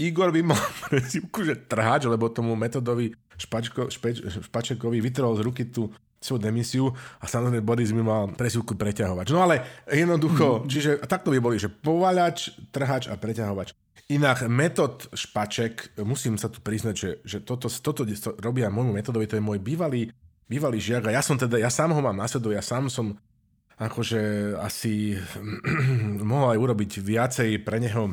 Igor 0.00 0.32
by 0.32 0.40
mal 0.40 0.60
prezivku, 0.88 1.44
že 1.44 1.60
trhač, 1.60 2.08
lebo 2.08 2.32
tomu 2.32 2.56
metodovi 2.56 3.12
Špačko, 3.40 3.88
špeč, 3.88 4.20
Špačekovi 4.20 5.00
vytrhol 5.00 5.40
z 5.40 5.42
ruky 5.42 5.64
tú 5.72 5.88
svoju 6.20 6.40
demisiu 6.44 6.92
a 6.92 7.24
samozrejme 7.24 7.64
Boris 7.64 7.96
by 7.96 8.02
mal 8.04 8.22
presivku 8.36 8.76
preťahovač. 8.76 9.32
No 9.32 9.40
ale 9.40 9.64
jednoducho, 9.88 10.60
mm. 10.60 10.64
čiže 10.68 10.90
takto 11.08 11.32
by 11.32 11.40
boli, 11.40 11.56
že 11.56 11.72
povaľač, 11.72 12.68
trhač 12.68 13.08
a 13.08 13.16
preťahovač. 13.16 13.72
Inak 14.12 14.44
metod 14.50 15.08
Špaček, 15.16 15.96
musím 16.04 16.36
sa 16.36 16.52
tu 16.52 16.60
priznať, 16.60 16.94
že, 16.94 17.10
že 17.24 17.38
toto, 17.40 17.72
toto, 17.72 18.04
toto 18.04 18.36
robia 18.36 18.68
môjmu 18.68 18.92
metodovi, 18.92 19.24
to 19.24 19.40
je 19.40 19.44
môj 19.44 19.62
bývalý, 19.64 20.12
bývalý 20.44 20.76
žiak 20.82 21.08
a 21.08 21.16
ja 21.16 21.22
som 21.24 21.40
teda, 21.40 21.56
ja 21.56 21.72
sám 21.72 21.96
ho 21.96 22.00
mám 22.04 22.18
nasledu, 22.18 22.52
ja 22.52 22.60
sám 22.60 22.92
som 22.92 23.16
akože 23.80 24.52
asi 24.60 25.16
mohol 26.30 26.52
aj 26.52 26.58
urobiť 26.60 26.90
viacej 27.00 27.64
pre 27.64 27.80
neho 27.80 28.12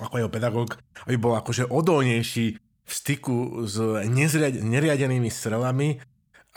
ako 0.00 0.14
jeho 0.18 0.30
pedagóg, 0.32 0.80
aby 1.06 1.14
bol 1.20 1.36
akože 1.36 1.68
odolnejší 1.68 2.58
v 2.90 2.92
styku 2.92 3.62
s 3.70 3.78
nezriad- 4.10 4.58
neriadenými 4.58 5.30
strelami, 5.30 6.02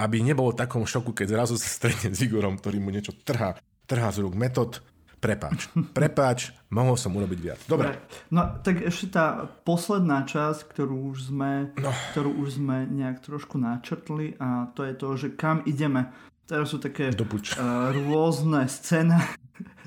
aby 0.01 0.25
nebol 0.25 0.49
v 0.49 0.65
takom 0.65 0.89
šoku, 0.89 1.13
keď 1.13 1.38
zrazu 1.38 1.55
sa 1.61 1.69
stretne 1.69 2.09
s 2.09 2.25
Igorom, 2.25 2.57
ktorý 2.57 2.81
mu 2.81 2.89
niečo 2.89 3.13
trhá, 3.13 3.53
trhá 3.86 4.09
z 4.09 4.25
rúk. 4.25 4.34
Metod, 4.34 4.81
prepáč. 5.21 5.69
Prepáč, 5.97 6.49
mohol 6.73 6.97
som 6.97 7.13
urobiť 7.13 7.39
viac. 7.39 7.59
Dobre. 7.69 8.01
No 8.34 8.57
tak 8.65 8.81
ešte 8.81 9.13
tá 9.13 9.45
posledná 9.61 10.25
časť, 10.25 10.65
ktorú 10.65 11.13
už 11.13 11.29
sme, 11.29 11.69
no. 11.77 11.93
ktorú 12.17 12.34
už 12.41 12.57
sme 12.57 12.89
nejak 12.89 13.21
trošku 13.21 13.61
načrtli 13.61 14.34
a 14.41 14.73
to 14.73 14.81
je 14.89 14.93
to, 14.97 15.07
že 15.13 15.27
kam 15.38 15.61
ideme. 15.69 16.09
Teraz 16.49 16.75
sú 16.75 16.81
také 16.81 17.13
uh, 17.13 17.95
rôzne 17.95 18.67
scény, 18.67 19.15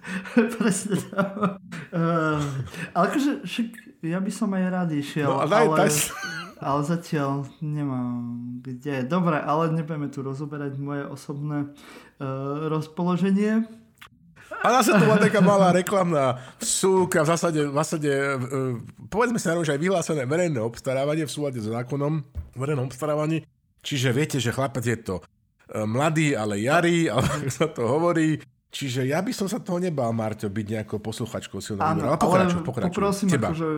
Presne 0.58 0.96
tam. 1.10 1.58
Uh, 1.90 2.38
ale 2.94 3.04
akože, 3.10 3.32
však 3.42 3.68
ja 4.06 4.22
by 4.22 4.30
som 4.30 4.50
aj 4.54 4.64
rád 4.70 4.90
išiel, 4.94 5.28
no, 5.28 5.44
daj, 5.44 5.66
ale, 5.66 5.76
daj. 5.76 5.90
ale 6.62 6.80
zatiaľ 6.86 7.30
nemám 7.58 8.12
kde. 8.62 9.04
Dobre, 9.06 9.36
ale 9.38 9.74
nebudeme 9.74 10.08
tu 10.08 10.22
rozoberať 10.22 10.78
moje 10.78 11.04
osobné 11.06 11.70
uh, 11.70 12.70
rozpoloženie. 12.70 13.66
A 14.62 14.66
zase 14.80 14.94
to 14.96 15.04
bola 15.04 15.20
taká 15.20 15.42
malá 15.42 15.74
reklamná 15.74 16.38
vsúka, 16.62 17.26
v 17.26 17.28
zásade, 17.28 17.60
v 17.66 17.74
zásade 17.76 18.10
uh, 18.10 18.78
povedzme 19.10 19.38
sa 19.42 19.58
že 19.60 19.74
aj 19.74 19.82
vyhlásené 19.82 20.22
verejné 20.24 20.58
obstarávanie 20.62 21.26
v 21.26 21.34
súlade 21.34 21.58
s 21.60 21.68
zákonom 21.68 22.22
verejnom 22.56 22.88
obstarávaní. 22.88 23.44
Čiže 23.84 24.10
viete, 24.10 24.38
že 24.42 24.50
chlapec 24.50 24.82
je 24.82 24.98
to 24.98 25.16
mladý, 25.70 26.34
ale 26.38 26.62
jarý, 26.62 27.10
ale 27.10 27.50
sa 27.50 27.66
to 27.66 27.86
hovorí, 27.86 28.38
Čiže 28.76 29.08
ja 29.08 29.24
by 29.24 29.32
som 29.32 29.48
sa 29.48 29.56
toho 29.56 29.80
nebal, 29.80 30.12
Marťo, 30.12 30.52
byť 30.52 30.66
nejakou 30.68 31.00
posluchačkou 31.00 31.64
silného 31.64 31.96
Áno, 31.96 32.12
ale 32.12 32.20
pokračuj, 32.20 32.60
pokračuj. 32.60 32.92
poprosím, 32.92 33.28
Teba. 33.32 33.48
akože 33.48 33.68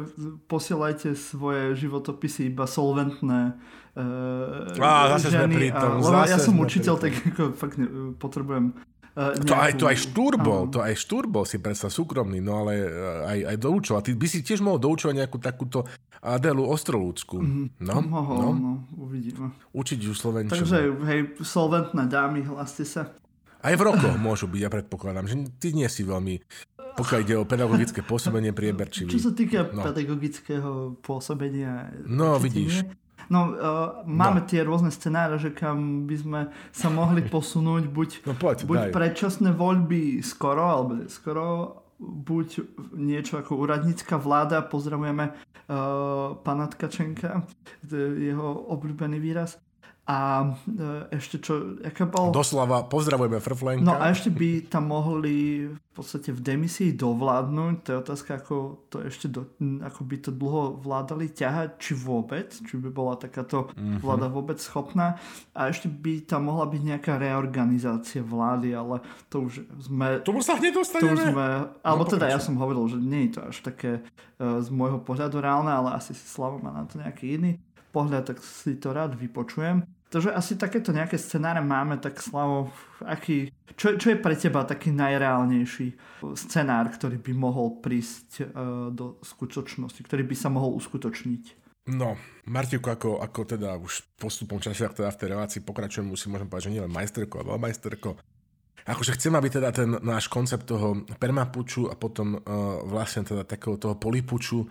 posielajte 0.50 1.14
svoje 1.14 1.78
životopisy 1.78 2.50
iba 2.50 2.66
solventné 2.66 3.54
uh, 3.94 4.74
Á, 4.74 5.14
zase 5.14 5.38
ženy. 5.38 5.54
Sme 5.54 5.58
pri 5.62 5.68
tom, 5.70 5.92
a, 5.94 6.02
lebo 6.02 6.18
ja 6.26 6.38
som 6.42 6.58
učiteľ, 6.58 6.94
tak 6.98 7.14
ako 7.14 7.54
fakt 7.54 7.78
ne, 7.78 7.86
potrebujem 8.18 8.74
uh, 8.74 9.38
nejakú... 9.38 9.46
To 9.46 9.54
aj, 9.54 9.72
to 9.78 9.84
aj 9.86 9.96
štúr 10.02 10.32
bol, 10.34 10.66
to 10.66 10.82
aj 10.82 10.94
štúr 10.98 11.30
bol 11.30 11.46
si 11.46 11.62
predstav 11.62 11.94
súkromný, 11.94 12.42
no 12.42 12.66
ale 12.66 12.82
aj, 13.22 13.38
aj 13.54 13.56
doučoval. 13.62 14.02
Ty 14.02 14.10
by 14.18 14.26
si 14.26 14.42
tiež 14.42 14.58
mohol 14.66 14.82
doučovať 14.82 15.14
nejakú 15.14 15.38
takúto 15.38 15.86
Adelu 16.18 16.66
Ostrolúcku. 16.66 17.38
Mm-hmm. 17.38 17.66
No, 17.86 18.02
mohol, 18.02 18.38
no. 18.42 18.50
no, 18.58 18.72
uvidíme. 18.98 19.54
Učiť 19.70 19.98
ju 20.02 20.10
slovenčinu. 20.10 20.66
Takže, 20.66 20.78
hej, 21.06 21.20
solventné 21.38 22.10
dámy, 22.10 22.42
hlaste 22.50 22.82
sa. 22.82 23.14
Aj 23.58 23.74
v 23.74 23.82
rokoch 23.82 24.14
môžu 24.18 24.46
byť, 24.46 24.60
ja 24.62 24.70
predpokladám, 24.70 25.26
že 25.26 25.36
ty 25.58 25.74
nie 25.74 25.90
si 25.90 26.06
veľmi, 26.06 26.38
pokiaľ 26.94 27.18
ide 27.22 27.34
o 27.38 27.44
pedagogické 27.46 28.06
pôsobenie 28.06 28.54
prieberčivý. 28.54 29.10
Čo 29.10 29.30
sa 29.30 29.32
týka 29.34 29.70
no. 29.70 29.82
pedagogického 29.82 30.98
pôsobenia. 31.02 31.90
No, 32.06 32.38
vidíš. 32.38 32.86
Nie. 32.86 32.94
No, 33.28 33.52
uh, 33.52 34.06
máme 34.08 34.40
no. 34.42 34.48
tie 34.48 34.64
rôzne 34.64 34.88
scenáre, 34.88 35.36
že 35.36 35.52
kam 35.52 36.08
by 36.08 36.16
sme 36.16 36.40
sa 36.72 36.88
mohli 36.88 37.20
posunúť, 37.34 37.84
buď, 37.90 38.08
no, 38.24 38.34
poď, 38.38 38.64
buď 38.64 38.80
predčasné 38.94 39.52
voľby 39.52 40.24
skoro, 40.24 40.64
alebo 40.64 40.92
skoro, 41.12 41.46
buď 42.00 42.62
niečo 42.96 43.42
ako 43.42 43.58
úradnícka 43.58 44.16
vláda, 44.16 44.64
pozdravujeme 44.64 45.34
uh, 45.34 46.38
pana 46.40 46.66
Tkačenka, 46.70 47.44
jeho 47.90 48.48
obľúbený 48.72 49.18
výraz, 49.20 49.60
a 50.08 50.40
e, 50.64 51.20
ešte 51.20 51.36
čo, 51.36 51.76
aká 51.84 52.08
bol... 52.08 52.32
Doslova, 52.32 52.88
pozdravujeme 52.88 53.44
Frflenka. 53.44 53.84
No 53.84 53.92
a 53.92 54.08
ešte 54.08 54.32
by 54.32 54.64
tam 54.64 54.88
mohli 54.88 55.68
v 55.68 55.90
podstate 55.92 56.32
v 56.32 56.40
demisii 56.40 56.96
dovládnuť. 56.96 57.74
To 57.84 57.88
je 57.92 57.98
otázka, 58.00 58.40
ako, 58.40 58.88
to 58.88 59.04
ešte 59.04 59.28
do, 59.28 59.52
ako 59.84 60.00
by 60.08 60.16
to 60.16 60.30
dlho 60.32 60.80
vládali 60.80 61.28
ťahať, 61.28 61.76
či 61.76 61.92
vôbec, 61.92 62.48
či 62.56 62.80
by 62.80 62.88
bola 62.88 63.20
takáto 63.20 63.68
mm-hmm. 63.68 64.00
vláda 64.00 64.32
vôbec 64.32 64.56
schopná. 64.56 65.20
A 65.52 65.68
ešte 65.68 65.92
by 65.92 66.24
tam 66.24 66.48
mohla 66.48 66.64
byť 66.64 66.82
nejaká 66.88 67.20
reorganizácia 67.20 68.24
vlády, 68.24 68.72
ale 68.72 69.04
to 69.28 69.44
už 69.44 69.60
sme... 69.76 70.24
To 70.24 70.32
sa 70.40 70.56
hneď 70.56 70.72
dostaneme. 70.72 71.20
To 71.20 71.36
sme, 71.36 71.46
alebo 71.84 72.08
no, 72.08 72.12
teda 72.16 72.32
ja 72.32 72.40
som 72.40 72.56
hovoril, 72.56 72.88
že 72.88 72.96
nie 72.96 73.28
je 73.28 73.36
to 73.36 73.40
až 73.44 73.56
také 73.60 74.00
uh, 74.00 74.64
z 74.64 74.72
môjho 74.72 75.04
pohľadu 75.04 75.36
reálne, 75.44 75.68
ale 75.68 76.00
asi 76.00 76.16
si 76.16 76.24
Slavo 76.24 76.56
má 76.64 76.72
na 76.72 76.88
to 76.88 76.96
nejaký 76.96 77.36
iný 77.36 77.60
pohľad, 77.92 78.24
tak 78.32 78.38
si 78.44 78.76
to 78.76 78.92
rád 78.92 79.16
vypočujem. 79.16 79.97
Takže 80.08 80.32
asi 80.32 80.56
takéto 80.56 80.88
nejaké 80.88 81.20
scenáre 81.20 81.60
máme, 81.60 82.00
tak 82.00 82.16
Slavo, 82.24 82.72
aký, 83.04 83.52
čo, 83.76 84.00
čo 84.00 84.16
je 84.16 84.16
pre 84.16 84.32
teba 84.40 84.64
taký 84.64 84.88
najreálnejší 84.88 85.86
scenár, 86.32 86.88
ktorý 86.88 87.20
by 87.20 87.32
mohol 87.36 87.76
prísť 87.84 88.28
uh, 88.40 88.88
do 88.88 89.20
skutočnosti, 89.20 90.00
ktorý 90.00 90.24
by 90.24 90.32
sa 90.32 90.48
mohol 90.48 90.72
uskutočniť? 90.80 91.68
No, 91.92 92.16
Martiuko, 92.48 92.88
ako, 92.92 93.10
ako 93.20 93.40
teda 93.44 93.76
už 93.76 94.16
postupom 94.16 94.60
času, 94.60 94.88
ak 94.88 94.96
teda 94.96 95.12
v 95.12 95.20
tej 95.20 95.28
relácii 95.36 95.60
pokračujem, 95.64 96.08
musím 96.08 96.36
môžem 96.36 96.48
povedať, 96.48 96.64
že 96.68 96.74
nielen 96.80 96.92
majsterko, 96.92 97.44
ale 97.44 97.60
majsterko. 97.60 98.10
Akože 98.88 99.12
chcem, 99.20 99.36
aby 99.36 99.48
teda 99.52 99.68
ten 99.72 99.92
náš 100.00 100.32
koncept 100.32 100.64
toho 100.64 101.04
permapuču 101.20 101.92
a 101.92 101.94
potom 102.00 102.40
uh, 102.40 102.80
vlastne 102.88 103.28
teda 103.28 103.44
takého 103.44 103.76
toho 103.76 104.00
polipuču 104.00 104.64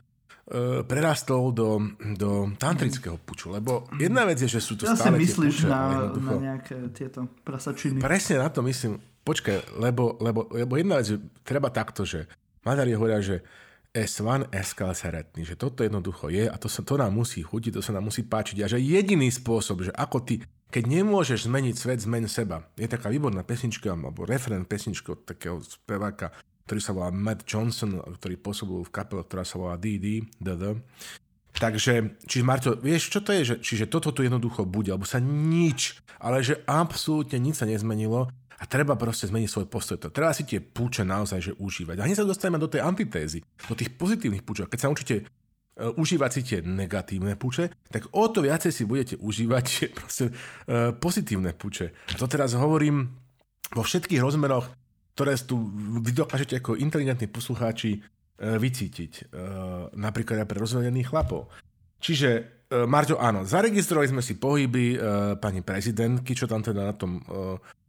prerastol 0.88 1.52
do, 1.52 1.84
do 2.16 2.56
tantrického 2.56 3.20
puču, 3.20 3.52
lebo 3.52 3.84
jedna 4.00 4.24
vec 4.24 4.40
je, 4.40 4.48
že 4.48 4.64
sú 4.64 4.80
to 4.80 4.88
ja 4.88 4.96
stále 4.96 5.20
tie 5.20 5.36
puče, 5.36 5.68
na, 5.68 6.08
na 6.08 6.34
nejaké 6.40 6.88
tieto 6.96 7.28
prasačiny. 7.44 8.00
Presne 8.00 8.40
na 8.40 8.48
to 8.48 8.64
myslím. 8.64 8.96
Počkaj, 9.28 9.76
lebo, 9.76 10.16
lebo, 10.24 10.48
lebo 10.48 10.80
jedna 10.80 11.04
vec 11.04 11.20
treba 11.44 11.68
takto, 11.68 12.08
že 12.08 12.32
Maďari 12.64 12.96
hovoria, 12.96 13.20
že 13.20 13.44
S1 13.92 14.48
eskal 14.56 14.96
seretný, 14.96 15.44
že 15.44 15.60
toto 15.60 15.84
jednoducho 15.84 16.32
je 16.32 16.48
a 16.48 16.56
to, 16.56 16.72
sa, 16.72 16.80
to 16.80 16.96
nám 16.96 17.12
musí 17.12 17.44
chutiť, 17.44 17.76
to 17.76 17.84
sa 17.84 17.92
nám 17.92 18.08
musí 18.08 18.24
páčiť 18.24 18.64
a 18.64 18.72
že 18.72 18.80
jediný 18.80 19.28
spôsob, 19.28 19.84
že 19.84 19.92
ako 19.92 20.24
ty, 20.24 20.48
keď 20.72 20.84
nemôžeš 20.88 21.52
zmeniť 21.52 21.76
svet, 21.76 22.00
zmeň 22.00 22.24
seba. 22.32 22.64
Je 22.80 22.88
taká 22.88 23.12
výborná 23.12 23.44
pesnička, 23.44 23.92
alebo 23.92 24.24
referent 24.24 24.64
pesnička 24.64 25.12
od 25.12 25.28
takého 25.28 25.60
speváka 25.60 26.32
ktorý 26.68 26.80
sa 26.84 26.92
volá 26.92 27.10
Matt 27.16 27.48
Johnson, 27.48 28.04
ktorý 28.04 28.36
pôsobil 28.36 28.84
v 28.84 28.92
kapele, 28.92 29.24
ktorá 29.24 29.48
sa 29.48 29.56
volá 29.56 29.80
DD, 29.80 30.28
DD. 30.36 30.76
Takže, 31.58 32.22
čiže 32.28 32.44
Marto, 32.46 32.76
vieš, 32.78 33.10
čo 33.10 33.24
to 33.24 33.34
je? 33.34 33.42
Že, 33.42 33.56
čiže 33.64 33.86
toto 33.90 34.14
tu 34.14 34.22
jednoducho 34.22 34.68
bude, 34.68 34.94
alebo 34.94 35.10
sa 35.10 35.18
nič, 35.18 35.98
ale 36.22 36.46
že 36.46 36.62
absolútne 36.70 37.42
nič 37.42 37.64
sa 37.64 37.66
nezmenilo 37.66 38.30
a 38.58 38.64
treba 38.66 38.98
proste 38.98 39.30
zmeniť 39.30 39.50
svoj 39.50 39.68
postoj. 39.70 39.98
To 40.02 40.14
treba 40.14 40.34
si 40.34 40.46
tie 40.46 40.62
púče 40.62 41.06
naozaj 41.06 41.40
že 41.42 41.54
užívať. 41.58 41.98
A 41.98 42.06
hneď 42.06 42.22
sa 42.22 42.30
dostaneme 42.30 42.62
do 42.62 42.70
tej 42.70 42.86
antitézy, 42.86 43.42
do 43.70 43.74
tých 43.74 43.94
pozitívnych 43.98 44.46
púčov. 44.46 44.70
Keď 44.70 44.80
sa 44.82 44.90
učíte 44.90 45.16
uh, 45.24 45.94
užívať 45.98 46.30
si 46.34 46.42
tie 46.46 46.60
negatívne 46.66 47.38
puče, 47.38 47.70
tak 47.90 48.10
o 48.14 48.26
to 48.30 48.42
viacej 48.42 48.74
si 48.74 48.84
budete 48.86 49.16
užívať 49.22 49.66
proste, 49.98 50.30
uh, 50.34 50.94
pozitívne 50.94 51.54
puče. 51.54 51.94
A 52.14 52.16
to 52.18 52.26
teraz 52.26 52.58
hovorím 52.58 53.14
vo 53.74 53.82
všetkých 53.86 54.22
rozmeroch 54.22 54.70
ktoré 55.18 55.34
tu 55.42 55.58
vy 55.98 56.14
dokážete 56.14 56.62
ako 56.62 56.78
inteligentní 56.78 57.26
poslucháči 57.26 57.98
e, 57.98 58.00
vycítiť. 58.38 59.12
E, 59.18 59.22
napríklad 59.98 60.46
aj 60.46 60.48
pre 60.54 60.62
rozvedených 60.62 61.10
chlapov. 61.10 61.50
Čiže, 61.98 62.30
e, 62.70 62.86
Marťo, 62.86 63.18
áno, 63.18 63.42
zaregistrovali 63.42 64.14
sme 64.14 64.22
si 64.22 64.38
pohyby 64.38 65.02
pani 65.42 65.66
prezidentky, 65.66 66.38
čo 66.38 66.46
tam 66.46 66.62
teda 66.62 66.86
na 66.86 66.94
tom, 66.94 67.18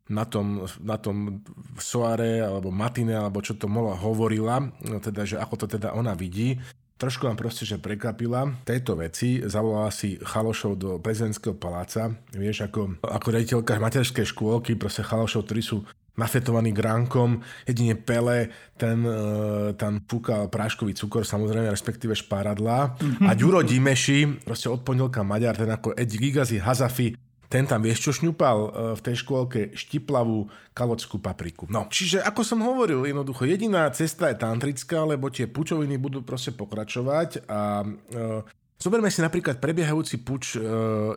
na 0.09 0.25
tom, 0.25 0.65
na 0.81 0.97
tom 0.97 1.45
soare 1.77 2.41
alebo 2.41 2.73
matine, 2.73 3.13
alebo 3.13 3.45
čo 3.45 3.61
to 3.61 3.69
mola 3.69 3.93
hovorila, 3.93 4.65
teda, 5.05 5.29
že 5.29 5.37
ako 5.37 5.69
to 5.69 5.77
teda 5.77 5.93
ona 5.93 6.17
vidí. 6.17 6.57
Trošku 6.99 7.29
vám 7.29 7.39
proste, 7.39 7.63
že 7.63 7.79
prekvapila 7.79 8.65
tejto 8.67 8.99
veci. 8.99 9.39
Zavolala 9.45 9.93
si 9.95 10.19
Chalošov 10.19 10.73
do 10.75 10.91
prezidentského 10.99 11.55
paláca. 11.55 12.11
Vieš, 12.35 12.67
ako, 12.67 12.99
ako 13.05 13.27
rediteľka 13.31 13.79
materskej 13.79 14.27
škôlky, 14.27 14.75
proste 14.75 15.07
Chalošov, 15.07 15.47
ktorí 15.47 15.63
sú 15.63 15.87
nafetovaný 16.19 16.75
gránkom, 16.75 17.41
jedine 17.63 17.95
Pele, 17.95 18.51
ten 18.75 19.07
uh, 19.07 19.73
tam 19.79 20.03
púkal 20.03 20.51
práškový 20.51 20.99
cukor, 20.99 21.23
samozrejme, 21.23 21.71
respektíve 21.71 22.19
šparadlá. 22.19 22.99
A 23.25 23.31
Ďuro 23.39 23.63
Dimeši, 23.63 24.43
proste 24.43 24.67
od 24.67 24.83
pondelka 24.83 25.23
Maďar, 25.23 25.55
ten 25.55 25.71
ako 25.71 25.95
Ed 25.95 26.11
Gigazi 26.11 26.59
Hazafi, 26.59 27.15
ten 27.49 27.65
tam 27.65 27.81
vieš 27.81 28.05
čo 28.05 28.11
šňupal 28.13 28.59
uh, 28.61 28.69
v 28.93 29.01
tej 29.01 29.25
škôlke 29.25 29.61
štiplavú 29.73 30.53
kaločskú 30.77 31.17
papriku. 31.17 31.65
No, 31.73 31.89
čiže 31.89 32.21
ako 32.21 32.45
som 32.45 32.61
hovoril, 32.61 33.09
jednoducho 33.09 33.49
jediná 33.49 33.89
cesta 33.95 34.29
je 34.29 34.37
tantrická, 34.37 35.09
lebo 35.09 35.33
tie 35.33 35.49
pučoviny 35.49 35.97
budú 35.97 36.21
proste 36.21 36.53
pokračovať 36.53 37.49
a 37.49 37.87
uh, 37.87 38.45
Zoberme 38.79 39.11
si 39.11 39.19
napríklad 39.19 39.59
prebiehajúci 39.59 40.23
puč 40.23 40.55
e, 40.55 40.63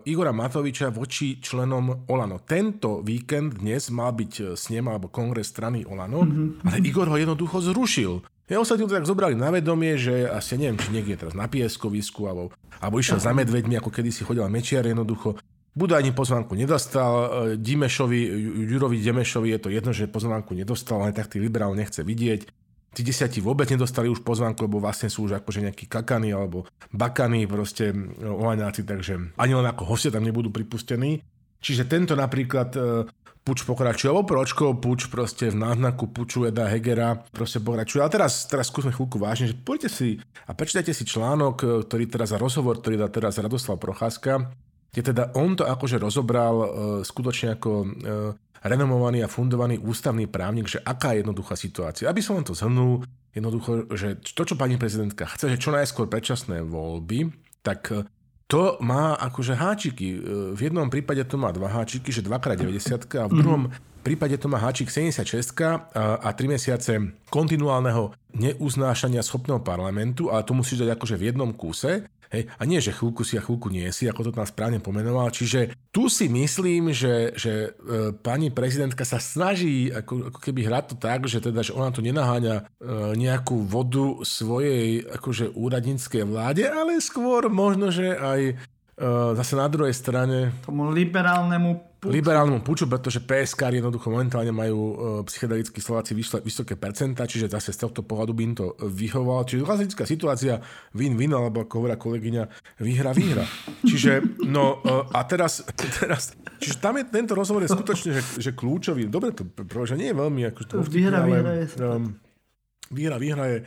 Igora 0.10 0.34
Matoviča 0.34 0.90
voči 0.90 1.38
členom 1.38 2.10
Olano. 2.10 2.42
Tento 2.42 3.06
víkend 3.06 3.62
dnes 3.62 3.94
mal 3.94 4.18
byť 4.18 4.34
e, 4.34 4.44
snem 4.58 4.90
alebo 4.90 5.14
kongres 5.14 5.54
strany 5.54 5.86
Olano, 5.86 6.26
mm-hmm. 6.26 6.66
ale 6.66 6.82
Igor 6.82 7.06
ho 7.06 7.14
jednoducho 7.22 7.62
zrušil. 7.62 8.26
Ja 8.50 8.58
ostatní 8.58 8.90
to 8.90 8.98
tak 8.98 9.06
zobrali 9.06 9.38
na 9.38 9.54
vedomie, 9.54 9.94
že 9.94 10.26
asi 10.26 10.58
neviem, 10.58 10.82
či 10.82 10.90
niekde 10.90 11.22
teraz 11.22 11.38
na 11.38 11.46
pieskovisku, 11.46 12.26
alebo, 12.26 12.50
alebo 12.82 12.98
išiel 12.98 13.22
za 13.22 13.30
medveďmi, 13.30 13.78
ako 13.78 13.94
kedy 13.94 14.10
si 14.10 14.26
chodil 14.26 14.42
Mečiar 14.50 14.82
jednoducho. 14.82 15.38
Buda 15.78 16.02
ani 16.02 16.18
pozvánku 16.18 16.58
nedostal, 16.58 17.14
e, 17.14 17.28
Dimešovi, 17.62 18.20
Jurovi 18.74 19.06
Demešovi 19.06 19.54
je 19.54 19.60
to 19.62 19.70
jedno, 19.70 19.94
že 19.94 20.10
pozvánku 20.10 20.58
nedostal, 20.58 21.06
ale 21.06 21.14
tak 21.14 21.30
tých 21.30 21.46
liberál 21.46 21.78
nechce 21.78 22.02
vidieť. 22.02 22.61
Tí 22.92 23.08
desiatí 23.08 23.40
vôbec 23.40 23.72
nedostali 23.72 24.12
už 24.12 24.20
pozvánku, 24.20 24.68
lebo 24.68 24.84
vlastne 24.84 25.08
sú 25.08 25.32
už 25.32 25.40
akože 25.40 25.64
nejakí 25.64 25.88
kakany 25.88 26.36
alebo 26.36 26.68
bakany, 26.92 27.48
proste 27.48 27.96
ohaňáci, 28.20 28.84
takže 28.84 29.32
ani 29.40 29.54
len 29.56 29.64
ako 29.64 29.96
hostia 29.96 30.12
tam 30.12 30.28
nebudú 30.28 30.52
pripustení. 30.52 31.24
Čiže 31.64 31.88
tento 31.88 32.20
napríklad 32.20 32.70
e, 32.76 33.08
puč 33.48 33.64
pokračuje, 33.64 34.12
alebo 34.12 34.28
pročko 34.28 34.76
puč 34.76 35.08
proste 35.08 35.50
v 35.50 35.62
náznaku 35.62 36.12
puču 36.12 36.44
Eda 36.44 36.68
Hegera 36.68 37.16
proste 37.32 37.64
pokračuje. 37.64 38.02
Ale 38.02 38.12
teraz, 38.12 38.46
teraz 38.52 38.68
skúsme 38.68 38.92
chvíľku 38.92 39.22
vážne, 39.22 39.50
že 39.50 39.56
poďte 39.56 39.90
si 39.90 40.10
a 40.46 40.52
prečítajte 40.52 40.92
si 40.92 41.08
článok, 41.08 41.56
e, 41.64 41.66
ktorý 41.88 42.06
teraz, 42.12 42.36
rozhovor, 42.36 42.84
ktorý 42.84 43.00
dá 43.00 43.08
teraz 43.08 43.40
Radoslav 43.40 43.80
Procházka, 43.80 44.52
kde 44.92 45.02
teda 45.16 45.24
on 45.40 45.56
to 45.56 45.64
akože 45.64 45.96
rozobral 45.96 46.56
e, 46.60 46.68
skutočne 47.08 47.56
ako 47.56 47.72
e, 47.72 47.88
renomovaný 48.62 49.26
a 49.26 49.32
fundovaný 49.32 49.82
ústavný 49.82 50.30
právnik, 50.30 50.70
že 50.70 50.80
aká 50.82 51.18
je 51.18 51.26
jednoduchá 51.26 51.58
situácia. 51.58 52.06
Aby 52.08 52.22
som 52.22 52.38
len 52.38 52.46
to 52.46 52.54
zhrnul, 52.54 53.02
jednoducho, 53.34 53.90
že 53.98 54.22
to, 54.22 54.44
čo 54.46 54.56
pani 54.56 54.78
prezidentka 54.78 55.26
chce, 55.26 55.58
že 55.58 55.62
čo 55.62 55.74
najskôr 55.74 56.06
predčasné 56.06 56.62
voľby, 56.62 57.32
tak 57.66 57.90
e, 57.90 58.06
to 58.46 58.78
má 58.84 59.18
akože 59.18 59.58
háčiky. 59.58 60.08
E, 60.14 60.18
v 60.54 60.60
jednom 60.62 60.92
prípade 60.92 61.24
to 61.26 61.40
má 61.42 61.50
dva 61.50 61.72
háčiky, 61.72 62.14
že 62.14 62.22
2x90 62.22 63.08
a 63.18 63.26
v 63.26 63.34
druhom 63.34 63.64
V 64.02 64.10
prípade 64.10 64.34
to 64.42 64.50
má 64.50 64.58
háčik 64.58 64.90
76 64.90 65.54
a 65.94 66.26
3 66.34 66.34
mesiace 66.50 66.98
kontinuálneho 67.30 68.10
neuznášania 68.34 69.22
schopného 69.22 69.62
parlamentu, 69.62 70.34
ale 70.34 70.42
to 70.42 70.58
musíš 70.58 70.82
dať 70.82 70.98
akože 70.98 71.22
v 71.22 71.30
jednom 71.30 71.54
kúse. 71.54 72.10
Hej, 72.32 72.48
a 72.48 72.64
nie, 72.64 72.80
že 72.80 72.96
chvíľku 72.96 73.28
si 73.28 73.36
a 73.36 73.44
chvíľku 73.44 73.68
nie 73.68 73.84
si, 73.92 74.08
ako 74.08 74.32
to 74.32 74.32
tam 74.32 74.48
správne 74.48 74.80
pomenoval. 74.80 75.36
Čiže 75.36 75.76
tu 75.92 76.08
si 76.08 76.32
myslím, 76.32 76.96
že, 76.96 77.36
že 77.36 77.76
e, 77.76 78.16
pani 78.16 78.48
prezidentka 78.48 79.04
sa 79.04 79.20
snaží 79.20 79.92
ako, 79.92 80.32
ako 80.32 80.40
keby 80.40 80.64
hrať 80.64 80.86
to 80.88 80.96
tak, 80.96 81.28
že 81.28 81.44
teda, 81.44 81.60
že 81.60 81.76
ona 81.76 81.92
tu 81.92 82.00
nenaháňa 82.00 82.56
e, 82.56 82.64
nejakú 83.20 83.68
vodu 83.68 84.24
svojej 84.24 85.04
akože 85.12 85.52
úradníckej 85.52 86.24
vláde, 86.24 86.64
ale 86.72 87.04
skôr 87.04 87.52
možno, 87.52 87.92
že 87.92 88.16
aj 88.16 88.42
e, 88.48 88.54
zase 89.36 89.54
na 89.60 89.68
druhej 89.68 89.92
strane... 89.92 90.56
Tomu 90.64 90.88
liberálnemu 90.88 91.91
puču. 92.02 92.10
liberálnemu 92.10 92.66
puču, 92.66 92.90
pretože 92.90 93.22
PSK 93.22 93.78
jednoducho 93.78 94.10
momentálne 94.10 94.50
majú 94.50 94.80
uh, 94.82 94.96
psychedelickí 95.22 95.78
Slováci 95.78 96.18
vysoké 96.18 96.74
percentá, 96.74 97.30
čiže 97.30 97.54
zase 97.54 97.70
z 97.70 97.86
tohto 97.86 98.02
pohľadu 98.02 98.34
by 98.34 98.42
im 98.42 98.54
to 98.58 98.74
vyhovalo. 98.90 99.46
Čiže 99.46 99.62
klasická 99.62 100.04
situácia 100.10 100.58
win-win, 100.98 101.30
alebo 101.38 101.62
ako 101.62 101.74
hovorí 101.78 101.94
kolegyňa, 101.94 102.44
výhra, 102.82 103.14
výhra. 103.14 103.46
Čiže, 103.86 104.42
no 104.50 104.82
uh, 104.82 105.06
a 105.14 105.22
teraz, 105.30 105.62
teraz 106.02 106.34
čiže 106.58 106.82
tam 106.82 106.98
je 106.98 107.06
tento 107.06 107.38
rozhovor 107.38 107.62
je 107.62 107.70
skutočne, 107.70 108.18
že, 108.18 108.24
že 108.42 108.52
kľúčový. 108.58 109.06
Dobre 109.06 109.38
to, 109.38 109.46
že 109.86 109.94
nie 109.94 110.10
je 110.10 110.18
veľmi 110.18 110.42
ako 110.50 110.62
to 110.66 110.74
výhra, 110.90 111.22
výhra 111.22 111.54
je 111.62 111.66
um, 111.86 112.18
výhra, 112.90 113.22
výhra 113.22 113.46
je 113.46 113.58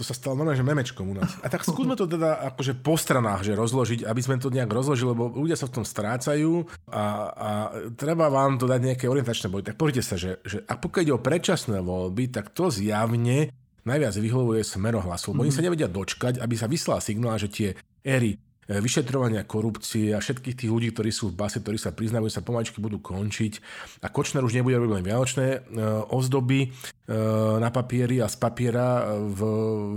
to 0.00 0.08
sa 0.08 0.16
stalo 0.16 0.32
normálne, 0.32 0.56
že 0.56 0.64
memečkom 0.64 1.12
u 1.12 1.14
nás. 1.20 1.36
A 1.44 1.52
tak 1.52 1.60
skúsme 1.60 1.92
to 1.92 2.08
teda 2.08 2.40
akože 2.48 2.80
po 2.80 2.96
stranách, 2.96 3.44
že 3.44 3.52
rozložiť, 3.52 4.08
aby 4.08 4.20
sme 4.24 4.40
to 4.40 4.48
nejak 4.48 4.72
rozložili, 4.72 5.12
lebo 5.12 5.28
ľudia 5.28 5.60
sa 5.60 5.68
v 5.68 5.76
tom 5.76 5.84
strácajú 5.84 6.64
a, 6.88 7.04
a 7.28 7.48
treba 8.00 8.32
vám 8.32 8.56
to 8.56 8.64
dať 8.64 8.80
nejaké 8.80 9.04
orientačné 9.04 9.52
body. 9.52 9.68
Tak 9.68 9.76
pozrite 9.76 10.00
sa, 10.00 10.16
že, 10.16 10.40
že 10.40 10.64
ak 10.64 10.80
pokiaľ 10.80 11.02
ide 11.04 11.12
o 11.12 11.20
predčasné 11.20 11.84
voľby, 11.84 12.32
tak 12.32 12.56
to 12.56 12.72
zjavne 12.72 13.52
najviac 13.84 14.16
vyhovuje 14.16 14.64
smerohlasu. 14.64 15.36
Mm-hmm. 15.36 15.42
Oni 15.44 15.52
sa 15.52 15.60
nevedia 15.60 15.88
dočkať, 15.92 16.40
aby 16.40 16.54
sa 16.56 16.64
vyslal 16.64 17.04
signál, 17.04 17.36
že 17.36 17.52
tie 17.52 17.68
éry 18.00 18.40
vyšetrovania 18.68 19.42
korupcie 19.48 20.14
a 20.14 20.22
všetkých 20.22 20.58
tých 20.62 20.70
ľudí, 20.70 20.88
ktorí 20.94 21.10
sú 21.10 21.34
v 21.34 21.38
base, 21.38 21.58
ktorí 21.58 21.80
sa 21.80 21.90
priznajú, 21.90 22.30
sa 22.30 22.44
pomaličky 22.44 22.78
budú 22.78 23.02
končiť. 23.02 23.58
A 24.04 24.12
Kočner 24.12 24.46
už 24.46 24.54
nebude 24.54 24.78
robiť 24.78 24.92
len 25.00 25.06
vianočné 25.06 25.46
e, 25.50 25.58
ozdoby 26.14 26.60
e, 26.66 26.68
na 27.58 27.74
papieri 27.74 28.22
a 28.22 28.30
z 28.30 28.36
papiera 28.38 29.16
v, 29.18 29.40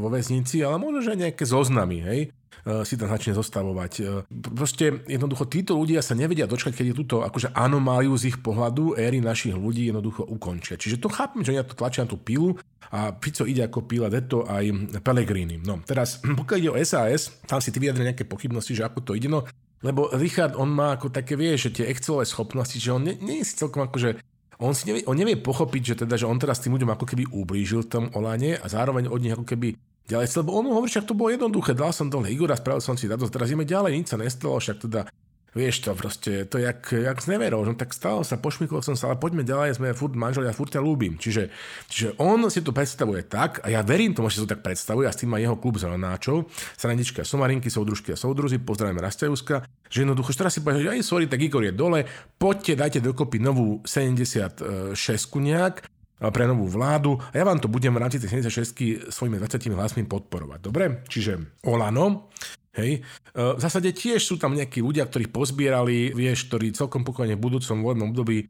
vo 0.01 0.09
väznici, 0.09 0.65
ale 0.65 0.81
možno, 0.81 1.05
že 1.05 1.19
nejaké 1.19 1.45
zoznamy, 1.45 1.97
hej? 2.01 2.19
Si 2.63 2.95
tam 2.95 3.11
začne 3.11 3.35
zostavovať. 3.35 4.23
Proste 4.31 5.03
jednoducho 5.03 5.51
títo 5.51 5.75
ľudia 5.75 5.99
sa 5.99 6.15
nevedia 6.15 6.47
dočkať, 6.47 6.71
keď 6.79 6.85
je 6.91 6.95
túto 6.95 7.15
akože 7.19 7.51
anomáliu 7.51 8.15
z 8.15 8.31
ich 8.31 8.37
pohľadu 8.39 8.95
éry 8.95 9.19
našich 9.19 9.51
ľudí 9.51 9.91
jednoducho 9.91 10.23
ukončia. 10.23 10.79
Čiže 10.79 11.03
to 11.03 11.11
chápem, 11.11 11.43
že 11.43 11.51
oni 11.51 11.67
to 11.67 11.75
tlačia 11.75 12.07
na 12.07 12.15
tú 12.15 12.15
pilu 12.15 12.55
a 12.87 13.11
Fico 13.19 13.43
ide 13.43 13.67
ako 13.67 13.83
pila 13.83 14.07
deto 14.07 14.47
aj 14.47 14.95
Pellegrini. 15.03 15.59
No 15.59 15.83
teraz, 15.83 16.23
pokiaľ 16.39 16.57
ide 16.63 16.71
o 16.71 16.79
SAS, 16.79 17.35
tam 17.43 17.59
si 17.59 17.75
ty 17.75 17.83
vyjadri 17.83 18.07
nejaké 18.07 18.23
pochybnosti, 18.23 18.71
že 18.71 18.87
ako 18.87 19.03
to 19.03 19.11
ide, 19.19 19.27
no 19.27 19.43
lebo 19.83 20.07
Richard, 20.15 20.55
on 20.55 20.71
má 20.71 20.95
ako 20.95 21.11
také, 21.11 21.35
vie, 21.35 21.59
že 21.59 21.75
tie 21.75 21.91
Excelové 21.91 22.23
schopnosti, 22.23 22.79
že 22.79 22.95
on 22.95 23.03
nie, 23.03 23.19
nie 23.19 23.43
je 23.43 23.51
celkom 23.51 23.83
akože 23.83 24.15
on, 24.63 24.71
si 24.71 24.87
nevie, 24.87 25.03
on 25.03 25.19
nevie 25.19 25.35
pochopiť, 25.35 25.83
že 25.83 25.95
teda, 26.07 26.15
že 26.15 26.23
on 26.23 26.39
teraz 26.39 26.63
tým 26.63 26.79
ľuďom 26.79 26.95
ako 26.95 27.03
keby 27.03 27.27
ublížil 27.35 27.83
tom 27.91 28.07
Olane 28.15 28.55
a 28.55 28.65
zároveň 28.71 29.11
od 29.11 29.19
nich 29.19 29.35
ako 29.35 29.43
keby 29.43 29.75
ďalej, 30.07 30.25
lebo 30.43 30.51
on 30.55 30.67
hovorí, 30.71 30.89
však 30.91 31.07
to 31.07 31.15
bolo 31.15 31.31
jednoduché, 31.31 31.71
dal 31.75 31.95
som 31.95 32.11
dole 32.11 32.31
Igora, 32.31 32.59
spravil 32.59 32.83
som 32.83 32.99
si 32.99 33.07
to, 33.07 33.29
teraz 33.31 33.49
ideme 33.49 33.67
ďalej, 33.67 33.91
nič 33.95 34.07
sa 34.11 34.17
nestalo, 34.19 34.59
však 34.59 34.77
teda 34.89 35.07
Vieš 35.53 35.85
to 35.85 35.93
proste, 35.93 36.49
to 36.49 36.57
je 36.57 36.65
jak, 36.65 36.81
jak 36.97 37.17
s 37.21 37.29
neverou, 37.29 37.61
no 37.61 37.77
tak 37.77 37.93
stalo 37.93 38.25
sa, 38.25 38.41
pošmykol 38.41 38.81
som 38.81 38.97
sa, 38.97 39.13
ale 39.13 39.21
poďme 39.21 39.45
ďalej, 39.45 39.77
sme 39.77 39.93
furt 39.93 40.17
manželia, 40.17 40.49
furt 40.49 40.73
ťa 40.73 40.81
ľúbim. 40.81 41.21
Čiže, 41.21 41.53
čiže 41.85 42.09
on 42.17 42.41
si 42.49 42.65
to 42.65 42.73
predstavuje 42.73 43.21
tak, 43.29 43.61
a 43.61 43.69
ja 43.69 43.85
verím 43.85 44.17
tomu, 44.17 44.33
že 44.33 44.41
si 44.41 44.43
to 44.43 44.49
tak 44.49 44.65
predstavuje, 44.65 45.05
a 45.05 45.13
s 45.13 45.21
tým 45.21 45.29
má 45.29 45.37
jeho 45.37 45.53
klub 45.53 45.77
zelenáčov, 45.77 46.49
Srandičky 46.73 47.21
a 47.21 47.25
Somarinky, 47.29 47.69
soudružky 47.69 48.17
a 48.17 48.17
soudruzi, 48.17 48.57
pozdravíme 48.65 48.97
Rastajuska, 48.97 49.61
že 49.93 50.01
jednoducho, 50.01 50.33
že 50.33 50.41
teraz 50.41 50.57
si 50.57 50.65
povedal, 50.65 50.89
že 50.89 50.93
aj 50.97 51.05
sorry, 51.05 51.29
tak 51.29 51.45
Igor 51.45 51.61
je 51.61 51.73
dole, 51.77 52.01
poďte, 52.41 52.73
dajte 52.73 52.99
dokopy 53.05 53.37
novú 53.37 53.77
76 53.85 54.97
nejak, 55.37 55.85
pre 56.29 56.47
novú 56.47 56.69
vládu 56.69 57.19
a 57.19 57.35
ja 57.35 57.43
vám 57.43 57.59
to 57.59 57.67
budem 57.67 57.91
v 57.95 58.01
rámci 58.05 58.21
tej 58.21 58.39
76 58.43 59.11
svojimi 59.11 59.41
20 59.41 59.73
hlasmi 59.73 60.03
podporovať. 60.07 60.59
Dobre? 60.61 60.85
Čiže 61.09 61.63
Olano, 61.67 62.31
Hej. 62.73 63.05
E, 63.05 63.41
v 63.53 63.59
zásade 63.61 63.93
tiež 63.93 64.17
sú 64.17 64.41
tam 64.41 64.57
nejakí 64.57 64.81
ľudia, 64.81 65.05
ktorí 65.05 65.29
pozbierali, 65.29 66.09
vieš, 66.09 66.49
ktorí 66.49 66.73
celkom 66.73 67.05
pokojne 67.05 67.37
v 67.37 67.43
budúcom 67.45 67.85
voľnom 67.85 68.09
období 68.09 68.37
e, 68.41 68.45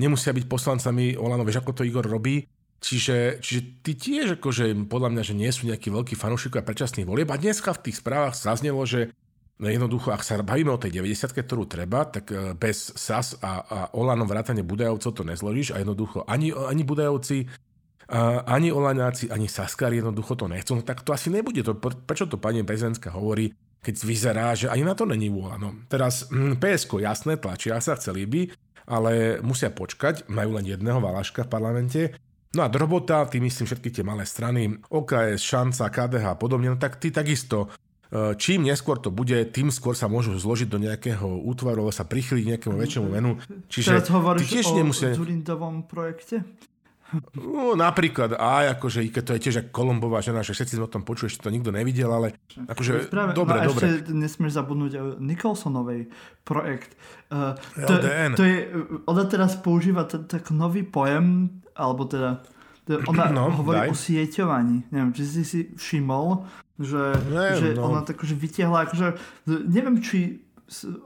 nemusia 0.00 0.32
byť 0.32 0.48
poslancami 0.48 1.20
Olano, 1.20 1.44
vieš, 1.44 1.60
ako 1.60 1.76
to 1.76 1.84
Igor 1.84 2.08
robí. 2.08 2.48
Čiže, 2.78 3.42
čiže 3.42 3.60
ty 3.82 3.92
tiež 3.98 4.26
akože 4.38 4.70
podľa 4.86 5.10
mňa, 5.10 5.22
že 5.26 5.34
nie 5.34 5.50
sú 5.50 5.66
nejakí 5.66 5.90
veľkí 5.90 6.14
fanúšikovia 6.14 6.62
predčasných 6.62 7.10
volieb 7.10 7.28
a 7.28 7.36
dneska 7.36 7.74
v 7.74 7.90
tých 7.90 7.98
správach 7.98 8.38
zaznelo, 8.38 8.86
že 8.86 9.10
jednoducho, 9.66 10.14
ak 10.14 10.22
sa 10.22 10.38
bavíme 10.38 10.70
o 10.70 10.78
tej 10.78 11.02
90 11.02 11.34
ktorú 11.34 11.66
treba, 11.66 12.06
tak 12.06 12.30
e, 12.30 12.54
bez 12.54 12.94
SAS 12.94 13.34
a, 13.42 13.66
a 13.66 13.78
Olano 13.98 14.22
vrátane 14.22 14.62
Budajovcov 14.62 15.10
to 15.10 15.22
nezložíš 15.26 15.74
a 15.74 15.82
jednoducho 15.82 16.22
ani, 16.30 16.54
ani 16.54 16.86
Budajovci, 16.86 17.50
ani 18.46 18.72
Olaňáci, 18.72 19.28
ani 19.28 19.52
Saskari 19.52 20.00
jednoducho 20.00 20.32
to 20.32 20.48
nechcú, 20.48 20.80
no 20.80 20.82
tak 20.82 21.04
to 21.04 21.12
asi 21.12 21.28
nebude. 21.28 21.60
To, 21.60 21.76
prečo 21.76 22.24
to 22.24 22.40
pani 22.40 22.64
prezidentka 22.64 23.12
hovorí, 23.12 23.52
keď 23.84 23.94
vyzerá, 24.00 24.46
že 24.56 24.72
ani 24.72 24.82
na 24.82 24.96
to 24.96 25.04
není 25.04 25.28
vôľa. 25.28 25.60
No, 25.60 25.76
teraz 25.92 26.24
hm, 26.32 26.56
PSK 26.56 27.04
jasné, 27.04 27.36
tlačia 27.36 27.76
sa, 27.84 28.00
chceli 28.00 28.24
by, 28.24 28.48
ale 28.88 29.44
musia 29.44 29.68
počkať, 29.68 30.24
majú 30.32 30.56
len 30.56 30.64
jedného 30.64 31.04
valaška 31.04 31.44
v 31.44 31.52
parlamente. 31.52 32.00
No 32.56 32.64
a 32.64 32.72
drobota, 32.72 33.28
tým 33.28 33.44
myslím 33.44 33.68
všetky 33.68 33.92
tie 33.92 34.00
malé 34.00 34.24
strany, 34.24 34.72
OKS, 34.88 35.44
Šanca, 35.44 35.92
KDH 35.92 36.24
a 36.32 36.40
podobne, 36.40 36.72
no 36.72 36.80
tak 36.80 36.96
ty 36.96 37.12
takisto 37.12 37.68
čím 38.40 38.64
neskôr 38.64 38.96
to 38.96 39.12
bude, 39.12 39.36
tým 39.52 39.68
skôr 39.68 39.92
sa 39.92 40.08
môžu 40.08 40.32
zložiť 40.36 40.68
do 40.68 40.80
nejakého 40.80 41.28
útvaru, 41.44 41.84
alebo 41.84 41.92
sa 41.92 42.08
prichyliť 42.08 42.56
nejakému 42.56 42.76
väčšiemu 42.76 43.08
menu. 43.08 43.36
Čiže 43.68 43.88
Teraz 44.00 44.08
hovoríš 44.08 44.48
tiež 44.48 44.66
o 44.72 44.76
nemusia... 44.80 45.12
Zurindovom 45.12 45.84
projekte? 45.84 46.44
No, 47.40 47.72
napríklad 47.72 48.36
aj, 48.36 48.76
akože, 48.76 49.00
i 49.00 49.08
keď 49.08 49.22
to 49.24 49.32
je 49.32 49.40
tiež 49.48 49.56
ako 49.64 49.70
Kolombová 49.72 50.20
žena, 50.20 50.44
že 50.44 50.52
všetci 50.52 50.76
sme 50.76 50.84
o 50.84 50.92
tom 50.92 51.08
počuli, 51.08 51.32
ešte 51.32 51.40
to 51.40 51.48
nikto 51.48 51.72
nevidel, 51.72 52.12
ale 52.12 52.36
akože, 52.52 53.08
Práve, 53.08 53.32
dobre, 53.32 53.64
no, 53.64 53.72
dobre. 53.72 53.80
ešte 53.80 54.12
nesmieš 54.12 54.60
zabudnúť 54.60 54.92
o 55.00 55.04
Nicholsonovej 55.16 56.12
projekt. 56.44 57.00
Uh, 57.32 57.56
to, 57.80 57.96
LDN. 57.96 58.32
To 58.36 58.44
je, 58.44 58.58
ona 59.08 59.24
teraz 59.24 59.56
používa 59.56 60.04
tak 60.04 60.52
nový 60.52 60.84
pojem, 60.84 61.48
alebo 61.72 62.04
teda 62.04 62.44
ona 63.08 63.32
no, 63.32 63.56
hovorí 63.56 63.88
daj. 63.88 63.90
o 63.92 63.96
sieťovaní. 63.96 64.92
Neviem, 64.92 65.12
či 65.16 65.22
si 65.24 65.42
si 65.48 65.60
všimol, 65.80 66.44
že, 66.78 67.02
ne, 67.26 67.46
že 67.58 67.68
no. 67.74 67.90
ona 67.90 68.06
tak 68.06 68.22
akože 68.22 68.34
vytiahla, 68.38 68.86
akože, 68.86 69.06
neviem, 69.66 69.98
či 69.98 70.46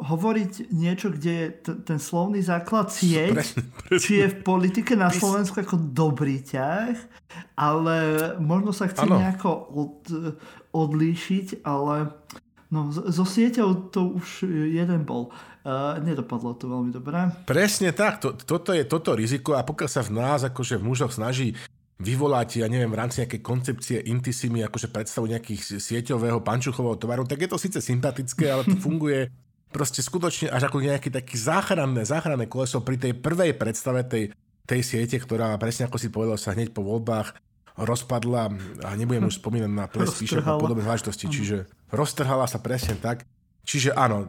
hovoriť 0.03 0.75
niečo, 0.75 1.15
kde 1.15 1.33
je 1.33 1.49
t- 1.55 1.79
ten 1.87 1.99
slovný 2.03 2.43
základ 2.43 2.91
sieť, 2.91 3.31
presne, 3.31 3.63
presne. 3.79 4.03
či 4.03 4.13
je 4.19 4.27
v 4.35 4.37
politike 4.43 4.93
na 4.99 5.07
Slovensku 5.09 5.63
ako 5.63 5.79
dobrý 5.79 6.43
ťah, 6.43 6.99
ale 7.55 7.97
možno 8.43 8.75
sa 8.75 8.91
chce 8.91 9.07
ano. 9.07 9.23
nejako 9.23 9.51
od, 9.71 9.99
odlíšiť, 10.75 11.63
ale 11.63 12.11
no, 12.75 12.91
so 12.91 13.23
sieťou 13.23 13.95
to 13.95 14.19
už 14.19 14.51
jeden 14.51 15.07
bol. 15.07 15.31
Uh, 15.63 15.95
nedopadlo 16.03 16.59
to 16.59 16.67
veľmi 16.67 16.91
dobre. 16.91 17.15
Presne 17.47 17.95
tak, 17.95 18.19
to, 18.19 18.35
toto 18.35 18.75
je 18.75 18.83
toto 18.83 19.15
riziko 19.15 19.55
a 19.55 19.63
pokiaľ 19.63 19.87
sa 19.87 20.03
v 20.03 20.11
nás, 20.11 20.43
akože 20.43 20.75
v 20.75 20.91
mužoch 20.91 21.15
snaží 21.15 21.55
vyvolať, 22.03 22.61
ja 22.61 22.67
neviem, 22.67 22.91
v 22.91 22.99
rámci 22.99 23.23
nejakej 23.23 23.41
koncepcie 23.41 23.99
intisimy, 24.11 24.67
akože 24.67 24.91
predstavu 24.91 25.31
nejakých 25.31 25.79
sieťového 25.79 26.43
pančuchového 26.43 26.99
tovaru, 26.99 27.23
tak 27.23 27.47
je 27.47 27.49
to 27.49 27.63
síce 27.63 27.79
sympatické, 27.79 28.51
ale 28.51 28.67
to 28.67 28.77
funguje 28.87 29.31
proste 29.73 30.05
skutočne 30.05 30.53
až 30.53 30.69
ako 30.69 30.85
nejaký 30.85 31.09
taký 31.09 31.39
záchranné, 31.39 32.05
záchranné 32.05 32.51
koleso 32.51 32.85
pri 32.85 33.01
tej 33.01 33.17
prvej 33.17 33.57
predstave 33.57 34.05
tej, 34.05 34.35
tej 34.69 34.81
siete, 34.85 35.17
ktorá 35.17 35.57
presne 35.57 35.89
ako 35.89 35.97
si 35.97 36.13
povedal 36.13 36.37
sa 36.37 36.53
hneď 36.53 36.75
po 36.77 36.85
voľbách 36.85 37.39
rozpadla 37.73 38.53
a 38.85 38.91
nebudem 39.01 39.25
už 39.25 39.41
spomínať 39.41 39.71
na 39.73 39.89
píšok 39.89 40.45
a 40.45 40.61
podobné 40.61 40.85
záležitosti, 40.85 41.27
čiže 41.33 41.57
roztrhala 41.89 42.45
sa 42.45 42.61
presne 42.61 43.01
tak. 43.01 43.25
Čiže 43.63 43.95
áno, 43.95 44.27
e, 44.27 44.29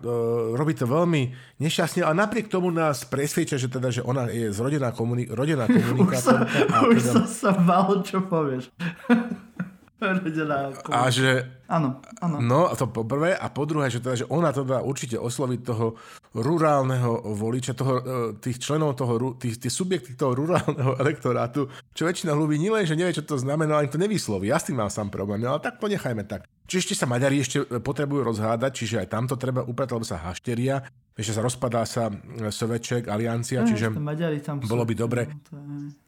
robí 0.54 0.78
to 0.78 0.86
veľmi 0.86 1.34
nešťastne, 1.58 2.06
ale 2.06 2.22
napriek 2.22 2.54
tomu 2.54 2.70
nás 2.70 3.02
presvieča, 3.10 3.58
že 3.58 3.66
teda, 3.66 3.90
že 3.90 4.06
ona 4.06 4.30
je 4.30 4.54
z 4.54 4.60
rodená, 4.62 4.94
komuni- 4.94 5.26
rodená 5.26 5.66
komunikátorka. 5.74 6.46
Už, 6.46 6.70
sa, 6.70 6.86
už 6.86 7.00
teda... 7.02 7.14
som 7.18 7.26
sa 7.26 7.52
mal, 7.58 7.90
čo 8.06 8.22
povieš. 8.22 8.70
A 10.92 11.08
že... 11.08 11.48
Áno, 11.72 12.04
áno. 12.20 12.38
No, 12.44 12.68
a 12.68 12.76
to 12.76 12.92
po 12.92 13.08
prvé. 13.08 13.34
A 13.34 13.48
po 13.48 13.64
druhé, 13.64 13.88
že, 13.88 14.04
teda, 14.04 14.20
že 14.20 14.28
ona 14.28 14.52
teda 14.52 14.84
určite 14.84 15.16
osloví 15.16 15.64
toho 15.64 15.96
rurálneho 16.36 17.34
voliča, 17.34 17.74
toho, 17.74 17.94
e, 17.98 18.04
tých 18.38 18.60
členov 18.60 19.00
toho, 19.00 19.38
tých, 19.40 19.58
tých 19.58 19.74
subjekty 19.74 20.14
toho 20.14 20.36
rurálneho 20.36 20.98
elektorátu, 21.04 21.72
čo 21.96 22.04
väčšina 22.06 22.36
ľudí 22.36 22.60
nie 22.60 22.74
len, 22.74 22.84
že 22.84 23.00
nevie, 23.00 23.16
čo 23.16 23.24
to 23.24 23.40
znamená, 23.40 23.80
ani 23.80 23.90
to 23.90 24.02
nevysloví. 24.02 24.52
Ja 24.52 24.60
s 24.60 24.68
tým 24.70 24.78
mám 24.82 24.92
sám 24.92 25.08
problém, 25.08 25.42
ale 25.48 25.64
tak 25.64 25.80
to 25.80 25.88
nechajme 25.88 26.28
tak. 26.28 26.46
Čiže 26.68 26.80
ešte 26.84 26.96
sa 27.00 27.08
Maďari 27.08 27.40
ešte 27.40 27.58
potrebujú 27.80 28.22
rozhádať, 28.28 28.72
čiže 28.76 28.96
aj 29.04 29.08
tamto 29.08 29.36
treba 29.40 29.64
upratať, 29.64 29.94
lebo 29.98 30.08
sa 30.08 30.20
hašteria, 30.20 30.84
ešte 31.16 31.34
sa 31.38 31.42
rozpadá 31.42 31.88
sa 31.88 32.12
e, 32.12 32.50
Soveček, 32.52 33.08
aliancia, 33.08 33.64
čiže 33.64 33.94
tam 34.44 34.60
bolo 34.62 34.84
by 34.84 34.94
dobre. 34.94 35.22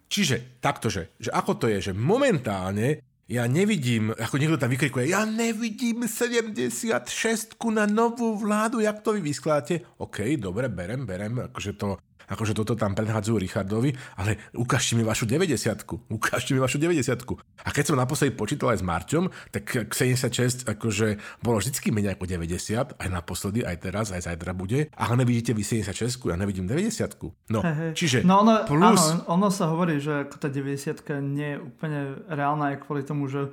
Čiže 0.05 0.61
takto, 0.61 0.93
že, 0.93 1.17
že 1.17 1.33
ako 1.33 1.57
to 1.57 1.65
je, 1.69 1.89
že 1.89 1.93
momentálne 1.97 3.14
ja 3.25 3.49
nevidím, 3.49 4.13
ako 4.13 4.37
niekto 4.37 4.61
tam 4.61 4.69
vykrikuje, 4.69 5.09
ja 5.09 5.25
nevidím 5.25 6.05
76 6.05 7.57
na 7.73 7.89
novú 7.89 8.37
vládu, 8.37 8.85
jak 8.85 9.01
to 9.01 9.17
vy 9.17 9.21
vyskladáte? 9.25 9.81
OK, 9.97 10.37
dobre, 10.37 10.69
berem, 10.69 11.09
berem, 11.09 11.49
akože 11.49 11.73
to 11.73 11.97
akože 12.29 12.53
toto 12.57 12.73
tam 12.73 12.93
predhádzajú 12.93 13.35
Richardovi, 13.37 13.93
ale 14.17 14.37
ukážte 14.55 14.97
mi 14.97 15.03
vašu 15.05 15.27
90 15.27 16.11
ukážte 16.11 16.53
mi 16.53 16.59
vašu 16.59 16.77
90 16.77 17.21
A 17.65 17.69
keď 17.71 17.83
som 17.91 17.95
naposledy 17.97 18.33
počítal 18.33 18.73
aj 18.73 18.79
s 18.81 18.85
Marťom, 18.85 19.25
tak 19.51 19.91
76 19.91 20.69
akože 20.69 21.17
bolo 21.41 21.57
vždycky 21.59 21.89
menej 21.89 22.15
ako 22.15 22.25
90, 22.29 22.97
aj 22.97 23.09
naposledy, 23.09 23.65
aj 23.65 23.77
teraz, 23.81 24.09
aj 24.13 24.25
zajtra 24.25 24.55
bude, 24.55 24.89
ale 24.95 25.13
nevidíte 25.19 25.51
vy 25.51 25.63
76 25.63 26.29
ja 26.29 26.37
nevidím 26.39 26.65
90 26.65 27.17
No, 27.49 27.61
hey, 27.61 27.73
hey. 27.73 27.91
čiže 27.93 28.25
no 28.25 28.41
ono, 28.41 28.65
plus... 28.65 29.01
Áno, 29.01 29.25
ono 29.29 29.47
sa 29.53 29.69
hovorí, 29.69 30.01
že 30.01 30.25
ako 30.25 30.35
tá 30.41 30.47
90 30.49 31.05
nie 31.21 31.55
je 31.55 31.57
úplne 31.61 31.99
reálna 32.25 32.73
aj 32.73 32.77
kvôli 32.87 33.05
tomu, 33.05 33.29
že 33.29 33.49
uh, 33.49 33.51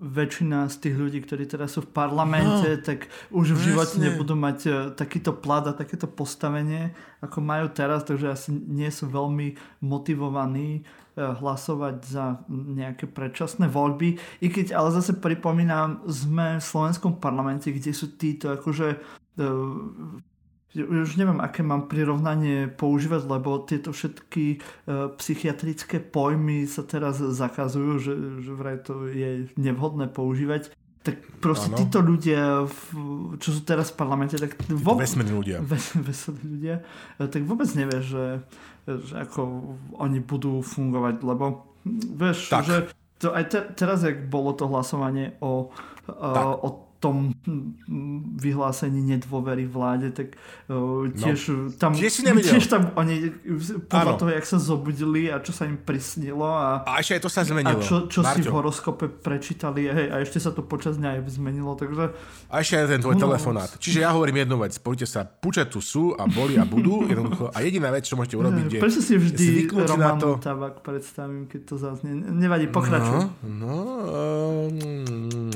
väčšina 0.00 0.70
z 0.72 0.76
tých 0.80 0.96
ľudí, 0.96 1.18
ktorí 1.24 1.44
teraz 1.44 1.76
sú 1.76 1.84
v 1.84 1.92
parlamente, 1.92 2.80
no, 2.80 2.82
tak 2.84 3.10
už 3.34 3.56
v 3.56 3.60
živote 3.72 3.96
nebudú 4.00 4.38
mať 4.38 4.58
uh, 4.66 4.74
takýto 4.94 5.36
plat 5.36 5.64
a 5.68 5.76
takéto 5.76 6.08
postavenie, 6.08 6.94
ako 7.20 7.38
majú 7.42 7.66
teraz 7.68 7.89
teraz, 7.90 8.06
takže 8.06 8.30
asi 8.30 8.54
nie 8.54 8.86
sú 8.94 9.10
veľmi 9.10 9.58
motivovaní 9.82 10.78
eh, 10.78 10.84
hlasovať 11.18 11.96
za 12.06 12.46
nejaké 12.48 13.10
predčasné 13.10 13.66
voľby. 13.66 14.14
I 14.38 14.46
keď, 14.46 14.78
ale 14.78 14.94
zase 14.94 15.18
pripomínam, 15.18 16.06
sme 16.06 16.62
v 16.62 16.64
slovenskom 16.64 17.18
parlamente, 17.18 17.74
kde 17.74 17.90
sú 17.90 18.14
títo 18.14 18.54
akože 18.54 18.88
eh, 18.94 20.22
už 20.74 21.18
neviem, 21.18 21.42
aké 21.42 21.66
mám 21.66 21.90
prirovnanie 21.90 22.70
používať, 22.70 23.26
lebo 23.26 23.66
tieto 23.66 23.90
všetky 23.90 24.44
e, 24.54 24.58
psychiatrické 25.18 25.98
pojmy 25.98 26.62
sa 26.70 26.86
teraz 26.86 27.18
zakazujú, 27.18 27.92
že, 27.98 28.14
že 28.38 28.52
vraj 28.54 28.78
to 28.86 29.10
je 29.10 29.50
nevhodné 29.58 30.06
používať. 30.14 30.70
Tak 31.00 31.40
proste 31.40 31.72
ano. 31.72 31.78
títo 31.80 32.04
ľudia, 32.04 32.68
čo 33.40 33.48
sú 33.56 33.60
teraz 33.64 33.88
v 33.88 33.96
parlamente, 33.96 34.36
tak 34.36 34.52
vôbec... 34.68 35.08
Vesmírni 35.08 35.32
ľudia. 35.32 35.58
Veselí 36.08 36.44
ľudia. 36.44 36.84
Tak 37.16 37.40
vôbec 37.48 37.72
nevie, 37.72 38.04
že, 38.04 38.44
že 38.84 39.14
ako 39.16 39.74
oni 39.96 40.20
budú 40.20 40.60
fungovať, 40.60 41.24
lebo 41.24 41.72
vieš, 41.88 42.52
tak. 42.52 42.68
že 42.68 42.76
to 43.20 43.32
aj 43.32 43.44
te, 43.48 43.60
teraz, 43.76 44.04
jak 44.04 44.28
bolo 44.28 44.52
to 44.52 44.68
hlasovanie 44.68 45.36
o, 45.40 45.72
o, 46.08 46.28
o 46.60 46.68
tom 47.00 47.32
vyhlásení 48.36 49.00
nedôvery 49.00 49.64
vláde, 49.64 50.12
tak 50.12 50.36
uh, 50.68 51.08
tiež, 51.08 51.40
no, 51.48 51.72
tam, 51.80 51.96
tiež, 51.96 52.12
si 52.12 52.22
tiež 52.22 52.68
tam 52.68 52.92
oni 52.94 53.32
podľa 53.88 54.12
ano. 54.14 54.20
toho, 54.20 54.30
jak 54.36 54.46
sa 54.46 54.58
zobudili 54.60 55.32
a 55.32 55.40
čo 55.40 55.56
sa 55.56 55.64
im 55.64 55.80
prisnilo 55.80 56.44
a, 56.44 56.84
a 56.84 57.00
ešte 57.00 57.16
aj 57.16 57.22
to 57.24 57.30
sa 57.32 57.40
zmenilo. 57.48 57.80
A 57.80 57.82
čo, 57.82 58.04
čo 58.06 58.20
si 58.20 58.44
v 58.44 58.52
horoskope 58.52 59.08
prečítali 59.08 59.88
hej, 59.88 60.12
a 60.12 60.20
ešte 60.20 60.36
sa 60.36 60.52
to 60.52 60.60
počas 60.60 61.00
dňa 61.00 61.18
aj 61.18 61.20
zmenilo, 61.32 61.72
takže... 61.72 62.12
A 62.52 62.60
ešte 62.60 62.84
aj 62.84 62.86
ten 62.92 63.00
tvoj 63.00 63.16
no, 63.16 63.22
telefonát. 63.24 63.70
Čiže 63.80 64.04
ja 64.04 64.12
hovorím 64.12 64.44
jednu 64.44 64.60
vec, 64.60 64.76
poďte 64.76 65.06
sa, 65.08 65.24
puče 65.24 65.64
tu 65.72 65.80
sú 65.80 66.12
a 66.12 66.28
boli 66.28 66.60
a 66.60 66.68
budú, 66.68 67.08
jednoducho. 67.08 67.48
A 67.56 67.64
jediná 67.64 67.88
vec, 67.88 68.04
čo 68.04 68.20
môžete 68.20 68.36
urobiť, 68.36 68.64
je 68.76 68.80
Prečo 68.84 69.00
si 69.00 69.16
vždy 69.16 69.72
Roman 69.72 70.20
to... 70.20 70.36
Tabak 70.36 70.84
predstavím, 70.84 71.48
keď 71.48 71.60
to 71.64 71.74
zaznie. 71.80 72.12
Nevadí, 72.12 72.68
pokračuj. 72.68 73.32
No, 73.48 73.88
no, 74.68 74.68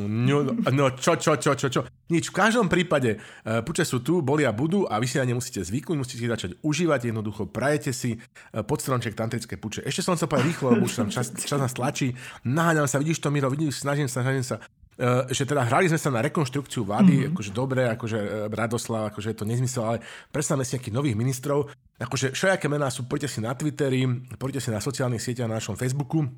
no, 0.08 0.36
no 0.72 0.84
čo, 0.96 1.20
čo, 1.20 1.33
čo, 1.36 1.56
čo, 1.58 1.66
čo. 1.70 1.80
Nič, 2.10 2.30
v 2.30 2.36
každom 2.36 2.68
prípade 2.68 3.16
uh, 3.18 3.64
puče 3.64 3.86
sú 3.86 4.00
tu, 4.00 4.20
boli 4.20 4.42
a 4.44 4.52
budú 4.52 4.84
a 4.88 4.98
vy 4.98 5.06
si 5.08 5.16
na 5.16 5.24
ne 5.24 5.38
musíte 5.38 5.62
zvyknúť, 5.62 5.96
musíte 5.96 6.20
si 6.20 6.28
začať 6.28 6.50
užívať, 6.60 7.10
jednoducho 7.12 7.48
prajete 7.48 7.90
si 7.94 8.16
uh, 8.16 8.64
podstronček 8.66 9.16
tantrické 9.16 9.56
puče. 9.56 9.82
Ešte 9.82 10.04
som 10.04 10.14
sa 10.14 10.28
povedal 10.28 10.50
rýchlo, 10.50 10.66
lebo 10.76 10.84
už 10.84 11.04
tam 11.04 11.08
čas, 11.08 11.32
čas 11.32 11.60
nás 11.60 11.72
tlačí. 11.72 12.12
Naháňam 12.44 12.88
sa, 12.88 13.00
vidíš 13.00 13.22
to, 13.24 13.32
Miro, 13.32 13.48
vidíš, 13.48 13.84
snažím 13.84 14.06
sa, 14.06 14.20
snažím 14.24 14.44
sa. 14.44 14.60
Uh, 14.94 15.26
že 15.26 15.42
teda 15.42 15.66
hrali 15.66 15.90
sme 15.90 15.98
sa 15.98 16.06
na 16.14 16.22
rekonštrukciu 16.22 16.86
vlády, 16.86 17.14
mm-hmm. 17.18 17.30
akože 17.34 17.50
dobre, 17.50 17.82
akože 17.98 18.18
Radoslav, 18.46 19.10
akože 19.10 19.34
je 19.34 19.38
to 19.42 19.46
nezmysel, 19.48 19.82
ale 19.82 19.98
predstavme 20.30 20.62
si 20.62 20.78
nejakých 20.78 20.94
nových 20.94 21.18
ministrov. 21.18 21.66
Akože 21.98 22.30
všelijaké 22.30 22.70
mená 22.70 22.86
sú, 22.94 23.02
poďte 23.10 23.34
si 23.34 23.42
na 23.42 23.58
Twitteri, 23.58 24.06
poďte 24.38 24.62
si 24.62 24.70
na 24.70 24.78
sociálnych 24.78 25.18
sieťach 25.18 25.50
na 25.50 25.58
našom 25.58 25.74
Facebooku. 25.74 26.30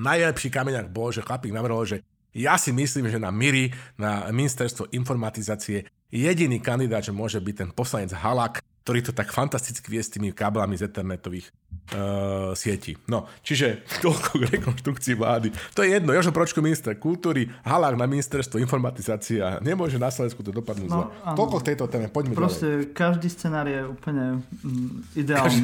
Najlepší 0.00 0.48
kameňak 0.48 0.88
bol, 0.88 1.12
že 1.12 1.20
chlapík 1.20 1.52
navrhol, 1.52 1.84
že 1.84 2.00
ja 2.34 2.54
si 2.58 2.70
myslím, 2.70 3.10
že 3.10 3.18
na 3.18 3.34
MIRI, 3.34 3.74
na 3.98 4.30
ministerstvo 4.30 4.90
informatizácie, 4.94 5.86
jediný 6.10 6.58
kandidát, 6.62 7.02
že 7.02 7.14
môže 7.14 7.38
byť 7.38 7.54
ten 7.54 7.70
poslanec 7.70 8.10
Halak, 8.14 8.62
ktorý 8.80 9.06
to 9.06 9.12
tak 9.12 9.30
fantasticky 9.30 9.86
vie 9.92 10.02
s 10.02 10.10
tými 10.10 10.32
káblami 10.32 10.74
z 10.74 10.88
internetových 10.88 11.52
uh, 11.94 12.56
sietí. 12.56 12.96
No, 13.06 13.28
čiže 13.44 13.86
toľko 14.02 14.30
k 14.40 14.42
rekonštrukcii 14.56 15.14
vlády. 15.14 15.48
To 15.76 15.84
je 15.84 15.94
jedno. 15.94 16.10
Jožo 16.16 16.32
Pročko, 16.32 16.64
minister 16.64 16.96
kultúry, 16.96 17.46
Halák 17.62 17.94
na 17.94 18.08
ministerstvo 18.08 18.58
informatizácie 18.58 19.38
a 19.44 19.60
nemôže 19.60 20.00
na 20.00 20.08
Slovensku 20.08 20.40
to 20.42 20.50
dopadnúť 20.50 20.90
no, 20.90 20.96
zle. 20.96 21.06
Toľko 21.36 21.56
k 21.60 21.64
tejto 21.70 21.84
téme, 21.92 22.06
poďme 22.08 22.34
Proste 22.34 22.88
ďalej. 22.88 22.96
každý 22.96 23.28
scenár 23.28 23.66
je 23.68 23.80
úplne 23.84 24.42
mm, 24.64 25.22
ideálny. 25.22 25.60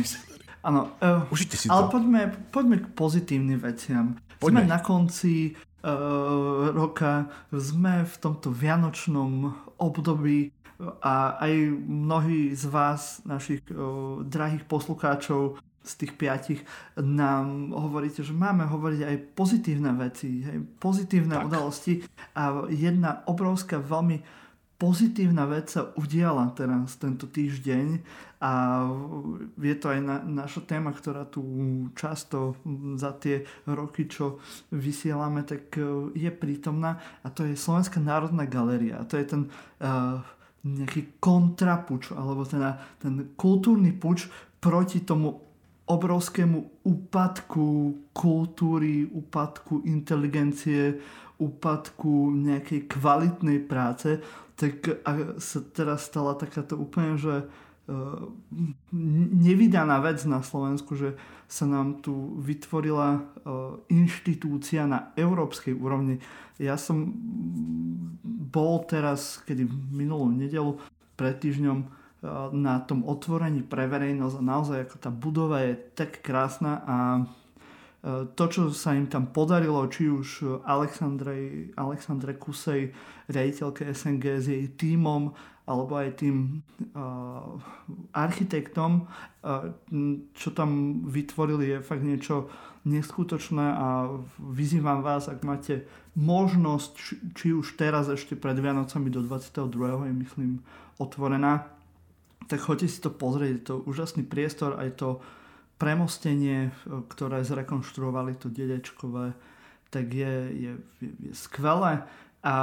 Áno. 0.67 0.81
Uh, 0.99 1.27
Užite 1.31 1.57
si 1.57 1.71
ale 1.71 1.89
to. 1.89 1.99
poďme, 1.99 2.21
poďme 2.51 2.77
k 2.85 2.87
pozitívnym 2.95 3.59
veciam. 3.63 4.19
Poďme. 4.37 4.67
Sme 4.67 4.71
na 4.71 4.79
konci 4.85 5.57
roka, 6.73 7.31
sme 7.53 8.03
v 8.03 8.17
tomto 8.19 8.51
vianočnom 8.51 9.55
období 9.79 10.51
a 10.81 11.41
aj 11.41 11.55
mnohí 11.89 12.53
z 12.53 12.65
vás, 12.69 13.25
našich 13.25 13.65
uh, 13.73 14.21
drahých 14.21 14.69
poslucháčov, 14.69 15.57
z 15.87 15.93
tých 16.03 16.19
piatich 16.19 16.61
nám 16.99 17.71
hovoríte, 17.71 18.27
že 18.27 18.35
máme 18.35 18.67
hovoriť 18.67 19.01
aj 19.07 19.17
pozitívne 19.39 19.95
veci, 19.95 20.43
hej, 20.43 20.59
pozitívne 20.83 21.39
tak. 21.39 21.47
udalosti 21.47 22.03
a 22.35 22.67
jedna 22.67 23.23
obrovská 23.31 23.79
veľmi 23.79 24.19
pozitívna 24.77 25.49
vec 25.49 25.73
sa 25.73 25.93
udiala 25.97 26.53
teraz 26.53 27.01
tento 27.01 27.29
týždeň. 27.29 28.01
A 28.37 28.85
je 29.57 29.77
to 29.81 29.97
aj 29.97 30.01
na, 30.05 30.17
naša 30.21 30.61
téma, 30.69 30.93
ktorá 30.93 31.25
tu 31.25 31.41
často 31.97 32.61
za 33.01 33.17
tie 33.17 33.49
roky, 33.65 34.05
čo 34.05 34.45
vysielame, 34.69 35.41
tak 35.41 35.73
e, 35.81 36.13
je 36.13 36.29
prítomná. 36.29 37.01
A 37.25 37.33
to 37.33 37.49
je 37.49 37.57
Slovenská 37.57 37.97
národná 37.97 38.45
galéria. 38.45 39.01
To 39.09 39.17
je 39.17 39.25
ten 39.25 39.43
uh, 39.81 40.21
nejaký 40.67 41.17
kontrapuč, 41.17 42.13
alebo 42.13 42.45
teda 42.45 42.77
ten 43.01 43.33
kultúrny 43.41 43.97
puč 43.97 44.29
proti 44.61 45.01
tomu 45.01 45.47
obrovskému 45.87 46.83
úpadku 46.83 47.67
kultúry, 48.11 49.07
úpadku 49.07 49.87
inteligencie, 49.87 50.99
úpadku 51.39 52.35
nejakej 52.35 52.91
kvalitnej 52.91 53.63
práce, 53.63 54.19
tak 54.57 54.89
sa 55.37 55.59
teraz 55.77 56.09
stala 56.09 56.33
takáto 56.33 56.81
úplne, 56.81 57.21
že 57.21 57.45
uh, 57.45 58.33
nevydaná 59.37 60.01
vec 60.01 60.25
na 60.25 60.41
Slovensku, 60.41 60.97
že 60.97 61.13
sa 61.47 61.69
nám 61.69 62.01
tu 62.01 62.41
vytvorila 62.41 63.21
uh, 63.21 63.77
inštitúcia 63.93 64.89
na 64.89 65.13
európskej 65.15 65.77
úrovni. 65.77 66.19
Ja 66.57 66.81
som 66.81 67.13
bol 68.49 68.83
teraz, 68.89 69.45
kedy 69.45 69.69
minulú 69.93 70.33
nedelu, 70.33 70.81
pred 71.21 71.37
týždňom 71.37 71.79
uh, 71.85 72.49
na 72.57 72.81
tom 72.81 73.05
otvorení 73.05 73.61
pre 73.61 73.85
verejnosť 73.85 74.37
a 74.41 74.49
naozaj 74.57 74.79
ako 74.89 74.97
tá 74.97 75.11
budova 75.13 75.63
je 75.69 75.77
tak 75.93 76.25
krásna 76.25 76.81
a 76.89 76.97
to, 78.07 78.45
čo 78.47 78.71
sa 78.71 78.95
im 78.95 79.11
tam 79.11 79.35
podarilo, 79.35 79.83
či 79.91 80.07
už 80.07 80.63
Alexandre 80.63 82.39
Kusej, 82.39 82.95
riaditeľke 83.27 83.91
SNG 83.91 84.25
s 84.39 84.47
jej 84.47 84.65
tímom, 84.79 85.35
alebo 85.67 85.99
aj 85.99 86.23
tým 86.23 86.63
uh, 86.95 87.59
architektom, 88.15 89.11
uh, 89.11 89.75
čo 90.39 90.49
tam 90.55 91.03
vytvorili, 91.03 91.75
je 91.75 91.79
fakt 91.83 92.07
niečo 92.07 92.47
neskutočné 92.87 93.67
a 93.75 94.07
vyzývam 94.39 95.03
vás, 95.03 95.27
ak 95.27 95.43
máte 95.43 95.91
možnosť, 96.15 96.91
či, 96.95 97.13
či 97.35 97.47
už 97.51 97.75
teraz 97.75 98.07
ešte 98.07 98.39
pred 98.39 98.55
Vianocami 98.55 99.11
do 99.11 99.27
22. 99.27 100.07
je 100.07 100.15
myslím 100.23 100.63
otvorená, 101.03 101.67
tak 102.47 102.63
choďte 102.63 102.87
si 102.87 103.03
to 103.03 103.11
pozrieť, 103.11 103.51
je 103.51 103.63
to 103.67 103.75
úžasný 103.91 104.23
priestor, 104.23 104.79
aj 104.79 105.03
to 105.03 105.19
premostenie, 105.77 106.73
ktoré 107.13 107.45
zrekonštruovali 107.45 108.37
to 108.41 108.49
dedečkové 108.49 109.37
tak 109.91 110.15
je, 110.15 110.35
je, 110.53 110.73
je 111.01 111.33
skvelé 111.33 112.03
a 112.45 112.55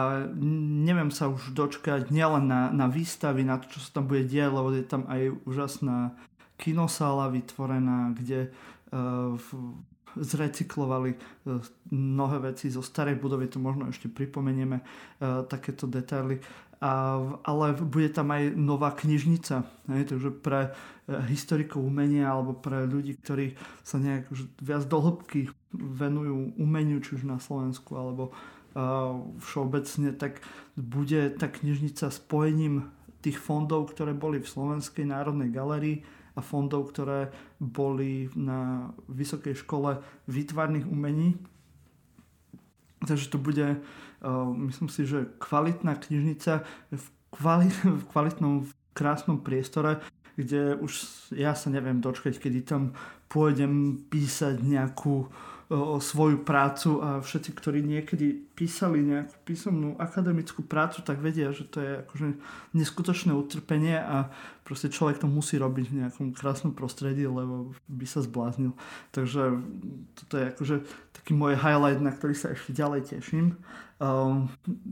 neviem 0.86 1.12
sa 1.12 1.28
už 1.28 1.52
dočkať 1.52 2.14
nielen 2.14 2.48
na, 2.48 2.72
na 2.72 2.88
výstavy, 2.88 3.44
na 3.44 3.60
to, 3.60 3.74
čo 3.74 3.80
sa 3.82 4.00
tam 4.00 4.06
bude 4.08 4.24
diať, 4.28 4.54
lebo 4.54 4.70
je 4.72 4.86
tam 4.86 5.04
aj 5.10 5.34
úžasná 5.44 6.16
kinosála 6.56 7.28
vytvorená, 7.34 8.16
kde 8.16 8.48
uh, 8.48 9.36
zrecyklovali 10.16 11.18
uh, 11.18 11.60
mnohé 11.92 12.54
veci 12.54 12.72
zo 12.72 12.86
starej 12.86 13.20
budovy, 13.20 13.50
to 13.52 13.60
možno 13.60 13.90
ešte 13.90 14.08
pripomenieme 14.08 14.80
uh, 14.80 15.44
takéto 15.50 15.90
detaily. 15.90 16.40
A, 16.84 17.16
ale 17.48 17.80
bude 17.80 18.12
tam 18.12 18.36
aj 18.36 18.60
nová 18.60 18.92
knižnica, 18.92 19.64
hej, 19.88 20.04
takže 20.04 20.36
pre 20.36 20.76
historikov 21.32 21.80
umenia 21.80 22.28
alebo 22.28 22.52
pre 22.52 22.84
ľudí, 22.84 23.16
ktorí 23.24 23.56
sa 23.88 24.04
nejak 24.04 24.28
už 24.28 24.52
viac 24.60 24.84
dohlbky 24.92 25.48
venujú 25.72 26.60
umeniu, 26.60 27.00
či 27.00 27.16
už 27.16 27.24
na 27.24 27.40
Slovensku 27.40 27.96
alebo 27.96 28.36
všeobecne, 29.40 30.12
tak 30.12 30.44
bude 30.76 31.32
tá 31.40 31.48
knižnica 31.48 32.12
spojením 32.12 32.92
tých 33.24 33.40
fondov, 33.40 33.96
ktoré 33.96 34.12
boli 34.12 34.44
v 34.44 34.52
Slovenskej 34.52 35.08
národnej 35.08 35.56
galerii 35.56 36.04
a 36.36 36.44
fondov, 36.44 36.92
ktoré 36.92 37.32
boli 37.64 38.28
na 38.36 38.92
Vysokej 39.08 39.56
škole 39.56 40.04
výtvarných 40.28 40.90
umení. 40.90 41.40
Takže 43.04 43.30
to 43.30 43.38
bude, 43.38 43.84
myslím 44.72 44.90
si, 44.90 45.06
že 45.06 45.28
kvalitná 45.38 45.96
knižnica 45.96 46.64
v, 46.92 47.06
kvalit, 47.30 47.74
v 47.84 48.04
kvalitnom, 48.10 48.64
v 48.64 48.72
krásnom 48.94 49.44
priestore, 49.44 50.00
kde 50.36 50.76
už 50.82 50.92
ja 51.36 51.54
sa 51.54 51.70
neviem 51.70 52.02
dočkať, 52.02 52.42
kedy 52.42 52.60
tam 52.66 52.98
pôjdem 53.30 54.02
písať 54.10 54.62
nejakú 54.62 55.26
uh, 55.26 55.53
svoju 56.00 56.44
prácu 56.44 57.00
a 57.00 57.10
všetci, 57.24 57.50
ktorí 57.56 57.80
niekedy 57.82 58.36
písali 58.54 59.00
nejakú 59.02 59.34
písomnú 59.48 59.96
akademickú 59.96 60.62
prácu, 60.62 61.02
tak 61.02 61.24
vedia, 61.24 61.56
že 61.56 61.66
to 61.66 61.78
je 61.80 61.92
akože 62.04 62.28
neskutočné 62.76 63.32
utrpenie 63.32 63.98
a 63.98 64.30
proste 64.68 64.92
človek 64.92 65.24
to 65.24 65.28
musí 65.28 65.56
robiť 65.58 65.86
v 65.90 65.98
nejakom 66.04 66.28
krásnom 66.36 66.76
prostredí, 66.76 67.26
lebo 67.26 67.72
by 67.88 68.06
sa 68.06 68.22
zbláznil. 68.22 68.76
Takže 69.16 69.64
toto 70.20 70.34
je 70.36 70.46
akože 70.52 70.76
taký 71.16 71.32
môj 71.34 71.56
highlight, 71.58 72.04
na 72.04 72.12
ktorý 72.12 72.36
sa 72.36 72.52
ešte 72.52 72.76
ďalej 72.76 73.16
teším. 73.18 73.58
Um, 74.04 74.52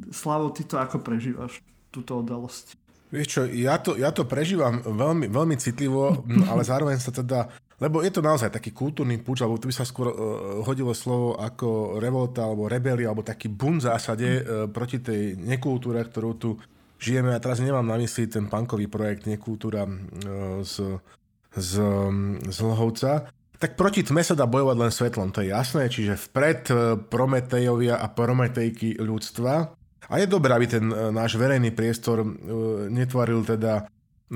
Slavo, 0.10 0.56
ty 0.56 0.64
to 0.64 0.80
ako 0.80 1.04
prežívaš, 1.04 1.60
túto 1.92 2.16
udalosť? 2.24 2.80
Vieš 3.12 3.28
čo, 3.28 3.42
ja 3.44 3.76
to, 3.76 4.00
ja 4.00 4.16
to 4.16 4.24
prežívam 4.24 4.80
veľmi, 4.80 5.28
veľmi 5.28 5.56
citlivo, 5.60 6.24
ale 6.52 6.64
zároveň 6.64 6.96
sa 6.98 7.12
teda 7.12 7.52
lebo 7.82 8.06
je 8.06 8.14
to 8.14 8.22
naozaj 8.22 8.54
taký 8.54 8.70
kultúrny 8.70 9.18
púč, 9.18 9.42
alebo 9.42 9.58
tu 9.58 9.66
by 9.66 9.74
sa 9.74 9.90
skôr 9.90 10.14
uh, 10.14 10.16
hodilo 10.62 10.94
slovo 10.94 11.34
ako 11.34 11.98
revolta, 11.98 12.46
alebo 12.46 12.70
rebelia, 12.70 13.10
alebo 13.10 13.26
taký 13.26 13.50
bun 13.50 13.82
v 13.82 13.90
zásade 13.90 14.28
uh, 14.38 14.70
proti 14.70 15.02
tej 15.02 15.34
nekultúre, 15.42 16.06
ktorú 16.06 16.32
tu 16.38 16.62
žijeme. 17.02 17.34
A 17.34 17.42
teraz 17.42 17.58
nemám 17.58 17.82
na 17.82 17.98
mysli 17.98 18.30
ten 18.30 18.46
punkový 18.46 18.86
projekt 18.86 19.26
Nekultúra 19.26 19.90
uh, 19.90 20.62
z, 20.62 21.02
z, 21.58 21.72
z 22.46 22.58
Lhovca. 22.62 23.34
Tak 23.58 23.74
proti 23.74 24.06
tme 24.06 24.22
sa 24.22 24.38
dá 24.38 24.46
bojovať 24.46 24.78
len 24.78 24.94
svetlom, 24.94 25.34
to 25.34 25.42
je 25.42 25.50
jasné. 25.50 25.90
Čiže 25.90 26.18
vpred 26.30 26.62
Prometejovia 27.10 27.98
a 27.98 28.10
Prometejky 28.10 28.98
ľudstva. 28.98 29.54
A 30.10 30.14
je 30.18 30.26
dobré, 30.26 30.50
aby 30.58 30.66
ten 30.66 30.82
náš 30.90 31.38
verejný 31.38 31.70
priestor 31.70 32.26
netvoril 32.90 33.46
teda 33.46 33.86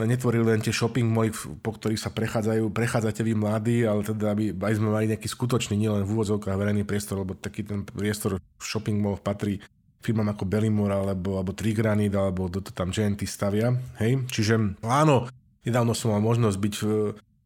netvorili 0.04 0.44
len 0.44 0.60
tie 0.60 0.76
shopping 0.76 1.08
moly, 1.08 1.32
po 1.64 1.72
ktorých 1.72 1.96
sa 1.96 2.12
prechádzajú, 2.12 2.68
prechádzate 2.76 3.24
vy 3.24 3.34
mladí, 3.40 3.88
ale 3.88 4.04
teda 4.04 4.36
aby 4.36 4.52
aj 4.52 4.76
sme 4.76 4.92
mali 4.92 5.08
nejaký 5.16 5.32
skutočný, 5.32 5.80
nielen 5.80 6.04
v 6.04 6.12
úvodzovkách 6.12 6.60
verejný 6.60 6.84
priestor, 6.84 7.24
lebo 7.24 7.40
taký 7.40 7.64
ten 7.64 7.88
priestor 7.88 8.36
v 8.36 8.64
shopping 8.64 9.00
mall 9.00 9.16
patrí 9.16 9.64
firmám 10.04 10.38
ako 10.38 10.46
Bellimore 10.46 10.94
alebo, 10.94 11.42
alebo 11.42 11.56
Trigranit 11.56 12.14
alebo 12.14 12.46
to, 12.52 12.62
to 12.62 12.70
tam 12.76 12.94
GNT 12.94 13.26
stavia. 13.26 13.74
Hej? 13.98 14.28
Čiže 14.30 14.78
áno, 14.86 15.32
nedávno 15.66 15.98
som 15.98 16.14
mal 16.14 16.22
možnosť 16.22 16.58
byť 16.62 16.74
v, 16.78 16.84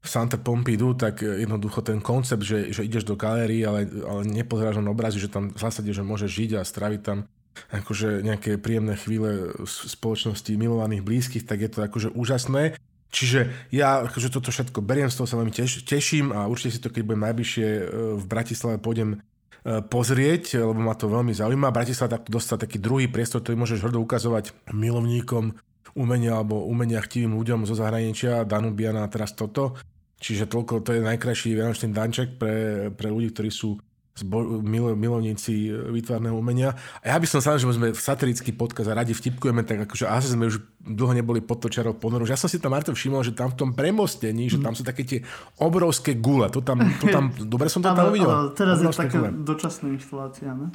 v 0.03 0.07
Santa 0.07 0.35
Pompidou, 0.35 0.91
tak 0.91 1.23
jednoducho 1.23 1.79
ten 1.79 2.03
koncept, 2.03 2.43
že, 2.43 2.75
že 2.75 2.83
ideš 2.83 3.07
do 3.07 3.15
galérie, 3.15 3.63
ale, 3.63 3.87
ale 4.03 4.27
nepozeráš 4.27 4.83
na 4.83 4.91
obrazy, 4.91 5.23
že 5.23 5.31
tam 5.31 5.55
v 5.55 5.59
zásade, 5.61 5.87
že 5.93 6.03
môžeš 6.03 6.27
žiť 6.27 6.49
a 6.59 6.67
straviť 6.67 7.01
tam 7.05 7.29
akože 7.69 8.23
nejaké 8.23 8.57
príjemné 8.57 8.95
chvíle 8.95 9.53
v 9.53 9.67
spoločnosti 9.67 10.49
milovaných 10.55 11.05
blízkych, 11.05 11.45
tak 11.45 11.61
je 11.65 11.69
to 11.69 11.79
akože 11.85 12.09
úžasné. 12.15 12.79
Čiže 13.09 13.49
ja 13.73 14.05
akože 14.05 14.29
toto 14.29 14.53
všetko 14.53 14.85
beriem, 14.85 15.09
z 15.09 15.17
toho 15.17 15.27
sa 15.29 15.37
veľmi 15.41 15.49
teš, 15.49 15.81
teším 15.81 16.29
a 16.29 16.45
určite 16.45 16.77
si 16.77 16.83
to, 16.83 16.93
keď 16.93 17.01
budem 17.09 17.25
najbližšie 17.25 17.67
e, 17.67 17.83
v 18.21 18.25
Bratislave, 18.29 18.77
pôjdem 18.77 19.17
e, 19.17 19.81
pozrieť, 19.81 20.61
lebo 20.61 20.77
ma 20.77 20.93
to 20.93 21.09
veľmi 21.09 21.33
zaujíma. 21.33 21.73
Bratislava 21.73 22.21
takto 22.21 22.37
dostať 22.37 22.69
taký 22.69 22.77
druhý 22.77 23.09
priestor, 23.09 23.41
ktorý 23.41 23.65
môžeš 23.65 23.81
hrdo 23.81 23.97
ukazovať 24.05 24.53
milovníkom 24.69 25.57
umenia 25.97 26.37
alebo 26.37 26.69
umenia 26.69 27.01
chtivým 27.01 27.33
ľuďom 27.33 27.65
zo 27.65 27.73
zahraničia, 27.73 28.45
Danubiana 28.45 29.09
teraz 29.09 29.33
toto. 29.33 29.73
Čiže 30.21 30.45
toľko, 30.45 30.85
to 30.85 30.93
je 30.93 31.01
najkrajší 31.01 31.57
vianočný 31.57 31.89
danček 31.89 32.37
pre, 32.37 32.55
pre 32.93 33.09
ľudí, 33.09 33.33
ktorí 33.33 33.49
sú 33.49 33.79
zbo- 34.19 34.59
mil- 34.59 34.93
milovníci 34.93 35.67
e, 35.67 35.95
výtvarného 35.95 36.35
umenia. 36.35 36.75
A 36.99 37.11
ja 37.11 37.17
by 37.17 37.25
som 37.25 37.39
samozrejme, 37.39 37.63
že 37.63 37.77
sme 37.79 37.89
v 37.95 38.01
satirický 38.01 38.51
podkaz 38.51 38.87
a 38.87 38.93
radi 38.93 39.15
vtipkujeme, 39.15 39.63
tak 39.63 39.87
akože 39.87 40.05
asi 40.05 40.35
sme 40.35 40.51
už 40.51 40.59
dlho 40.79 41.15
neboli 41.15 41.39
pod 41.39 41.63
točarou 41.63 41.95
ponoru. 41.95 42.27
Ja 42.27 42.35
som 42.35 42.51
si 42.51 42.59
tam 42.59 42.75
Marto 42.75 42.91
všimol, 42.91 43.23
že 43.23 43.31
tam 43.31 43.51
v 43.51 43.57
tom 43.57 43.69
premostení, 43.71 44.51
že 44.51 44.59
tam 44.59 44.75
sú 44.75 44.83
také 44.83 45.07
tie 45.07 45.19
obrovské 45.57 46.19
gule. 46.19 46.51
To 46.51 46.59
tam, 46.59 46.83
to 46.99 47.07
tam 47.07 47.31
dobre 47.53 47.71
som 47.71 47.79
to 47.79 47.89
tam 47.89 48.11
uvidel. 48.11 48.29
Ale 48.29 48.51
teraz 48.53 48.83
obrovské 48.83 49.07
je 49.07 49.11
taká 49.11 49.19
gule. 49.31 49.43
dočasná 49.47 49.87
inštalácia, 49.89 50.51
ne? 50.51 50.67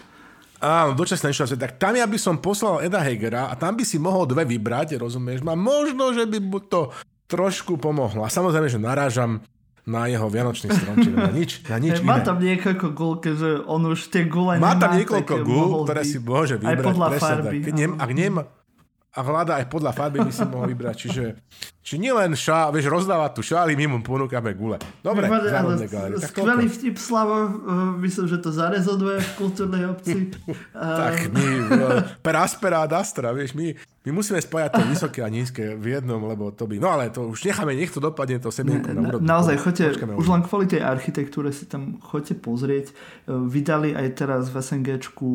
Áno, 0.64 0.96
dočasná 0.96 1.28
inštalácia. 1.28 1.60
Tak 1.60 1.76
tam 1.76 1.92
ja 1.92 2.08
by 2.08 2.16
som 2.16 2.40
poslal 2.40 2.80
Eda 2.80 3.04
Hegera 3.04 3.52
a 3.52 3.54
tam 3.54 3.76
by 3.76 3.84
si 3.84 4.00
mohol 4.00 4.24
dve 4.24 4.48
vybrať, 4.48 4.96
rozumieš? 4.96 5.44
A 5.44 5.52
možno, 5.52 6.16
že 6.16 6.24
by 6.24 6.40
to 6.72 6.88
trošku 7.24 7.76
pomohlo. 7.80 8.24
A 8.24 8.32
samozrejme, 8.32 8.68
že 8.68 8.80
narážam 8.80 9.40
na 9.84 10.08
jeho 10.08 10.26
vianočný 10.32 10.68
stromček. 10.72 11.12
Na 11.12 11.28
nič, 11.28 11.50
na 11.68 11.76
nič 11.76 12.00
hey, 12.00 12.06
Má 12.08 12.24
tam 12.24 12.40
niekoľko 12.40 12.88
gul, 12.96 13.20
keďže 13.20 13.68
on 13.68 13.84
už 13.92 14.08
tie 14.08 14.24
gule 14.24 14.56
Má 14.56 14.80
tam 14.80 14.96
niekoľko 14.96 15.34
gul, 15.44 15.84
ktoré 15.84 16.02
si 16.08 16.16
môže 16.20 16.56
vybrať. 16.56 16.80
Aj 16.80 16.88
podľa 16.88 17.08
farby. 17.20 17.56
Keď 17.60 17.74
nem, 17.76 17.92
ak 18.00 18.10
nemá, 18.16 18.42
a 19.14 19.20
vláda 19.22 19.62
aj 19.62 19.70
podľa 19.70 19.94
farby 19.94 20.18
by 20.26 20.32
si 20.34 20.42
mohol 20.42 20.66
vybrať. 20.74 20.96
Čiže, 21.06 21.24
či 21.86 22.02
nielen 22.02 22.34
šá, 22.34 22.74
vieš, 22.74 22.90
rozdávať 22.90 23.30
tu 23.38 23.42
šály, 23.46 23.78
my 23.78 23.94
mu 23.94 23.98
ponúkame 24.02 24.50
gule. 24.58 24.82
Dobre, 25.06 25.30
zárodné 25.30 25.86
galerie. 25.86 26.18
Skvelý 26.18 26.66
vtip, 26.66 26.98
Slavo, 26.98 27.38
uh, 27.46 27.94
myslím, 28.02 28.26
že 28.26 28.42
to 28.42 28.50
zarezonuje 28.50 29.22
v 29.22 29.30
kultúrnej 29.38 29.86
obci. 29.86 30.34
tak 30.74 31.30
my, 31.30 31.46
uh, 31.46 32.02
per 32.26 32.34
aspera 32.42 32.82
ad 32.82 32.90
astra, 32.90 33.30
vieš, 33.30 33.54
my, 33.54 33.78
my 34.04 34.10
musíme 34.12 34.36
spojať 34.36 34.70
to 34.76 34.82
vysoké 34.84 35.24
a 35.24 35.32
nízke 35.32 35.80
v 35.80 35.96
jednom, 35.96 36.20
lebo 36.28 36.52
to 36.52 36.68
by... 36.68 36.76
No 36.76 36.92
ale 36.92 37.08
to 37.08 37.32
už 37.32 37.48
necháme, 37.48 37.72
nech 37.72 37.88
to 37.88 38.04
dopadne 38.04 38.36
to 38.36 38.52
semienko 38.52 38.92
na 38.92 39.00
úrodu. 39.00 39.24
Naozaj, 39.24 39.56
choďte, 39.64 40.04
už 40.12 40.28
len 40.28 40.44
kvôli 40.44 40.68
tej 40.68 40.84
architektúre 40.84 41.48
si 41.56 41.64
tam 41.64 41.96
choďte 42.04 42.36
pozrieť. 42.44 42.92
Vydali 43.24 43.96
aj 43.96 44.08
teraz 44.20 44.52
v 44.52 44.60
SNGčku 44.60 45.28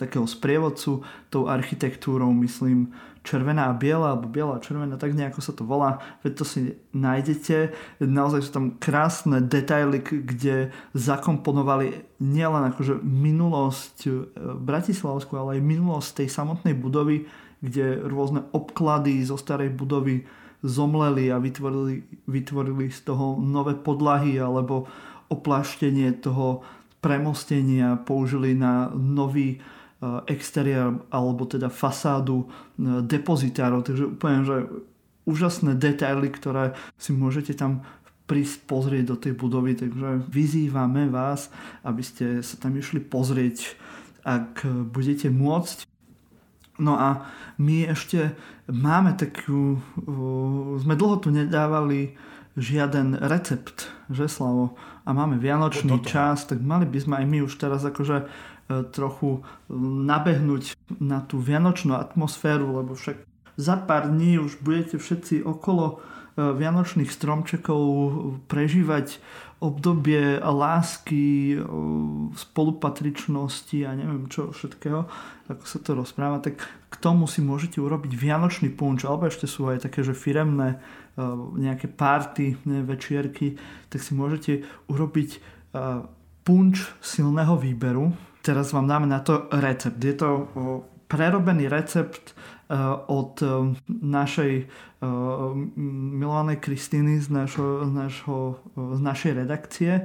takého 0.00 0.24
sprievodcu 0.24 1.04
tou 1.28 1.44
architektúrou, 1.44 2.32
myslím, 2.40 2.96
červená 3.26 3.68
a 3.68 3.76
biela, 3.76 4.14
alebo 4.14 4.30
biela 4.30 4.56
a 4.56 4.62
červená, 4.62 4.94
tak 4.94 5.12
nejako 5.12 5.42
sa 5.42 5.52
to 5.52 5.66
volá, 5.66 5.98
veď 6.22 6.32
to 6.38 6.44
si 6.46 6.60
nájdete. 6.94 7.74
Naozaj 8.00 8.40
sú 8.46 8.50
tam 8.54 8.66
krásne 8.78 9.42
detaily, 9.42 9.98
kde 10.00 10.70
zakomponovali 10.94 12.06
nielen 12.22 12.70
akože 12.72 13.02
minulosť 13.02 13.96
e, 14.06 14.10
Bratislavsku, 14.56 15.34
ale 15.36 15.60
aj 15.60 15.68
minulosť 15.68 16.22
tej 16.22 16.28
samotnej 16.32 16.72
budovy, 16.78 17.26
kde 17.66 18.06
rôzne 18.06 18.46
obklady 18.54 19.26
zo 19.26 19.34
starej 19.34 19.74
budovy 19.74 20.22
zomleli 20.62 21.34
a 21.34 21.42
vytvorili, 21.42 22.06
vytvorili 22.30 22.88
z 22.88 23.10
toho 23.10 23.36
nové 23.36 23.74
podlahy 23.74 24.38
alebo 24.38 24.86
oplaštenie 25.26 26.22
toho 26.22 26.62
premostenia 27.02 27.98
použili 27.98 28.54
na 28.54 28.90
nový 28.94 29.58
Eh, 29.96 30.20
exteriér 30.28 30.92
alebo 31.08 31.48
teda 31.48 31.72
fasádu 31.72 32.44
eh, 32.44 33.00
depozitárov. 33.00 33.80
Takže 33.80 34.04
úplne, 34.12 34.44
že 34.44 34.56
úžasné 35.24 35.72
detaily, 35.72 36.28
ktoré 36.28 36.76
si 37.00 37.16
môžete 37.16 37.56
tam 37.56 37.80
prísť 38.28 38.68
pozrieť 38.68 39.04
do 39.08 39.16
tej 39.16 39.32
budovy, 39.32 39.72
takže 39.72 40.20
vyzývame 40.28 41.08
vás, 41.08 41.48
aby 41.80 42.02
ste 42.04 42.44
sa 42.44 42.60
tam 42.60 42.76
išli 42.76 43.00
pozrieť, 43.00 43.72
ak 44.20 44.68
budete 44.92 45.32
môcť. 45.32 45.88
No 46.76 46.96
a 46.98 47.24
my 47.56 47.88
ešte 47.88 48.36
máme 48.68 49.16
takú, 49.16 49.80
sme 50.80 50.94
dlho 50.94 51.16
tu 51.24 51.32
nedávali 51.32 52.16
žiaden 52.56 53.16
recept, 53.20 53.88
že 54.12 54.28
Slavo? 54.28 54.76
A 55.06 55.12
máme 55.12 55.40
vianočný 55.40 56.02
čas, 56.04 56.48
tak 56.48 56.60
mali 56.60 56.84
by 56.84 56.98
sme 56.98 57.14
aj 57.20 57.26
my 57.28 57.38
už 57.44 57.52
teraz 57.56 57.84
akože 57.84 58.28
E, 58.66 58.82
trochu 58.82 59.38
e, 59.38 59.40
nabehnúť 60.10 60.74
na 60.98 61.22
tú 61.22 61.38
vianočnú 61.38 61.94
atmosféru, 61.94 62.82
lebo 62.82 62.98
však 62.98 63.22
za 63.54 63.78
pár 63.78 64.10
dní 64.10 64.42
už 64.42 64.58
budete 64.60 64.98
všetci 64.98 65.46
okolo 65.46 66.02
vianočných 66.36 67.08
stromčekov 67.08 67.80
prežívať 68.44 69.24
obdobie 69.56 70.36
lásky, 70.36 71.56
spolupatričnosti 72.36 73.88
a 73.88 73.96
neviem 73.96 74.28
čo 74.28 74.52
všetkého, 74.52 75.08
ako 75.48 75.64
sa 75.64 75.78
to 75.80 75.96
rozpráva, 75.96 76.44
tak 76.44 76.60
k 76.92 76.94
tomu 77.00 77.24
si 77.24 77.40
môžete 77.40 77.80
urobiť 77.80 78.12
vianočný 78.12 78.68
punč, 78.76 79.08
alebo 79.08 79.24
ešte 79.24 79.48
sú 79.48 79.72
aj 79.72 79.88
také, 79.88 80.04
že 80.04 80.12
firemné 80.12 80.76
nejaké 81.56 81.88
party, 81.88 82.68
ne, 82.68 82.84
večierky, 82.84 83.56
tak 83.88 84.04
si 84.04 84.12
môžete 84.12 84.68
urobiť 84.92 85.40
punč 86.44 86.84
silného 87.00 87.56
výberu. 87.56 88.12
Teraz 88.44 88.76
vám 88.76 88.86
dáme 88.86 89.08
na 89.08 89.24
to 89.24 89.48
recept. 89.56 89.98
Je 89.98 90.14
to 90.14 90.52
prerobený 91.08 91.72
recept 91.72 92.36
od 93.06 93.38
našej 93.86 94.66
milovanej 96.18 96.58
Kristýny 96.58 97.22
z, 97.22 97.30
našo, 97.30 97.86
z, 97.86 97.92
našo, 97.94 98.36
z 98.74 99.00
našej 99.00 99.32
redakcie, 99.38 100.02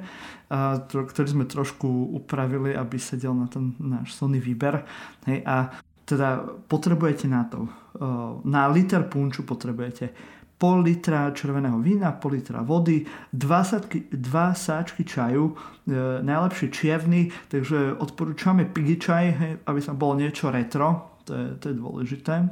ktorý 0.86 1.28
sme 1.28 1.46
trošku 1.50 1.88
upravili, 2.22 2.78
aby 2.78 3.02
sedel 3.02 3.34
na 3.34 3.50
ten 3.50 3.74
náš 3.82 4.14
silný 4.14 4.38
výber. 4.38 4.86
Hej, 5.26 5.42
a 5.48 5.74
teda 6.06 6.44
potrebujete 6.70 7.26
na 7.26 7.50
to, 7.50 7.66
na 8.46 8.70
liter 8.70 9.10
punču 9.10 9.42
potrebujete 9.42 10.14
pol 10.62 10.86
litra 10.86 11.34
červeného 11.34 11.82
vína, 11.82 12.14
pol 12.14 12.38
litra 12.38 12.62
vody, 12.62 13.02
dva, 13.34 13.66
sadky, 13.66 14.14
dva 14.14 14.54
sáčky 14.54 15.02
čaju, 15.02 15.50
e, 15.50 15.54
najlepšie 16.22 16.70
čierny, 16.70 17.34
takže 17.50 17.98
odporúčame 17.98 18.70
pigi 18.70 19.02
čaj, 19.02 19.26
aby 19.66 19.80
sa 19.82 19.98
bolo 19.98 20.22
niečo 20.22 20.54
retro, 20.54 21.11
to 21.26 21.32
je, 21.34 21.48
to 21.60 21.66
je 21.72 21.76
dôležité. 21.76 22.48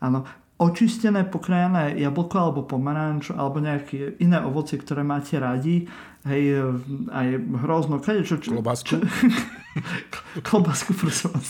Áno, 0.00 0.24
očistené, 0.60 1.24
pokrajené 1.24 1.96
jablko 1.96 2.36
alebo 2.36 2.60
pomaranč 2.68 3.32
alebo 3.32 3.64
nejaké 3.64 4.20
iné 4.20 4.44
ovocie, 4.44 4.76
ktoré 4.76 5.00
máte 5.00 5.40
radi. 5.40 5.88
Hej, 6.20 6.76
aj 7.08 7.26
hrozno, 7.64 7.96
kade 7.96 8.28
čo... 8.28 8.36
čo 8.36 8.52
Klobásku? 8.52 8.92
Čo, 8.92 9.00
klobásku, 10.48 10.92
prosím 10.92 11.32
vás. 11.32 11.48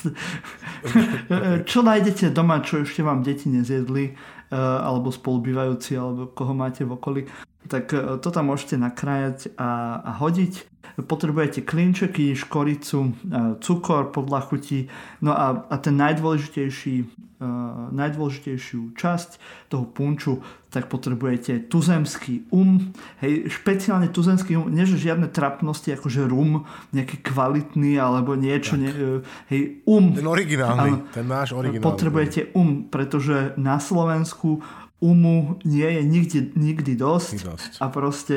čo 1.66 1.82
nájdete 1.82 2.30
doma, 2.30 2.62
čo 2.62 2.86
ešte 2.86 3.02
vám 3.02 3.26
deti 3.26 3.50
nezjedli, 3.50 4.14
eh, 4.14 4.54
alebo 4.54 5.10
spolubývajúci, 5.10 5.98
alebo 5.98 6.30
koho 6.30 6.54
máte 6.54 6.86
v 6.86 6.94
okolí, 6.94 7.22
tak 7.66 7.90
eh, 7.90 8.14
to 8.22 8.30
tam 8.30 8.54
môžete 8.54 8.78
nakrájať 8.78 9.58
a, 9.58 9.98
a 10.06 10.10
hodiť. 10.22 10.70
Potrebujete 10.98 11.62
klinčeky, 11.62 12.34
škoricu, 12.34 13.00
eh, 13.06 13.54
cukor 13.62 14.10
podľa 14.10 14.40
chuti. 14.50 14.88
No 15.22 15.36
a, 15.36 15.66
a 15.70 15.74
ten 15.78 15.94
najdôležitejší 16.00 17.20
uh, 17.40 17.88
najdôležitejšiu 17.90 18.94
časť 18.94 19.30
toho 19.72 19.88
punču, 19.88 20.44
tak 20.70 20.86
potrebujete 20.86 21.66
tuzemský 21.66 22.46
um. 22.54 22.92
Hej, 23.24 23.50
špeciálne 23.50 24.12
tuzemský 24.12 24.54
um, 24.60 24.68
nie 24.68 24.84
že 24.86 25.00
žiadne 25.00 25.32
trapnosti, 25.32 25.90
akože 25.90 26.28
rum, 26.28 26.68
nejaký 26.94 27.24
kvalitný 27.24 27.96
alebo 27.98 28.36
niečo. 28.36 28.76
Ne, 28.76 28.90
uh, 28.92 29.20
hej, 29.50 29.82
um. 29.88 30.12
Ten 30.14 30.28
originálny, 30.28 30.92
áno, 31.00 31.10
ten 31.10 31.26
náš 31.26 31.56
originálny. 31.56 31.84
Potrebujete 31.84 32.40
um, 32.54 32.86
pretože 32.86 33.56
na 33.56 33.80
Slovensku 33.80 34.60
umu 35.00 35.56
nie 35.64 35.88
je 35.88 36.02
nikdy, 36.04 36.38
nikdy 36.54 36.92
dosť, 36.92 37.36
dosť. 37.40 37.72
A 37.80 37.88
proste 37.88 38.36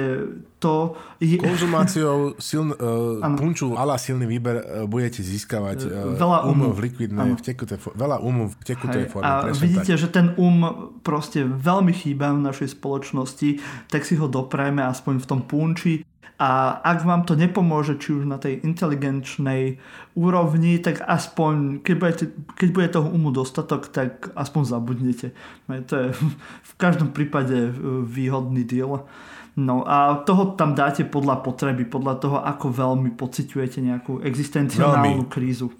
to 0.63 0.95
je... 1.19 1.35
Konzumáciou 1.35 2.39
siln, 2.39 2.71
uh, 2.71 3.19
punču 3.35 3.75
ala 3.75 3.99
silný 3.99 4.23
výber 4.23 4.63
uh, 4.63 4.63
budete 4.87 5.19
získavať 5.19 5.79
uh, 5.83 6.15
veľa 6.15 6.47
um 6.47 6.71
v 6.71 6.79
likvidnej, 6.87 7.35
v 7.35 7.43
tekutej, 7.43 7.83
veľa 7.83 8.23
umu 8.23 8.47
v 8.47 8.55
tekutej 8.63 9.11
forme. 9.11 9.27
A 9.27 9.51
vidíte, 9.51 9.93
tak. 9.93 10.01
že 10.01 10.07
ten 10.07 10.31
um 10.39 10.95
proste 11.03 11.43
veľmi 11.43 11.91
chýba 11.91 12.31
v 12.31 12.47
našej 12.47 12.79
spoločnosti, 12.79 13.59
tak 13.91 14.07
si 14.07 14.15
ho 14.15 14.31
doprajme 14.31 14.79
aspoň 14.87 15.19
v 15.19 15.25
tom 15.27 15.43
punči 15.43 16.07
a 16.43 16.75
ak 16.83 17.07
vám 17.07 17.23
to 17.23 17.39
nepomôže, 17.39 17.95
či 18.03 18.19
už 18.19 18.27
na 18.27 18.35
tej 18.35 18.59
inteligenčnej 18.67 19.79
úrovni, 20.19 20.75
tak 20.83 20.99
aspoň, 20.99 21.79
keď, 21.79 21.95
budete, 21.95 22.25
keď 22.59 22.69
bude 22.75 22.87
toho 22.91 23.07
umu 23.07 23.31
dostatok, 23.31 23.87
tak 23.87 24.27
aspoň 24.35 24.61
zabudnete. 24.67 25.31
To 25.71 25.93
je 25.95 26.07
v 26.71 26.73
každom 26.75 27.15
prípade 27.15 27.55
e, 27.55 27.71
výhodný 28.03 28.67
deal. 28.67 29.07
No 29.55 29.87
a 29.87 30.19
toho 30.27 30.59
tam 30.59 30.75
dáte 30.75 31.07
podľa 31.07 31.39
potreby, 31.47 31.87
podľa 31.87 32.15
toho, 32.19 32.37
ako 32.43 32.75
veľmi 32.75 33.15
pociťujete 33.15 33.79
nejakú 33.79 34.19
existenciálnu 34.27 35.31
krízu. 35.31 35.71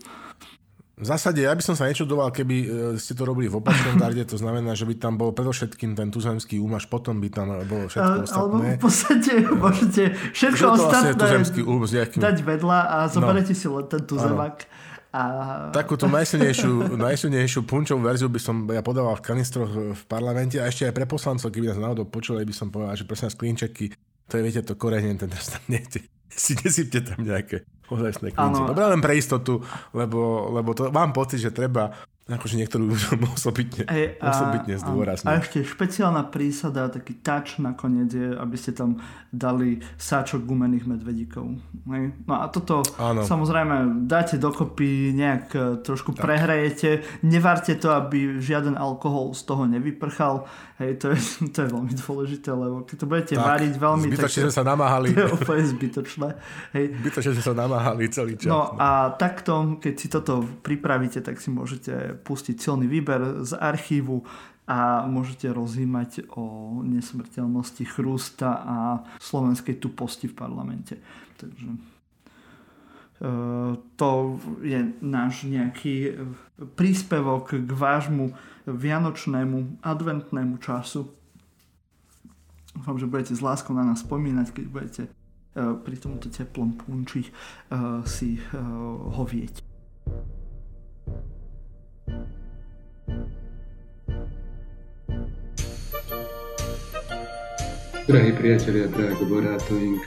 V 0.94 1.10
zásade 1.10 1.42
ja 1.42 1.50
by 1.50 1.64
som 1.66 1.74
sa 1.74 1.90
nečudoval, 1.90 2.30
keby 2.30 2.56
e, 2.62 2.68
ste 3.02 3.18
to 3.18 3.26
robili 3.26 3.50
v 3.50 3.58
opačnom 3.58 3.98
garde, 3.98 4.22
to 4.30 4.38
znamená, 4.38 4.78
že 4.78 4.86
by 4.86 4.94
tam 5.02 5.18
bol 5.18 5.34
predovšetkým 5.34 5.98
ten 5.98 6.14
tuzemský 6.14 6.62
úm, 6.62 6.78
až 6.78 6.86
potom 6.86 7.18
by 7.18 7.34
tam 7.34 7.50
bolo 7.66 7.90
všetko 7.90 8.30
ostatné. 8.30 8.38
Alebo 8.38 8.56
v 8.62 8.78
podstate 8.78 9.34
môžete 9.50 10.04
všetko 10.38 10.64
vlastne 10.70 10.86
ostatné 10.86 11.12
tuzemský 11.18 11.62
úm 11.66 11.82
dať 11.90 12.38
vedľa 12.46 12.80
a 12.86 12.98
zoberete 13.10 13.58
no. 13.58 13.60
si 13.60 13.66
len 13.66 13.86
ten 13.90 14.02
tuzemak. 14.06 14.70
A... 15.14 15.22
Takúto 15.74 16.06
najsilnejšiu, 16.10 16.98
najsilnejšiú 16.98 17.66
punčovú 17.66 18.02
verziu 18.02 18.30
by 18.30 18.42
som 18.42 18.66
ja 18.70 18.82
podával 18.86 19.18
v 19.18 19.26
kanistroch 19.26 19.70
v 19.70 20.04
parlamente 20.10 20.58
a 20.62 20.70
ešte 20.70 20.90
aj 20.90 20.94
pre 20.94 21.06
poslancov, 21.10 21.50
keby 21.54 21.74
nás 21.74 21.82
náhodou 21.82 22.06
počuli, 22.06 22.46
by 22.46 22.54
som 22.54 22.70
povedal, 22.70 22.98
že 22.98 23.06
prosím 23.06 23.30
sklinčeky, 23.34 23.94
to 24.30 24.34
je, 24.38 24.42
viete, 24.42 24.62
to 24.62 24.78
korenie, 24.78 25.14
ten 25.18 25.30
tam 25.30 25.42
si 26.34 26.58
nesypte 26.58 27.06
tam 27.06 27.22
nejaké 27.22 27.62
ozajstné 27.94 28.34
klince. 28.34 28.62
Dobre, 28.66 28.86
len 28.90 29.02
pre 29.02 29.14
istotu, 29.16 29.62
lebo, 29.94 30.50
lebo 30.54 30.74
to 30.74 30.90
mám 30.90 31.14
pocit, 31.14 31.40
že 31.40 31.54
treba 31.54 31.94
akože 32.24 32.56
niektorú 32.56 32.88
osobitne, 33.36 33.84
Ej, 33.92 34.16
a, 34.24 34.32
osobitne 34.32 34.80
zdôrazniť. 34.80 35.28
A 35.28 35.44
ešte 35.44 35.60
špeciálna 35.68 36.24
prísada, 36.32 36.88
taký 36.88 37.20
touch 37.20 37.60
nakoniec 37.60 38.16
je, 38.16 38.32
aby 38.32 38.56
ste 38.56 38.72
tam 38.72 39.04
dali 39.28 39.84
sáčok 40.00 40.48
gumených 40.48 40.88
medvedíkov. 40.88 41.60
Hej. 41.92 42.16
No 42.24 42.34
a 42.40 42.48
toto 42.48 42.80
Áno. 42.96 43.28
samozrejme 43.28 44.08
dáte 44.08 44.40
dokopy, 44.40 45.12
nejak 45.12 45.46
e, 45.52 45.60
trošku 45.84 46.16
tak. 46.16 46.24
prehrajete, 46.24 47.04
nevarte 47.28 47.76
to, 47.76 47.92
aby 47.92 48.40
žiaden 48.40 48.80
alkohol 48.80 49.36
z 49.36 49.44
toho 49.44 49.68
nevyprchal. 49.68 50.48
Hej, 50.80 51.04
to 51.04 51.12
je, 51.12 51.20
to 51.54 51.58
je 51.66 51.68
veľmi 51.76 51.94
dôležité, 52.08 52.50
lebo 52.56 52.88
keď 52.88 52.96
to 53.04 53.06
budete 53.10 53.36
tak, 53.36 53.44
variť 53.44 53.74
veľmi... 53.76 54.08
Zbytočne 54.16 54.42
sme 54.48 54.56
sa 54.56 54.64
namáhali. 54.64 55.08
To 55.24 55.30
je 55.30 55.34
úplne 55.34 55.66
zbytočné. 55.66 56.30
Hej. 56.72 56.86
Zbytočne 57.04 57.32
sme 57.36 57.44
sa 57.44 57.56
namáhali 57.56 58.04
celý 58.08 58.34
čas. 58.40 58.48
No, 58.48 58.72
no 58.74 58.80
a 58.80 59.12
takto, 59.18 59.78
keď 59.82 59.94
si 60.00 60.08
toto 60.08 60.46
pripravíte, 60.64 61.20
tak 61.20 61.42
si 61.42 61.52
môžete 61.52 62.13
pustiť 62.22 62.56
silný 62.62 62.86
výber 62.86 63.42
z 63.42 63.58
archívu 63.58 64.22
a 64.64 65.04
môžete 65.04 65.52
rozímať 65.52 66.32
o 66.40 66.80
nesmrteľnosti 66.88 67.84
chrústa 67.84 68.64
a 68.64 68.78
slovenskej 69.20 69.76
tuposti 69.76 70.32
v 70.32 70.38
parlamente. 70.40 70.96
Takže 71.36 71.68
e, 71.68 71.78
to 74.00 74.12
je 74.64 74.80
náš 75.04 75.44
nejaký 75.44 76.16
príspevok 76.80 77.60
k 77.60 77.68
vášmu 77.68 78.32
vianočnému 78.64 79.84
adventnému 79.84 80.56
času. 80.64 81.12
Dúfam, 82.72 82.96
že 82.96 83.12
budete 83.12 83.36
s 83.36 83.44
láskou 83.44 83.76
na 83.76 83.84
nás 83.84 84.00
spomínať, 84.00 84.48
keď 84.56 84.66
budete 84.72 85.04
e, 85.04 85.12
pri 85.60 85.96
tomto 86.00 86.32
teplom 86.32 86.72
punči 86.80 87.28
e, 87.28 87.32
si 88.08 88.40
ho 89.12 89.24
vieť. 89.28 89.60
Drahí 98.04 98.36
priatelia, 98.36 98.92
Drago 98.92 99.26
Borátoink, 99.26 100.04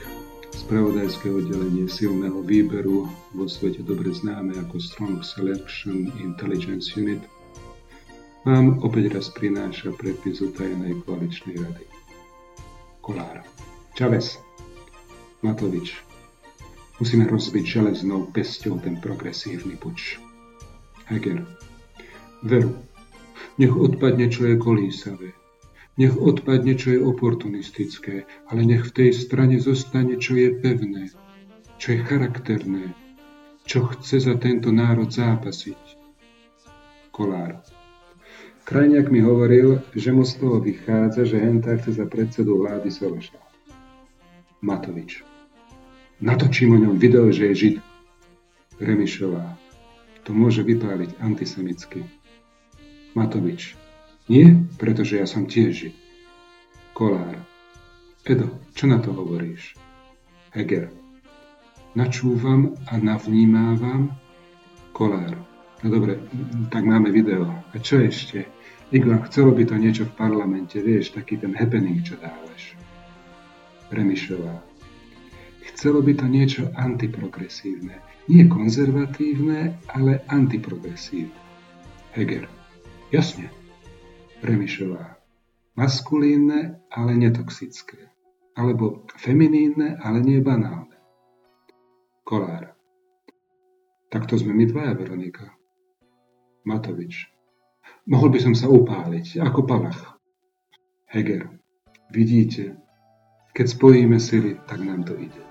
spravodajské 0.52 1.32
oddelenie 1.32 1.88
silného 1.88 2.44
výberu 2.44 3.08
vo 3.32 3.44
svete 3.48 3.80
dobre 3.80 4.12
známe 4.12 4.52
ako 4.68 4.76
Strong 4.76 5.24
Selection 5.24 6.12
Intelligence 6.20 6.92
Unit, 6.92 7.24
vám 8.46 8.78
opäť 8.86 9.10
raz 9.10 9.26
prináša 9.34 9.90
prepisu 9.98 10.54
tajnej 10.54 11.02
koaličnej 11.02 11.58
rady. 11.58 11.82
Kolár. 13.02 13.42
Čaves. 13.98 14.38
Matovič. 15.42 15.98
Musíme 17.02 17.26
rozbiť 17.26 17.64
železnou 17.66 18.30
pesťou 18.30 18.78
ten 18.78 19.02
progresívny 19.02 19.74
puč. 19.74 20.22
Heger. 21.10 21.42
Veru. 22.42 22.76
Nech 23.56 23.72
odpadne, 23.72 24.28
čo 24.28 24.44
je 24.48 24.56
kolísavé 24.56 25.32
nech 25.96 26.12
odpadne, 26.12 26.76
čo 26.76 26.92
je 26.92 27.00
oportunistické, 27.00 28.28
ale 28.52 28.68
nech 28.68 28.84
v 28.84 28.94
tej 28.94 29.10
strane 29.16 29.56
zostane, 29.56 30.20
čo 30.20 30.36
je 30.36 30.52
pevné, 30.52 31.08
čo 31.80 31.96
je 31.96 32.04
charakterné, 32.04 32.92
čo 33.64 33.88
chce 33.88 34.28
za 34.28 34.36
tento 34.36 34.68
národ 34.68 35.08
zápasiť. 35.08 35.80
Kolár. 37.10 37.64
Krajniak 38.66 39.08
mi 39.08 39.24
hovoril, 39.24 39.80
že 39.96 40.12
mu 40.12 40.26
z 40.26 40.36
toho 40.36 40.60
vychádza, 40.60 41.24
že 41.24 41.40
Henta 41.40 41.80
chce 41.80 41.96
za 41.96 42.04
predsedu 42.04 42.60
vlády 42.60 42.92
Soroša. 42.92 43.40
Matovič. 44.60 45.24
Natočím 46.20 46.76
o 46.76 46.78
ňom 46.80 46.96
video, 47.00 47.30
že 47.32 47.52
je 47.52 47.54
žid. 47.54 47.76
Remišová. 48.82 49.56
To 50.28 50.34
môže 50.34 50.66
vypáliť 50.66 51.22
antisemicky. 51.22 52.04
Matovič. 53.16 53.72
Nie, 54.28 54.60
pretože 54.76 55.16
ja 55.16 55.24
som 55.24 55.48
tiež 55.48 55.72
žid. 55.72 55.96
Kolár. 56.92 57.40
Edo, 58.28 58.52
čo 58.76 58.84
na 58.84 59.00
to 59.00 59.16
hovoríš? 59.16 59.72
Heger. 60.52 60.92
Načúvam 61.96 62.76
a 62.84 63.00
navnímávam. 63.00 64.12
Kolár. 64.92 65.32
No 65.80 65.86
dobre, 65.88 66.20
tak 66.68 66.84
máme 66.84 67.08
video. 67.08 67.48
A 67.72 67.80
čo 67.80 68.04
ešte? 68.04 68.44
Igor, 68.92 69.24
chcelo 69.28 69.52
by 69.52 69.64
to 69.64 69.76
niečo 69.80 70.04
v 70.08 70.16
parlamente, 70.16 70.78
vieš, 70.78 71.16
taký 71.16 71.40
ten 71.40 71.56
happening, 71.56 72.04
čo 72.04 72.20
dávaš. 72.20 72.76
Remišová. 73.92 74.62
Chcelo 75.72 76.00
by 76.00 76.12
to 76.16 76.26
niečo 76.26 76.72
antiprogresívne. 76.74 78.00
Nie 78.26 78.48
konzervatívne, 78.48 79.76
ale 79.92 80.24
antiprogresívne. 80.26 81.38
Heger. 82.16 82.55
Jasne. 83.14 83.46
Remišová. 84.42 85.14
Maskulínne, 85.78 86.82
ale 86.90 87.12
netoxické. 87.14 88.10
Alebo 88.58 89.06
feminínne, 89.14 90.00
ale 90.02 90.18
nie 90.24 90.42
banálne. 90.42 90.96
Kolár. 92.26 92.74
Tak 94.10 94.26
to 94.26 94.34
sme 94.34 94.56
my 94.56 94.66
dvaja, 94.66 94.98
Veronika. 94.98 95.54
Matovič. 96.66 97.30
Mohol 98.10 98.28
by 98.34 98.38
som 98.42 98.54
sa 98.58 98.66
upáliť, 98.66 99.38
ako 99.38 99.62
Palach. 99.62 100.18
Heger. 101.06 101.46
Vidíte, 102.10 102.74
keď 103.54 103.66
spojíme 103.70 104.18
sily, 104.18 104.58
tak 104.66 104.82
nám 104.82 105.06
to 105.06 105.14
ide. 105.14 105.42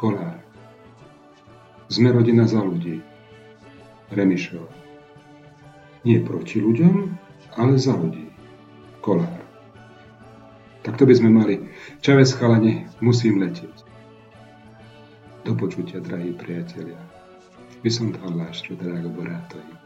Kolár. 0.00 0.40
Sme 1.92 2.12
rodina 2.12 2.48
za 2.48 2.64
ľudí. 2.64 3.00
Remišov. 4.12 4.77
Nie 6.08 6.24
proti 6.24 6.56
ľuďom, 6.64 7.20
ale 7.60 7.76
za 7.76 7.92
ľudí. 7.92 8.32
Kolár. 9.04 9.28
Tak 10.80 10.96
to 10.96 11.04
by 11.04 11.12
sme 11.12 11.28
mali. 11.28 11.68
Čavec 12.00 12.32
chalane, 12.32 12.88
musím 13.04 13.44
letieť. 13.44 13.84
Do 15.44 15.52
počutia, 15.52 16.00
drahí 16.00 16.32
priatelia. 16.32 16.96
Viszonthallásra, 17.84 18.72
drága 18.80 19.12
barátaim. 19.12 19.77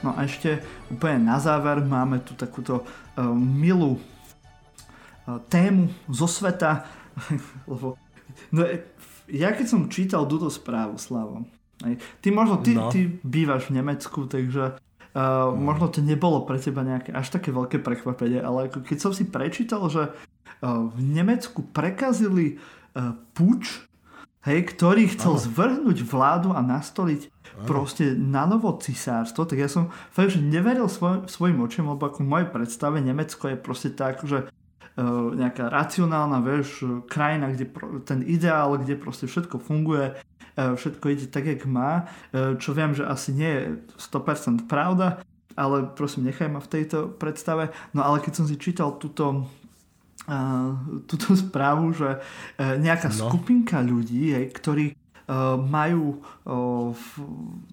No 0.00 0.16
a 0.16 0.24
ešte 0.24 0.64
úplne 0.88 1.28
na 1.28 1.36
záver 1.36 1.84
máme 1.84 2.24
tu 2.24 2.32
takúto 2.32 2.84
uh, 2.84 3.32
milú 3.36 4.00
uh, 4.00 5.38
tému 5.52 5.92
zo 6.08 6.24
sveta, 6.24 6.88
lebo 7.70 8.00
no, 8.54 8.60
ja 9.28 9.52
keď 9.52 9.66
som 9.68 9.92
čítal 9.92 10.24
túto 10.24 10.48
správu, 10.48 10.96
Slavo, 10.96 11.44
ty 12.20 12.28
možno, 12.32 12.60
ty, 12.60 12.72
no. 12.76 12.88
ty 12.88 13.08
bývaš 13.24 13.68
v 13.68 13.80
Nemecku, 13.80 14.24
takže 14.24 14.76
uh, 14.76 15.52
možno 15.52 15.92
to 15.92 16.00
nebolo 16.00 16.44
pre 16.48 16.56
teba 16.56 16.84
nejaké 16.84 17.12
až 17.12 17.32
také 17.32 17.52
veľké 17.52 17.80
prekvapenie, 17.80 18.40
ale 18.40 18.68
keď 18.68 18.98
som 18.98 19.12
si 19.12 19.28
prečítal, 19.28 19.84
že 19.92 20.10
uh, 20.10 20.88
v 20.88 21.00
Nemecku 21.00 21.64
prekazili 21.72 22.56
uh, 22.96 23.16
puč, 23.36 23.89
hej, 24.44 24.72
ktorý 24.72 25.12
chcel 25.12 25.36
Aha. 25.36 25.42
zvrhnúť 25.44 25.98
vládu 26.04 26.56
a 26.56 26.64
nastoliť 26.64 27.28
proste 27.68 28.16
na 28.16 28.48
novo 28.48 28.72
cisárstvo, 28.80 29.44
tak 29.44 29.60
ja 29.60 29.68
som 29.68 29.92
fakt, 30.14 30.32
že 30.36 30.40
neveril 30.40 30.88
svoj, 30.88 31.28
svojim 31.28 31.60
očom, 31.60 31.92
lebo 31.92 32.08
ako 32.08 32.24
v 32.24 32.30
mojej 32.30 32.48
predstave 32.48 33.04
Nemecko 33.04 33.52
je 33.52 33.58
proste 33.60 33.90
tak, 33.92 34.24
že 34.24 34.48
uh, 34.48 35.34
nejaká 35.36 35.68
racionálna, 35.68 36.40
vieš, 36.40 36.84
krajina, 37.10 37.52
kde 37.52 37.68
pro, 37.68 38.00
ten 38.00 38.24
ideál, 38.24 38.80
kde 38.80 38.96
proste 38.96 39.28
všetko 39.28 39.60
funguje, 39.60 40.16
uh, 40.16 40.72
všetko 40.72 41.04
ide 41.12 41.26
tak, 41.28 41.44
jak 41.44 41.68
má, 41.68 42.08
uh, 42.32 42.56
čo 42.56 42.72
viem, 42.72 42.96
že 42.96 43.04
asi 43.04 43.36
nie 43.36 43.50
je 43.50 43.64
100% 43.98 44.64
pravda, 44.64 45.20
ale 45.58 45.84
prosím, 45.92 46.30
nechaj 46.30 46.48
ma 46.48 46.64
v 46.64 46.72
tejto 46.80 47.12
predstave. 47.12 47.74
No 47.92 48.06
ale 48.06 48.24
keď 48.24 48.40
som 48.40 48.46
si 48.48 48.56
čítal 48.56 48.96
túto 48.96 49.50
túto 51.06 51.34
správu, 51.44 51.92
že 51.94 52.18
uh, 52.18 52.78
nejaká 52.78 53.10
no. 53.10 53.28
skupinka 53.28 53.82
ľudí, 53.82 54.34
hej, 54.34 54.46
ktorí 54.54 54.94
uh, 54.94 55.58
majú 55.58 56.22
uh, 56.22 56.94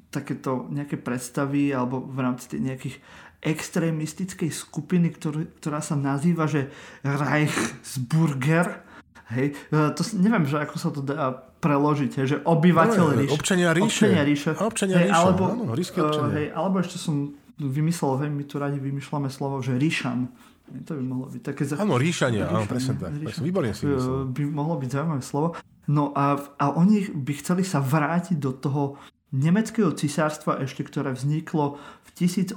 takéto 0.09 0.65
nejaké 0.73 0.97
predstavy 0.97 1.71
alebo 1.71 2.01
v 2.01 2.17
rámci 2.19 2.57
nejakých 2.57 2.97
extrémistickej 3.37 4.49
skupiny, 4.49 5.13
ktorý, 5.13 5.45
ktorá 5.61 5.77
sa 5.79 5.93
nazýva, 5.93 6.49
že 6.49 6.73
Reichsburger. 7.05 8.81
Hej, 9.27 9.59
to 9.69 10.01
neviem, 10.17 10.47
že 10.47 10.55
ako 10.57 10.75
sa 10.79 10.89
to 10.89 11.03
dá 11.03 11.35
preložiť, 11.59 12.11
hej, 12.17 12.27
že 12.31 12.37
obyvateľ 12.47 13.05
no. 13.13 13.33
Občania 13.35 13.75
ríše. 13.75 14.07
Občania 14.07 14.23
ríše. 14.23 14.51
Občania 14.55 14.97
hej, 15.03 15.11
ríše, 15.11 15.19
alebo, 15.19 15.43
áno, 15.51 15.63
občania. 15.75 16.33
hej, 16.33 16.47
alebo 16.55 16.75
ešte 16.79 16.97
som 16.97 17.35
vymyslel, 17.59 18.13
hej, 18.25 18.29
my 18.29 18.43
tu 18.45 18.55
radi 18.61 18.77
vymýšľame 18.79 19.29
slovo, 19.29 19.59
že 19.59 19.75
ríšan. 19.75 20.31
To 20.67 20.91
by 20.99 21.03
mohlo 21.03 21.25
byť 21.31 21.41
také... 21.43 21.63
Áno, 21.79 21.95
ríšanie, 21.95 22.43
áno, 22.43 22.67
presne 22.67 22.99
tak. 22.99 23.15
Výborne 23.39 23.71
si 23.71 23.87
myslel. 23.87 24.27
By 24.35 24.41
mohlo 24.51 24.75
byť 24.75 24.89
zaujímavé 24.91 25.23
slovo. 25.23 25.47
No 25.87 26.11
a, 26.11 26.35
a 26.59 26.65
oni 26.75 27.07
by 27.07 27.33
chceli 27.39 27.63
sa 27.63 27.79
vrátiť 27.79 28.35
do 28.35 28.51
toho 28.51 28.99
nemeckého 29.31 29.91
cisárstva 29.91 30.59
ešte, 30.63 30.87
ktoré 30.87 31.11
vzniklo 31.11 31.79
v 31.79 32.09
1871. 32.15 32.55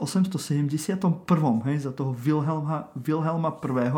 Hej, 1.66 1.76
za 1.86 1.92
toho 1.94 2.14
Wilhelma, 2.14 2.90
Wilhelma 2.94 3.50
I. 3.50 3.90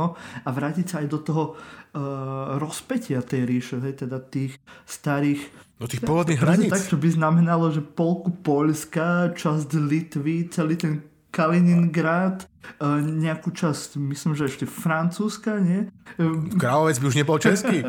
a 0.45 0.49
vrátiť 0.49 0.87
sa 0.89 0.97
aj 1.05 1.09
do 1.09 1.19
toho 1.21 1.45
uh, 1.53 2.57
rozpetia 2.57 3.21
tej 3.21 3.45
ríše, 3.45 3.77
hej, 3.81 4.05
teda 4.09 4.21
tých 4.25 4.57
starých 4.89 5.45
do 5.83 5.91
tých 5.91 6.07
pôvodných 6.07 6.39
hraníc. 6.39 6.71
Tak, 6.71 6.95
čo 6.95 6.97
by 6.97 7.11
znamenalo, 7.11 7.75
že 7.75 7.83
polku 7.83 8.31
Polska, 8.31 9.35
časť 9.35 9.75
Litvy, 9.83 10.47
celý 10.47 10.79
ten 10.79 11.03
Kaliningrad, 11.33 12.45
e, 12.45 12.87
nejakú 13.01 13.57
časť, 13.57 13.97
myslím, 13.97 14.37
že 14.37 14.53
ešte 14.53 14.69
Francúzska, 14.69 15.57
nie? 15.65 15.89
E, 16.21 16.61
kráľovec 16.61 17.01
by 17.01 17.07
už 17.09 17.17
nebol 17.17 17.41
český. 17.41 17.81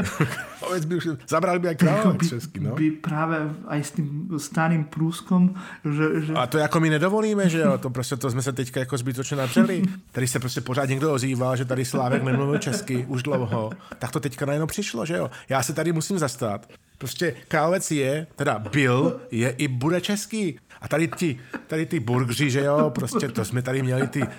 kráľovec 0.63 0.83
by 0.87 0.93
už, 0.95 1.05
zabrali 1.27 1.59
by 1.59 1.67
aj 1.75 1.77
kráľovec 1.83 2.19
by, 2.23 2.27
český, 2.39 2.57
no. 2.63 2.71
By 2.71 2.87
práve 3.03 3.51
aj 3.67 3.79
s 3.83 3.91
tým 3.99 4.31
starým 4.39 4.87
prúskom, 4.87 5.59
že, 5.83 6.23
že... 6.23 6.31
A 6.39 6.47
to 6.47 6.63
ako 6.63 6.79
my 6.79 6.89
nedovolíme, 6.95 7.51
že 7.51 7.59
jo? 7.59 7.77
To 7.77 7.89
prostě 7.91 8.15
to 8.15 8.31
jsme 8.31 8.41
se 8.41 8.53
teďka 8.53 8.79
jako 8.79 8.97
zbytočně 8.97 9.37
napřeli. 9.37 9.83
Tady 10.11 10.27
se 10.27 10.39
prostě 10.39 10.61
pořád 10.61 10.89
někdo 10.89 11.13
ozývá, 11.13 11.55
že 11.55 11.65
tady 11.65 11.85
Slávek 11.85 12.23
nemluvil 12.23 12.57
česky 12.57 13.05
už 13.11 13.23
dlouho. 13.23 13.75
Tak 13.99 14.11
to 14.11 14.19
teďka 14.19 14.45
najednou 14.45 14.67
přišlo, 14.67 15.05
že 15.05 15.17
jo? 15.17 15.31
Já 15.49 15.63
se 15.63 15.73
tady 15.73 15.91
musím 15.91 16.19
zastat. 16.19 16.67
Prostě 16.97 17.35
královec 17.47 17.91
je, 17.91 18.27
teda 18.35 18.59
byl, 18.59 19.19
je 19.31 19.49
i 19.49 19.67
bude 19.67 20.01
český. 20.01 20.59
A 20.83 20.87
tady 20.87 21.07
ty, 21.07 21.39
tady 21.67 21.85
ty 21.85 21.99
burgři, 21.99 22.49
že 22.49 22.63
jo, 22.63 22.89
prostě 22.95 23.27
to 23.27 23.45
jsme 23.45 23.61
tady 23.61 23.83
měli 23.83 24.07
ty 24.07 24.21
uh, 24.21 24.29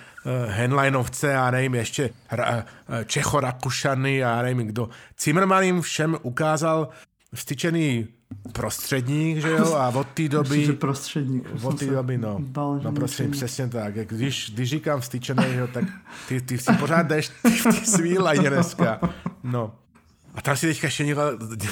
Henleinovce 0.47 1.37
a 1.37 1.51
nevím 1.51 1.75
ještě 1.75 2.11
uh, 2.33 2.39
Čechorakušany 3.07 4.25
a 4.25 4.43
nevím 4.43 4.67
kdo. 4.67 4.89
Zimmerman 5.21 5.63
jim 5.63 5.81
všem 5.81 6.17
ukázal 6.23 6.89
styčený 7.35 8.09
prostředník, 8.53 9.39
že 9.39 9.51
jo, 9.51 9.75
a 9.75 9.89
od 9.89 10.07
té 10.09 10.29
doby... 10.29 10.49
Myslím, 10.49 10.67
že 10.67 10.73
prostředník. 10.73 11.49
Od 11.63 11.79
té 11.79 11.87
doby, 11.87 12.19
no. 12.19 12.37
Bal, 12.39 12.81
no 12.83 12.93
prostředník, 12.93 13.37
přesně 13.37 13.69
tak. 13.69 13.95
Když, 13.95 14.51
když 14.55 14.71
říkám 14.71 15.03
styčený, 15.03 15.45
jo, 15.55 15.67
tak 15.67 15.85
ty, 16.29 16.41
ty 16.41 16.59
si 16.59 16.73
pořád 16.73 17.07
jdeš 17.07 17.29
ty, 17.29 17.51
ty 17.51 17.87
svý 17.87 18.19
lajně 18.19 18.51
dneska. 18.51 19.01
No. 19.43 19.73
A 20.35 20.43
tam 20.43 20.57
si 20.57 20.67
teďka 20.67 20.87
ještě 20.87 21.05
někdo, 21.05 21.23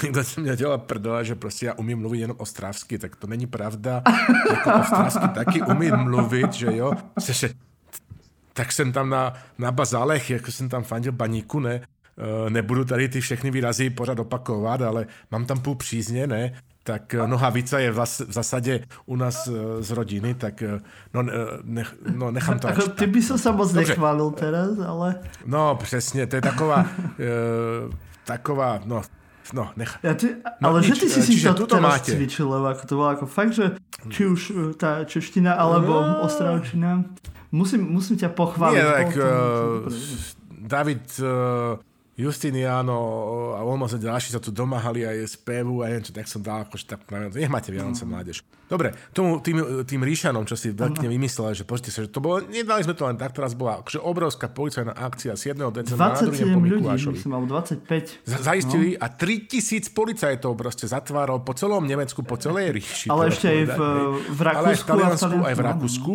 někdo 0.02 0.24
se 0.24 0.40
mě 0.40 0.56
dělal 0.56 0.78
prdela, 0.78 1.22
že 1.22 1.34
prostě 1.34 1.66
já 1.66 1.74
umím 1.74 1.98
mluvit 1.98 2.20
jenom 2.20 2.36
ostravsky, 2.40 2.98
tak 2.98 3.16
to 3.16 3.26
není 3.26 3.46
pravda. 3.46 4.02
Jako 4.50 4.72
ostravsky 4.80 5.28
taky 5.34 5.62
umím 5.62 5.96
mluvit, 5.96 6.52
že 6.52 6.76
jo. 6.76 6.92
Se, 7.18 7.50
tak 8.52 8.72
jsem 8.72 8.92
tam 8.92 9.10
na, 9.10 9.32
na 9.58 9.72
bazálech, 9.72 10.30
jako 10.30 10.52
jsem 10.52 10.68
tam 10.68 10.82
fandil 10.82 11.12
baníku, 11.12 11.60
ne. 11.60 11.74
E, 11.74 12.50
nebudu 12.50 12.84
tady 12.84 13.08
ty 13.08 13.20
všechny 13.20 13.50
výrazy 13.50 13.90
pořád 13.90 14.18
opakovat, 14.18 14.82
ale 14.82 15.06
mám 15.30 15.44
tam 15.44 15.60
půl 15.60 15.74
přízně, 15.74 16.26
ne. 16.26 16.52
Tak 16.82 17.14
e, 17.14 17.26
nohavica 17.26 17.78
je 17.78 17.90
v 17.90 18.04
zasadě 18.28 18.84
u 19.06 19.16
nás 19.16 19.48
e, 19.48 19.82
z 19.82 19.90
rodiny, 19.90 20.34
tak 20.34 20.62
no, 21.14 21.22
nech, 21.62 21.94
no 22.16 22.30
nechám 22.30 22.58
to. 22.58 22.68
Ako, 22.68 22.88
ty 22.88 23.06
by 23.06 23.22
som 23.22 23.38
sa 23.38 23.50
moc 23.52 23.72
nechválil 23.72 24.30
teraz, 24.30 24.78
ale... 24.86 25.14
No 25.46 25.74
přesně, 25.74 26.26
to 26.26 26.36
je 26.36 26.42
taková 26.42 26.86
taková, 28.24 28.80
no, 28.84 29.02
no, 29.52 29.70
nech... 29.76 29.98
Ja 30.02 30.14
ty, 30.14 30.38
no, 30.62 30.72
ale 30.72 30.86
nič, 30.86 30.98
že 30.98 31.07
ty 31.07 31.07
si 31.11 31.20
si 31.22 31.42
to 31.42 31.66
teraz 31.66 31.82
máte. 31.82 32.12
cvičil, 32.14 32.46
lebo 32.46 32.66
ako 32.70 32.82
to 32.86 32.94
bolo 32.94 33.11
ako 33.11 33.26
fakt, 33.26 33.53
že 33.54 33.76
či 34.11 34.22
už 34.26 34.40
e, 34.50 34.54
tá 34.78 35.03
čeština 35.07 35.54
alebo 35.54 36.03
no. 36.03 36.26
ostravčina, 36.26 37.07
musím, 37.50 37.86
musím 37.90 38.18
ťa 38.18 38.30
pochváliť. 38.32 38.82
Nie, 38.82 38.94
tak 39.07 39.11
uh, 39.18 39.86
David 40.62 41.04
uh, 41.20 41.78
Justiniano 42.13 42.99
a 43.57 43.64
a 43.64 43.97
ďalší 43.97 44.37
sa 44.37 44.41
tu 44.41 44.53
domáhali 44.53 45.01
aj 45.01 45.33
z 45.33 45.37
pevu 45.41 45.80
a 45.80 45.89
neviem 45.89 46.05
čo, 46.05 46.13
tak 46.13 46.29
som 46.29 46.45
dal 46.45 46.68
akože 46.68 46.84
tak, 46.84 47.09
nech 47.09 47.49
máte 47.49 47.72
Vianoce 47.72 48.05
mm. 48.05 48.11
mládež. 48.13 48.45
Dobre, 48.68 48.93
tomu, 49.13 49.41
tým, 49.41 49.84
tým 49.84 50.01
Ríšanom, 50.01 50.49
čo 50.49 50.57
si 50.57 50.72
veľkne 50.72 51.05
vymyslel, 51.09 51.53
že 51.53 51.64
pozrite 51.64 51.93
sa, 51.93 52.05
že 52.05 52.13
to 52.13 52.25
bolo, 52.25 52.41
nedali 52.45 52.84
sme 52.84 52.97
to 52.97 53.05
len 53.05 53.17
tak, 53.17 53.37
teraz 53.37 53.53
bola 53.53 53.84
akože 53.84 54.01
obrovská 54.01 54.49
policajná 54.49 54.93
akcia 54.93 55.37
7. 55.37 55.57
decembra 55.72 56.13
na 56.13 56.21
druhým 56.21 56.57
po 56.57 56.61
Mikulášovi. 56.61 57.17
Myslím, 57.17 57.33
alebo 57.37 57.49
25. 57.61 58.29
Z- 58.29 58.41
zaistili 58.45 58.97
no. 58.97 59.05
a 59.05 59.07
3000 59.13 59.93
policajtov 59.93 60.53
proste 60.57 60.84
zatváralo 60.89 61.45
po 61.45 61.53
celom 61.53 61.84
Nemecku, 61.84 62.25
po 62.25 62.41
celej 62.41 62.80
ríši. 62.80 63.13
Ale 63.13 63.29
ešte 63.29 63.49
aj 63.49 63.61
v, 63.72 63.80
v 64.33 64.41
Rakúsku. 64.41 64.61
Ale 64.61 64.68
aj 64.68 64.76
v 64.76 64.84
Taliansku, 64.89 65.37
aj 65.45 65.55
v 65.57 65.63
Rakúsku. 65.64 66.13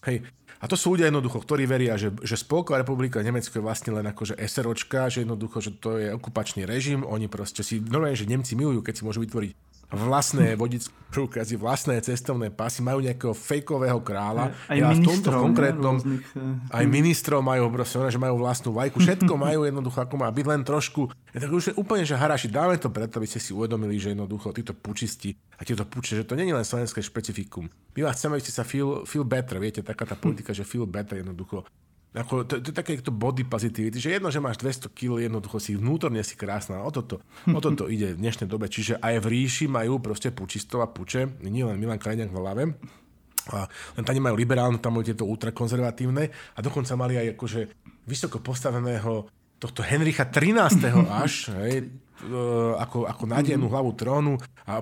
Hej, 0.00 0.16
a 0.60 0.68
to 0.68 0.76
sú 0.76 0.92
ľudia 0.92 1.08
jednoducho, 1.08 1.40
ktorí 1.40 1.64
veria, 1.64 1.96
že, 1.96 2.12
že 2.20 2.36
Spolková 2.36 2.84
republika 2.84 3.24
Nemecko 3.24 3.56
je 3.56 3.64
vlastne 3.64 3.96
len 3.96 4.04
akože 4.12 4.36
SROčka, 4.36 5.08
že 5.08 5.24
jednoducho, 5.24 5.64
že 5.64 5.72
to 5.80 5.96
je 5.96 6.12
okupačný 6.12 6.68
režim, 6.68 7.00
oni 7.00 7.32
proste 7.32 7.64
si, 7.64 7.80
normálne, 7.80 8.12
že 8.12 8.28
Nemci 8.28 8.52
milujú, 8.60 8.84
keď 8.84 9.00
si 9.00 9.06
môžu 9.08 9.24
vytvoriť 9.24 9.69
vlastné 9.90 10.54
vodické 10.54 10.94
preukazy, 11.10 11.58
vlastné 11.58 11.98
cestovné 12.00 12.54
pasy, 12.54 12.86
majú 12.86 13.02
nejakého 13.02 13.34
fejkového 13.34 13.98
kráľa. 14.00 14.54
Aj 14.70 14.78
ja 14.78 14.94
v 14.94 15.02
tomto 15.02 15.34
konkrétnom, 15.34 15.98
rôznych, 15.98 16.22
eh, 16.38 16.78
aj 16.78 16.84
ministrov 16.86 17.42
majú 17.42 17.66
proste, 17.74 17.98
že 18.14 18.22
majú 18.22 18.38
vlastnú 18.38 18.70
vajku, 18.70 19.02
všetko 19.02 19.34
majú 19.34 19.66
jednoducho, 19.66 19.98
ako 20.06 20.14
má 20.14 20.30
byť 20.30 20.46
len 20.46 20.62
trošku. 20.62 21.10
Je 21.34 21.42
tak 21.42 21.50
už 21.50 21.74
úplne, 21.74 22.06
že 22.06 22.14
haraši, 22.14 22.46
dáme 22.46 22.78
to 22.78 22.88
preto, 22.94 23.18
aby 23.18 23.26
ste 23.26 23.42
si 23.42 23.50
uvedomili, 23.50 23.98
že 23.98 24.14
jednoducho 24.14 24.54
títo 24.54 24.72
pučisti 24.72 25.34
a 25.58 25.66
tieto 25.66 25.82
puče, 25.82 26.22
že 26.22 26.24
to 26.24 26.38
nie 26.38 26.46
je 26.46 26.54
len 26.54 26.64
slovenské 26.64 27.02
špecifikum. 27.02 27.66
My 27.98 28.06
vás 28.06 28.22
chceme, 28.22 28.38
aby 28.38 28.44
ste 28.46 28.54
sa 28.54 28.62
feel, 28.62 29.02
feel 29.02 29.26
better, 29.26 29.58
viete, 29.58 29.82
taká 29.82 30.06
tá 30.06 30.14
politika, 30.14 30.54
že 30.54 30.62
feel 30.62 30.86
better 30.86 31.26
jednoducho 31.26 31.66
ako, 32.10 32.42
to, 32.42 32.58
to, 32.58 32.74
je 32.74 32.76
také 32.76 32.98
to 32.98 33.14
body 33.14 33.46
positivity, 33.46 34.02
že 34.02 34.18
jedno, 34.18 34.34
že 34.34 34.42
máš 34.42 34.58
200 34.58 34.90
kg, 34.90 35.22
jednoducho 35.22 35.62
si 35.62 35.78
vnútorne 35.78 36.18
si 36.26 36.34
krásna. 36.34 36.82
O 36.82 36.90
toto, 36.90 37.22
o 37.46 37.60
toto 37.62 37.86
ide 37.86 38.18
v 38.18 38.22
dnešnej 38.26 38.50
dobe. 38.50 38.66
Čiže 38.66 38.98
aj 38.98 39.22
v 39.22 39.26
ríši 39.30 39.70
majú 39.70 40.02
proste 40.02 40.34
pučistov 40.34 40.82
a 40.82 40.90
puče, 40.90 41.38
nie 41.46 41.62
len 41.62 41.78
Milan 41.78 42.02
Krajňák 42.02 42.34
v 42.34 42.38
hlave. 42.42 42.62
Len 43.94 44.02
tam 44.02 44.14
nemajú 44.14 44.34
liberálne, 44.34 44.82
tam 44.82 44.98
boli 44.98 45.06
tieto 45.06 45.22
ultrakonzervatívne 45.22 46.24
a 46.54 46.58
dokonca 46.58 46.98
mali 46.98 47.14
aj 47.14 47.38
akože 47.38 47.60
vysoko 48.10 48.42
postaveného 48.42 49.30
tohto 49.62 49.86
Henricha 49.86 50.26
13. 50.26 50.90
až, 51.22 51.54
hej, 51.62 51.94
ako, 52.76 53.08
ako 53.08 53.24
nádejnú 53.24 53.66
hlavu 53.72 53.96
trónu 53.96 54.34
a 54.68 54.80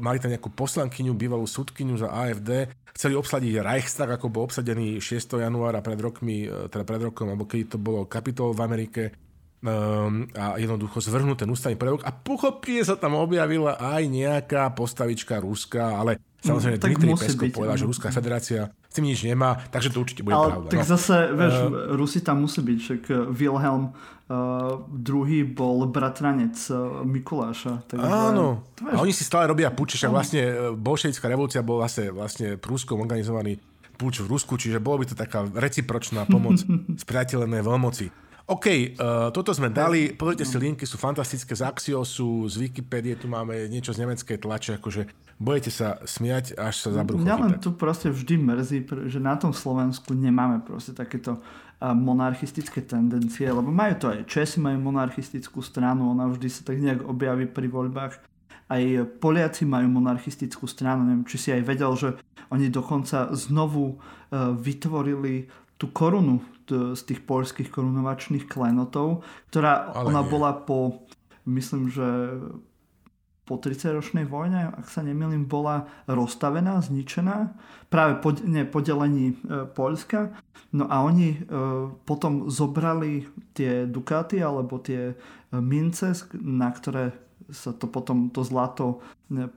mali 0.00 0.18
tam 0.18 0.32
nejakú 0.32 0.50
poslankyňu, 0.52 1.12
bývalú 1.12 1.44
sudkyňu 1.44 1.94
za 2.00 2.08
AFD. 2.08 2.72
Chceli 2.96 3.14
obsadiť 3.14 3.62
Reichstag, 3.62 4.10
ako 4.18 4.26
bol 4.32 4.50
obsadený 4.50 4.98
6. 4.98 5.38
januára 5.38 5.84
pred 5.84 6.00
rokmi, 6.00 6.50
e, 6.50 6.66
teda 6.66 6.82
pred 6.82 6.98
rokom, 6.98 7.30
alebo 7.30 7.46
keď 7.46 7.76
to 7.76 7.78
bolo 7.78 8.10
kapitol 8.10 8.50
v 8.50 8.64
Amerike 8.66 9.02
um, 9.62 10.26
a 10.34 10.58
jednoducho 10.58 11.02
zvrhnúť 11.02 11.46
ten 11.46 11.50
ústavný 11.50 11.78
poriadok 11.78 12.06
a 12.06 12.14
pochopne 12.14 12.82
sa 12.82 12.98
tam 12.98 13.18
objavila 13.18 13.78
aj 13.78 14.02
nejaká 14.06 14.70
postavička 14.74 15.38
ruská, 15.42 15.98
ale 15.98 16.22
samozrejme 16.42 16.76
no, 16.78 16.82
Dmitry 16.82 17.10
Peskov 17.18 17.50
povedal, 17.50 17.76
že 17.78 17.84
Ruská 17.86 18.08
federácia 18.14 18.70
s 18.88 18.94
tým 18.94 19.06
nič 19.10 19.26
nemá, 19.26 19.58
takže 19.68 19.90
to 19.90 20.00
určite 20.02 20.22
bude 20.22 20.34
ale 20.34 20.54
pravda. 20.54 20.68
Tak 20.70 20.80
no. 20.80 20.86
zase, 20.86 21.16
vieš, 21.34 21.54
uh, 21.54 21.98
Rusi 21.98 22.20
tam 22.22 22.36
musí 22.46 22.60
byť, 22.62 22.78
však 22.78 23.02
Wilhelm 23.34 23.94
Uh, 24.28 24.84
druhý 24.92 25.40
bol 25.40 25.88
bratranec 25.88 26.52
Mikuláša. 27.00 27.88
Takže, 27.88 28.04
Áno, 28.04 28.60
a 28.84 29.00
oni 29.00 29.08
si 29.08 29.24
stále 29.24 29.48
robia 29.48 29.72
puč, 29.72 29.96
však 29.96 30.12
vlastne 30.12 30.42
bolševická 30.76 31.32
revolúcia 31.32 31.64
bol 31.64 31.80
vlastne, 31.80 32.12
vlastne 32.12 32.60
Prúskom 32.60 33.00
organizovaný 33.00 33.56
puč 33.96 34.20
v 34.20 34.28
Rusku, 34.28 34.60
čiže 34.60 34.84
bolo 34.84 35.00
by 35.00 35.08
to 35.08 35.16
taká 35.16 35.48
recipročná 35.48 36.28
pomoc 36.28 36.60
spriateľené 37.08 37.64
veľmoci. 37.64 38.27
OK, 38.48 38.96
uh, 38.96 39.28
toto 39.28 39.52
sme 39.52 39.68
dali, 39.68 40.16
pozrite 40.16 40.48
si 40.48 40.56
linky, 40.56 40.88
sú 40.88 40.96
fantastické 40.96 41.52
z 41.52 41.68
Axiosu, 41.68 42.48
z 42.48 42.64
Wikipédie, 42.64 43.12
tu 43.12 43.28
máme 43.28 43.68
niečo 43.68 43.92
z 43.92 44.00
nemeckej 44.00 44.40
tlače, 44.40 44.80
akože 44.80 45.04
budete 45.36 45.68
sa 45.68 46.00
smiať, 46.00 46.56
až 46.56 46.80
sa 46.80 46.96
zabrucho 46.96 47.28
Mňa 47.28 47.36
len 47.44 47.52
tu 47.60 47.76
proste 47.76 48.08
vždy 48.08 48.40
mrzí, 48.40 48.78
že 49.12 49.20
na 49.20 49.36
tom 49.36 49.52
Slovensku 49.52 50.16
nemáme 50.16 50.64
proste 50.64 50.96
takéto 50.96 51.44
monarchistické 51.78 52.82
tendencie, 52.82 53.46
lebo 53.46 53.70
majú 53.70 53.94
to 54.00 54.06
aj 54.10 54.26
Česi, 54.26 54.58
majú 54.58 54.80
monarchistickú 54.90 55.62
stranu, 55.62 56.10
ona 56.10 56.26
vždy 56.26 56.48
sa 56.50 56.66
tak 56.66 56.82
nejak 56.82 57.06
objaví 57.06 57.46
pri 57.46 57.70
voľbách. 57.70 58.18
Aj 58.68 58.82
Poliaci 59.22 59.62
majú 59.64 59.86
monarchistickú 59.92 60.66
stranu, 60.66 61.06
neviem, 61.06 61.24
či 61.24 61.36
si 61.38 61.48
aj 61.54 61.62
vedel, 61.62 61.92
že 61.94 62.08
oni 62.50 62.68
dokonca 62.68 63.30
znovu 63.32 63.94
e, 63.94 63.96
vytvorili 64.58 65.48
tú 65.78 65.88
korunu 65.94 66.42
z 66.70 67.00
tých 67.04 67.20
polských 67.24 67.72
korunovačných 67.72 68.44
klenotov, 68.46 69.24
ktorá 69.52 69.92
Ale 69.92 70.12
ona 70.12 70.22
nie. 70.22 70.30
bola 70.30 70.50
po, 70.52 71.08
myslím, 71.48 71.88
že 71.88 72.06
po 73.48 73.56
30-ročnej 73.56 74.28
vojne, 74.28 74.76
ak 74.76 74.92
sa 74.92 75.00
nemýlim, 75.00 75.48
bola 75.48 75.88
rozstavená, 76.04 76.84
zničená 76.84 77.56
práve 77.88 78.20
po, 78.20 78.36
nie, 78.44 78.68
po 78.68 78.84
delení 78.84 79.32
e, 79.32 79.64
Poľska. 79.64 80.36
No 80.76 80.84
a 80.84 81.00
oni 81.00 81.32
e, 81.32 81.38
potom 82.04 82.52
zobrali 82.52 83.24
tie 83.56 83.88
dukáty 83.88 84.44
alebo 84.44 84.76
tie 84.84 85.12
e, 85.12 85.14
mince, 85.56 86.12
na 86.36 86.68
ktoré 86.68 87.16
sa 87.48 87.72
to 87.72 87.88
potom 87.88 88.28
to 88.28 88.44
zlato 88.44 89.00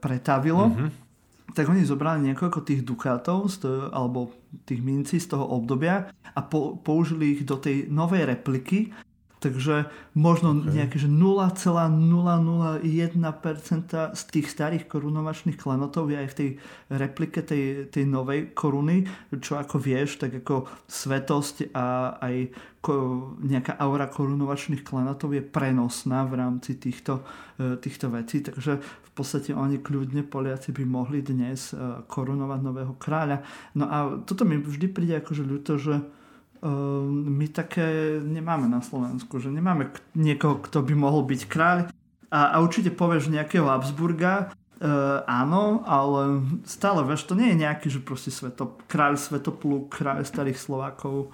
pretavilo. 0.00 0.72
Mm-hmm. 0.72 1.11
Tak 1.52 1.68
oni 1.68 1.84
zobrali 1.84 2.32
niekoľko 2.32 2.64
tých 2.64 2.82
dukátov 2.82 3.52
z 3.52 3.56
to, 3.60 3.70
alebo 3.92 4.32
tých 4.64 4.80
mincí 4.80 5.20
z 5.20 5.36
toho 5.36 5.44
obdobia 5.44 6.08
a 6.32 6.40
po, 6.40 6.80
použili 6.80 7.36
ich 7.36 7.42
do 7.44 7.60
tej 7.60 7.92
novej 7.92 8.24
repliky 8.24 8.88
Takže 9.42 9.90
možno 10.14 10.54
okay. 10.54 10.70
nejaké 10.70 11.02
že 11.02 11.10
0,001% 11.10 12.78
z 14.14 14.22
tých 14.30 14.46
starých 14.46 14.86
korunovačných 14.86 15.58
klenotov 15.58 16.14
je 16.14 16.22
aj 16.22 16.28
v 16.30 16.36
tej 16.38 16.50
replike 16.94 17.42
tej, 17.42 17.90
tej 17.90 18.06
novej 18.06 18.54
koruny, 18.54 19.02
čo 19.42 19.58
ako 19.58 19.82
vieš, 19.82 20.22
tak 20.22 20.46
ako 20.46 20.70
svetosť 20.86 21.74
a 21.74 22.14
aj 22.22 22.54
nejaká 23.42 23.78
aura 23.78 24.10
korunovačných 24.10 24.82
klenotov 24.82 25.34
je 25.34 25.42
prenosná 25.42 26.26
v 26.26 26.34
rámci 26.34 26.78
týchto, 26.78 27.22
e, 27.58 27.78
týchto 27.78 28.10
vecí. 28.10 28.42
Takže 28.42 28.78
v 28.82 29.10
podstate 29.14 29.54
oni 29.54 29.78
kľudne 29.78 30.26
Poliaci 30.26 30.74
by 30.74 30.82
mohli 30.82 31.22
dnes 31.22 31.70
e, 31.70 31.78
korunovať 32.10 32.60
nového 32.62 32.94
kráľa. 32.98 33.46
No 33.78 33.86
a 33.86 33.96
toto 34.26 34.42
mi 34.42 34.58
vždy 34.58 34.86
príde 34.90 35.14
akože 35.22 35.42
ľúto, 35.46 35.78
že 35.78 36.02
my 36.62 37.46
také 37.50 38.18
nemáme 38.22 38.70
na 38.70 38.78
Slovensku, 38.78 39.42
že 39.42 39.50
nemáme 39.50 39.90
niekoho, 40.14 40.62
kto 40.62 40.86
by 40.86 40.94
mohol 40.94 41.26
byť 41.26 41.40
kráľ 41.50 41.78
a, 42.30 42.40
a 42.54 42.56
určite 42.62 42.94
povieš 42.94 43.34
nejakého 43.34 43.66
Habsburga, 43.66 44.54
Uh, 44.82 45.22
áno, 45.30 45.86
ale 45.86 46.42
stále, 46.66 47.06
vieš, 47.06 47.30
to 47.30 47.38
nie 47.38 47.54
je 47.54 47.62
nejaký, 47.62 47.86
že 47.86 48.02
proste 48.02 48.34
sveto, 48.34 48.82
kráľ 48.90 49.14
Svetopluk, 49.14 49.94
kráľ 49.94 50.26
starých 50.26 50.58
Slovákov, 50.58 51.30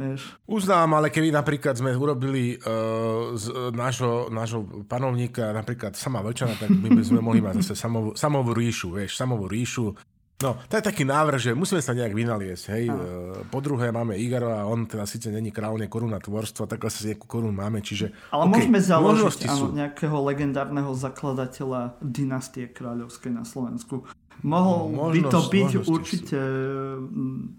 vieš. 0.00 0.32
Uznám, 0.48 0.96
ale 0.96 1.12
keby 1.12 1.28
napríklad 1.28 1.76
sme 1.76 1.92
urobili 1.92 2.56
uh, 2.56 3.36
z 3.36 3.52
nášho, 3.76 4.32
nášho 4.32 4.88
panovníka 4.88 5.52
napríklad 5.52 5.92
sama 5.92 6.24
Vlčana, 6.24 6.56
tak 6.56 6.72
by 6.72 7.04
sme 7.04 7.20
mohli 7.20 7.44
mať 7.44 7.60
zase 7.60 7.84
samovú, 7.84 8.16
samovú 8.16 8.56
ríšu, 8.56 8.88
vieš, 8.96 9.20
samovú 9.20 9.44
ríšu, 9.44 9.92
No, 10.36 10.60
to 10.68 10.76
je 10.76 10.84
taký 10.84 11.08
návrh, 11.08 11.40
že 11.40 11.50
musíme 11.56 11.80
sa 11.80 11.96
nejak 11.96 12.12
vynaliesť, 12.12 12.64
hej. 12.76 12.92
Aha. 12.92 13.40
Po 13.48 13.64
druhé 13.64 13.88
máme 13.88 14.20
Igora 14.20 14.60
a 14.60 14.68
on 14.68 14.84
teda 14.84 15.08
síce 15.08 15.32
není 15.32 15.48
kráľovne 15.48 15.88
koruna 15.88 16.20
tvorstva, 16.20 16.68
tak 16.68 16.84
asi 16.84 17.16
nejakú 17.16 17.24
korunu 17.24 17.56
máme, 17.56 17.80
čiže... 17.80 18.12
Ale 18.28 18.44
okay, 18.44 18.68
môžeme 18.68 18.80
založiť 18.84 19.48
áno, 19.48 19.72
nejakého 19.72 20.16
legendárneho 20.20 20.92
zakladateľa 20.92 21.96
dynastie 22.04 22.68
kráľovskej 22.68 23.32
na 23.32 23.48
Slovensku. 23.48 24.04
Mohol 24.44 24.92
no, 24.92 25.08
by 25.08 25.20
to 25.32 25.40
byť 25.48 25.70
určite 25.88 26.36
sú. 26.36 27.08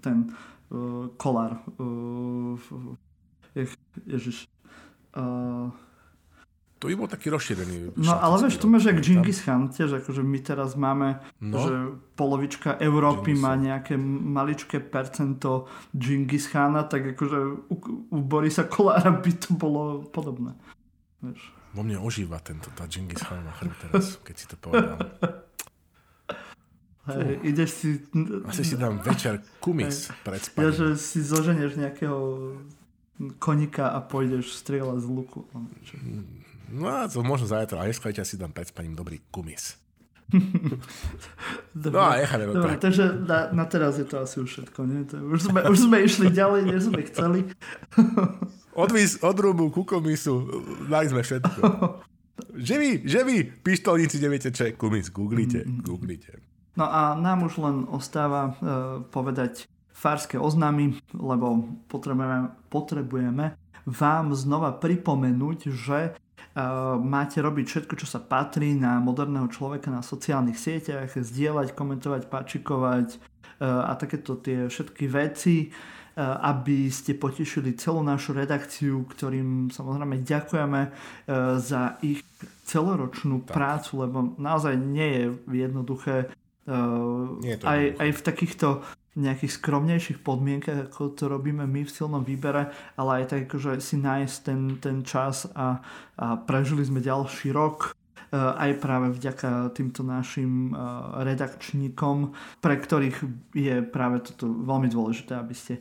ten 0.05 0.17
uh, 0.69 1.09
kolár. 1.17 1.57
Uh, 1.81 2.61
ježiš. 4.05 4.45
Uh, 5.17 5.73
to 6.77 6.87
by 6.87 6.93
bol 6.93 7.09
taký 7.09 7.33
rozšírený. 7.33 7.97
No 7.97 8.13
ale 8.21 8.45
vieš, 8.45 8.61
to 8.61 8.69
máš 8.69 8.85
jak 8.85 9.01
Genghis 9.01 9.41
Khan, 9.41 9.73
tiež 9.73 9.97
akože 10.01 10.21
my 10.21 10.39
teraz 10.45 10.77
máme, 10.77 11.17
no. 11.41 11.57
že 11.57 11.73
polovička 12.13 12.77
Európy 12.77 13.33
Genghis. 13.33 13.41
má 13.41 13.53
nejaké 13.57 13.97
maličké 14.01 14.77
percento 14.77 15.65
Genghis 15.89 16.45
Khana, 16.45 16.85
tak 16.85 17.17
akože 17.17 17.39
u, 17.73 17.75
u 18.13 18.17
Borisa 18.21 18.69
Kolára 18.69 19.09
by 19.09 19.31
to 19.41 19.57
bolo 19.57 20.05
podobné. 20.05 20.53
Vieš. 21.25 21.41
Vo 21.73 21.81
mne 21.81 21.97
ožíva 21.97 22.37
tento, 22.45 22.69
tá 22.77 22.85
Genghis 22.85 23.25
Khan 23.25 23.41
teraz, 23.81 24.21
keď 24.21 24.35
si 24.37 24.45
to 24.45 24.55
povedal. 24.61 25.01
Hej, 27.07 27.39
ideš 27.47 27.69
si... 27.71 27.89
Asi 28.43 28.67
si 28.67 28.75
dám 28.75 28.99
večer 28.99 29.39
kumis 29.63 30.11
Hej. 30.11 30.15
pred 30.27 30.41
spaním. 30.43 30.63
Ja, 30.67 30.69
že 30.75 30.87
si 30.99 31.23
zoženieš 31.23 31.79
nejakého 31.79 32.19
konika 33.39 33.95
a 33.95 34.03
pôjdeš 34.03 34.59
strieľať 34.59 34.99
z 35.01 35.07
luku. 35.07 35.39
No 36.67 36.87
a 36.91 37.07
to 37.07 37.23
možno 37.23 37.47
zajtra, 37.47 37.79
ale 37.79 37.95
dneska 37.95 38.11
si 38.27 38.35
dám 38.35 38.51
pred 38.51 38.67
spaním 38.67 38.95
dobrý 38.95 39.23
kumis. 39.31 39.79
Dobre, 41.71 41.95
no 41.95 42.03
a 42.03 42.19
necháme 42.19 42.51
Dobre, 42.51 42.75
tak. 42.75 42.91
takže 42.91 43.03
na, 43.23 43.47
na 43.55 43.65
teraz 43.65 43.95
je 43.95 44.03
to 44.03 44.19
asi 44.19 44.43
už 44.43 44.49
všetko. 44.51 44.79
Nie? 44.83 45.07
To, 45.07 45.15
už, 45.23 45.39
sme, 45.47 45.59
už 45.71 45.77
sme 45.87 45.97
išli 46.03 46.27
ďalej, 46.35 46.61
než 46.67 46.91
sme 46.91 47.01
chceli. 47.07 47.39
Odvis, 48.83 49.23
odrubu, 49.23 49.71
kukomisu, 49.71 50.33
dali 50.91 51.07
sme 51.09 51.23
všetko. 51.23 51.61
Že 52.37 52.75
vy, 52.77 52.91
že 53.09 53.25
vy, 53.25 53.49
pištolníci 53.65 54.21
neviete, 54.21 54.53
čo 54.53 54.69
je 54.69 54.77
kumis. 54.77 55.09
Googlite, 55.09 55.65
mm-hmm. 55.65 55.81
googlite. 55.81 56.37
No 56.77 56.85
a 56.85 57.17
nám 57.17 57.49
už 57.49 57.57
len 57.57 57.89
ostáva 57.89 58.53
uh, 58.53 59.01
povedať 59.09 59.65
farské 59.89 60.37
oznámy, 60.37 61.01
lebo 61.17 61.65
potrebujeme, 61.89 62.53
potrebujeme 62.69 63.57
vám 63.89 64.37
znova 64.37 64.75
pripomenúť, 64.77 65.59
že 65.73 66.13
máte 67.01 67.37
robiť 67.37 67.65
všetko, 67.69 67.93
čo 68.01 68.07
sa 68.09 68.17
patrí 68.17 68.73
na 68.73 68.97
moderného 68.97 69.45
človeka 69.45 69.93
na 69.93 70.01
sociálnych 70.01 70.57
sieťach, 70.57 71.13
zdieľať, 71.13 71.77
komentovať, 71.77 72.25
páčikovať 72.33 73.07
uh, 73.13 73.89
a 73.89 73.93
takéto 73.93 74.41
tie 74.41 74.65
všetky 74.65 75.05
veci 75.05 75.69
aby 76.17 76.89
ste 76.89 77.13
potešili 77.13 77.77
celú 77.77 78.01
našu 78.01 78.33
redakciu, 78.33 79.05
ktorým 79.05 79.69
samozrejme 79.69 80.25
ďakujeme 80.25 80.81
za 81.61 82.01
ich 82.01 82.25
celoročnú 82.65 83.45
tak. 83.45 83.53
prácu, 83.53 83.91
lebo 84.01 84.17
naozaj 84.41 84.81
nie 84.81 85.09
je 85.13 85.25
jednoduché 85.69 86.33
nie 87.39 87.53
je 87.53 87.57
to 87.61 87.65
aj, 87.69 87.81
aj 87.95 88.09
v 88.11 88.21
takýchto 88.25 88.67
nejakých 89.17 89.57
skromnejších 89.57 90.21
podmienkach, 90.21 90.93
ako 90.93 91.17
to 91.17 91.25
robíme 91.25 91.65
my 91.65 91.81
v 91.81 91.89
silnom 91.89 92.21
výbere, 92.21 92.69
ale 92.93 93.25
aj 93.25 93.33
tak, 93.33 93.49
že 93.49 93.81
si 93.81 93.97
nájsť 93.97 94.35
ten, 94.45 94.61
ten 94.77 94.97
čas 95.01 95.49
a, 95.57 95.81
a 96.21 96.37
prežili 96.37 96.85
sme 96.85 97.01
ďalší 97.01 97.49
rok 97.49 97.97
aj 98.35 98.83
práve 98.83 99.15
vďaka 99.15 99.71
týmto 99.71 100.03
našim 100.03 100.75
redakčníkom, 101.23 102.35
pre 102.59 102.75
ktorých 102.75 103.23
je 103.55 103.79
práve 103.87 104.19
toto 104.19 104.51
veľmi 104.51 104.91
dôležité, 104.91 105.39
aby 105.39 105.55
ste 105.55 105.79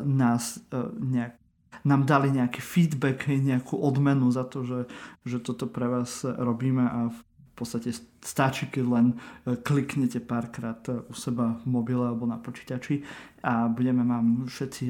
nás 0.00 0.64
nejak 0.96 1.36
nám 1.80 2.04
dali 2.04 2.28
nejaký 2.28 2.60
feedback, 2.60 3.24
nejakú 3.28 3.76
odmenu 3.80 4.28
za 4.28 4.44
to, 4.44 4.64
že, 4.64 4.80
že 5.24 5.40
toto 5.40 5.64
pre 5.64 5.88
vás 5.88 6.24
robíme 6.28 6.84
a 6.84 7.08
podstate 7.60 7.92
stačí, 8.24 8.72
keď 8.72 8.84
len 8.88 9.06
kliknete 9.44 10.20
párkrát 10.24 10.80
u 10.88 11.14
seba 11.14 11.60
v 11.60 11.66
mobile 11.68 12.08
alebo 12.08 12.24
na 12.24 12.40
počítači 12.40 13.04
a 13.44 13.68
budeme 13.68 14.04
vám 14.04 14.48
všetci 14.48 14.84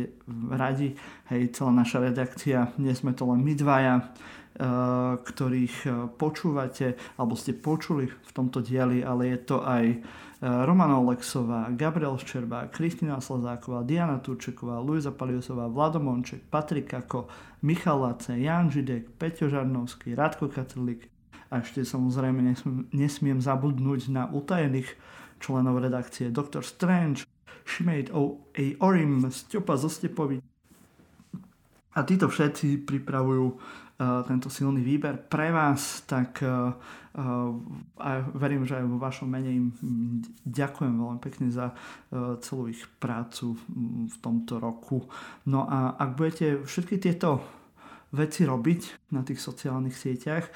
radi. 0.55 0.95
Hej, 1.31 1.59
celá 1.59 1.75
naša 1.75 2.07
redakcia, 2.07 2.75
nie 2.79 2.95
sme 2.95 3.11
to 3.15 3.27
len 3.27 3.43
my 3.43 3.55
dvaja, 3.59 4.15
Eh, 4.51 5.15
ktorých 5.17 5.89
počúvate 6.21 6.93
alebo 7.17 7.33
ste 7.33 7.57
počuli 7.57 8.13
v 8.13 8.31
tomto 8.35 8.61
dieli, 8.61 9.01
ale 9.01 9.33
je 9.33 9.39
to 9.47 9.65
aj 9.65 9.85
Romana 10.41 11.01
Olexová, 11.01 11.69
Gabriel 11.73 12.17
Ščerbá, 12.17 12.69
Kristina 12.69 13.21
Slazáková, 13.21 13.85
Diana 13.85 14.21
Turčeková, 14.21 14.81
Luisa 14.81 15.13
Paliusová, 15.13 15.69
Vlado 15.69 16.01
Monček, 16.01 16.45
Patrik 16.49 16.93
Ako, 16.93 17.29
Michal 17.65 18.05
Lace, 18.05 18.37
Jan 18.37 18.73
Židek, 18.73 19.21
Peťo 19.21 19.53
Žarnovský, 19.53 20.13
Radko 20.13 20.49
Katrlik 20.49 21.09
a 21.51 21.61
ešte 21.61 21.83
samozrejme 21.83 22.41
nesmiem, 22.47 22.87
nesmiem 22.95 23.39
zabudnúť 23.43 24.09
na 24.15 24.31
utajených 24.31 24.95
členov 25.43 25.83
redakcie 25.83 26.31
Dr. 26.31 26.63
Strange, 26.63 27.27
Shimate 27.67 28.15
O. 28.15 28.51
A. 28.55 28.65
Orim, 28.81 29.27
Stiopa 29.29 29.75
Zostepovič 29.75 30.41
a 31.91 32.07
títo 32.07 32.31
všetci 32.31 32.87
pripravujú 32.87 33.47
tento 34.01 34.49
silný 34.49 34.81
výber 34.81 35.29
pre 35.29 35.53
vás, 35.53 36.09
tak 36.09 36.41
a 36.41 38.09
verím, 38.33 38.65
že 38.65 38.81
aj 38.81 38.87
vo 38.89 38.97
vašom 38.97 39.29
mene 39.29 39.51
im 39.53 39.67
ďakujem 40.47 40.95
veľmi 40.97 41.21
pekne 41.21 41.53
za 41.53 41.77
celú 42.41 42.71
ich 42.73 42.81
prácu 42.97 43.61
v 44.09 44.17
tomto 44.25 44.57
roku. 44.57 45.05
No 45.51 45.69
a 45.69 46.01
ak 46.01 46.17
budete 46.17 46.65
všetky 46.65 46.97
tieto 46.97 47.45
veci 48.15 48.49
robiť 48.49 49.13
na 49.13 49.21
tých 49.21 49.43
sociálnych 49.43 49.99
sieťach, 49.99 50.49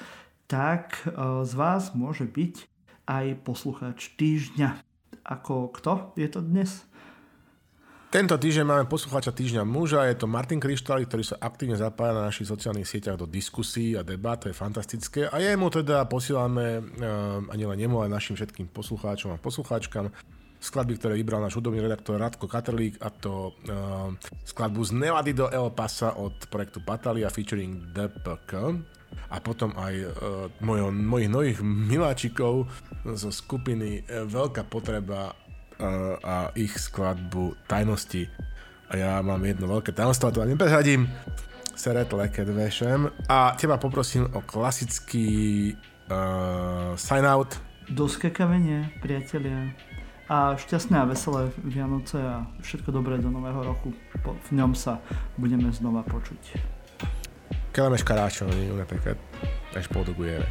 tak 0.45 1.01
z 1.43 1.53
vás 1.57 1.93
môže 1.97 2.25
byť 2.29 2.55
aj 3.05 3.25
poslucháč 3.45 4.13
týždňa. 4.17 4.81
Ako 5.25 5.73
kto 5.73 6.13
je 6.17 6.29
to 6.29 6.41
dnes? 6.41 6.85
Tento 8.13 8.37
týždeň 8.39 8.63
máme 8.63 8.85
poslucháča 8.87 9.35
týždňa 9.35 9.67
muža, 9.67 10.07
je 10.07 10.15
to 10.15 10.29
Martin 10.29 10.61
Kryštali, 10.61 11.03
ktorý 11.03 11.25
sa 11.25 11.35
aktívne 11.35 11.75
zapája 11.75 12.15
na 12.15 12.31
našich 12.31 12.47
sociálnych 12.47 12.87
sieťach 12.87 13.19
do 13.19 13.27
diskusí 13.27 13.91
a 13.97 14.07
debat, 14.07 14.39
to 14.39 14.47
je 14.47 14.55
fantastické. 14.55 15.27
A 15.27 15.35
jemu 15.43 15.67
teda 15.67 16.07
posielame, 16.07 16.79
uh, 16.79 17.43
ani 17.51 17.67
len 17.67 17.75
nemu, 17.75 17.99
ale 17.99 18.15
našim 18.15 18.39
všetkým 18.39 18.71
poslucháčom 18.71 19.35
a 19.35 19.41
poslucháčkam 19.41 20.15
skladby, 20.63 20.95
ktoré 20.95 21.19
vybral 21.19 21.43
náš 21.43 21.59
hudobný 21.59 21.83
redaktor 21.83 22.15
Radko 22.15 22.47
Katrlík 22.47 23.03
a 23.03 23.11
to 23.11 23.51
uh, 23.67 24.15
skladbu 24.47 24.79
z 24.87 24.91
Nevady 24.95 25.35
do 25.35 25.51
El 25.51 25.75
Pasa 25.75 26.15
od 26.15 26.39
projektu 26.47 26.79
Batalia 26.79 27.27
featuring 27.27 27.91
DPK 27.91 28.79
a 29.29 29.37
potom 29.39 29.73
aj 29.77 29.93
uh, 29.95 30.09
mojo, 30.61 30.91
mojich 30.91 31.29
nových 31.29 31.59
miláčikov 31.63 32.67
zo 33.05 33.29
skupiny 33.29 34.01
Veľká 34.07 34.65
potreba 34.65 35.35
a 36.23 36.55
ich 36.55 36.71
skladbu 36.71 37.67
Tajnosti. 37.67 38.31
A 38.87 38.93
ja 38.95 39.13
mám 39.19 39.43
jedno 39.43 39.67
veľké 39.67 39.91
tajomstvo, 39.91 40.31
to 40.31 40.39
vám 40.39 40.55
neprehradím. 40.55 41.09
Seret 41.75 42.07
Leket 42.15 42.47
Vešem. 42.47 43.11
A 43.27 43.51
teba 43.59 43.75
poprosím 43.75 44.23
o 44.31 44.39
klasický 44.39 45.75
uh, 46.07 46.95
sign 46.95 47.27
out. 47.27 47.59
Do 47.91 48.07
skakavenia, 48.07 48.87
priatelia. 49.03 49.75
A 50.31 50.55
šťastné 50.55 50.95
a 50.97 51.05
veselé 51.05 51.51
Vianoce 51.61 52.17
a 52.17 52.47
všetko 52.63 52.89
dobré 52.95 53.19
do 53.19 53.29
nového 53.29 53.61
roku. 53.61 53.91
Po, 54.23 54.33
v 54.33 54.51
ňom 54.55 54.73
sa 54.73 55.03
budeme 55.37 55.69
znova 55.69 56.01
počuť. 56.07 56.74
Keleme 57.71 57.99
škaráčo, 57.99 58.47
napríklad. 58.75 59.19
Až 59.75 59.91
podugujeme. 59.91 60.47